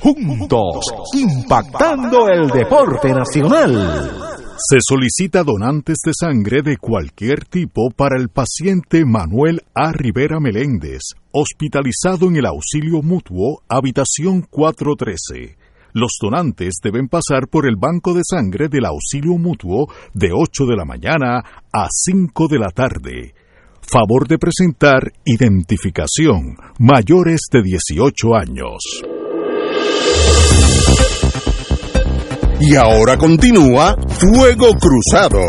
Juntos, 0.00 0.84
impactando 1.14 2.28
el 2.28 2.48
deporte 2.48 3.12
nacional. 3.12 4.28
Se 4.60 4.78
solicita 4.80 5.44
donantes 5.44 5.98
de 6.04 6.12
sangre 6.18 6.62
de 6.62 6.76
cualquier 6.78 7.44
tipo 7.44 7.90
para 7.94 8.20
el 8.20 8.28
paciente 8.28 9.04
Manuel 9.04 9.62
A. 9.74 9.92
Rivera 9.92 10.40
Meléndez, 10.40 11.02
hospitalizado 11.32 12.26
en 12.26 12.36
el 12.36 12.46
auxilio 12.46 13.00
mutuo, 13.02 13.62
habitación 13.68 14.42
413. 14.42 15.56
Los 15.92 16.18
donantes 16.20 16.74
deben 16.82 17.08
pasar 17.08 17.48
por 17.48 17.68
el 17.68 17.76
banco 17.76 18.14
de 18.14 18.22
sangre 18.28 18.68
del 18.68 18.84
auxilio 18.86 19.38
mutuo 19.38 19.88
de 20.12 20.30
8 20.32 20.66
de 20.66 20.76
la 20.76 20.84
mañana 20.84 21.38
a 21.72 21.86
5 21.88 22.48
de 22.48 22.58
la 22.58 22.70
tarde. 22.70 23.34
Favor 23.80 24.28
de 24.28 24.38
presentar 24.38 25.12
identificación 25.24 26.56
mayores 26.78 27.40
de 27.50 27.62
18 27.62 28.34
años. 28.34 29.17
Y 32.60 32.76
ahora 32.76 33.16
continúa 33.16 33.96
Fuego 34.18 34.72
Cruzado. 34.74 35.40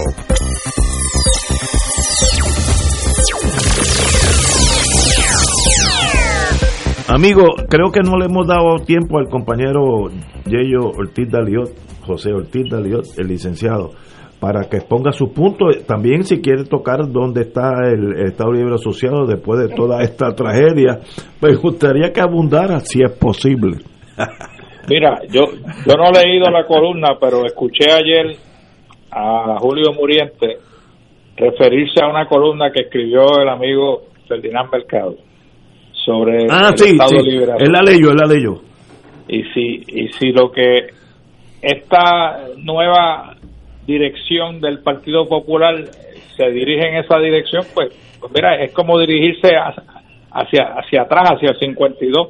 Amigo, 7.10 7.44
creo 7.68 7.92
que 7.92 8.02
no 8.02 8.18
le 8.18 8.28
hemos 8.28 8.48
dado 8.48 8.86
tiempo 8.86 9.18
al 9.18 9.28
compañero 9.28 10.10
Yeyo 10.46 10.92
Ortiz 10.96 11.28
Daliot, 11.30 11.72
José 12.06 12.32
Ortiz 12.32 12.70
Daliot, 12.70 13.04
el 13.18 13.28
licenciado, 13.28 13.90
para 14.40 14.70
que 14.70 14.78
exponga 14.78 15.12
sus 15.12 15.32
puntos. 15.32 15.84
También 15.88 16.24
si 16.24 16.40
quiere 16.40 16.66
tocar 16.66 17.12
dónde 17.12 17.42
está 17.42 17.90
el 17.92 18.28
Estado 18.28 18.54
Libre 18.54 18.76
Asociado 18.76 19.26
después 19.26 19.60
de 19.60 19.76
toda 19.76 20.04
esta 20.04 20.36
tragedia, 20.36 21.00
me 21.42 21.56
gustaría 21.56 22.14
que 22.14 22.22
abundara 22.22 22.80
si 22.82 23.02
es 23.02 23.12
posible. 23.12 23.80
Mira, 24.88 25.22
yo, 25.30 25.46
yo 25.86 25.96
no 25.96 26.10
he 26.10 26.24
leído 26.24 26.50
la 26.50 26.66
columna, 26.66 27.18
pero 27.20 27.46
escuché 27.46 27.92
ayer 27.92 28.36
a 29.12 29.58
Julio 29.60 29.94
Muriente 29.94 30.58
referirse 31.36 32.04
a 32.04 32.08
una 32.08 32.28
columna 32.28 32.72
que 32.72 32.82
escribió 32.82 33.42
el 33.42 33.50
amigo 33.50 34.04
Ferdinand 34.28 34.72
Mercado 34.72 35.16
sobre 36.06 36.48
ah, 36.50 36.70
el 36.72 36.78
sí, 36.78 36.92
Estado 36.92 37.22
sí. 37.22 37.30
Libre 37.30 37.54
Él 37.60 37.72
la 37.72 37.82
leyó, 37.82 38.12
él 38.12 38.18
la 38.18 38.28
leyó. 38.28 38.62
y 39.28 39.44
si 39.54 39.84
y 39.88 40.08
si 40.10 40.32
lo 40.32 40.52
que 40.52 40.88
esta 41.62 42.48
nueva 42.58 43.36
dirección 43.86 44.62
del 44.62 44.80
Partido 44.80 45.28
Popular 45.28 45.76
se 46.36 46.50
dirige 46.52 46.88
en 46.88 46.98
esa 46.98 47.18
dirección 47.20 47.64
pues, 47.74 47.90
pues 48.20 48.32
mira 48.34 48.62
es 48.62 48.72
como 48.72 49.00
dirigirse 49.00 49.56
hacia 50.32 50.74
hacia 50.76 51.02
atrás 51.02 51.32
hacia 51.36 51.52
el 51.52 51.60
52 51.60 52.30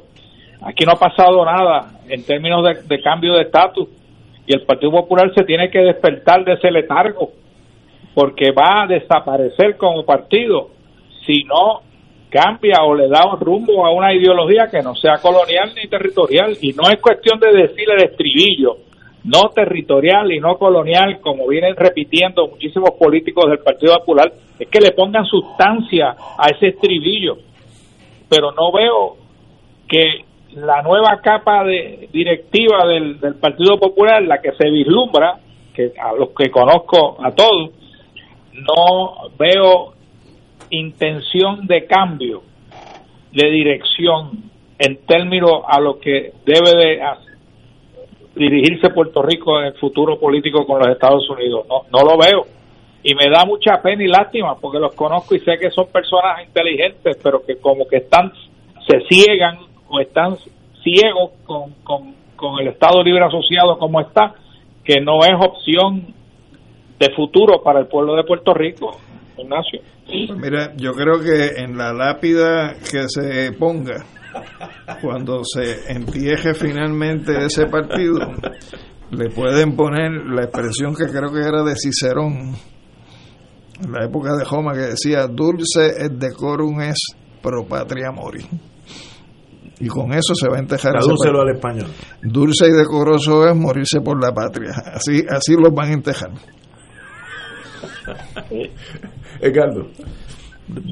aquí 0.62 0.84
no 0.84 0.92
ha 0.92 0.98
pasado 0.98 1.44
nada 1.44 2.00
en 2.08 2.24
términos 2.24 2.64
de, 2.86 3.00
cambio 3.02 3.34
de 3.34 3.42
estatus 3.42 3.88
y 4.46 4.54
el 4.54 4.62
Partido 4.62 4.92
Popular 4.92 5.32
se 5.34 5.44
tiene 5.44 5.70
que 5.70 5.80
despertar 5.80 6.44
de 6.44 6.54
ese 6.54 6.70
letargo 6.70 7.30
porque 8.14 8.50
va 8.52 8.82
a 8.82 8.86
desaparecer 8.86 9.76
como 9.76 10.04
partido 10.04 10.70
si 11.24 11.44
no 11.44 11.82
cambia 12.30 12.82
o 12.84 12.94
le 12.94 13.08
da 13.08 13.26
un 13.26 13.40
rumbo 13.40 13.84
a 13.84 13.92
una 13.92 14.14
ideología 14.14 14.68
que 14.70 14.82
no 14.82 14.94
sea 14.94 15.18
colonial 15.18 15.72
ni 15.74 15.88
territorial. 15.88 16.56
Y 16.60 16.72
no 16.72 16.88
es 16.88 17.00
cuestión 17.00 17.38
de 17.38 17.52
decir 17.52 17.88
el 17.90 18.04
estribillo, 18.04 18.78
no 19.24 19.50
territorial 19.54 20.32
y 20.32 20.38
no 20.38 20.56
colonial, 20.56 21.20
como 21.20 21.46
vienen 21.48 21.76
repitiendo 21.76 22.46
muchísimos 22.48 22.90
políticos 22.98 23.50
del 23.50 23.58
Partido 23.58 23.94
Popular, 23.98 24.32
es 24.58 24.68
que 24.68 24.80
le 24.80 24.92
pongan 24.92 25.26
sustancia 25.26 26.14
a 26.38 26.48
ese 26.54 26.68
estribillo. 26.68 27.36
Pero 28.28 28.52
no 28.52 28.72
veo 28.72 29.16
que 29.88 30.24
la 30.54 30.82
nueva 30.82 31.20
capa 31.22 31.64
de 31.64 32.08
directiva 32.12 32.86
del, 32.86 33.18
Partido 33.40 33.78
Popular, 33.78 34.22
la 34.22 34.40
que 34.40 34.52
se 34.52 34.68
vislumbra, 34.70 35.38
que 35.74 35.92
a 35.98 36.12
los 36.12 36.30
que 36.30 36.50
conozco 36.50 37.16
a 37.22 37.30
todos, 37.30 37.70
no 38.52 39.30
veo 39.38 39.94
intención 40.70 41.66
de 41.66 41.86
cambio 41.86 42.42
de 43.32 43.50
dirección 43.50 44.50
en 44.78 44.98
términos 45.06 45.62
a 45.66 45.80
lo 45.80 45.98
que 45.98 46.32
debe 46.44 46.70
de 46.76 47.00
dirigirse 48.34 48.90
Puerto 48.90 49.22
Rico 49.22 49.60
en 49.60 49.66
el 49.66 49.74
futuro 49.74 50.18
político 50.18 50.66
con 50.66 50.78
los 50.78 50.88
Estados 50.88 51.28
Unidos. 51.30 51.66
No, 51.68 51.82
no 51.92 52.04
lo 52.04 52.18
veo. 52.18 52.46
Y 53.02 53.14
me 53.14 53.30
da 53.30 53.44
mucha 53.44 53.80
pena 53.82 54.02
y 54.02 54.08
lástima 54.08 54.56
porque 54.56 54.78
los 54.78 54.94
conozco 54.94 55.34
y 55.34 55.40
sé 55.40 55.58
que 55.58 55.70
son 55.70 55.86
personas 55.88 56.46
inteligentes, 56.46 57.18
pero 57.22 57.42
que 57.44 57.56
como 57.56 57.86
que 57.86 57.98
están, 57.98 58.32
se 58.86 59.00
ciegan 59.08 59.69
o 59.90 60.00
están 60.00 60.36
ciegos 60.82 61.32
con, 61.44 61.72
con, 61.82 62.14
con 62.36 62.60
el 62.60 62.68
Estado 62.68 63.02
Libre 63.02 63.24
Asociado 63.24 63.78
como 63.78 64.00
está, 64.00 64.34
que 64.84 65.00
no 65.00 65.24
es 65.24 65.34
opción 65.34 66.14
de 66.98 67.14
futuro 67.14 67.62
para 67.62 67.80
el 67.80 67.86
pueblo 67.86 68.14
de 68.14 68.24
Puerto 68.24 68.54
Rico, 68.54 68.98
Ignacio. 69.36 69.80
Mira, 70.36 70.72
yo 70.76 70.92
creo 70.92 71.20
que 71.20 71.60
en 71.62 71.76
la 71.76 71.92
lápida 71.92 72.74
que 72.74 73.08
se 73.08 73.52
ponga, 73.52 74.04
cuando 75.00 75.42
se 75.44 75.92
entierre 75.92 76.54
finalmente 76.54 77.44
ese 77.44 77.66
partido, 77.66 78.20
le 79.10 79.30
pueden 79.30 79.76
poner 79.76 80.10
la 80.26 80.44
expresión 80.44 80.94
que 80.94 81.06
creo 81.06 81.32
que 81.32 81.40
era 81.40 81.62
de 81.62 81.74
Cicerón, 81.76 82.54
en 83.82 83.92
la 83.92 84.04
época 84.04 84.36
de 84.36 84.44
Roma, 84.44 84.72
que 84.72 84.92
decía, 84.92 85.26
dulce 85.26 86.04
et 86.04 86.12
decorum 86.12 86.82
es 86.82 86.98
pro 87.40 87.64
patria 87.66 88.10
mori. 88.12 88.44
Y 89.80 89.88
con 89.88 90.12
eso 90.12 90.34
se 90.34 90.48
va 90.48 90.56
a 90.56 90.60
entejar. 90.60 90.92
Tradúcelo 90.92 91.40
al 91.40 91.54
español. 91.54 91.88
Dulce 92.22 92.66
y 92.66 92.72
decoroso 92.72 93.46
es 93.48 93.56
morirse 93.56 94.00
por 94.00 94.22
la 94.22 94.32
patria. 94.32 94.70
Así, 94.94 95.24
así 95.28 95.54
los 95.54 95.72
van 95.74 95.90
a 95.90 95.94
entejar. 95.94 96.30
Edgardo. 99.40 99.86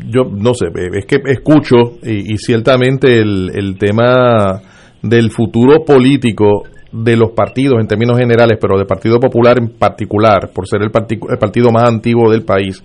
Yo 0.09 0.23
no 0.31 0.55
sé, 0.55 0.67
es 0.95 1.07
que 1.07 1.19
escucho 1.27 1.77
y, 2.03 2.33
y 2.33 2.37
ciertamente 2.39 3.21
el, 3.21 3.51
el 3.55 3.79
tema 3.79 4.61
del 5.03 5.31
futuro 5.31 5.85
político 5.85 6.65
de 6.91 7.17
los 7.17 7.31
partidos 7.31 7.81
en 7.81 7.87
términos 7.87 8.19
generales, 8.19 8.59
pero 8.61 8.77
del 8.77 8.87
Partido 8.87 9.21
Popular 9.21 9.57
en 9.61 9.69
particular, 9.79 10.51
por 10.53 10.67
ser 10.67 10.81
el, 10.83 10.91
el 11.31 11.39
partido 11.39 11.69
más 11.71 11.89
antiguo 11.89 12.31
del 12.31 12.43
país 12.43 12.83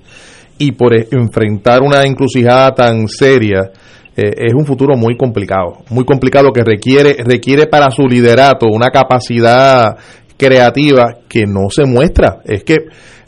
y 0.60 0.74
por 0.74 0.94
e- 0.94 1.08
enfrentar 1.12 1.82
una 1.82 2.04
encrucijada 2.04 2.76
tan 2.76 3.08
seria, 3.08 3.72
eh, 4.16 4.32
es 4.38 4.54
un 4.54 4.66
futuro 4.66 4.96
muy 4.96 5.18
complicado, 5.18 5.84
muy 5.90 6.06
complicado 6.06 6.52
que 6.52 6.64
requiere 6.64 7.18
requiere 7.24 7.68
para 7.68 7.90
su 7.90 8.04
liderato 8.04 8.68
una 8.72 8.90
capacidad 8.90 9.98
creativa 10.38 11.18
que 11.28 11.46
no 11.46 11.70
se 11.70 11.86
muestra. 11.86 12.40
Es 12.46 12.64
que 12.64 12.78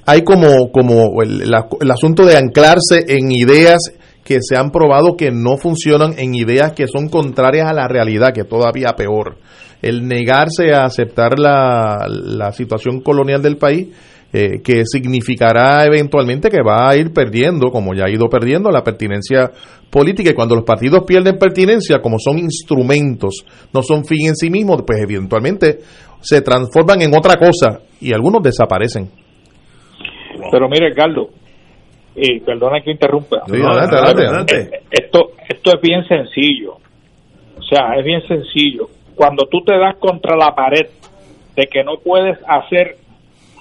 hay 0.06 0.22
como, 0.22 0.72
como 0.72 1.22
el, 1.24 1.41
el 1.41 1.91
asunto 1.91 2.26
de 2.26 2.38
anclarse 2.38 3.06
en 3.07 3.32
ideas 3.32 3.80
que 4.26 4.40
se 4.41 4.57
han 4.57 4.72
probado 4.72 5.16
que 5.16 5.32
no 5.32 5.57
funcionan, 5.57 6.16
en 6.18 6.34
ideas 6.36 6.74
que 6.74 6.88
son 6.88 7.10
contrarias 7.10 7.70
a 7.70 7.74
la 7.74 7.88
realidad, 7.88 8.34
que 8.34 8.44
todavía 8.44 8.95
peor. 8.98 9.38
El 9.82 10.07
negarse 10.07 10.74
a 10.74 10.86
aceptar 10.86 11.38
la, 11.38 12.07
la 12.10 12.52
situación 12.52 13.02
colonial 13.02 13.44
del 13.44 13.57
país, 13.57 13.90
eh, 14.38 14.62
que 14.62 14.84
significará 14.84 15.86
eventualmente 15.86 16.49
que 16.49 16.62
va 16.62 16.90
a 16.90 16.98
ir 16.98 17.14
perdiendo, 17.14 17.72
como 17.72 17.94
ya 17.94 18.03
ha 18.03 18.10
ido 18.10 18.28
perdiendo, 18.28 18.70
la 18.70 18.84
pertinencia 18.84 19.49
política. 19.90 20.32
Y 20.32 20.34
cuando 20.34 20.56
los 20.56 20.66
partidos 20.66 21.06
pierden 21.07 21.38
pertinencia, 21.38 21.99
como 22.02 22.20
son 22.20 22.38
instrumentos, 22.40 23.45
no 23.74 23.82
son 23.82 24.03
fin 24.03 24.28
en 24.28 24.36
sí 24.36 24.49
mismos, 24.49 24.84
pues 24.86 24.99
eventualmente 25.02 25.78
se 26.20 26.41
transforman 26.41 27.02
en 27.02 27.16
otra 27.16 27.38
cosa 27.38 27.80
y 28.02 28.14
algunos 28.14 28.44
desaparecen. 28.44 29.07
Pero 30.52 30.68
mire, 30.68 30.90
Edgardo, 30.90 31.30
y 32.14 32.41
perdona 32.41 32.82
que 32.82 32.91
interrumpa. 32.91 33.44
Sí, 33.45 33.56
adelante, 33.56 33.95
adelante, 33.95 34.22
adelante. 34.26 34.60
Eh, 34.60 34.82
Esto, 34.91 35.30
esto 35.48 35.72
es 35.76 35.82
bien 35.82 36.06
sencillo. 36.10 36.74
O 37.57 37.62
sea, 37.62 37.95
es 37.98 38.03
bien 38.03 38.22
sencillo. 38.28 38.90
Cuando 39.16 39.45
tú 39.49 39.62
te 39.64 39.78
das 39.78 39.95
contra 39.95 40.36
la 40.36 40.53
pared 40.53 40.88
de 41.56 41.68
que 41.68 41.86
no 41.86 41.99
puedes 42.03 42.38
hacer 42.45 42.98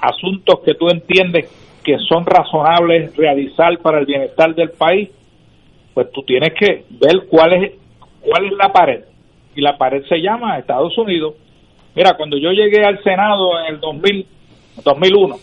asuntos 0.05 0.61
que 0.65 0.75
tú 0.75 0.89
entiendes 0.89 1.51
que 1.83 1.99
son 1.99 2.25
razonables 2.25 3.15
realizar 3.17 3.79
para 3.79 3.99
el 3.99 4.07
bienestar 4.07 4.55
del 4.55 4.71
país, 4.71 5.11
pues 5.93 6.11
tú 6.13 6.23
tienes 6.23 6.55
que 6.55 6.85
ver 6.91 7.27
cuál 7.29 7.53
es 7.53 7.73
cuál 8.21 8.47
es 8.47 8.53
la 8.53 8.73
pared. 8.73 9.05
Y 9.55 9.61
la 9.61 9.77
pared 9.77 10.03
se 10.09 10.21
llama 10.21 10.59
Estados 10.59 10.97
Unidos. 10.99 11.35
Mira, 11.95 12.15
cuando 12.17 12.37
yo 12.37 12.51
llegué 12.51 12.85
al 12.85 13.01
Senado 13.05 13.61
en 13.61 13.75
el 13.75 13.81
2000, 13.81 14.27
2001, 14.83 15.37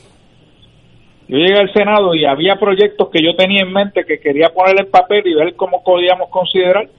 yo 1.28 1.38
llegué 1.38 1.60
al 1.60 1.72
Senado 1.72 2.14
y 2.14 2.26
había 2.26 2.58
proyectos 2.58 3.10
que 3.10 3.24
yo 3.24 3.36
tenía 3.38 3.62
en 3.62 3.72
mente 3.72 4.04
que 4.04 4.20
quería 4.20 4.50
poner 4.50 4.76
en 4.80 4.92
papel 4.92 5.26
y 5.26 5.34
ver 5.34 5.56
cómo 5.56 5.82
podíamos 5.84 6.30
considerar. 6.30 6.90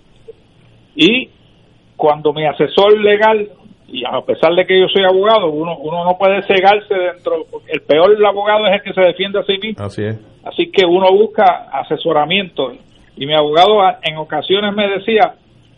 Y 0.94 1.28
cuando 1.96 2.32
mi 2.32 2.46
asesor 2.46 2.98
legal, 2.98 3.50
y 3.92 4.04
a 4.06 4.20
pesar 4.22 4.54
de 4.54 4.64
que 4.64 4.80
yo 4.80 4.88
soy 4.88 5.04
abogado, 5.04 5.50
uno, 5.50 5.76
uno 5.76 6.04
no 6.04 6.16
puede 6.18 6.42
cegarse 6.44 6.94
dentro, 6.94 7.44
el 7.68 7.82
peor 7.82 8.16
abogado 8.26 8.66
es 8.66 8.74
el 8.74 8.82
que 8.82 8.94
se 8.94 9.02
defiende 9.02 9.38
a 9.38 9.42
sí 9.42 9.58
mismo. 9.62 9.84
Así 9.84 10.02
es. 10.02 10.18
Así 10.44 10.70
que 10.72 10.86
uno 10.86 11.12
busca 11.12 11.68
asesoramiento. 11.70 12.72
Y 13.16 13.26
mi 13.26 13.34
abogado 13.34 13.80
en 14.02 14.16
ocasiones 14.16 14.74
me 14.74 14.88
decía, 14.88 15.34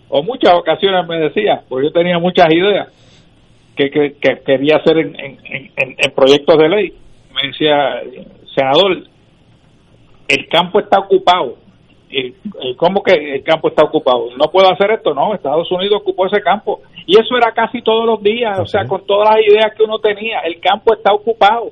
o 0.09 0.23
muchas 0.23 0.55
ocasiones 0.55 1.07
me 1.09 1.19
decía, 1.19 1.62
porque 1.69 1.89
yo 1.89 1.93
tenía 1.93 2.20
muchas 2.20 2.47
ideas, 2.55 2.89
que, 3.77 3.91
que, 3.91 4.15
que 4.20 4.41
quería 4.47 4.77
hacer 4.77 4.99
en, 4.99 5.19
en, 5.19 5.39
en, 5.45 5.97
en 5.99 6.11
proyectos 6.15 6.57
de 6.57 6.69
ley. 6.69 6.93
Me 7.35 7.49
decía, 7.49 8.01
senador, 8.55 9.03
el 10.28 10.49
campo 10.49 10.78
está 10.78 11.01
ocupado. 11.01 11.57
¿Y, 12.15 12.35
y 12.69 12.74
cómo 12.77 13.03
que 13.03 13.12
el 13.12 13.43
campo 13.43 13.69
está 13.69 13.85
ocupado? 13.85 14.28
No 14.36 14.51
puedo 14.51 14.70
hacer 14.70 14.93
esto, 14.93 15.15
no. 15.15 15.35
Estados 15.35 15.70
Unidos 15.73 16.01
ocupó 16.01 16.27
ese 16.27 16.41
campo. 16.41 16.81
Y 17.07 17.19
eso 17.19 17.36
era 17.36 17.53
casi 17.53 17.82
todos 17.82 18.07
los 18.07 18.23
días, 18.23 18.59
o 18.61 18.66
sea, 18.66 18.86
con 18.86 19.05
todas 19.05 19.35
las 19.35 19.47
ideas 19.47 19.74
que 19.77 19.82
uno 19.82 19.99
tenía. 19.99 20.41
El 20.41 20.61
campo 20.61 20.95
está 20.95 21.12
ocupado. 21.12 21.70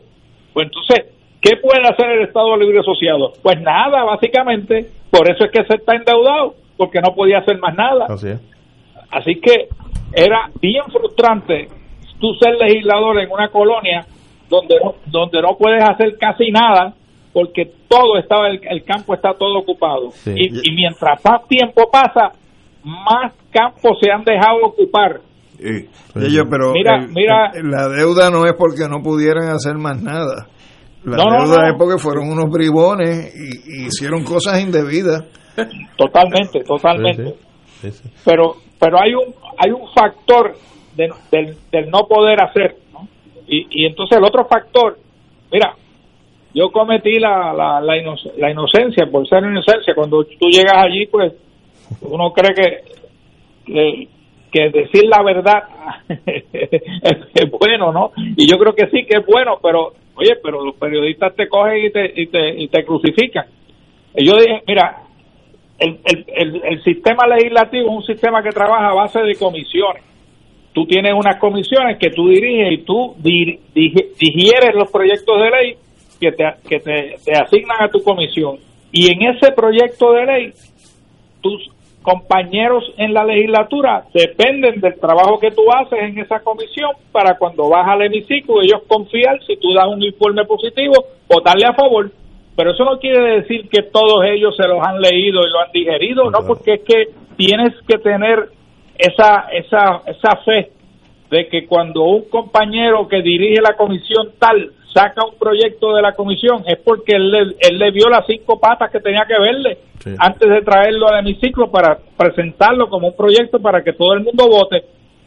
Pues 0.53 0.67
entonces, 0.67 1.15
¿qué 1.41 1.57
puede 1.57 1.87
hacer 1.89 2.11
el 2.11 2.27
Estado 2.27 2.57
Libre 2.57 2.81
Asociado? 2.81 3.33
Pues 3.43 3.61
nada, 3.61 4.05
básicamente. 4.05 4.87
Por 5.11 5.31
eso 5.31 5.45
es 5.45 5.51
que 5.53 5.65
se 5.65 5.77
está 5.77 5.95
endeudado, 5.95 6.55
porque 6.77 7.01
no 7.01 7.15
podía 7.15 7.39
hacer 7.39 7.59
más 7.59 7.75
nada. 7.75 8.07
Así 8.09 8.29
es. 8.29 8.41
Así 9.11 9.41
que 9.41 9.69
era 10.15 10.51
bien 10.61 10.85
frustrante 10.91 11.69
tú 12.21 12.35
ser 12.35 12.55
legislador 12.55 13.19
en 13.21 13.31
una 13.31 13.49
colonia 13.49 14.07
donde 14.49 14.77
no, 14.83 14.95
donde 15.07 15.43
no 15.43 15.57
puedes 15.59 15.83
hacer 15.83 16.17
casi 16.19 16.51
nada 16.51 16.95
porque 17.33 17.65
todo 17.89 18.19
estaba 18.19 18.49
el, 18.49 18.61
el 18.69 18.85
campo 18.85 19.15
está 19.15 19.33
todo 19.35 19.59
ocupado 19.61 20.11
Sí. 20.13 20.33
y, 20.37 20.71
y 20.71 20.75
mientras 20.75 21.21
más 21.25 21.47
tiempo 21.49 21.89
pasa 21.91 22.33
más 22.85 23.33
campos 23.51 23.99
se 24.01 24.11
han 24.11 24.25
dejado 24.25 24.59
ocupar 24.65 25.21
Ellos, 25.59 26.47
pero 26.51 26.73
Mira, 26.73 26.97
el- 26.97 27.09
mira. 27.09 27.51
el- 27.55 27.71
la 27.71 27.89
deuda 27.89 28.29
no 28.31 28.45
es 28.47 28.53
porque 28.59 28.89
no 28.91 29.01
pudieran 29.03 29.49
hacer 29.49 29.75
más 29.77 30.03
nada. 30.03 30.49
La 31.05 31.17
No, 31.17 31.45
deuda 31.45 31.63
no. 31.63 31.69
es 31.69 31.75
porque 31.79 31.99
fueron 31.99 32.29
unos 32.31 32.51
bribones 32.51 33.33
y, 33.35 33.83
y 33.83 33.87
hicieron 33.87 34.25
cosas 34.25 34.61
indebidas. 34.61 35.25
totalmente 35.97 36.61
totalmente 36.65 37.35
pero 38.25 38.55
pero 38.81 39.01
hay 39.01 39.15
un 39.15 39.35
hay 39.59 39.71
un 39.71 39.87
factor 39.95 40.55
de- 40.97 41.11
del, 41.31 41.57
del 41.71 41.91
no 41.91 42.07
poder 42.09 42.43
hacer 42.43 42.77
¿no? 42.93 43.07
y, 43.47 43.67
y 43.71 43.87
entonces 43.87 44.19
el 44.19 44.25
otro 44.25 44.45
factor 44.47 44.97
mira 45.53 45.75
yo 46.55 46.71
cometí 46.71 47.19
la, 47.19 47.53
la, 47.53 47.81
la, 47.81 47.97
inoc- 47.97 48.33
la 48.37 48.51
inocencia 48.51 49.07
por 49.11 49.27
ser 49.29 49.45
inocencia 49.45 49.95
cuando 49.95 50.25
tú 50.25 50.49
llegas 50.51 50.77
allí 50.77 51.07
pues 51.07 51.33
uno 52.03 52.33
cree 52.33 52.55
que 53.65 54.09
que, 54.51 54.69
decir 54.71 55.05
la 55.05 55.23
verdad 55.23 55.63
es, 56.53 57.51
bueno 57.51 57.93
no 57.93 58.13
y 58.37 58.47
yo 58.51 58.59
creo 58.59 58.75
que 58.75 58.87
sí 58.89 59.05
que 59.09 59.19
es 59.21 59.27
bueno 59.27 59.59
pero 59.63 59.93
oye 60.15 60.37
pero 60.43 60.63
los 60.65 60.75
periodistas 60.77 61.35
te 61.35 61.49
cogen 61.49 61.87
y 61.87 61.91
te 61.91 62.13
y 62.21 62.27
te, 62.27 62.61
y 62.63 62.69
te 62.69 62.85
crucifican 62.85 63.47
y 64.15 64.27
yo 64.27 64.35
dije 64.37 64.63
mira 64.67 64.99
el, 65.79 65.99
el, 66.05 66.25
el, 66.37 66.63
el 66.65 66.83
sistema 66.85 67.27
legislativo 67.27 67.89
es 67.89 67.97
un 67.97 68.05
sistema 68.05 68.43
que 68.43 68.51
trabaja 68.51 68.91
a 68.91 68.95
base 68.95 69.21
de 69.21 69.35
comisiones. 69.35 70.05
Tú 70.73 70.87
tienes 70.87 71.13
unas 71.13 71.41
comisiones 71.41 71.99
que 71.99 72.11
tú 72.11 72.29
diriges 72.29 72.73
y 72.73 72.79
tú 72.85 73.17
digieres 73.75 74.75
los 74.77 74.91
proyectos 74.93 75.41
de 75.41 75.51
ley 75.51 75.75
que 76.23 76.33
te, 76.33 76.45
que 76.69 76.79
te, 76.79 77.17
te 77.25 77.33
asignan 77.33 77.83
a 77.83 77.89
tu 77.89 78.01
comisión. 78.03 78.59
Y 78.93 79.11
en 79.13 79.35
ese 79.35 79.51
proyecto 79.53 80.13
de 80.13 80.27
ley, 80.27 80.53
tus 81.41 81.69
compañeros 82.03 82.85
en 82.97 83.13
la 83.13 83.25
legislatura 83.25 84.05
dependen 84.13 84.81
del 84.81 84.99
trabajo 84.99 85.39
que 85.39 85.51
tú 85.51 85.63
haces 85.73 85.99
en 86.01 86.19
esa 86.19 86.41
comisión 86.41 86.91
para 87.11 87.39
cuando 87.39 87.69
vas 87.69 87.89
al 87.89 88.03
hemiciclo 88.03 88.61
ellos 88.61 88.83
confiar 88.87 89.39
si 89.47 89.57
tú 89.57 89.73
das 89.73 89.87
un 89.89 90.03
informe 90.03 90.45
positivo, 90.45 90.95
votarle 91.29 91.67
a 91.67 91.75
favor. 91.75 92.11
Pero 92.55 92.73
eso 92.73 92.85
no 92.85 92.99
quiere 92.99 93.41
decir 93.41 93.69
que 93.69 93.83
todos 93.83 94.25
ellos 94.25 94.55
se 94.57 94.69
los 94.69 94.79
han 94.87 95.01
leído 95.01 95.41
y 95.41 95.51
lo 95.51 95.61
han 95.61 95.73
digerido, 95.73 96.31
no, 96.31 96.47
porque 96.47 96.75
es 96.75 96.81
que 96.83 97.05
tienes 97.37 97.73
que 97.89 97.99
tener 97.99 98.51
esa, 98.99 99.49
esa, 99.53 100.03
esa 100.07 100.37
fe 100.45 100.71
de 101.31 101.49
que 101.49 101.67
cuando 101.67 102.03
un 102.03 102.29
compañero 102.29 103.09
que 103.09 103.23
dirige 103.23 103.63
la 103.63 103.75
comisión 103.75 104.33
tal 104.39 104.71
saca 104.93 105.25
un 105.25 105.39
proyecto 105.39 105.95
de 105.95 106.03
la 106.03 106.13
comisión 106.13 106.63
es 106.67 106.79
porque 106.85 107.17
él, 107.17 107.31
le- 107.31 107.57
él 107.61 107.79
le 107.79 107.91
vio 107.91 108.09
las 108.09 108.27
cinco 108.27 108.59
patas 108.61 108.91
que 108.91 109.01
tenía 109.01 109.25
que 109.27 109.39
verle 109.41 109.79
antes 110.19 110.49
de 110.49 110.63
traerlo 110.63 111.09
al 111.09 111.21
hemiciclo 111.21 111.71
para 111.71 111.99
presentarlo 112.17 112.89
como 112.89 113.09
un 113.09 113.17
proyecto 113.17 113.59
para 113.61 113.83
que 113.83 113.93
todo 113.93 114.13
el 114.15 114.21
mundo 114.21 114.49
vote. 114.49 114.85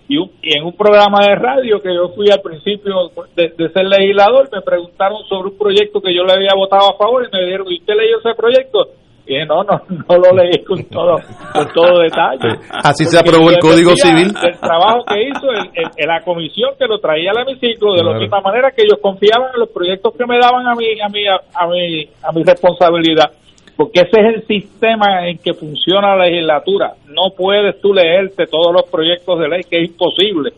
Y, 0.07 0.17
un- 0.17 0.31
y 0.43 0.57
en 0.57 0.63
un 0.65 0.73
programa 0.73 1.17
de 1.25 1.33
radio 1.35 1.81
que 1.81 1.93
yo 1.93 2.09
fui 2.09 2.27
al 2.29 2.41
principio 2.41 3.09
de, 3.35 3.49
de 3.57 3.69
ser 3.69 3.85
legislador, 3.87 4.47
me 4.51 4.61
preguntaron 4.61 5.23
sobre 5.27 5.49
un 5.49 5.57
proyecto 5.57 5.99
que 6.01 6.13
yo 6.13 6.23
le 6.23 6.33
había 6.33 6.53
votado 6.55 6.91
a 6.93 6.97
favor 6.97 7.25
y 7.25 7.35
me 7.35 7.43
dijeron, 7.43 7.65
¿y 7.71 7.79
usted 7.79 7.95
leyó 7.95 8.19
ese 8.19 8.35
proyecto? 8.35 8.87
Y 9.27 9.33
dije, 9.33 9.45
no, 9.47 9.63
no, 9.63 9.81
no 9.89 10.15
lo 10.17 10.35
leí 10.37 10.63
con 10.63 10.83
todo, 10.85 11.15
con 11.53 11.67
todo 11.73 11.99
detalle. 11.99 12.59
Así 12.83 13.05
se 13.05 13.17
aprobó 13.17 13.49
el 13.49 13.57
Código 13.59 13.95
Civil. 13.95 14.31
Del 14.33 14.59
trabajo 14.59 15.03
que 15.07 15.23
hizo 15.23 15.49
el- 15.51 15.69
el- 15.73 15.91
el- 15.97 16.07
la 16.07 16.21
comisión 16.21 16.71
que 16.77 16.85
lo 16.85 16.99
traía 16.99 17.31
al 17.31 17.39
hemiciclo, 17.47 17.93
de 17.93 18.03
la 18.03 18.11
misma 18.19 18.41
manera 18.41 18.69
que 18.71 18.83
ellos 18.83 18.99
confiaban 19.01 19.49
en 19.53 19.59
los 19.61 19.69
proyectos 19.69 20.13
que 20.15 20.25
me 20.27 20.37
daban 20.39 20.67
a 20.67 20.75
mi, 20.75 20.85
a 21.01 21.09
mi, 21.09 21.25
a 21.27 21.67
mi, 21.67 22.07
a 22.21 22.31
mi 22.31 22.43
responsabilidad. 22.43 23.31
Porque 23.75 24.01
ese 24.01 24.19
es 24.21 24.35
el 24.35 24.47
sistema 24.47 25.27
en 25.27 25.37
que 25.39 25.53
funciona 25.53 26.15
la 26.15 26.25
legislatura. 26.25 26.93
No 27.07 27.31
puedes 27.35 27.81
tú 27.81 27.93
leerte 27.93 28.45
todos 28.45 28.71
los 28.71 28.83
proyectos 28.89 29.39
de 29.39 29.49
ley, 29.49 29.63
que 29.63 29.81
es 29.81 29.89
imposible. 29.89 30.51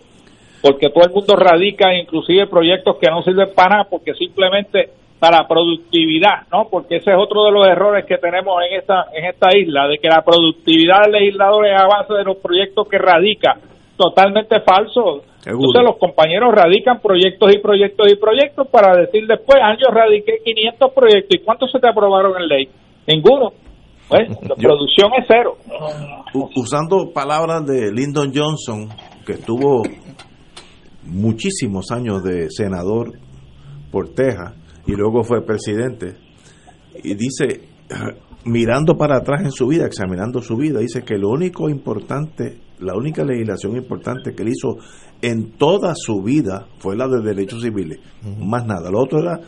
Porque 0.62 0.90
todo 0.90 1.06
el 1.06 1.12
mundo 1.12 1.36
radica 1.36 1.96
inclusive 1.96 2.48
proyectos 2.48 2.98
que 3.00 3.10
no 3.10 3.22
sirven 3.24 3.48
para 3.56 3.70
nada, 3.78 3.88
porque 3.90 4.14
simplemente 4.14 4.90
para 5.20 5.48
productividad, 5.48 6.46
¿no? 6.52 6.68
Porque 6.70 6.98
ese 6.98 7.12
es 7.12 7.18
otro 7.18 7.46
de 7.46 7.52
los 7.52 7.68
errores 7.68 8.06
que 8.06 8.18
tenemos 8.18 8.62
en 8.70 8.80
esta, 8.80 9.06
en 9.14 9.26
esta 9.26 9.58
isla, 9.58 9.88
de 9.88 9.98
que 9.98 10.08
la 10.08 10.22
productividad 10.24 11.02
del 11.04 11.14
legislador 11.14 11.66
es 11.66 11.80
a 11.80 11.88
base 11.88 12.14
de 12.14 12.24
los 12.24 12.38
proyectos 12.38 12.88
que 12.88 12.98
radica. 12.98 13.58
Totalmente 13.98 14.60
falso. 14.62 15.24
Entonces 15.44 15.82
los 15.82 15.98
compañeros 15.98 16.54
radican 16.54 17.00
proyectos 17.00 17.56
y 17.56 17.60
proyectos 17.60 18.12
y 18.12 18.16
proyectos 18.16 18.68
para 18.68 18.96
decir 18.96 19.26
después, 19.26 19.58
ah, 19.64 19.76
yo 19.80 19.92
radiqué 19.92 20.40
500 20.44 20.94
proyectos. 20.94 21.40
¿Y 21.40 21.44
cuántos 21.44 21.72
se 21.72 21.80
te 21.80 21.90
aprobaron 21.90 22.34
en 22.40 22.48
ley? 22.48 22.70
Ninguno. 23.08 23.54
Pues, 24.08 24.30
la 24.42 24.56
producción 24.56 25.12
es 25.18 25.26
cero. 25.28 25.58
Usando 26.56 27.12
palabras 27.12 27.66
de 27.66 27.92
Lyndon 27.92 28.32
Johnson, 28.36 28.90
que 29.26 29.34
estuvo 29.34 29.82
muchísimos 31.04 31.90
años 31.92 32.24
de 32.24 32.52
senador 32.52 33.14
por 33.90 34.14
Texas 34.14 34.54
y 34.88 34.94
luego 34.94 35.24
fue 35.24 35.46
presidente, 35.46 36.16
y 37.04 37.14
dice, 37.14 37.62
mirando 38.46 38.98
para 38.98 39.18
atrás 39.18 39.42
en 39.44 39.52
su 39.52 39.68
vida, 39.68 39.86
examinando 39.86 40.42
su 40.42 40.56
vida, 40.56 40.80
dice 40.80 41.04
que 41.04 41.18
lo 41.18 41.30
único 41.30 41.70
importante, 41.70 42.58
la 42.80 42.96
única 42.96 43.24
legislación 43.24 43.76
importante 43.76 44.34
que 44.34 44.44
él 44.44 44.50
hizo 44.50 44.78
en 45.22 45.52
toda 45.58 45.94
su 45.96 46.22
vida 46.22 46.68
fue 46.80 46.96
la 46.96 47.08
de 47.08 47.22
derechos 47.22 47.62
civiles, 47.62 48.00
más 48.40 48.66
nada, 48.66 48.90
lo 48.90 49.02
otro 49.02 49.20
era, 49.20 49.40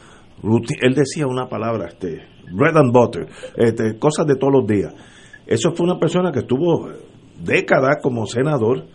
él 0.81 0.93
decía 0.93 1.25
una 1.25 1.47
palabra, 1.47 1.87
este, 1.87 2.21
bread 2.53 2.77
and 2.77 2.91
butter, 2.91 3.27
este, 3.55 3.97
cosas 3.97 4.25
de 4.25 4.35
todos 4.35 4.53
los 4.53 4.67
días. 4.67 4.93
Eso 5.45 5.71
fue 5.71 5.85
una 5.85 5.99
persona 5.99 6.31
que 6.31 6.39
estuvo 6.39 6.89
décadas 7.43 7.97
como 8.01 8.25
senador 8.25 8.85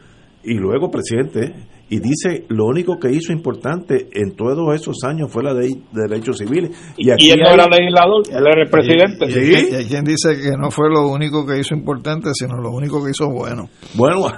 y 0.42 0.54
luego 0.54 0.90
presidente 0.90 1.54
y 1.90 1.98
dice 2.00 2.44
lo 2.48 2.64
único 2.66 2.98
que 2.98 3.10
hizo 3.10 3.32
importante 3.32 4.08
en 4.12 4.34
todos 4.34 4.74
esos 4.74 4.96
años 5.04 5.30
fue 5.30 5.42
la 5.44 5.52
ley 5.52 5.70
de 5.92 6.02
derechos 6.08 6.38
civiles 6.38 6.70
y, 6.96 7.10
aquí 7.10 7.26
Y 7.26 7.30
él 7.32 7.40
no 7.40 7.48
hay- 7.48 7.54
era 7.54 7.66
legislador, 7.68 8.22
él 8.30 8.46
era 8.46 8.62
el 8.62 8.70
presidente. 8.70 9.26
Y, 9.28 9.32
y- 9.32 9.72
y 9.72 9.74
hay 9.76 9.84
quien 9.86 10.04
dice 10.04 10.30
que 10.40 10.56
no 10.58 10.70
fue 10.70 10.88
lo 10.90 11.06
único 11.08 11.44
que 11.46 11.58
hizo 11.58 11.74
importante, 11.74 12.30
sino 12.32 12.56
lo 12.60 12.70
único 12.70 13.04
que 13.04 13.10
hizo 13.10 13.28
bueno. 13.30 13.68
Bueno, 13.94 14.22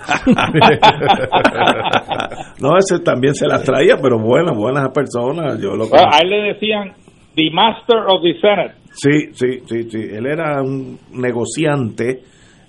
no, 2.60 2.77
ese 2.78 3.01
también 3.05 3.35
se 3.35 3.47
las 3.47 3.62
traía, 3.62 3.97
pero 4.01 4.18
buenas, 4.18 4.56
buenas 4.56 4.89
personas. 4.93 5.60
Yo 5.60 5.77
lo 5.77 5.89
Bueno, 5.89 6.09
a 6.12 6.18
él 6.18 6.31
le 6.31 6.52
decían 6.55 6.93
the 7.35 7.51
master 7.52 7.98
of 8.09 8.23
the 8.23 8.35
Senate. 8.40 8.74
Sí, 8.93 9.31
sí, 9.32 9.60
sí, 9.66 9.90
sí. 9.90 9.98
Él 10.10 10.27
era 10.27 10.62
un 10.62 10.98
negociante. 11.12 12.23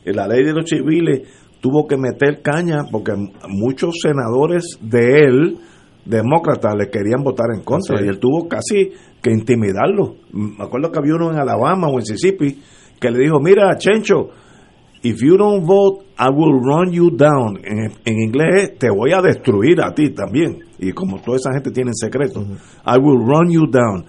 En 0.06 0.16
la 0.16 0.28
ley 0.28 0.44
de 0.44 0.54
los 0.54 0.70
civiles 0.70 1.22
tuvo 1.68 1.86
que 1.88 1.98
meter 1.98 2.42
caña 2.42 2.86
porque 2.92 3.12
muchos 3.50 3.96
senadores 4.02 4.64
de 4.82 5.20
él, 5.26 5.58
demócratas, 6.06 6.76
le 6.78 6.90
querían 6.90 7.24
votar 7.24 7.48
en 7.54 7.64
contra 7.64 7.98
Sí. 7.98 8.06
y 8.06 8.08
él 8.08 8.20
tuvo 8.20 8.48
casi 8.48 8.92
que 9.22 9.32
intimidarlo. 9.32 10.16
Me 10.32 10.64
acuerdo 10.64 10.92
que 10.92 11.00
había 11.00 11.16
uno 11.16 11.32
en 11.32 11.40
Alabama 11.40 11.88
o 11.88 11.92
en 11.92 11.98
Mississippi 11.98 12.62
que 13.00 13.12
le 13.12 13.20
dijo, 13.20 13.40
mira, 13.42 13.76
Chencho, 13.78 14.30
if 15.04 15.22
you 15.22 15.36
don't 15.38 15.66
vote, 15.66 16.06
I 16.18 16.30
will 16.30 16.60
run 16.64 16.92
you 16.92 17.10
down. 17.12 17.60
En, 17.64 17.92
en 18.06 18.22
inglés 18.22 18.78
te 18.80 18.90
voy 18.90 19.12
a 19.12 19.22
destruir 19.22 19.82
a 19.82 19.94
ti 19.94 20.12
también. 20.12 20.60
Y 20.80 20.92
como 20.94 21.20
toda 21.20 21.38
esa 21.38 21.52
gente 21.54 21.72
tiene 21.72 21.92
secretos, 21.94 22.46
I 22.86 22.98
will 22.98 23.20
run 23.26 23.50
you 23.52 23.68
down. 23.70 24.06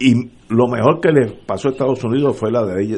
Y 0.00 0.14
lo 0.50 0.66
mejor 0.66 1.00
que 1.00 1.10
le 1.12 1.26
pasó 1.46 1.68
a 1.68 1.70
Estados 1.72 2.02
Unidos 2.04 2.36
fue 2.36 2.50
la 2.50 2.64
ley, 2.64 2.96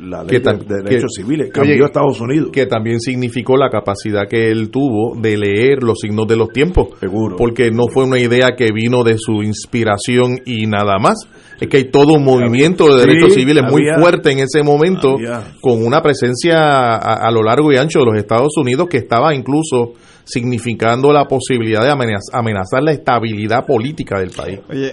la 0.00 0.24
de, 0.24 0.38
de 0.40 0.82
derechos 0.82 1.12
que- 1.16 1.22
civiles, 1.22 1.50
cambió 1.50 1.74
oye, 1.74 1.82
a 1.82 1.86
Estados 1.86 2.20
Unidos. 2.20 2.50
Que 2.52 2.66
también 2.66 3.00
significó 3.00 3.56
la 3.56 3.70
capacidad 3.70 4.28
que 4.28 4.50
él 4.50 4.70
tuvo 4.70 5.14
de 5.18 5.36
leer 5.38 5.82
los 5.82 5.98
signos 6.00 6.26
de 6.28 6.36
los 6.36 6.50
tiempos. 6.50 6.88
Seguro. 7.00 7.36
Porque 7.36 7.70
no 7.70 7.84
fue 7.88 8.04
una 8.04 8.18
idea 8.18 8.50
que 8.56 8.72
vino 8.72 9.04
de 9.04 9.16
su 9.18 9.42
inspiración 9.42 10.38
y 10.44 10.66
nada 10.66 10.98
más. 10.98 11.14
Es 11.60 11.68
que 11.68 11.76
hay 11.78 11.84
todo 11.84 12.14
un 12.14 12.24
movimiento 12.24 12.92
de 12.94 13.06
derechos 13.06 13.34
Sí, 13.34 13.40
civiles 13.40 13.62
muy 13.70 13.82
había- 13.88 13.98
fuerte 14.02 14.32
en 14.32 14.40
ese 14.40 14.62
momento, 14.62 15.12
había. 15.14 15.44
con 15.60 15.84
una 15.86 16.02
presencia 16.02 16.56
a, 16.96 17.26
a 17.26 17.30
lo 17.30 17.42
largo 17.42 17.72
y 17.72 17.76
ancho 17.76 18.00
de 18.00 18.06
los 18.06 18.16
Estados 18.18 18.56
Unidos 18.56 18.88
que 18.88 18.96
estaba 18.98 19.32
incluso 19.34 19.92
significando 20.24 21.12
la 21.12 21.26
posibilidad 21.26 21.82
de 21.82 21.90
amenaz- 21.90 22.30
amenazar 22.32 22.82
la 22.82 22.92
estabilidad 22.92 23.64
política 23.66 24.18
del 24.18 24.30
país. 24.30 24.60
Oye, 24.70 24.92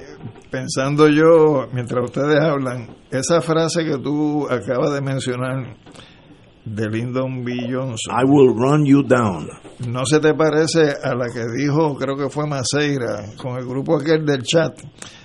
pensando 0.51 1.07
yo, 1.07 1.67
mientras 1.73 2.03
ustedes 2.05 2.39
hablan, 2.43 2.95
esa 3.11 3.41
frase 3.41 3.85
que 3.85 3.97
tú 3.97 4.47
acabas 4.49 4.93
de 4.93 5.01
mencionar 5.01 5.75
de 6.65 6.89
Lyndon 6.89 7.43
B. 7.43 7.53
Johnson. 7.71 8.13
I 8.15 8.23
will 8.25 8.53
run 8.55 8.85
you 8.85 9.01
down. 9.03 9.47
¿No 9.87 10.05
se 10.05 10.19
te 10.19 10.33
parece 10.33 10.93
a 11.03 11.15
la 11.15 11.27
que 11.33 11.43
dijo, 11.57 11.95
creo 11.97 12.15
que 12.17 12.29
fue 12.29 12.45
Maceira, 12.47 13.25
con 13.41 13.57
el 13.57 13.65
grupo 13.65 13.97
aquel 13.97 14.25
del 14.25 14.43
chat, 14.43 14.77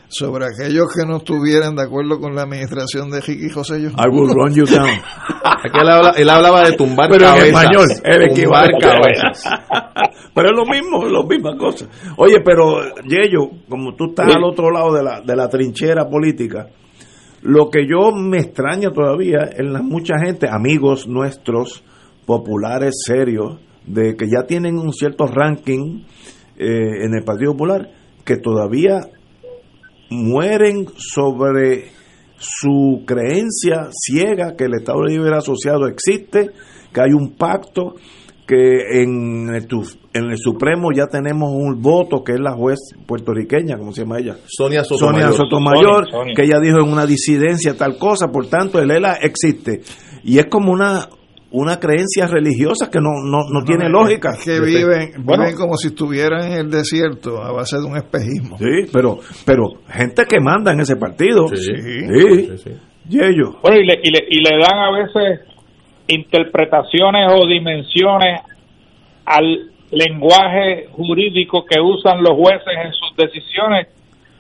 sobre 0.08 0.44
aquellos 0.46 0.86
que 0.94 1.04
no 1.04 1.16
estuvieran 1.16 1.74
de 1.74 1.82
acuerdo 1.82 2.20
con 2.20 2.34
la 2.36 2.42
administración 2.42 3.10
de 3.10 3.20
Ricky 3.20 3.50
José 3.50 3.80
I 3.80 4.08
will 4.10 4.32
run 4.32 4.54
you 4.54 4.64
down. 4.64 4.88
Aquí 5.44 5.78
él, 5.80 5.88
habla- 5.90 6.14
él 6.16 6.30
hablaba 6.30 6.62
de 6.68 6.76
tumbar 6.76 7.08
Pero 7.10 7.26
en 7.26 7.32
cabezas. 7.34 7.62
español, 7.62 7.86
el 8.04 8.34
tumbar 8.44 8.68
cabezas. 8.80 9.42
pero 10.34 10.48
es 10.50 10.56
lo 10.56 10.64
mismo, 10.64 11.06
es 11.06 11.12
la 11.12 11.22
misma 11.24 11.56
cosa. 11.56 11.86
Oye, 12.16 12.40
pero 12.44 12.80
Yello, 13.06 13.50
como 13.68 13.94
tú 13.94 14.06
estás 14.10 14.34
al 14.34 14.44
otro 14.44 14.70
lado 14.70 14.92
de 14.92 15.02
la, 15.02 15.20
de 15.20 15.36
la 15.36 15.48
trinchera 15.48 16.08
política, 16.08 16.68
lo 17.42 17.68
que 17.70 17.86
yo 17.86 18.10
me 18.12 18.38
extraña 18.38 18.90
todavía 18.90 19.48
en 19.56 19.72
la 19.72 19.82
mucha 19.82 20.14
gente, 20.18 20.48
amigos 20.50 21.06
nuestros, 21.06 21.84
populares, 22.26 22.94
serios, 23.06 23.58
de 23.86 24.16
que 24.16 24.26
ya 24.26 24.46
tienen 24.46 24.78
un 24.78 24.92
cierto 24.92 25.26
ranking 25.26 26.04
eh, 26.56 27.04
en 27.04 27.14
el 27.14 27.22
Partido 27.22 27.52
Popular, 27.52 27.90
que 28.24 28.36
todavía 28.38 29.00
mueren 30.10 30.86
sobre 30.96 31.86
su 32.38 33.02
creencia 33.06 33.88
ciega 33.90 34.54
que 34.56 34.64
el 34.64 34.74
Estado 34.74 35.02
Libre 35.04 35.36
Asociado 35.36 35.86
existe, 35.86 36.50
que 36.92 37.00
hay 37.00 37.12
un 37.12 37.36
pacto, 37.36 37.94
que 38.46 39.02
en 39.02 39.66
tu- 39.66 39.84
en 40.14 40.30
el 40.30 40.38
Supremo 40.38 40.90
ya 40.94 41.06
tenemos 41.06 41.50
un 41.52 41.82
voto 41.82 42.22
que 42.22 42.32
es 42.32 42.40
la 42.40 42.52
juez 42.52 42.78
puertorriqueña, 43.06 43.76
¿cómo 43.76 43.92
se 43.92 44.02
llama 44.02 44.20
ella? 44.20 44.36
Sonia 44.46 44.84
Sotomayor. 44.84 45.32
Sonia 45.32 45.36
Sotomayor, 45.36 46.04
Sonia, 46.04 46.10
Sonia. 46.12 46.34
que 46.36 46.42
ella 46.44 46.60
dijo 46.62 46.78
en 46.78 46.92
una 46.92 47.04
disidencia 47.04 47.76
tal 47.76 47.98
cosa, 47.98 48.28
por 48.28 48.48
tanto 48.48 48.80
el 48.80 48.90
ELA 48.90 49.14
existe. 49.20 49.80
Y 50.22 50.38
es 50.38 50.46
como 50.46 50.72
una 50.72 51.08
una 51.50 51.78
creencia 51.78 52.26
religiosa 52.26 52.90
que 52.90 52.98
no, 52.98 53.10
no, 53.22 53.44
no 53.48 53.64
tiene 53.64 53.88
lógica. 53.88 54.30
Es 54.36 54.44
que 54.44 54.60
viven, 54.60 55.24
viven 55.24 55.54
como 55.56 55.76
si 55.76 55.88
estuvieran 55.88 56.50
en 56.50 56.58
el 56.58 56.70
desierto 56.70 57.40
a 57.40 57.52
base 57.52 57.76
de 57.76 57.84
un 57.84 57.96
espejismo. 57.96 58.58
Sí, 58.58 58.90
pero, 58.92 59.18
pero 59.46 59.68
gente 59.88 60.24
que 60.28 60.40
manda 60.40 60.72
en 60.72 60.80
ese 60.80 60.96
partido. 60.96 61.46
Sí. 61.54 61.72
Sí. 61.76 62.70
Y 63.08 63.22
ellos. 63.22 63.54
Bueno, 63.62 63.78
y 63.78 63.86
le, 63.86 64.00
y, 64.02 64.10
le, 64.10 64.26
y 64.28 64.42
le 64.42 64.58
dan 64.58 64.78
a 64.80 64.90
veces 64.90 65.46
interpretaciones 66.08 67.30
o 67.32 67.46
dimensiones 67.46 68.40
al 69.24 69.73
lenguaje 69.94 70.88
jurídico 70.92 71.64
que 71.64 71.80
usan 71.80 72.22
los 72.22 72.34
jueces 72.36 72.74
en 72.84 72.92
sus 72.92 73.16
decisiones, 73.16 73.88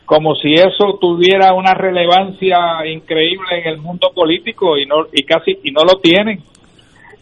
como 0.04 0.34
si 0.34 0.52
eso 0.52 0.98
tuviera 1.00 1.54
una 1.54 1.74
relevancia 1.74 2.86
increíble 2.86 3.60
en 3.60 3.68
el 3.68 3.78
mundo 3.78 4.10
político 4.14 4.76
y 4.76 4.86
no 4.86 5.06
y 5.12 5.22
casi 5.24 5.58
y 5.62 5.70
no 5.70 5.84
lo 5.84 6.00
tienen. 6.00 6.40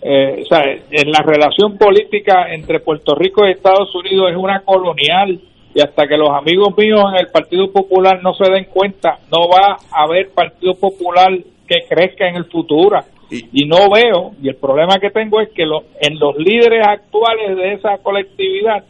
Eh, 0.04 0.42
o 0.42 0.46
sea, 0.46 0.64
en 0.64 1.10
la 1.12 1.20
relación 1.24 1.78
política 1.78 2.52
entre 2.52 2.80
Puerto 2.80 3.14
Rico 3.14 3.46
y 3.46 3.52
Estados 3.52 3.94
Unidos 3.94 4.30
es 4.30 4.36
una 4.36 4.60
colonial 4.60 5.40
y 5.74 5.80
hasta 5.80 6.08
que 6.08 6.16
los 6.16 6.30
amigos 6.30 6.76
míos 6.76 7.04
en 7.12 7.20
el 7.20 7.28
Partido 7.28 7.70
Popular 7.70 8.20
no 8.22 8.34
se 8.34 8.50
den 8.50 8.64
cuenta, 8.64 9.20
no 9.30 9.48
va 9.48 9.76
a 9.90 10.02
haber 10.02 10.30
Partido 10.30 10.74
Popular 10.74 11.30
que 11.72 11.86
crezca 11.94 12.28
en 12.28 12.36
el 12.36 12.44
futuro. 12.46 12.98
Y 13.30 13.64
no 13.66 13.88
veo, 13.90 14.32
y 14.42 14.48
el 14.50 14.56
problema 14.56 14.98
que 15.00 15.10
tengo 15.10 15.40
es 15.40 15.48
que 15.54 15.64
lo- 15.64 15.84
en 16.00 16.18
los 16.18 16.36
líderes 16.36 16.86
actuales 16.86 17.56
de 17.56 17.72
esa 17.74 17.96
colectividad, 18.02 18.84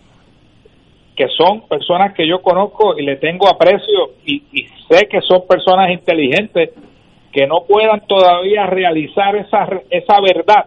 que 1.15 1.27
son 1.37 1.61
personas 1.69 2.15
que 2.15 2.27
yo 2.29 2.41
conozco 2.43 2.99
y 2.99 3.05
le 3.05 3.17
tengo 3.17 3.47
aprecio 3.49 4.11
y, 4.27 4.43
y 4.53 4.67
sé 4.89 5.07
que 5.09 5.21
son 5.21 5.47
personas 5.47 5.91
inteligentes, 5.93 6.71
que 7.33 7.47
no 7.47 7.65
puedan 7.69 8.01
todavía 8.07 8.67
realizar 8.67 9.37
esa, 9.37 9.65
esa 9.91 10.21
verdad, 10.21 10.67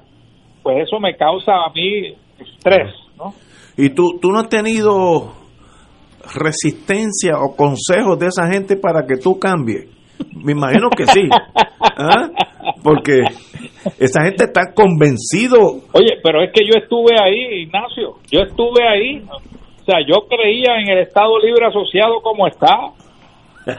pues 0.64 0.88
eso 0.88 1.00
me 1.00 1.16
causa 1.18 1.52
a 1.66 1.70
mí 1.74 2.14
estrés, 2.40 2.94
¿no? 3.18 3.34
¿Y 3.78 3.90
tú, 3.90 4.20
tú 4.22 4.32
no 4.32 4.40
has 4.40 4.50
tenido 4.50 5.34
resistencia 6.34 7.34
o 7.40 7.56
consejos 7.56 8.18
de 8.20 8.28
esa 8.28 8.48
gente 8.48 8.78
para 8.78 9.06
que 9.06 9.18
tú 9.18 9.38
cambies? 9.40 9.90
Me 10.44 10.52
imagino 10.52 10.90
que 10.90 11.06
sí. 11.08 11.28
¿Ah? 11.98 12.30
Porque 12.84 13.22
esa 14.00 14.24
gente 14.24 14.46
está 14.46 14.74
convencido. 14.74 15.58
Oye, 15.94 16.18
pero 16.24 16.44
es 16.44 16.52
que 16.52 16.66
yo 16.66 16.74
estuve 16.80 17.16
ahí, 17.22 17.64
Ignacio, 17.64 18.16
yo 18.32 18.42
estuve 18.42 18.88
ahí. 18.88 19.24
O 19.82 19.84
sea, 19.86 20.00
yo 20.08 20.28
creía 20.28 20.80
en 20.80 20.90
el 20.90 21.00
Estado 21.00 21.38
Libre 21.40 21.68
Asociado 21.68 22.22
como 22.22 22.48
está, 22.48 22.76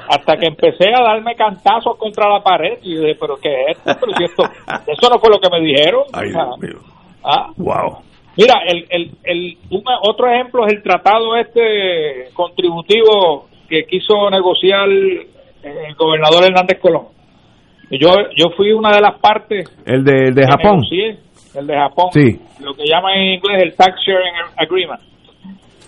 hasta 0.08 0.36
que 0.36 0.46
empecé 0.46 0.88
a 0.94 1.02
darme 1.02 1.34
cantazos 1.34 1.96
contra 1.98 2.28
la 2.28 2.40
pared 2.42 2.78
y 2.82 2.96
dije, 2.96 3.16
pero 3.20 3.36
¿qué 3.42 3.48
es 3.70 3.76
esto? 3.78 3.92
Pero 4.00 4.12
si 4.16 4.24
esto, 4.24 4.42
eso 4.44 5.10
no 5.12 5.18
fue 5.18 5.30
lo 5.30 5.38
que 5.40 5.50
me 5.50 5.60
dijeron. 5.64 6.02
Ay, 6.12 6.28
O 6.28 6.32
sea, 6.32 6.44
Dios 6.44 6.58
mío. 6.60 6.80
ah. 7.24 7.50
Wow. 7.56 7.98
Mira, 8.36 8.54
el, 8.68 8.86
el, 8.90 9.10
el, 9.24 9.56
otro 10.02 10.30
ejemplo 10.30 10.66
es 10.66 10.74
el 10.74 10.82
tratado 10.82 11.36
este 11.36 12.28
contributivo 12.34 13.46
que 13.68 13.84
quiso 13.84 14.28
negociar 14.30 14.88
el 15.66 15.94
gobernador 15.94 16.44
Hernández 16.44 16.78
Colón. 16.80 17.06
Y 17.90 17.98
Yo, 17.98 18.09
yo 18.36 18.51
fui 18.56 18.72
una 18.72 18.90
de 18.94 19.01
las 19.01 19.18
partes 19.20 19.68
El 19.84 20.05
de, 20.05 20.28
el 20.28 20.34
de 20.34 20.43
Japón. 20.47 20.80
negocié, 20.80 21.18
el 21.55 21.66
de 21.66 21.74
Japón, 21.76 22.06
Sí. 22.12 22.40
lo 22.60 22.74
que 22.74 22.84
llaman 22.86 23.14
en 23.14 23.34
inglés 23.34 23.62
el 23.62 23.74
Tax 23.76 23.94
Sharing 24.05 24.34
Agreement. 24.56 25.01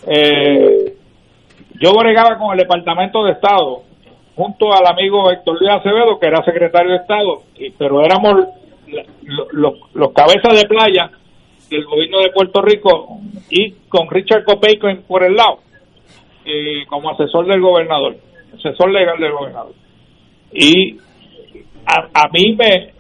Eh, 0.07 0.95
yo 1.81 1.93
bregaba 1.99 2.39
con 2.39 2.53
el 2.53 2.59
Departamento 2.59 3.25
de 3.25 3.33
Estado 3.33 3.83
junto 4.37 4.73
al 4.73 4.87
amigo 4.87 5.31
Héctor 5.31 5.59
Luis 5.61 5.71
Acevedo, 5.73 6.19
que 6.19 6.27
era 6.27 6.43
secretario 6.45 6.93
de 6.93 6.99
Estado, 6.99 7.43
y- 7.59 7.71
pero 7.71 8.05
éramos 8.05 8.47
la- 8.87 9.03
lo- 9.25 9.49
lo- 9.53 9.75
los 9.95 10.13
cabezas 10.13 10.61
de 10.61 10.67
playa 10.69 11.11
del 11.69 11.85
gobierno 11.85 12.21
de 12.21 12.31
Puerto 12.31 12.63
Rico 12.63 13.19
y 13.51 13.73
con 13.89 14.09
Richard 14.09 14.45
Copeico 14.45 14.87
por 15.07 15.25
el 15.25 15.35
lado, 15.35 15.59
eh, 16.47 16.87
como 16.89 17.11
asesor 17.11 17.47
del 17.47 17.61
gobernador, 17.61 18.17
asesor 18.59 18.91
legal 18.91 19.19
del 19.19 19.33
gobernador. 19.33 19.75
Y 20.53 20.99
a, 21.87 22.09
a 22.13 22.29
mí 22.33 22.55
me 22.57 22.99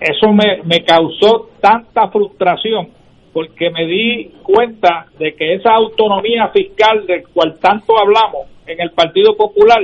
eso 0.00 0.32
me, 0.32 0.62
me 0.64 0.82
causó 0.82 1.50
tanta 1.60 2.08
frustración 2.08 2.88
porque 3.32 3.70
me 3.70 3.86
di 3.86 4.30
cuenta 4.42 5.06
de 5.18 5.34
que 5.34 5.54
esa 5.54 5.72
autonomía 5.72 6.48
fiscal 6.48 7.06
del 7.06 7.24
cual 7.28 7.58
tanto 7.60 7.98
hablamos 7.98 8.46
en 8.66 8.80
el 8.80 8.90
Partido 8.92 9.36
Popular 9.36 9.82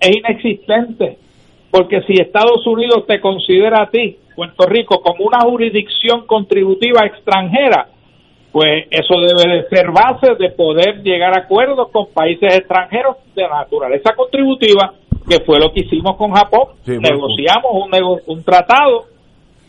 es 0.00 0.16
inexistente 0.16 1.18
porque 1.70 2.00
si 2.02 2.14
Estados 2.14 2.66
Unidos 2.66 3.04
te 3.06 3.20
considera 3.20 3.82
a 3.82 3.90
ti, 3.90 4.16
Puerto 4.34 4.66
Rico, 4.66 5.00
como 5.02 5.26
una 5.26 5.40
jurisdicción 5.40 6.26
contributiva 6.26 7.04
extranjera, 7.04 7.88
pues 8.52 8.86
eso 8.90 9.14
debe 9.20 9.56
de 9.56 9.68
ser 9.68 9.90
base 9.90 10.34
de 10.38 10.50
poder 10.50 11.02
llegar 11.02 11.36
a 11.36 11.42
acuerdos 11.42 11.88
con 11.90 12.06
países 12.12 12.56
extranjeros 12.56 13.16
de 13.34 13.46
naturaleza 13.46 14.14
contributiva, 14.16 14.94
que 15.28 15.40
fue 15.44 15.58
lo 15.60 15.72
que 15.72 15.80
hicimos 15.80 16.16
con 16.16 16.32
Japón. 16.32 16.68
Sí, 16.84 16.92
Negociamos 16.98 17.70
un, 17.72 17.90
nego- 17.90 18.20
un 18.26 18.42
tratado 18.42 19.04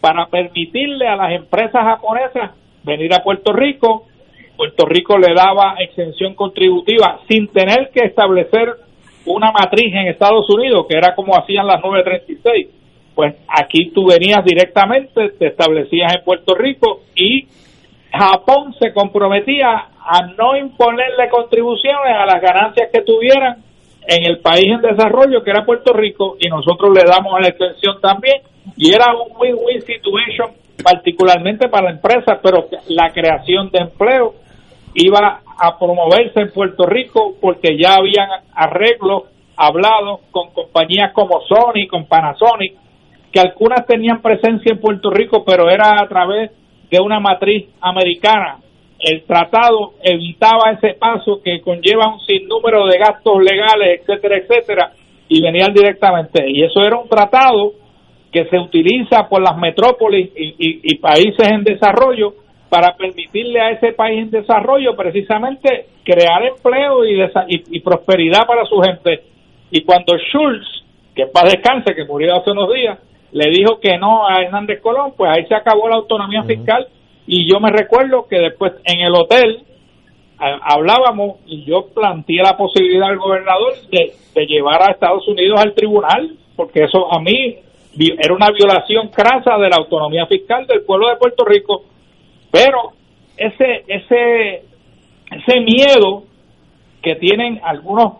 para 0.01 0.27
permitirle 0.27 1.07
a 1.07 1.15
las 1.17 1.33
empresas 1.33 1.83
japonesas 1.83 2.51
venir 2.83 3.13
a 3.13 3.21
Puerto 3.21 3.51
Rico. 3.51 4.05
Puerto 4.55 4.85
Rico 4.85 5.17
le 5.17 5.33
daba 5.33 5.75
exención 5.79 6.33
contributiva 6.35 7.19
sin 7.27 7.47
tener 7.49 7.89
que 7.93 8.05
establecer 8.07 8.69
una 9.25 9.51
matriz 9.51 9.93
en 9.93 10.07
Estados 10.07 10.49
Unidos, 10.49 10.85
que 10.87 10.97
era 10.97 11.13
como 11.15 11.33
hacían 11.37 11.67
las 11.67 11.81
936. 11.81 12.67
Pues 13.13 13.35
aquí 13.49 13.91
tú 13.93 14.05
venías 14.07 14.43
directamente, 14.45 15.29
te 15.37 15.47
establecías 15.47 16.15
en 16.15 16.23
Puerto 16.23 16.55
Rico 16.55 17.01
y 17.15 17.45
Japón 18.11 18.73
se 18.79 18.93
comprometía 18.93 19.87
a 19.99 20.21
no 20.37 20.57
imponerle 20.57 21.29
contribuciones 21.29 22.13
a 22.15 22.25
las 22.25 22.41
ganancias 22.41 22.89
que 22.91 23.01
tuvieran 23.01 23.57
en 24.07 24.25
el 24.25 24.39
país 24.39 24.65
en 24.65 24.81
desarrollo 24.81 25.43
que 25.43 25.51
era 25.51 25.65
Puerto 25.65 25.93
Rico 25.93 26.35
y 26.39 26.49
nosotros 26.49 26.91
le 26.95 27.03
damos 27.05 27.39
la 27.39 27.49
extensión 27.49 28.01
también. 28.01 28.41
Y 28.75 28.93
era 28.93 29.13
un 29.13 29.37
win-win 29.39 29.81
situation 29.81 30.47
particularmente 30.83 31.67
para 31.67 31.89
la 31.89 31.91
empresa 31.91 32.39
pero 32.41 32.67
la 32.87 33.09
creación 33.11 33.69
de 33.69 33.79
empleo 33.79 34.33
iba 34.95 35.41
a 35.59 35.77
promoverse 35.77 36.39
en 36.41 36.51
Puerto 36.51 36.85
Rico 36.85 37.35
porque 37.39 37.77
ya 37.77 37.95
habían 37.95 38.29
arreglos 38.55 39.23
hablado 39.55 40.21
con 40.31 40.51
compañías 40.51 41.11
como 41.13 41.41
Sony, 41.41 41.85
con 41.89 42.05
Panasonic, 42.05 42.75
que 43.31 43.41
algunas 43.41 43.85
tenían 43.85 44.21
presencia 44.21 44.71
en 44.71 44.79
Puerto 44.79 45.11
Rico, 45.11 45.43
pero 45.45 45.69
era 45.69 46.01
a 46.01 46.07
través 46.07 46.51
de 46.89 46.99
una 46.99 47.19
matriz 47.19 47.67
americana. 47.81 48.57
El 48.99 49.23
tratado 49.23 49.93
evitaba 50.03 50.71
ese 50.71 50.95
paso 50.95 51.41
que 51.43 51.61
conlleva 51.61 52.13
un 52.13 52.19
sinnúmero 52.21 52.85
de 52.87 52.97
gastos 52.97 53.41
legales, 53.41 54.01
etcétera, 54.01 54.37
etcétera, 54.37 54.91
y 55.29 55.41
venían 55.41 55.73
directamente. 55.73 56.43
Y 56.49 56.63
eso 56.63 56.83
era 56.83 56.97
un 56.97 57.07
tratado 57.07 57.73
que 58.31 58.45
se 58.45 58.59
utiliza 58.59 59.27
por 59.29 59.41
las 59.41 59.57
metrópolis 59.57 60.31
y, 60.35 60.95
países 60.97 61.49
en 61.49 61.63
desarrollo 61.63 62.33
para 62.69 62.95
permitirle 62.95 63.59
a 63.59 63.71
ese 63.71 63.93
país 63.93 64.19
en 64.19 64.31
desarrollo 64.31 64.95
precisamente 64.95 65.87
crear 66.03 66.43
empleo 66.43 67.05
y, 67.05 67.19
y, 67.71 67.79
prosperidad 67.79 68.45
para 68.45 68.65
su 68.65 68.79
gente. 68.81 69.23
Y 69.71 69.81
cuando 69.81 70.17
Schulz, 70.17 70.83
que 71.15 71.25
paz 71.27 71.45
descanse, 71.45 71.95
que 71.95 72.05
murió 72.05 72.35
hace 72.35 72.51
unos 72.51 72.71
días, 72.73 72.99
le 73.31 73.49
dijo 73.49 73.79
que 73.79 73.97
no 73.97 74.27
a 74.27 74.41
Hernández 74.41 74.81
Colón, 74.81 75.13
pues 75.15 75.31
ahí 75.31 75.45
se 75.45 75.55
acabó 75.55 75.87
la 75.87 75.97
autonomía 75.97 76.43
fiscal. 76.43 76.87
Y 77.27 77.47
yo 77.49 77.59
me 77.59 77.69
recuerdo 77.69 78.27
que 78.27 78.37
después 78.39 78.73
en 78.85 79.01
el 79.01 79.13
hotel 79.13 79.63
hablábamos 80.37 81.37
y 81.45 81.65
yo 81.65 81.87
planteé 81.93 82.41
la 82.41 82.57
posibilidad 82.57 83.09
al 83.09 83.17
gobernador 83.17 83.73
de, 83.91 84.13
de 84.33 84.45
llevar 84.45 84.81
a 84.81 84.91
Estados 84.91 85.27
Unidos 85.27 85.59
al 85.59 85.73
tribunal, 85.73 86.35
porque 86.55 86.85
eso 86.85 87.11
a 87.11 87.19
mí 87.19 87.57
era 87.97 88.33
una 88.33 88.49
violación 88.51 89.09
crasa 89.09 89.57
de 89.57 89.69
la 89.69 89.77
autonomía 89.77 90.25
fiscal 90.27 90.65
del 90.65 90.83
pueblo 90.83 91.09
de 91.09 91.17
Puerto 91.17 91.43
Rico, 91.43 91.83
pero 92.51 92.93
ese 93.35 93.83
ese 93.87 94.63
ese 95.31 95.59
miedo 95.59 96.23
que 97.01 97.15
tienen 97.15 97.59
algunos 97.63 98.17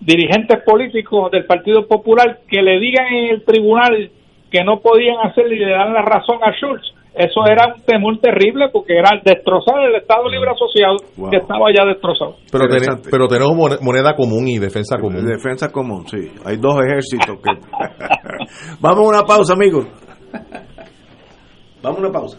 dirigentes 0.00 0.62
políticos 0.64 1.30
del 1.30 1.44
Partido 1.44 1.86
Popular 1.86 2.40
que 2.48 2.62
le 2.62 2.78
digan 2.78 3.06
en 3.12 3.30
el 3.30 3.44
tribunal 3.44 4.10
que 4.50 4.64
no 4.64 4.80
podían 4.80 5.16
hacer 5.22 5.46
y 5.52 5.58
le 5.58 5.70
dan 5.70 5.92
la 5.92 6.02
razón 6.02 6.38
a 6.42 6.52
Schultz. 6.52 6.94
Eso 7.14 7.40
era 7.44 7.74
un 7.74 7.82
temor 7.82 8.18
terrible 8.20 8.68
porque 8.72 8.96
era 8.96 9.10
destrozar 9.24 9.80
el 9.80 9.96
Estado 9.96 10.28
Libre 10.28 10.50
Asociado 10.50 10.96
que 11.28 11.38
estaba 11.38 11.66
ya 11.76 11.84
destrozado. 11.84 12.36
Pero, 12.52 12.64
pero 13.10 13.26
tenemos 13.26 13.82
moneda 13.82 14.14
común 14.14 14.46
y 14.46 14.58
defensa 14.58 14.96
común. 14.96 15.26
Defensa 15.26 15.70
común, 15.70 16.06
sí. 16.06 16.30
Hay 16.44 16.56
dos 16.56 16.76
ejércitos 16.84 17.40
que... 17.42 17.50
Vamos 18.80 19.06
a 19.06 19.18
una 19.18 19.22
pausa, 19.26 19.54
amigos. 19.54 19.86
Vamos 21.82 21.98
a 21.98 22.00
una 22.02 22.12
pausa. 22.12 22.38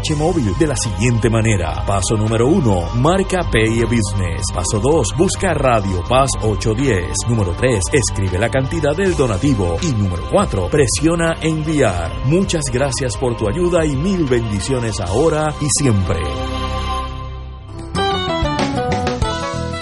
de 0.00 0.66
la 0.66 0.76
siguiente 0.76 1.28
manera. 1.28 1.84
Paso 1.86 2.16
número 2.16 2.48
1, 2.48 2.94
marca 2.96 3.40
Pay 3.52 3.82
Business. 3.82 4.42
Paso 4.52 4.80
2, 4.80 5.08
busca 5.16 5.52
Radio 5.52 6.02
Paz 6.08 6.30
810. 6.40 7.28
Número 7.28 7.52
3, 7.52 7.80
escribe 7.92 8.38
la 8.38 8.48
cantidad 8.48 8.96
del 8.96 9.14
donativo. 9.14 9.76
Y 9.82 9.92
número 9.92 10.22
4, 10.32 10.70
presiona 10.70 11.34
enviar. 11.42 12.10
Muchas 12.24 12.62
gracias 12.72 13.16
por 13.18 13.36
tu 13.36 13.46
ayuda 13.46 13.84
y 13.84 13.94
mil 13.94 14.24
bendiciones 14.24 15.00
ahora 15.00 15.54
y 15.60 15.66
siempre. 15.68 16.18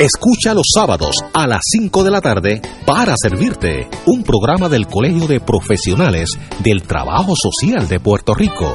Escucha 0.00 0.52
los 0.52 0.66
sábados 0.74 1.16
a 1.32 1.46
las 1.46 1.60
5 1.62 2.02
de 2.02 2.10
la 2.10 2.20
tarde 2.20 2.60
para 2.84 3.14
servirte 3.16 3.88
un 4.06 4.24
programa 4.24 4.68
del 4.68 4.88
Colegio 4.88 5.28
de 5.28 5.38
Profesionales 5.40 6.30
del 6.58 6.82
Trabajo 6.82 7.34
Social 7.36 7.86
de 7.86 8.00
Puerto 8.00 8.34
Rico 8.34 8.74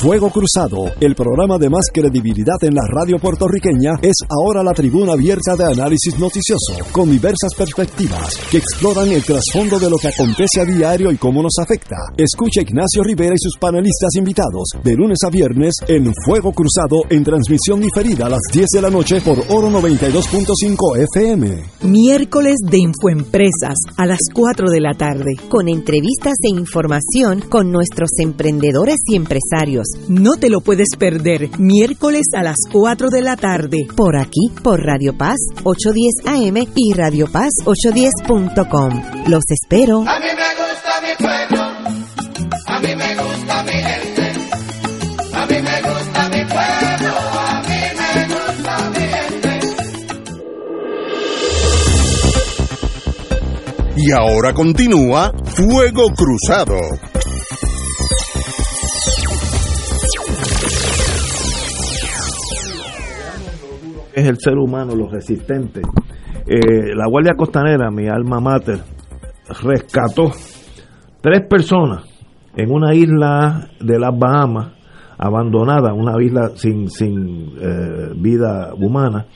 Fuego 0.00 0.30
Cruzado, 0.30 0.92
el 1.00 1.14
programa 1.14 1.56
de 1.56 1.70
más 1.70 1.86
credibilidad 1.92 2.62
en 2.62 2.74
la 2.74 2.82
radio 2.86 3.18
puertorriqueña, 3.18 3.92
es 4.02 4.16
ahora 4.28 4.62
la 4.62 4.74
tribuna 4.74 5.14
abierta 5.14 5.56
de 5.56 5.64
análisis 5.64 6.18
noticioso, 6.18 6.76
con 6.92 7.10
diversas 7.10 7.54
perspectivas 7.56 8.36
que 8.50 8.58
exploran 8.58 9.10
el 9.10 9.24
trasfondo 9.24 9.78
de 9.78 9.88
lo 9.88 9.96
que 9.96 10.08
acontece 10.08 10.60
a 10.60 10.64
diario 10.66 11.10
y 11.10 11.16
cómo 11.16 11.42
nos 11.42 11.58
afecta. 11.58 11.96
Escucha 12.16 12.60
Ignacio 12.60 13.02
Rivera 13.02 13.34
y 13.34 13.38
sus 13.38 13.56
panelistas 13.58 14.14
invitados 14.16 14.68
de 14.84 14.94
lunes 14.94 15.18
a 15.24 15.30
viernes 15.30 15.74
en 15.88 16.12
Fuego 16.26 16.52
Cruzado 16.52 17.02
en 17.08 17.24
transmisión 17.24 17.80
diferida 17.80 18.26
a 18.26 18.30
las 18.30 18.42
10 18.52 18.66
de 18.74 18.82
la 18.82 18.90
noche 18.90 19.22
por 19.22 19.38
Oro 19.48 19.70
92.5 19.70 21.06
FM. 21.14 21.62
Miércoles 21.82 22.56
de 22.70 22.78
Infoempresas 22.78 23.78
a 23.96 24.04
las 24.04 24.20
4 24.32 24.70
de 24.70 24.80
la 24.80 24.92
tarde, 24.92 25.36
con 25.48 25.68
entrevistas 25.68 26.34
e 26.42 26.50
información 26.50 27.40
con 27.48 27.72
nuestros 27.72 28.10
emprendedores 28.20 28.96
y 29.06 29.16
empresarios 29.16 29.85
no 30.08 30.36
te 30.36 30.50
lo 30.50 30.60
puedes 30.60 30.88
perder, 30.98 31.50
miércoles 31.58 32.26
a 32.34 32.42
las 32.42 32.56
4 32.72 33.08
de 33.10 33.22
la 33.22 33.36
tarde. 33.36 33.86
Por 33.96 34.16
aquí, 34.16 34.50
por 34.62 34.82
Radio 34.82 35.16
Paz 35.16 35.36
810 35.64 36.26
AM 36.26 36.66
y 36.74 36.92
Radio 36.94 37.26
Paz 37.30 37.50
810.com. 37.64 39.28
Los 39.28 39.44
espero. 39.50 40.04
A 40.06 40.18
mí 40.20 40.26
me 40.26 40.54
gusta 40.56 41.00
mi 41.02 41.14
pueblo, 41.18 41.62
a 42.66 42.80
mí 42.80 42.96
me 42.96 43.14
gusta 43.14 43.62
mi 43.64 43.72
gente, 43.72 44.32
a 45.32 45.46
mí 45.46 45.62
me 45.62 45.82
gusta 45.82 46.28
mi 46.28 46.44
pueblo, 46.44 47.14
a 47.38 47.62
mí 47.62 47.80
me 47.98 48.12
gusta 48.34 48.90
mi 48.90 49.00
gente. 49.00 49.60
Y 53.96 54.12
ahora 54.12 54.52
continúa 54.54 55.32
Fuego 55.44 56.10
Cruzado. 56.14 56.76
Es 64.16 64.26
el 64.26 64.38
ser 64.38 64.56
humano, 64.56 64.96
los 64.96 65.12
resistentes. 65.12 65.84
Eh, 66.46 66.94
la 66.94 67.06
Guardia 67.06 67.34
Costanera, 67.36 67.90
mi 67.90 68.08
alma 68.08 68.40
mater, 68.40 68.78
rescató 69.62 70.32
tres 71.20 71.46
personas 71.46 72.04
en 72.56 72.72
una 72.72 72.94
isla 72.94 73.68
de 73.78 73.98
las 73.98 74.18
Bahamas, 74.18 74.72
abandonada, 75.18 75.92
una 75.92 76.14
isla 76.22 76.52
sin, 76.54 76.88
sin 76.88 77.52
eh, 77.60 78.12
vida 78.16 78.72
humana, 78.74 79.26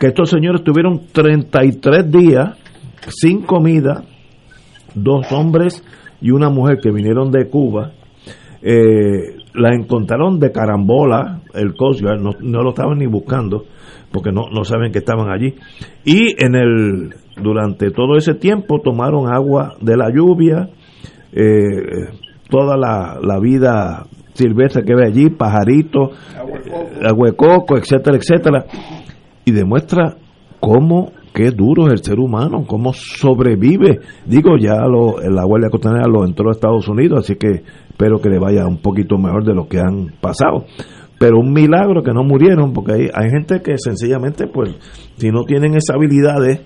que 0.00 0.08
estos 0.08 0.30
señores 0.30 0.64
tuvieron 0.64 1.06
33 1.12 2.10
días 2.10 2.58
sin 3.08 3.42
comida, 3.42 4.02
dos 4.96 5.30
hombres 5.30 5.84
y 6.20 6.32
una 6.32 6.50
mujer 6.50 6.78
que 6.82 6.90
vinieron 6.90 7.30
de 7.30 7.48
Cuba, 7.48 7.92
eh, 8.62 9.36
la 9.54 9.74
encontraron 9.74 10.40
de 10.40 10.50
carambola, 10.50 11.42
el 11.54 11.74
Coast 11.76 12.00
no, 12.02 12.32
no, 12.40 12.62
lo 12.62 12.70
estaban 12.70 12.98
ni 12.98 13.06
buscando, 13.06 13.64
porque 14.12 14.30
no, 14.32 14.48
no 14.50 14.64
saben 14.64 14.92
que 14.92 14.98
estaban 14.98 15.30
allí. 15.30 15.54
Y 16.04 16.42
en 16.42 16.54
el 16.54 17.14
durante 17.40 17.90
todo 17.90 18.16
ese 18.16 18.34
tiempo 18.34 18.80
tomaron 18.80 19.32
agua 19.32 19.74
de 19.80 19.96
la 19.96 20.10
lluvia, 20.10 20.68
eh, 21.32 22.10
toda 22.48 22.76
la, 22.76 23.18
la, 23.22 23.38
vida 23.40 24.06
silvestre 24.34 24.84
que 24.84 24.94
ve 24.94 25.06
allí, 25.06 25.30
pajaritos, 25.30 26.10
agua 27.04 27.30
de 27.30 27.36
coco, 27.36 27.78
etcétera, 27.78 28.16
etcétera. 28.18 28.66
Y 29.44 29.52
demuestra 29.52 30.16
cómo 30.60 31.12
qué 31.32 31.50
duro 31.50 31.86
es 31.86 31.94
el 31.94 32.04
ser 32.04 32.18
humano, 32.18 32.64
cómo 32.66 32.92
sobrevive. 32.92 34.00
Digo, 34.26 34.56
ya 34.58 34.76
lo, 34.86 35.18
la 35.18 35.44
Guardia 35.44 35.70
Costanera 35.70 36.06
lo 36.06 36.24
entró 36.24 36.50
a 36.50 36.52
Estados 36.52 36.86
Unidos, 36.88 37.20
así 37.20 37.36
que 37.36 37.62
espero 37.88 38.20
que 38.20 38.28
le 38.28 38.38
vaya 38.38 38.66
un 38.66 38.78
poquito 38.78 39.16
mejor 39.16 39.44
de 39.44 39.54
lo 39.54 39.66
que 39.66 39.80
han 39.80 40.12
pasado 40.20 40.66
pero 41.22 41.38
un 41.38 41.52
milagro 41.52 42.02
que 42.02 42.12
no 42.12 42.24
murieron, 42.24 42.72
porque 42.72 42.94
hay, 42.94 43.08
hay 43.14 43.30
gente 43.30 43.62
que 43.62 43.78
sencillamente, 43.78 44.48
pues, 44.48 44.74
si 45.18 45.30
no 45.30 45.44
tienen 45.44 45.76
esas 45.76 45.94
habilidades, 45.94 46.62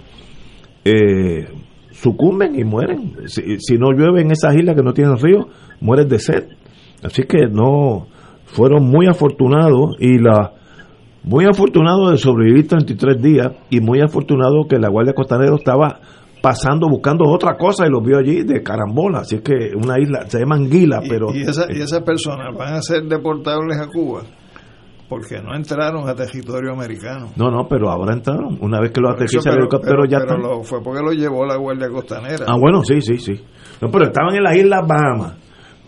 eh, 0.83 1.47
sucumben 1.91 2.59
y 2.59 2.65
mueren. 2.65 3.16
Si, 3.27 3.59
si 3.59 3.77
no 3.77 3.93
llueve 3.93 4.23
en 4.23 4.31
esas 4.31 4.57
islas 4.57 4.74
que 4.74 4.83
no 4.83 4.95
tienen 4.95 5.19
río, 5.19 5.49
mueren 5.83 6.09
de 6.09 6.19
sed. 6.19 6.45
Así 7.03 7.24
que 7.24 7.49
no, 7.53 8.07
fueron 8.47 8.89
muy 8.89 9.07
afortunados 9.07 9.97
y 9.99 10.19
la 10.19 10.55
muy 11.23 11.45
afortunado 11.45 12.11
de 12.11 12.16
sobrevivir 12.16 12.66
33 12.66 13.20
días 13.20 13.53
y 13.69 13.81
muy 13.81 14.01
afortunado 14.01 14.66
que 14.66 14.78
la 14.78 14.89
Guardia 14.89 15.12
Costanera 15.12 15.55
estaba 15.55 16.01
pasando 16.41 16.89
buscando 16.89 17.28
otra 17.28 17.59
cosa 17.59 17.87
y 17.87 17.91
los 17.91 18.03
vio 18.03 18.16
allí 18.16 18.43
de 18.43 18.62
carambola. 18.62 19.19
Así 19.19 19.41
que 19.41 19.73
una 19.77 20.01
isla, 20.01 20.24
se 20.31 20.39
llama 20.39 20.55
Anguila, 20.55 21.03
pero... 21.07 21.27
Y, 21.35 21.41
y 21.41 21.81
esas 21.83 22.03
personas 22.07 22.57
van 22.57 22.73
a 22.73 22.81
ser 22.81 23.03
deportables 23.03 23.78
a 23.78 23.89
Cuba 23.89 24.23
porque 25.09 25.41
no 25.41 25.55
entraron 25.55 26.09
a 26.09 26.15
territorio 26.15 26.73
americano. 26.73 27.31
No, 27.37 27.51
no, 27.51 27.66
pero 27.69 27.91
ahora 27.91 28.12
entraron. 28.15 28.59
Una 28.61 28.81
vez 28.81 28.91
que 28.93 29.01
los 29.01 29.12
aterrizan 29.15 29.53
el 29.55 29.61
helicóptero 29.61 30.05
ya 30.05 30.19
pero 30.19 30.31
están. 30.37 30.43
lo- 30.43 30.62
fue 30.65 30.83
porque 30.83 31.01
lo 31.03 31.12
llevó 31.12 31.45
la 31.47 31.57
Guardia 31.57 31.89
Costanera. 31.89 32.45
Ah, 32.49 32.57
bueno, 32.61 32.83
sí, 32.83 33.01
sí, 33.01 33.19
sí. 33.19 33.41
No, 33.81 33.89
pero 33.91 34.07
estaban 34.07 34.35
en 34.35 34.43
las 34.43 34.57
Islas 34.57 34.83
Bahamas. 34.87 35.35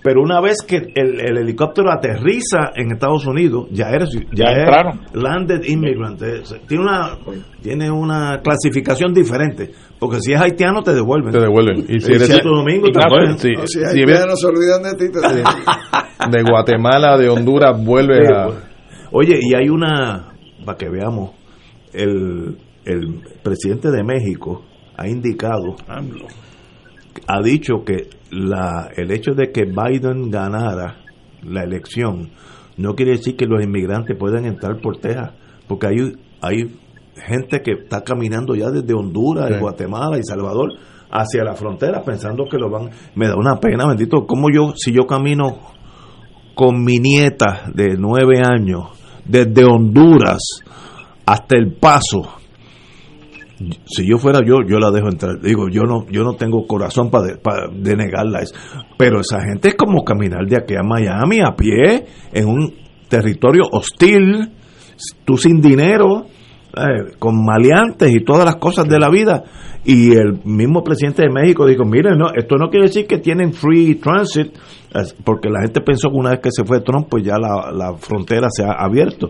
Pero 0.01 0.23
una 0.23 0.41
vez 0.41 0.59
que 0.67 0.77
el, 0.95 1.21
el 1.21 1.39
helicóptero 1.39 1.91
aterriza 1.91 2.71
en 2.77 2.93
Estados 2.93 3.27
Unidos, 3.27 3.67
ya 3.73 3.91
eres 3.91 4.11
ya, 4.13 4.21
Ya 4.33 4.53
es 4.53 4.59
entraron. 4.59 5.01
landed 5.13 5.65
immigrant. 5.65 6.23
Es- 6.23 6.55
Tiene 6.69 6.85
una 6.85 7.19
tiene 7.61 7.91
una 7.91 8.41
clasificación 8.41 9.13
diferente, 9.13 9.73
porque 9.99 10.21
si 10.21 10.33
es 10.33 10.41
haitiano 10.41 10.85
te 10.85 10.95
devuelven. 10.95 11.33
Te 11.33 11.41
devuelven. 11.41 11.85
Y 11.89 11.99
si 12.01 12.13
eres- 12.13 12.29
Santo 12.29 12.49
Domingo 12.51 12.87
te 12.87 12.93
Claro, 12.93 13.17
devuelven. 13.17 13.39
sí. 13.39 13.51
No, 13.57 13.67
si 13.67 13.81
Si 13.81 13.85
hay 13.85 14.03
eres- 14.03 14.27
no 14.29 14.37
se 14.37 14.47
olvidan 14.47 14.83
de 14.85 14.95
ti. 14.95 15.13
te- 15.13 16.31
de 16.39 16.43
Guatemala, 16.49 17.17
de 17.19 17.29
Honduras, 17.29 17.85
vuelve 17.85 18.25
Sí, 18.25 18.33
a... 18.33 18.47
Oye, 19.13 19.39
y 19.41 19.55
hay 19.55 19.69
una, 19.69 20.33
para 20.65 20.77
que 20.79 20.89
veamos, 20.89 21.31
el, 21.93 22.59
el 22.85 23.21
presidente 23.43 23.91
de 23.91 24.03
México 24.05 24.63
ha 24.97 25.09
indicado, 25.09 25.77
ha 27.27 27.43
dicho 27.43 27.85
que 27.85 28.09
la, 28.31 28.91
el 28.97 29.11
hecho 29.11 29.33
de 29.35 29.51
que 29.53 29.65
Biden 29.65 30.31
ganara 30.31 30.99
la 31.43 31.63
elección 31.63 32.31
no 32.77 32.95
quiere 32.95 33.13
decir 33.13 33.37
que 33.37 33.47
los 33.47 33.63
inmigrantes 33.63 34.17
puedan 34.19 34.45
entrar 34.45 34.81
por 34.81 34.99
Texas, 34.99 35.33
porque 35.67 35.87
hay, 35.89 35.97
hay 36.41 36.77
gente 37.27 37.61
que 37.63 37.73
está 37.73 38.03
caminando 38.03 38.55
ya 38.55 38.71
desde 38.71 38.95
Honduras, 38.95 39.49
Sí. 39.49 39.55
y 39.57 39.61
Guatemala 39.61 40.19
y 40.19 40.23
Salvador 40.23 40.71
hacia 41.11 41.43
la 41.43 41.55
frontera 41.55 42.03
pensando 42.05 42.45
que 42.51 42.59
lo 42.59 42.69
van 42.71 42.91
me 43.15 43.27
da 43.29 43.35
una 43.35 43.59
pena 43.59 43.87
bendito 43.89 44.27
como 44.27 44.49
yo 44.55 44.75
si 44.77 44.93
yo 44.93 45.07
camino 45.07 45.57
con 46.59 46.83
mi 46.83 46.97
nieta 46.99 47.71
de 47.73 47.95
nueve 47.97 48.41
años 48.45 48.89
desde 49.25 49.65
Honduras 49.65 50.41
hasta 51.25 51.57
El 51.57 51.75
Paso. 51.75 52.35
Si 53.87 54.05
yo 54.05 54.19
fuera 54.19 54.41
yo, 54.45 54.57
yo 54.69 54.81
la 54.81 54.91
dejo 54.91 55.07
entrar. 55.07 55.41
Digo, 55.41 55.69
yo 55.71 55.83
no, 55.83 56.05
yo 56.11 56.25
no 56.25 56.33
tengo 56.33 56.67
corazón 56.67 57.13
para 57.13 57.69
denegarla. 57.73 58.41
Pero 58.97 59.21
esa 59.21 59.41
gente 59.41 59.69
es 59.69 59.75
como 59.77 60.03
caminar 60.03 60.47
de 60.49 60.57
aquí 60.57 60.75
a 60.75 60.83
Miami 60.83 61.39
a 61.39 61.55
pie 61.55 62.07
en 62.33 62.49
un 62.49 62.75
territorio 63.09 63.63
hostil, 63.71 64.51
tú 65.25 65.37
sin 65.37 65.61
dinero, 65.61 66.27
eh, 66.77 67.15
con 67.21 67.37
maleantes 67.45 68.13
y 68.13 68.25
todas 68.25 68.45
las 68.45 68.57
cosas 68.57 68.89
de 68.89 68.99
la 68.99 69.11
vida. 69.11 69.45
Y 69.85 70.11
el 70.11 70.41
mismo 70.45 70.83
presidente 70.83 71.23
de 71.23 71.31
México 71.31 71.67
dijo, 71.67 71.85
miren, 71.85 72.19
no, 72.19 72.31
esto 72.35 72.57
no 72.57 72.69
quiere 72.69 72.87
decir 72.87 73.07
que 73.07 73.19
tienen 73.19 73.53
free 73.53 73.95
transit, 73.95 74.53
porque 75.25 75.49
la 75.51 75.61
gente 75.63 75.81
pensó 75.81 76.09
que 76.11 76.17
una 76.17 76.31
vez 76.31 76.41
que 76.41 76.51
se 76.51 76.65
fue 76.65 76.81
Trump, 76.81 77.09
pues 77.11 77.23
ya 77.25 77.35
la, 77.39 77.71
la 77.73 77.97
frontera 77.99 78.49
se 78.51 78.65
ha 78.65 78.73
abierto. 78.73 79.29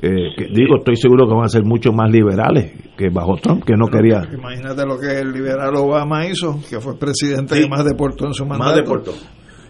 Eh, 0.00 0.34
que- 0.36 0.46
digo, 0.46 0.76
estoy 0.78 0.96
seguro 0.96 1.26
que 1.28 1.34
van 1.34 1.44
a 1.44 1.48
ser 1.48 1.64
mucho 1.64 1.92
más 1.92 2.10
liberales 2.10 2.72
que 2.96 3.08
bajo 3.08 3.36
Trump, 3.36 3.64
que 3.64 3.74
no 3.76 3.86
quería... 3.86 4.22
Imagínate 4.32 4.84
lo 4.84 4.98
que 4.98 5.20
el 5.20 5.32
liberal 5.32 5.74
Obama 5.76 6.26
hizo, 6.26 6.58
que 6.68 6.80
fue 6.80 6.98
presidente 6.98 7.60
que 7.60 7.68
más 7.68 7.84
deportó 7.84 8.26
en 8.26 8.34
su 8.34 8.44
mandato. 8.44 8.70
Más 8.70 8.76
deportó. 8.76 9.12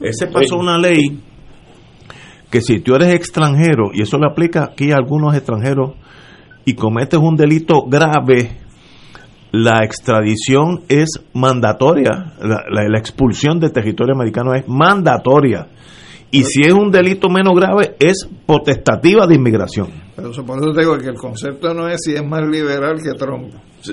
Ese 0.01 0.27
pasó 0.29 0.57
una 0.57 0.79
ley 0.79 1.21
que 2.51 2.61
si 2.61 2.81
tú 2.81 2.95
eres 2.95 3.15
extranjero, 3.15 3.91
y 3.95 4.03
eso 4.03 4.19
le 4.19 4.27
aplica 4.27 4.65
aquí 4.65 4.91
a 4.93 4.97
algunos 4.97 5.35
extranjeros, 5.35 5.93
y 6.65 6.75
cometes 6.75 7.19
un 7.19 7.35
delito 7.37 7.83
grave, 7.89 8.53
la 9.53 9.85
extradición 9.85 10.81
es 10.89 11.11
mandatoria, 11.35 12.33
la, 12.41 12.65
la- 12.71 12.89
la 12.89 12.99
expulsión 12.99 13.61
del 13.61 13.73
territorio 13.73 14.15
americano 14.15 14.55
es 14.55 14.67
mandatoria. 14.67 15.67
Y 16.35 16.45
si 16.45 16.63
es 16.63 16.73
un 16.73 16.91
delito 16.91 17.29
menos 17.29 17.53
grave, 17.55 17.95
es 18.01 18.27
potestativa 18.47 19.27
de 19.27 19.35
inmigración. 19.35 19.89
Pero 20.17 20.31
por 20.47 20.59
eso 20.59 20.73
te 20.73 20.81
digo 20.81 20.97
que 20.97 21.09
el 21.09 21.17
concepto 21.17 21.75
no 21.75 21.87
es 21.89 22.01
si 22.03 22.15
es 22.15 22.25
más 22.25 22.41
liberal 22.49 22.97
que 23.03 23.13
Trump. 23.19 23.53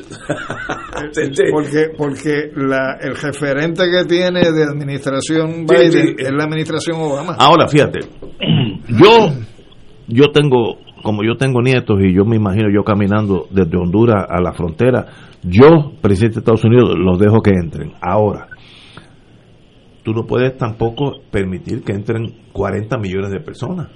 Porque, 1.51 1.87
porque 1.97 2.51
la, 2.55 2.97
el 3.01 3.15
referente 3.15 3.83
que 3.89 4.05
tiene 4.07 4.51
de 4.51 4.63
administración 4.63 5.65
Sí, 5.67 5.75
Biden 5.75 5.91
sí. 5.91 6.15
es 6.19 6.31
la 6.31 6.43
administración 6.43 6.97
Obama. 7.01 7.35
Ahora, 7.39 7.67
fíjate, 7.67 7.99
yo, 8.87 9.29
yo 10.07 10.25
tengo, 10.31 10.77
como 11.03 11.23
yo 11.23 11.35
tengo 11.37 11.61
nietos 11.61 11.99
y 12.01 12.13
yo 12.13 12.23
me 12.25 12.35
imagino 12.35 12.67
yo 12.73 12.83
caminando 12.83 13.47
desde 13.51 13.77
Honduras 13.77 14.25
a 14.29 14.39
la 14.41 14.53
frontera, 14.53 15.05
yo, 15.43 15.93
presidente 16.01 16.35
de 16.35 16.39
Estados 16.39 16.65
Unidos, 16.65 16.95
los 16.97 17.19
dejo 17.19 17.41
que 17.41 17.51
entren. 17.51 17.93
Ahora, 18.01 18.47
tú 20.03 20.11
no 20.11 20.25
puedes 20.25 20.57
tampoco 20.57 21.13
permitir 21.31 21.83
que 21.83 21.93
entren 21.93 22.49
40 22.51 22.97
millones 22.97 23.31
de 23.31 23.39
personas. 23.39 23.89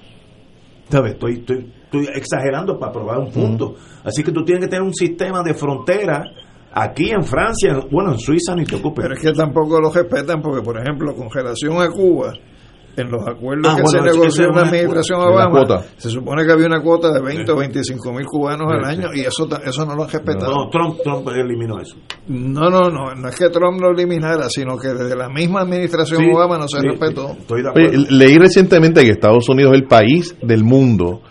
¿Sabes? 0.89 1.13
Estoy, 1.13 1.33
estoy, 1.39 1.71
estoy 1.85 2.07
exagerando 2.13 2.77
para 2.77 2.91
probar 2.91 3.19
un 3.19 3.31
punto. 3.31 3.75
Así 4.03 4.23
que 4.23 4.31
tú 4.31 4.43
tienes 4.43 4.65
que 4.65 4.69
tener 4.69 4.83
un 4.83 4.93
sistema 4.93 5.41
de 5.43 5.53
frontera 5.53 6.23
aquí 6.71 7.09
en 7.09 7.23
Francia, 7.23 7.79
bueno, 7.91 8.13
en 8.13 8.19
Suiza 8.19 8.55
ni 8.55 8.65
te 8.65 8.75
ocupes. 8.75 9.03
Pero 9.03 9.15
es 9.15 9.21
que 9.21 9.31
tampoco 9.31 9.79
lo 9.79 9.91
respetan 9.91 10.41
porque, 10.41 10.61
por 10.61 10.77
ejemplo, 10.79 11.15
con 11.15 11.29
relación 11.29 11.81
a 11.81 11.89
Cuba, 11.89 12.33
en 12.95 13.09
los 13.09 13.21
acuerdos 13.27 13.73
Ah, 13.73 13.75
que 13.75 13.81
bueno, 13.81 14.11
se 14.11 14.17
negoció 14.17 14.43
en 14.45 14.49
la 14.49 14.53
una 14.53 14.69
administración 14.69 15.19
de 15.19 15.25
Obama, 15.25 15.83
se 15.97 16.09
supone 16.09 16.45
que 16.45 16.51
había 16.51 16.67
una 16.67 16.81
cuota 16.81 17.11
de 17.11 17.21
20 17.21 17.51
o 17.51 17.55
25 17.57 18.13
mil 18.13 18.25
cubanos 18.25 18.71
al 18.71 18.85
año 18.85 19.07
y 19.13 19.21
eso, 19.21 19.47
eso 19.65 19.85
no 19.85 19.95
lo 19.95 20.03
han 20.03 20.09
respetado. 20.09 20.51
No, 20.51 20.69
Trump, 20.69 20.97
Trump 21.03 21.27
eliminó 21.29 21.79
eso. 21.79 21.97
No, 22.27 22.69
no, 22.69 22.89
no, 22.89 23.15
no 23.15 23.29
es 23.29 23.35
que 23.35 23.49
Trump 23.49 23.81
lo 23.81 23.91
eliminara, 23.91 24.47
sino 24.49 24.77
que 24.77 24.89
desde 24.89 25.15
la 25.15 25.29
misma 25.29 25.61
administración 25.61 26.21
Sí, 26.21 26.29
Obama 26.33 26.57
no 26.57 26.67
se 26.67 26.79
sí, 26.79 26.87
respetó. 26.87 27.35
Oye, 27.49 28.05
leí 28.09 28.37
recientemente 28.37 29.03
que 29.03 29.11
Estados 29.11 29.47
Unidos 29.49 29.73
es 29.73 29.81
el 29.81 29.87
país 29.87 30.35
del 30.41 30.63
mundo 30.63 31.21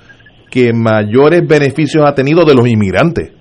que 0.51 0.73
mayores 0.75 1.47
beneficios 1.49 2.05
ha 2.07 2.15
tenido 2.15 2.45
de 2.45 2.55
los 2.55 2.69
inmigrantes, 2.69 3.33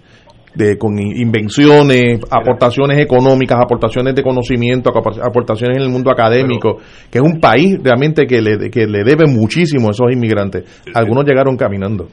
de 0.55 0.77
con 0.77 0.99
in- 0.99 1.15
invenciones, 1.17 2.19
aportaciones 2.29 2.99
económicas, 2.99 3.57
aportaciones 3.63 4.13
de 4.15 4.23
conocimiento, 4.23 4.89
apor- 4.91 5.21
aportaciones 5.25 5.77
en 5.77 5.83
el 5.83 5.89
mundo 5.89 6.11
académico, 6.11 6.77
que 7.09 7.19
es 7.19 7.23
un 7.23 7.39
país 7.39 7.77
realmente 7.83 8.25
que 8.27 8.41
le, 8.41 8.69
que 8.69 8.85
le 8.87 9.03
debe 9.03 9.25
muchísimo 9.27 9.87
a 9.87 9.91
esos 9.91 10.11
inmigrantes. 10.11 10.63
Algunos 10.93 11.25
llegaron 11.25 11.55
caminando. 11.55 12.07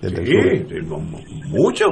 Desde 0.00 0.20
el 0.22 0.26
sur. 0.26 0.50
Sí, 0.50 0.64
sí, 0.68 0.86
mu- 0.86 1.58
mucho. 1.62 1.86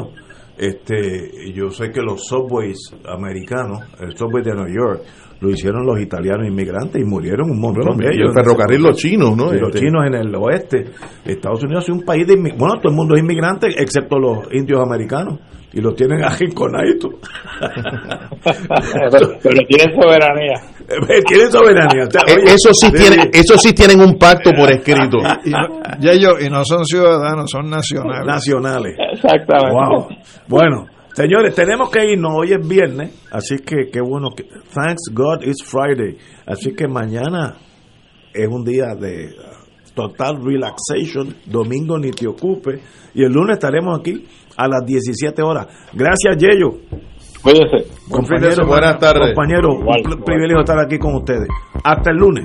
Este, 0.59 1.52
yo 1.55 1.70
sé 1.70 1.90
que 1.90 2.01
los 2.02 2.27
subways 2.27 2.78
americanos, 3.06 3.81
el 4.01 4.16
subway 4.16 4.43
de 4.44 4.52
New 4.52 4.66
York, 4.68 5.02
lo 5.40 5.48
hicieron 5.51 5.86
los 5.86 5.98
italianos 5.98 6.47
inmigrantes 6.47 7.01
y 7.01 7.05
murieron 7.05 7.51
un 7.51 7.59
montón 7.59 7.97
Bueno, 7.97 8.10
de 8.10 8.14
y 8.14 8.18
ellos. 8.18 8.28
el 8.28 8.35
ferrocarril 8.35 8.82
los 8.82 8.97
chinos, 8.98 9.35
¿no? 9.35 9.55
Y 9.55 9.59
los 9.59 9.70
Este- 9.74 9.86
chinos 9.86 10.05
en 10.06 10.14
el 10.14 10.35
oeste. 10.35 10.85
Estados 11.24 11.62
Unidos 11.64 11.85
es 11.85 11.94
un 11.94 12.02
país 12.02 12.27
de 12.27 12.36
bueno, 12.36 12.74
todo 12.78 12.90
el 12.90 12.94
mundo 12.97 13.14
es 13.14 13.22
inmigrante 13.22 13.68
excepto 13.68 14.18
los 14.18 14.52
indios 14.52 14.82
americanos 14.85 15.39
y 15.72 15.80
los 15.80 15.94
tienen 15.94 16.22
arrinconaditos. 16.24 17.12
pero 19.42 19.60
tienen 19.68 20.01
soberanía. 20.01 20.60
tienen 21.26 21.51
soberanía. 21.52 22.05
O 22.06 22.10
sea, 22.10 22.22
Eh, 22.26 22.36
oye, 22.42 22.55
eso 22.55 22.70
sí 22.72 22.90
tiene, 22.92 23.30
eso 23.32 23.56
sí 23.59 23.72
tienen 23.72 24.01
un 24.01 24.18
pacto 24.18 24.51
por 24.52 24.70
escrito. 24.70 25.18
Y, 25.44 25.51
no- 25.51 25.80
y 26.01 26.09
ellos, 26.09 26.34
y 26.44 26.48
no 26.51 26.64
son 26.64 26.84
ciudadanos, 26.84 27.51
son 27.51 27.68
nacionales. 27.70 28.26
nacionales. 28.26 28.97
Exactamente. 29.12 29.70
Wow. 29.72 30.09
Bueno, 30.48 30.86
señores, 31.14 31.55
tenemos 31.55 31.90
que 31.90 32.12
irnos. 32.12 32.32
Hoy 32.34 32.52
es 32.52 32.66
viernes, 32.68 33.26
así 33.30 33.59
que 33.59 33.88
qué 33.92 34.01
bueno 34.01 34.30
que. 34.36 34.44
Thanks 34.44 35.12
God 35.12 35.42
it's 35.44 35.62
Friday. 35.64 36.16
Así 36.47 36.74
que 36.74 36.88
mañana 36.88 37.56
es 38.34 38.48
un 38.48 38.64
día 38.64 38.94
de 38.98 39.30
total 39.94 40.38
relaxation. 40.44 41.34
Domingo 41.47 41.98
ni 41.98 42.10
te 42.10 42.26
ocupe. 42.26 42.80
Y 43.14 43.24
el 43.24 43.32
lunes 43.32 43.55
estaremos 43.55 43.98
aquí 43.98 44.24
a 44.60 44.68
las 44.68 44.84
17 44.84 45.42
horas. 45.42 45.66
Gracias, 45.92 46.36
Yello. 46.36 46.70
Cuídese. 47.42 47.88
Compañero, 48.10 48.66
Buenas 48.66 48.98
tardes. 48.98 49.34
Compañero, 49.34 49.80
Igual, 49.80 50.02
un 50.18 50.22
privilegio 50.24 50.60
estar 50.60 50.78
aquí 50.78 50.98
con 50.98 51.14
ustedes. 51.14 51.48
Hasta 51.82 52.10
el 52.10 52.16
lunes. 52.18 52.44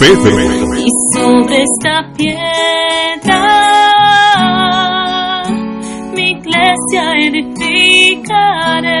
Y 0.00 0.88
sobre 1.12 1.62
esta 1.62 2.12
piedra 2.16 3.42
mi 6.14 6.30
iglesia 6.30 7.14
edificaré. 7.26 8.98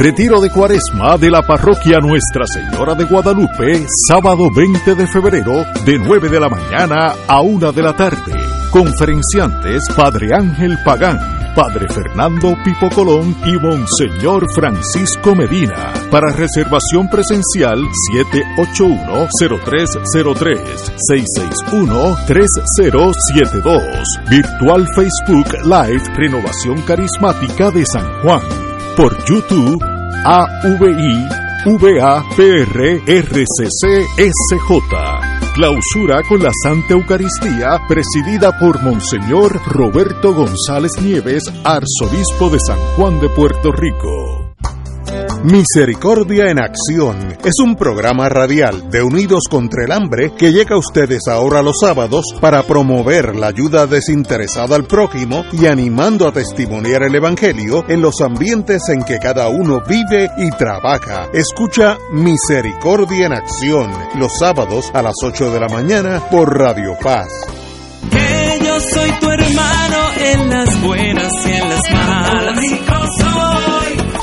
Retiro 0.00 0.40
de 0.40 0.50
Cuaresma 0.50 1.18
de 1.18 1.30
la 1.30 1.42
parroquia 1.42 1.98
Nuestra 1.98 2.46
Señora 2.46 2.94
de 2.94 3.04
Guadalupe, 3.04 3.84
sábado 4.08 4.50
20 4.50 4.94
de 4.94 5.06
febrero, 5.06 5.66
de 5.84 5.98
9 5.98 6.28
de 6.30 6.40
la 6.40 6.48
mañana 6.48 7.14
a 7.28 7.42
1 7.42 7.72
de 7.72 7.82
la 7.82 7.94
tarde. 7.94 8.32
Conferenciantes 8.70 9.82
Padre 9.94 10.34
Ángel 10.34 10.78
Pagán, 10.84 11.18
Padre 11.56 11.88
Fernando 11.88 12.54
Pipo 12.62 12.88
Colón 12.90 13.34
y 13.46 13.56
Monseñor 13.56 14.46
Francisco 14.54 15.34
Medina. 15.34 15.94
Para 16.10 16.30
reservación 16.30 17.08
presencial 17.08 17.80
781-0303, 18.12 20.92
661-3072. 22.28 24.04
Virtual 24.28 24.86
Facebook 24.94 25.46
Live 25.64 26.04
Renovación 26.14 26.82
Carismática 26.82 27.70
de 27.70 27.86
San 27.86 28.20
Juan. 28.20 28.42
Por 28.94 29.16
YouTube 29.24 29.82
AVI 30.26 31.26
VAPR 31.64 33.00
RCC 33.06 34.04
SJ. 34.18 35.25
Clausura 35.56 36.22
con 36.28 36.42
la 36.42 36.50
Santa 36.62 36.92
Eucaristía 36.92 37.80
presidida 37.88 38.58
por 38.58 38.82
Monseñor 38.82 39.58
Roberto 39.66 40.34
González 40.34 40.92
Nieves, 41.00 41.44
arzobispo 41.64 42.50
de 42.50 42.58
San 42.60 42.78
Juan 42.94 43.18
de 43.20 43.30
Puerto 43.30 43.72
Rico. 43.72 44.45
Misericordia 45.46 46.50
en 46.50 46.58
Acción 46.58 47.38
es 47.44 47.60
un 47.62 47.76
programa 47.76 48.28
radial 48.28 48.90
de 48.90 49.00
Unidos 49.00 49.44
contra 49.48 49.84
el 49.84 49.92
Hambre 49.92 50.32
que 50.36 50.50
llega 50.50 50.74
a 50.74 50.78
ustedes 50.78 51.28
ahora 51.28 51.62
los 51.62 51.76
sábados 51.80 52.24
para 52.40 52.64
promover 52.64 53.36
la 53.36 53.46
ayuda 53.46 53.86
desinteresada 53.86 54.74
al 54.74 54.88
prójimo 54.88 55.44
y 55.52 55.66
animando 55.66 56.26
a 56.26 56.32
testimoniar 56.32 57.04
el 57.04 57.14
Evangelio 57.14 57.84
en 57.86 58.02
los 58.02 58.20
ambientes 58.22 58.88
en 58.88 59.04
que 59.04 59.20
cada 59.20 59.48
uno 59.48 59.84
vive 59.88 60.28
y 60.36 60.50
trabaja. 60.50 61.28
Escucha 61.32 61.96
Misericordia 62.10 63.26
en 63.26 63.32
Acción 63.34 63.92
los 64.18 64.32
sábados 64.40 64.90
a 64.94 65.00
las 65.00 65.14
8 65.22 65.52
de 65.52 65.60
la 65.60 65.68
mañana 65.68 66.24
por 66.28 66.58
Radio 66.58 66.96
Paz. 67.00 67.28
Que 68.10 68.58
yo 68.64 68.80
soy 68.80 69.12
tu 69.20 69.30
hermano 69.30 69.96
en 70.18 70.50
las 70.50 70.82
buenas 70.82 71.32
y 71.46 71.52
en 71.52 71.68
las 71.68 71.90
malas. 71.92 72.45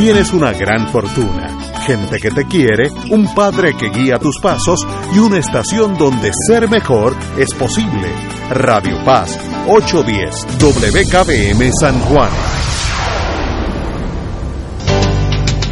Tienes 0.00 0.32
una 0.32 0.52
gran 0.52 0.88
fortuna, 0.88 1.74
gente 1.84 2.18
que 2.18 2.30
te 2.30 2.46
quiere, 2.46 2.88
un 3.10 3.34
padre 3.34 3.76
que 3.76 3.90
guía 3.90 4.18
tus 4.18 4.40
pasos 4.40 4.80
y 5.14 5.18
una 5.18 5.36
estación 5.36 5.98
donde 5.98 6.30
ser 6.48 6.70
mejor 6.70 7.14
es 7.36 7.52
posible. 7.52 8.08
Radio 8.48 8.96
Paz 9.04 9.38
810 9.68 10.56
WKBM 10.58 11.70
San 11.78 12.00
Juan. 12.00 12.30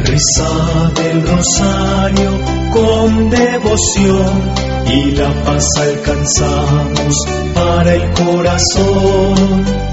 Reza 0.03 0.91
del 0.93 1.27
rosario 1.27 2.39
con 2.71 3.31
devoción 3.31 4.53
y 4.85 5.11
la 5.15 5.43
paz 5.43 5.65
alcanzamos 5.75 7.15
para 7.55 7.95
el 7.95 8.11
corazón. 8.13 9.88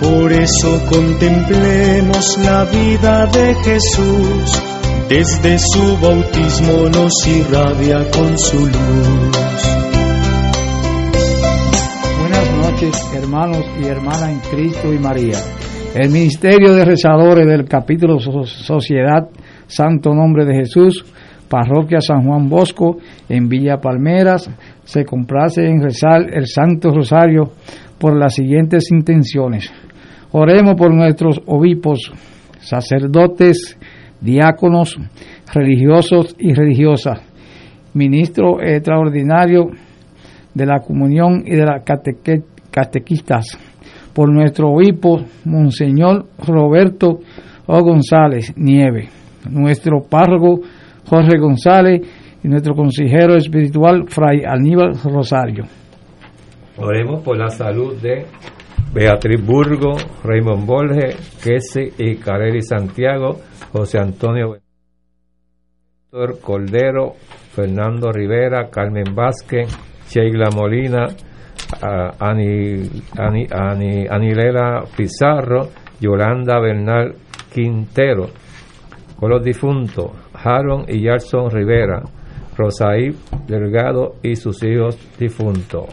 Por 0.00 0.32
eso 0.32 0.80
contemplemos 0.90 2.38
la 2.44 2.64
vida 2.64 3.26
de 3.26 3.54
Jesús, 3.54 4.62
desde 5.08 5.58
su 5.58 5.96
bautismo 6.00 6.88
nos 6.90 7.12
irradia 7.26 7.98
con 8.10 8.36
su 8.38 8.58
luz. 8.66 9.62
Buenas 12.20 12.50
noches, 12.58 13.12
hermanos 13.14 13.64
y 13.82 13.86
hermanas 13.86 14.30
en 14.30 14.38
Cristo 14.50 14.92
y 14.92 14.98
María. 14.98 15.38
El 15.94 16.10
Ministerio 16.10 16.74
de 16.74 16.84
Rezadores 16.84 17.46
del 17.46 17.64
capítulo 17.64 18.18
So- 18.20 18.44
Sociedad 18.44 19.28
Santo 19.66 20.14
Nombre 20.14 20.44
de 20.44 20.54
Jesús, 20.56 21.04
Parroquia 21.48 22.00
San 22.00 22.22
Juan 22.24 22.48
Bosco, 22.50 22.98
en 23.28 23.48
Villa 23.48 23.78
Palmeras, 23.78 24.50
se 24.84 25.04
complace 25.04 25.64
en 25.66 25.82
rezar 25.82 26.26
el 26.32 26.46
Santo 26.46 26.90
Rosario 26.90 27.52
por 27.98 28.14
las 28.18 28.34
siguientes 28.34 28.90
intenciones. 28.92 29.72
Oremos 30.32 30.74
por 30.74 30.92
nuestros 30.92 31.40
obispos, 31.46 32.12
sacerdotes, 32.58 33.78
diáconos, 34.20 34.96
religiosos 35.52 36.34
y 36.38 36.52
religiosas, 36.52 37.20
ministro 37.94 38.60
extraordinario 38.60 39.70
de 40.54 40.66
la 40.66 40.80
comunión 40.80 41.42
y 41.46 41.54
de 41.54 41.64
las 41.64 41.84
catequistas, 42.70 43.58
por 44.12 44.32
nuestro 44.32 44.70
obispo, 44.70 45.20
Monseñor 45.44 46.26
Roberto 46.38 47.20
O. 47.66 47.82
González 47.82 48.54
Nieve, 48.56 49.08
nuestro 49.50 50.00
párroco 50.08 50.60
Jorge 51.08 51.38
González 51.38 52.00
y 52.42 52.48
nuestro 52.48 52.74
consejero 52.74 53.36
espiritual 53.36 54.04
Fray 54.08 54.42
Aníbal 54.46 54.92
Rosario. 55.04 55.64
Oremos 56.78 57.22
por 57.22 57.38
la 57.38 57.48
salud 57.48 57.96
de 58.00 58.26
Beatriz 58.96 59.44
Burgo, 59.44 59.96
Raymond 60.24 60.66
Borges, 60.66 61.38
Kesi 61.44 61.92
y 61.98 62.16
Careri 62.16 62.62
Santiago, 62.62 63.40
José 63.72 63.98
Antonio 63.98 64.56
Héctor 66.10 66.40
Cordero, 66.40 67.14
Fernando 67.52 68.10
Rivera, 68.10 68.70
Carmen 68.70 69.14
Vázquez, 69.14 69.68
Sheila 70.08 70.48
Molina, 70.54 71.08
Ani, 72.20 72.88
Ani- 73.18 73.46
Ani- 73.50 74.06
Anilela 74.08 74.84
Pizarro, 74.96 75.68
Yolanda 76.00 76.58
Bernal 76.58 77.14
Quintero, 77.52 78.28
con 79.18 79.30
los 79.30 79.42
difuntos 79.42 80.10
Haron 80.42 80.84
y 80.88 81.02
Yarson 81.04 81.50
Rivera, 81.50 82.02
Rosaí 82.56 83.10
Delgado 83.46 84.14
y 84.22 84.36
sus 84.36 84.62
hijos 84.62 84.96
difuntos. 85.18 85.84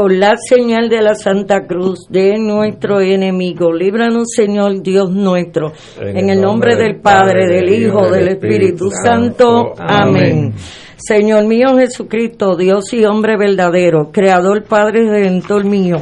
Por 0.00 0.16
la 0.16 0.34
señal 0.48 0.88
de 0.88 1.02
la 1.02 1.14
Santa 1.14 1.66
Cruz 1.66 2.06
de 2.08 2.38
nuestro 2.38 3.02
enemigo, 3.02 3.70
líbranos 3.70 4.28
Señor 4.34 4.80
Dios 4.80 5.10
nuestro, 5.10 5.74
en, 6.00 6.30
el 6.30 6.40
nombre 6.40 6.74
del 6.74 7.02
Padre, 7.02 7.46
del 7.46 7.68
Hijo, 7.68 8.10
del 8.10 8.28
Espíritu 8.28 8.88
Santo. 8.90 9.74
Amén. 9.76 10.54
Señor 10.96 11.44
mío 11.44 11.76
Jesucristo, 11.76 12.56
Dios 12.56 12.94
y 12.94 13.04
hombre 13.04 13.36
verdadero, 13.36 14.10
Creador, 14.10 14.64
Padre 14.64 15.02
y 15.02 15.08
Redentor 15.10 15.66
mío, 15.66 15.98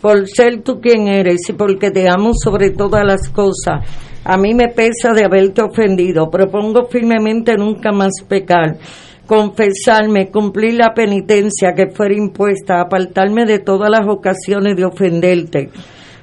por 0.00 0.26
ser 0.26 0.62
tú 0.62 0.80
quien 0.80 1.08
eres 1.08 1.46
y 1.46 1.52
porque 1.52 1.90
te 1.90 2.08
amo 2.08 2.30
sobre 2.32 2.70
todas 2.70 3.04
las 3.04 3.28
cosas. 3.28 3.86
A 4.24 4.38
mí 4.38 4.54
me 4.54 4.68
pesa 4.68 5.12
de 5.12 5.22
haberte 5.22 5.60
ofendido. 5.60 6.30
Propongo 6.30 6.86
firmemente 6.86 7.58
nunca 7.58 7.92
más 7.92 8.12
pecar 8.26 8.78
confesarme, 9.26 10.30
cumplir 10.30 10.74
la 10.74 10.92
penitencia 10.94 11.72
que 11.74 11.90
fuera 11.90 12.14
impuesta, 12.14 12.80
apartarme 12.80 13.44
de 13.46 13.58
todas 13.58 13.90
las 13.90 14.06
ocasiones 14.06 14.76
de 14.76 14.84
ofenderte. 14.84 15.70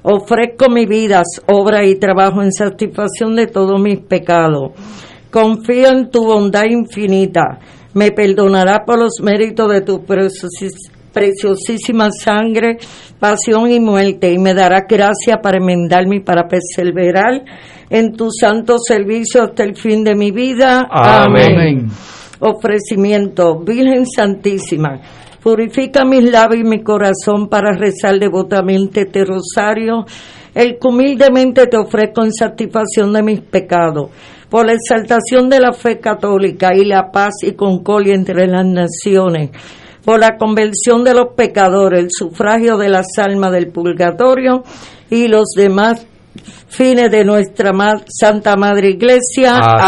Ofrezco 0.04 0.70
mi 0.70 0.86
vida, 0.86 1.24
obra 1.48 1.86
y 1.86 1.96
trabajo 1.96 2.42
en 2.42 2.52
satisfacción 2.52 3.36
de 3.36 3.48
todos 3.48 3.80
mis 3.80 4.00
pecados. 4.00 4.72
Confío 5.30 5.90
en 5.90 6.10
tu 6.10 6.26
bondad 6.26 6.66
infinita. 6.70 7.60
Me 7.94 8.12
perdonará 8.12 8.84
por 8.86 9.00
los 9.00 9.22
méritos 9.22 9.72
de 9.72 9.82
tu 9.82 10.04
preciosísima 11.14 12.10
sangre, 12.12 12.78
pasión 13.20 13.70
y 13.70 13.80
muerte, 13.80 14.32
y 14.32 14.38
me 14.40 14.54
dará 14.54 14.86
gracia 14.88 15.40
para 15.42 15.58
enmendarme 15.58 16.18
y 16.18 16.22
para 16.22 16.48
perseverar 16.48 17.44
en 17.90 18.14
tu 18.14 18.30
santo 18.32 18.78
servicio 18.80 19.44
hasta 19.44 19.64
el 19.64 19.76
fin 19.76 20.04
de 20.04 20.16
mi 20.16 20.32
vida. 20.32 20.88
Amén. 20.90 21.90
Ofrecimiento, 22.42 23.60
Virgen 23.60 24.06
Santísima, 24.06 25.00
purifica 25.42 26.04
mis 26.06 26.30
labios 26.30 26.66
y 26.66 26.70
mi 26.70 26.84
corazón 26.84 27.48
para 27.48 27.72
rezar 27.78 28.20
devotamente 28.20 29.02
este 29.02 29.24
rosario, 29.26 30.06
el 30.54 30.80
que 30.80 30.88
humildemente 30.88 31.68
te 31.68 31.78
ofrezco 31.78 32.24
en 32.24 32.34
satisfacción 32.34 33.14
de 33.14 33.24
mis 33.24 33.42
pecados, 33.42 34.10
por 34.50 34.66
la 34.66 34.74
exaltación 34.74 35.50
de 35.50 35.60
la 35.60 35.72
fe 35.72 36.00
católica 36.00 36.76
y 36.76 36.84
la 36.84 37.12
paz 37.12 37.36
y 37.44 37.54
concordia 37.54 38.16
entre 38.16 38.48
las 38.48 38.66
naciones, 38.66 39.52
por 40.04 40.20
la 40.20 40.36
conversión 40.38 41.04
de 41.04 41.14
los 41.14 41.36
pecadores, 41.36 42.00
el 42.00 42.10
sufragio 42.10 42.78
de 42.78 42.90
las 42.90 43.06
almas 43.18 43.52
del 43.52 43.68
purgatorio 43.68 44.64
y 45.10 45.28
los 45.28 45.52
demás 45.56 46.08
fines 46.68 47.12
de 47.12 47.24
nuestra 47.24 47.72
Santa 48.08 48.56
Madre 48.56 48.90
Iglesia. 48.92 49.58
Así 49.58 49.84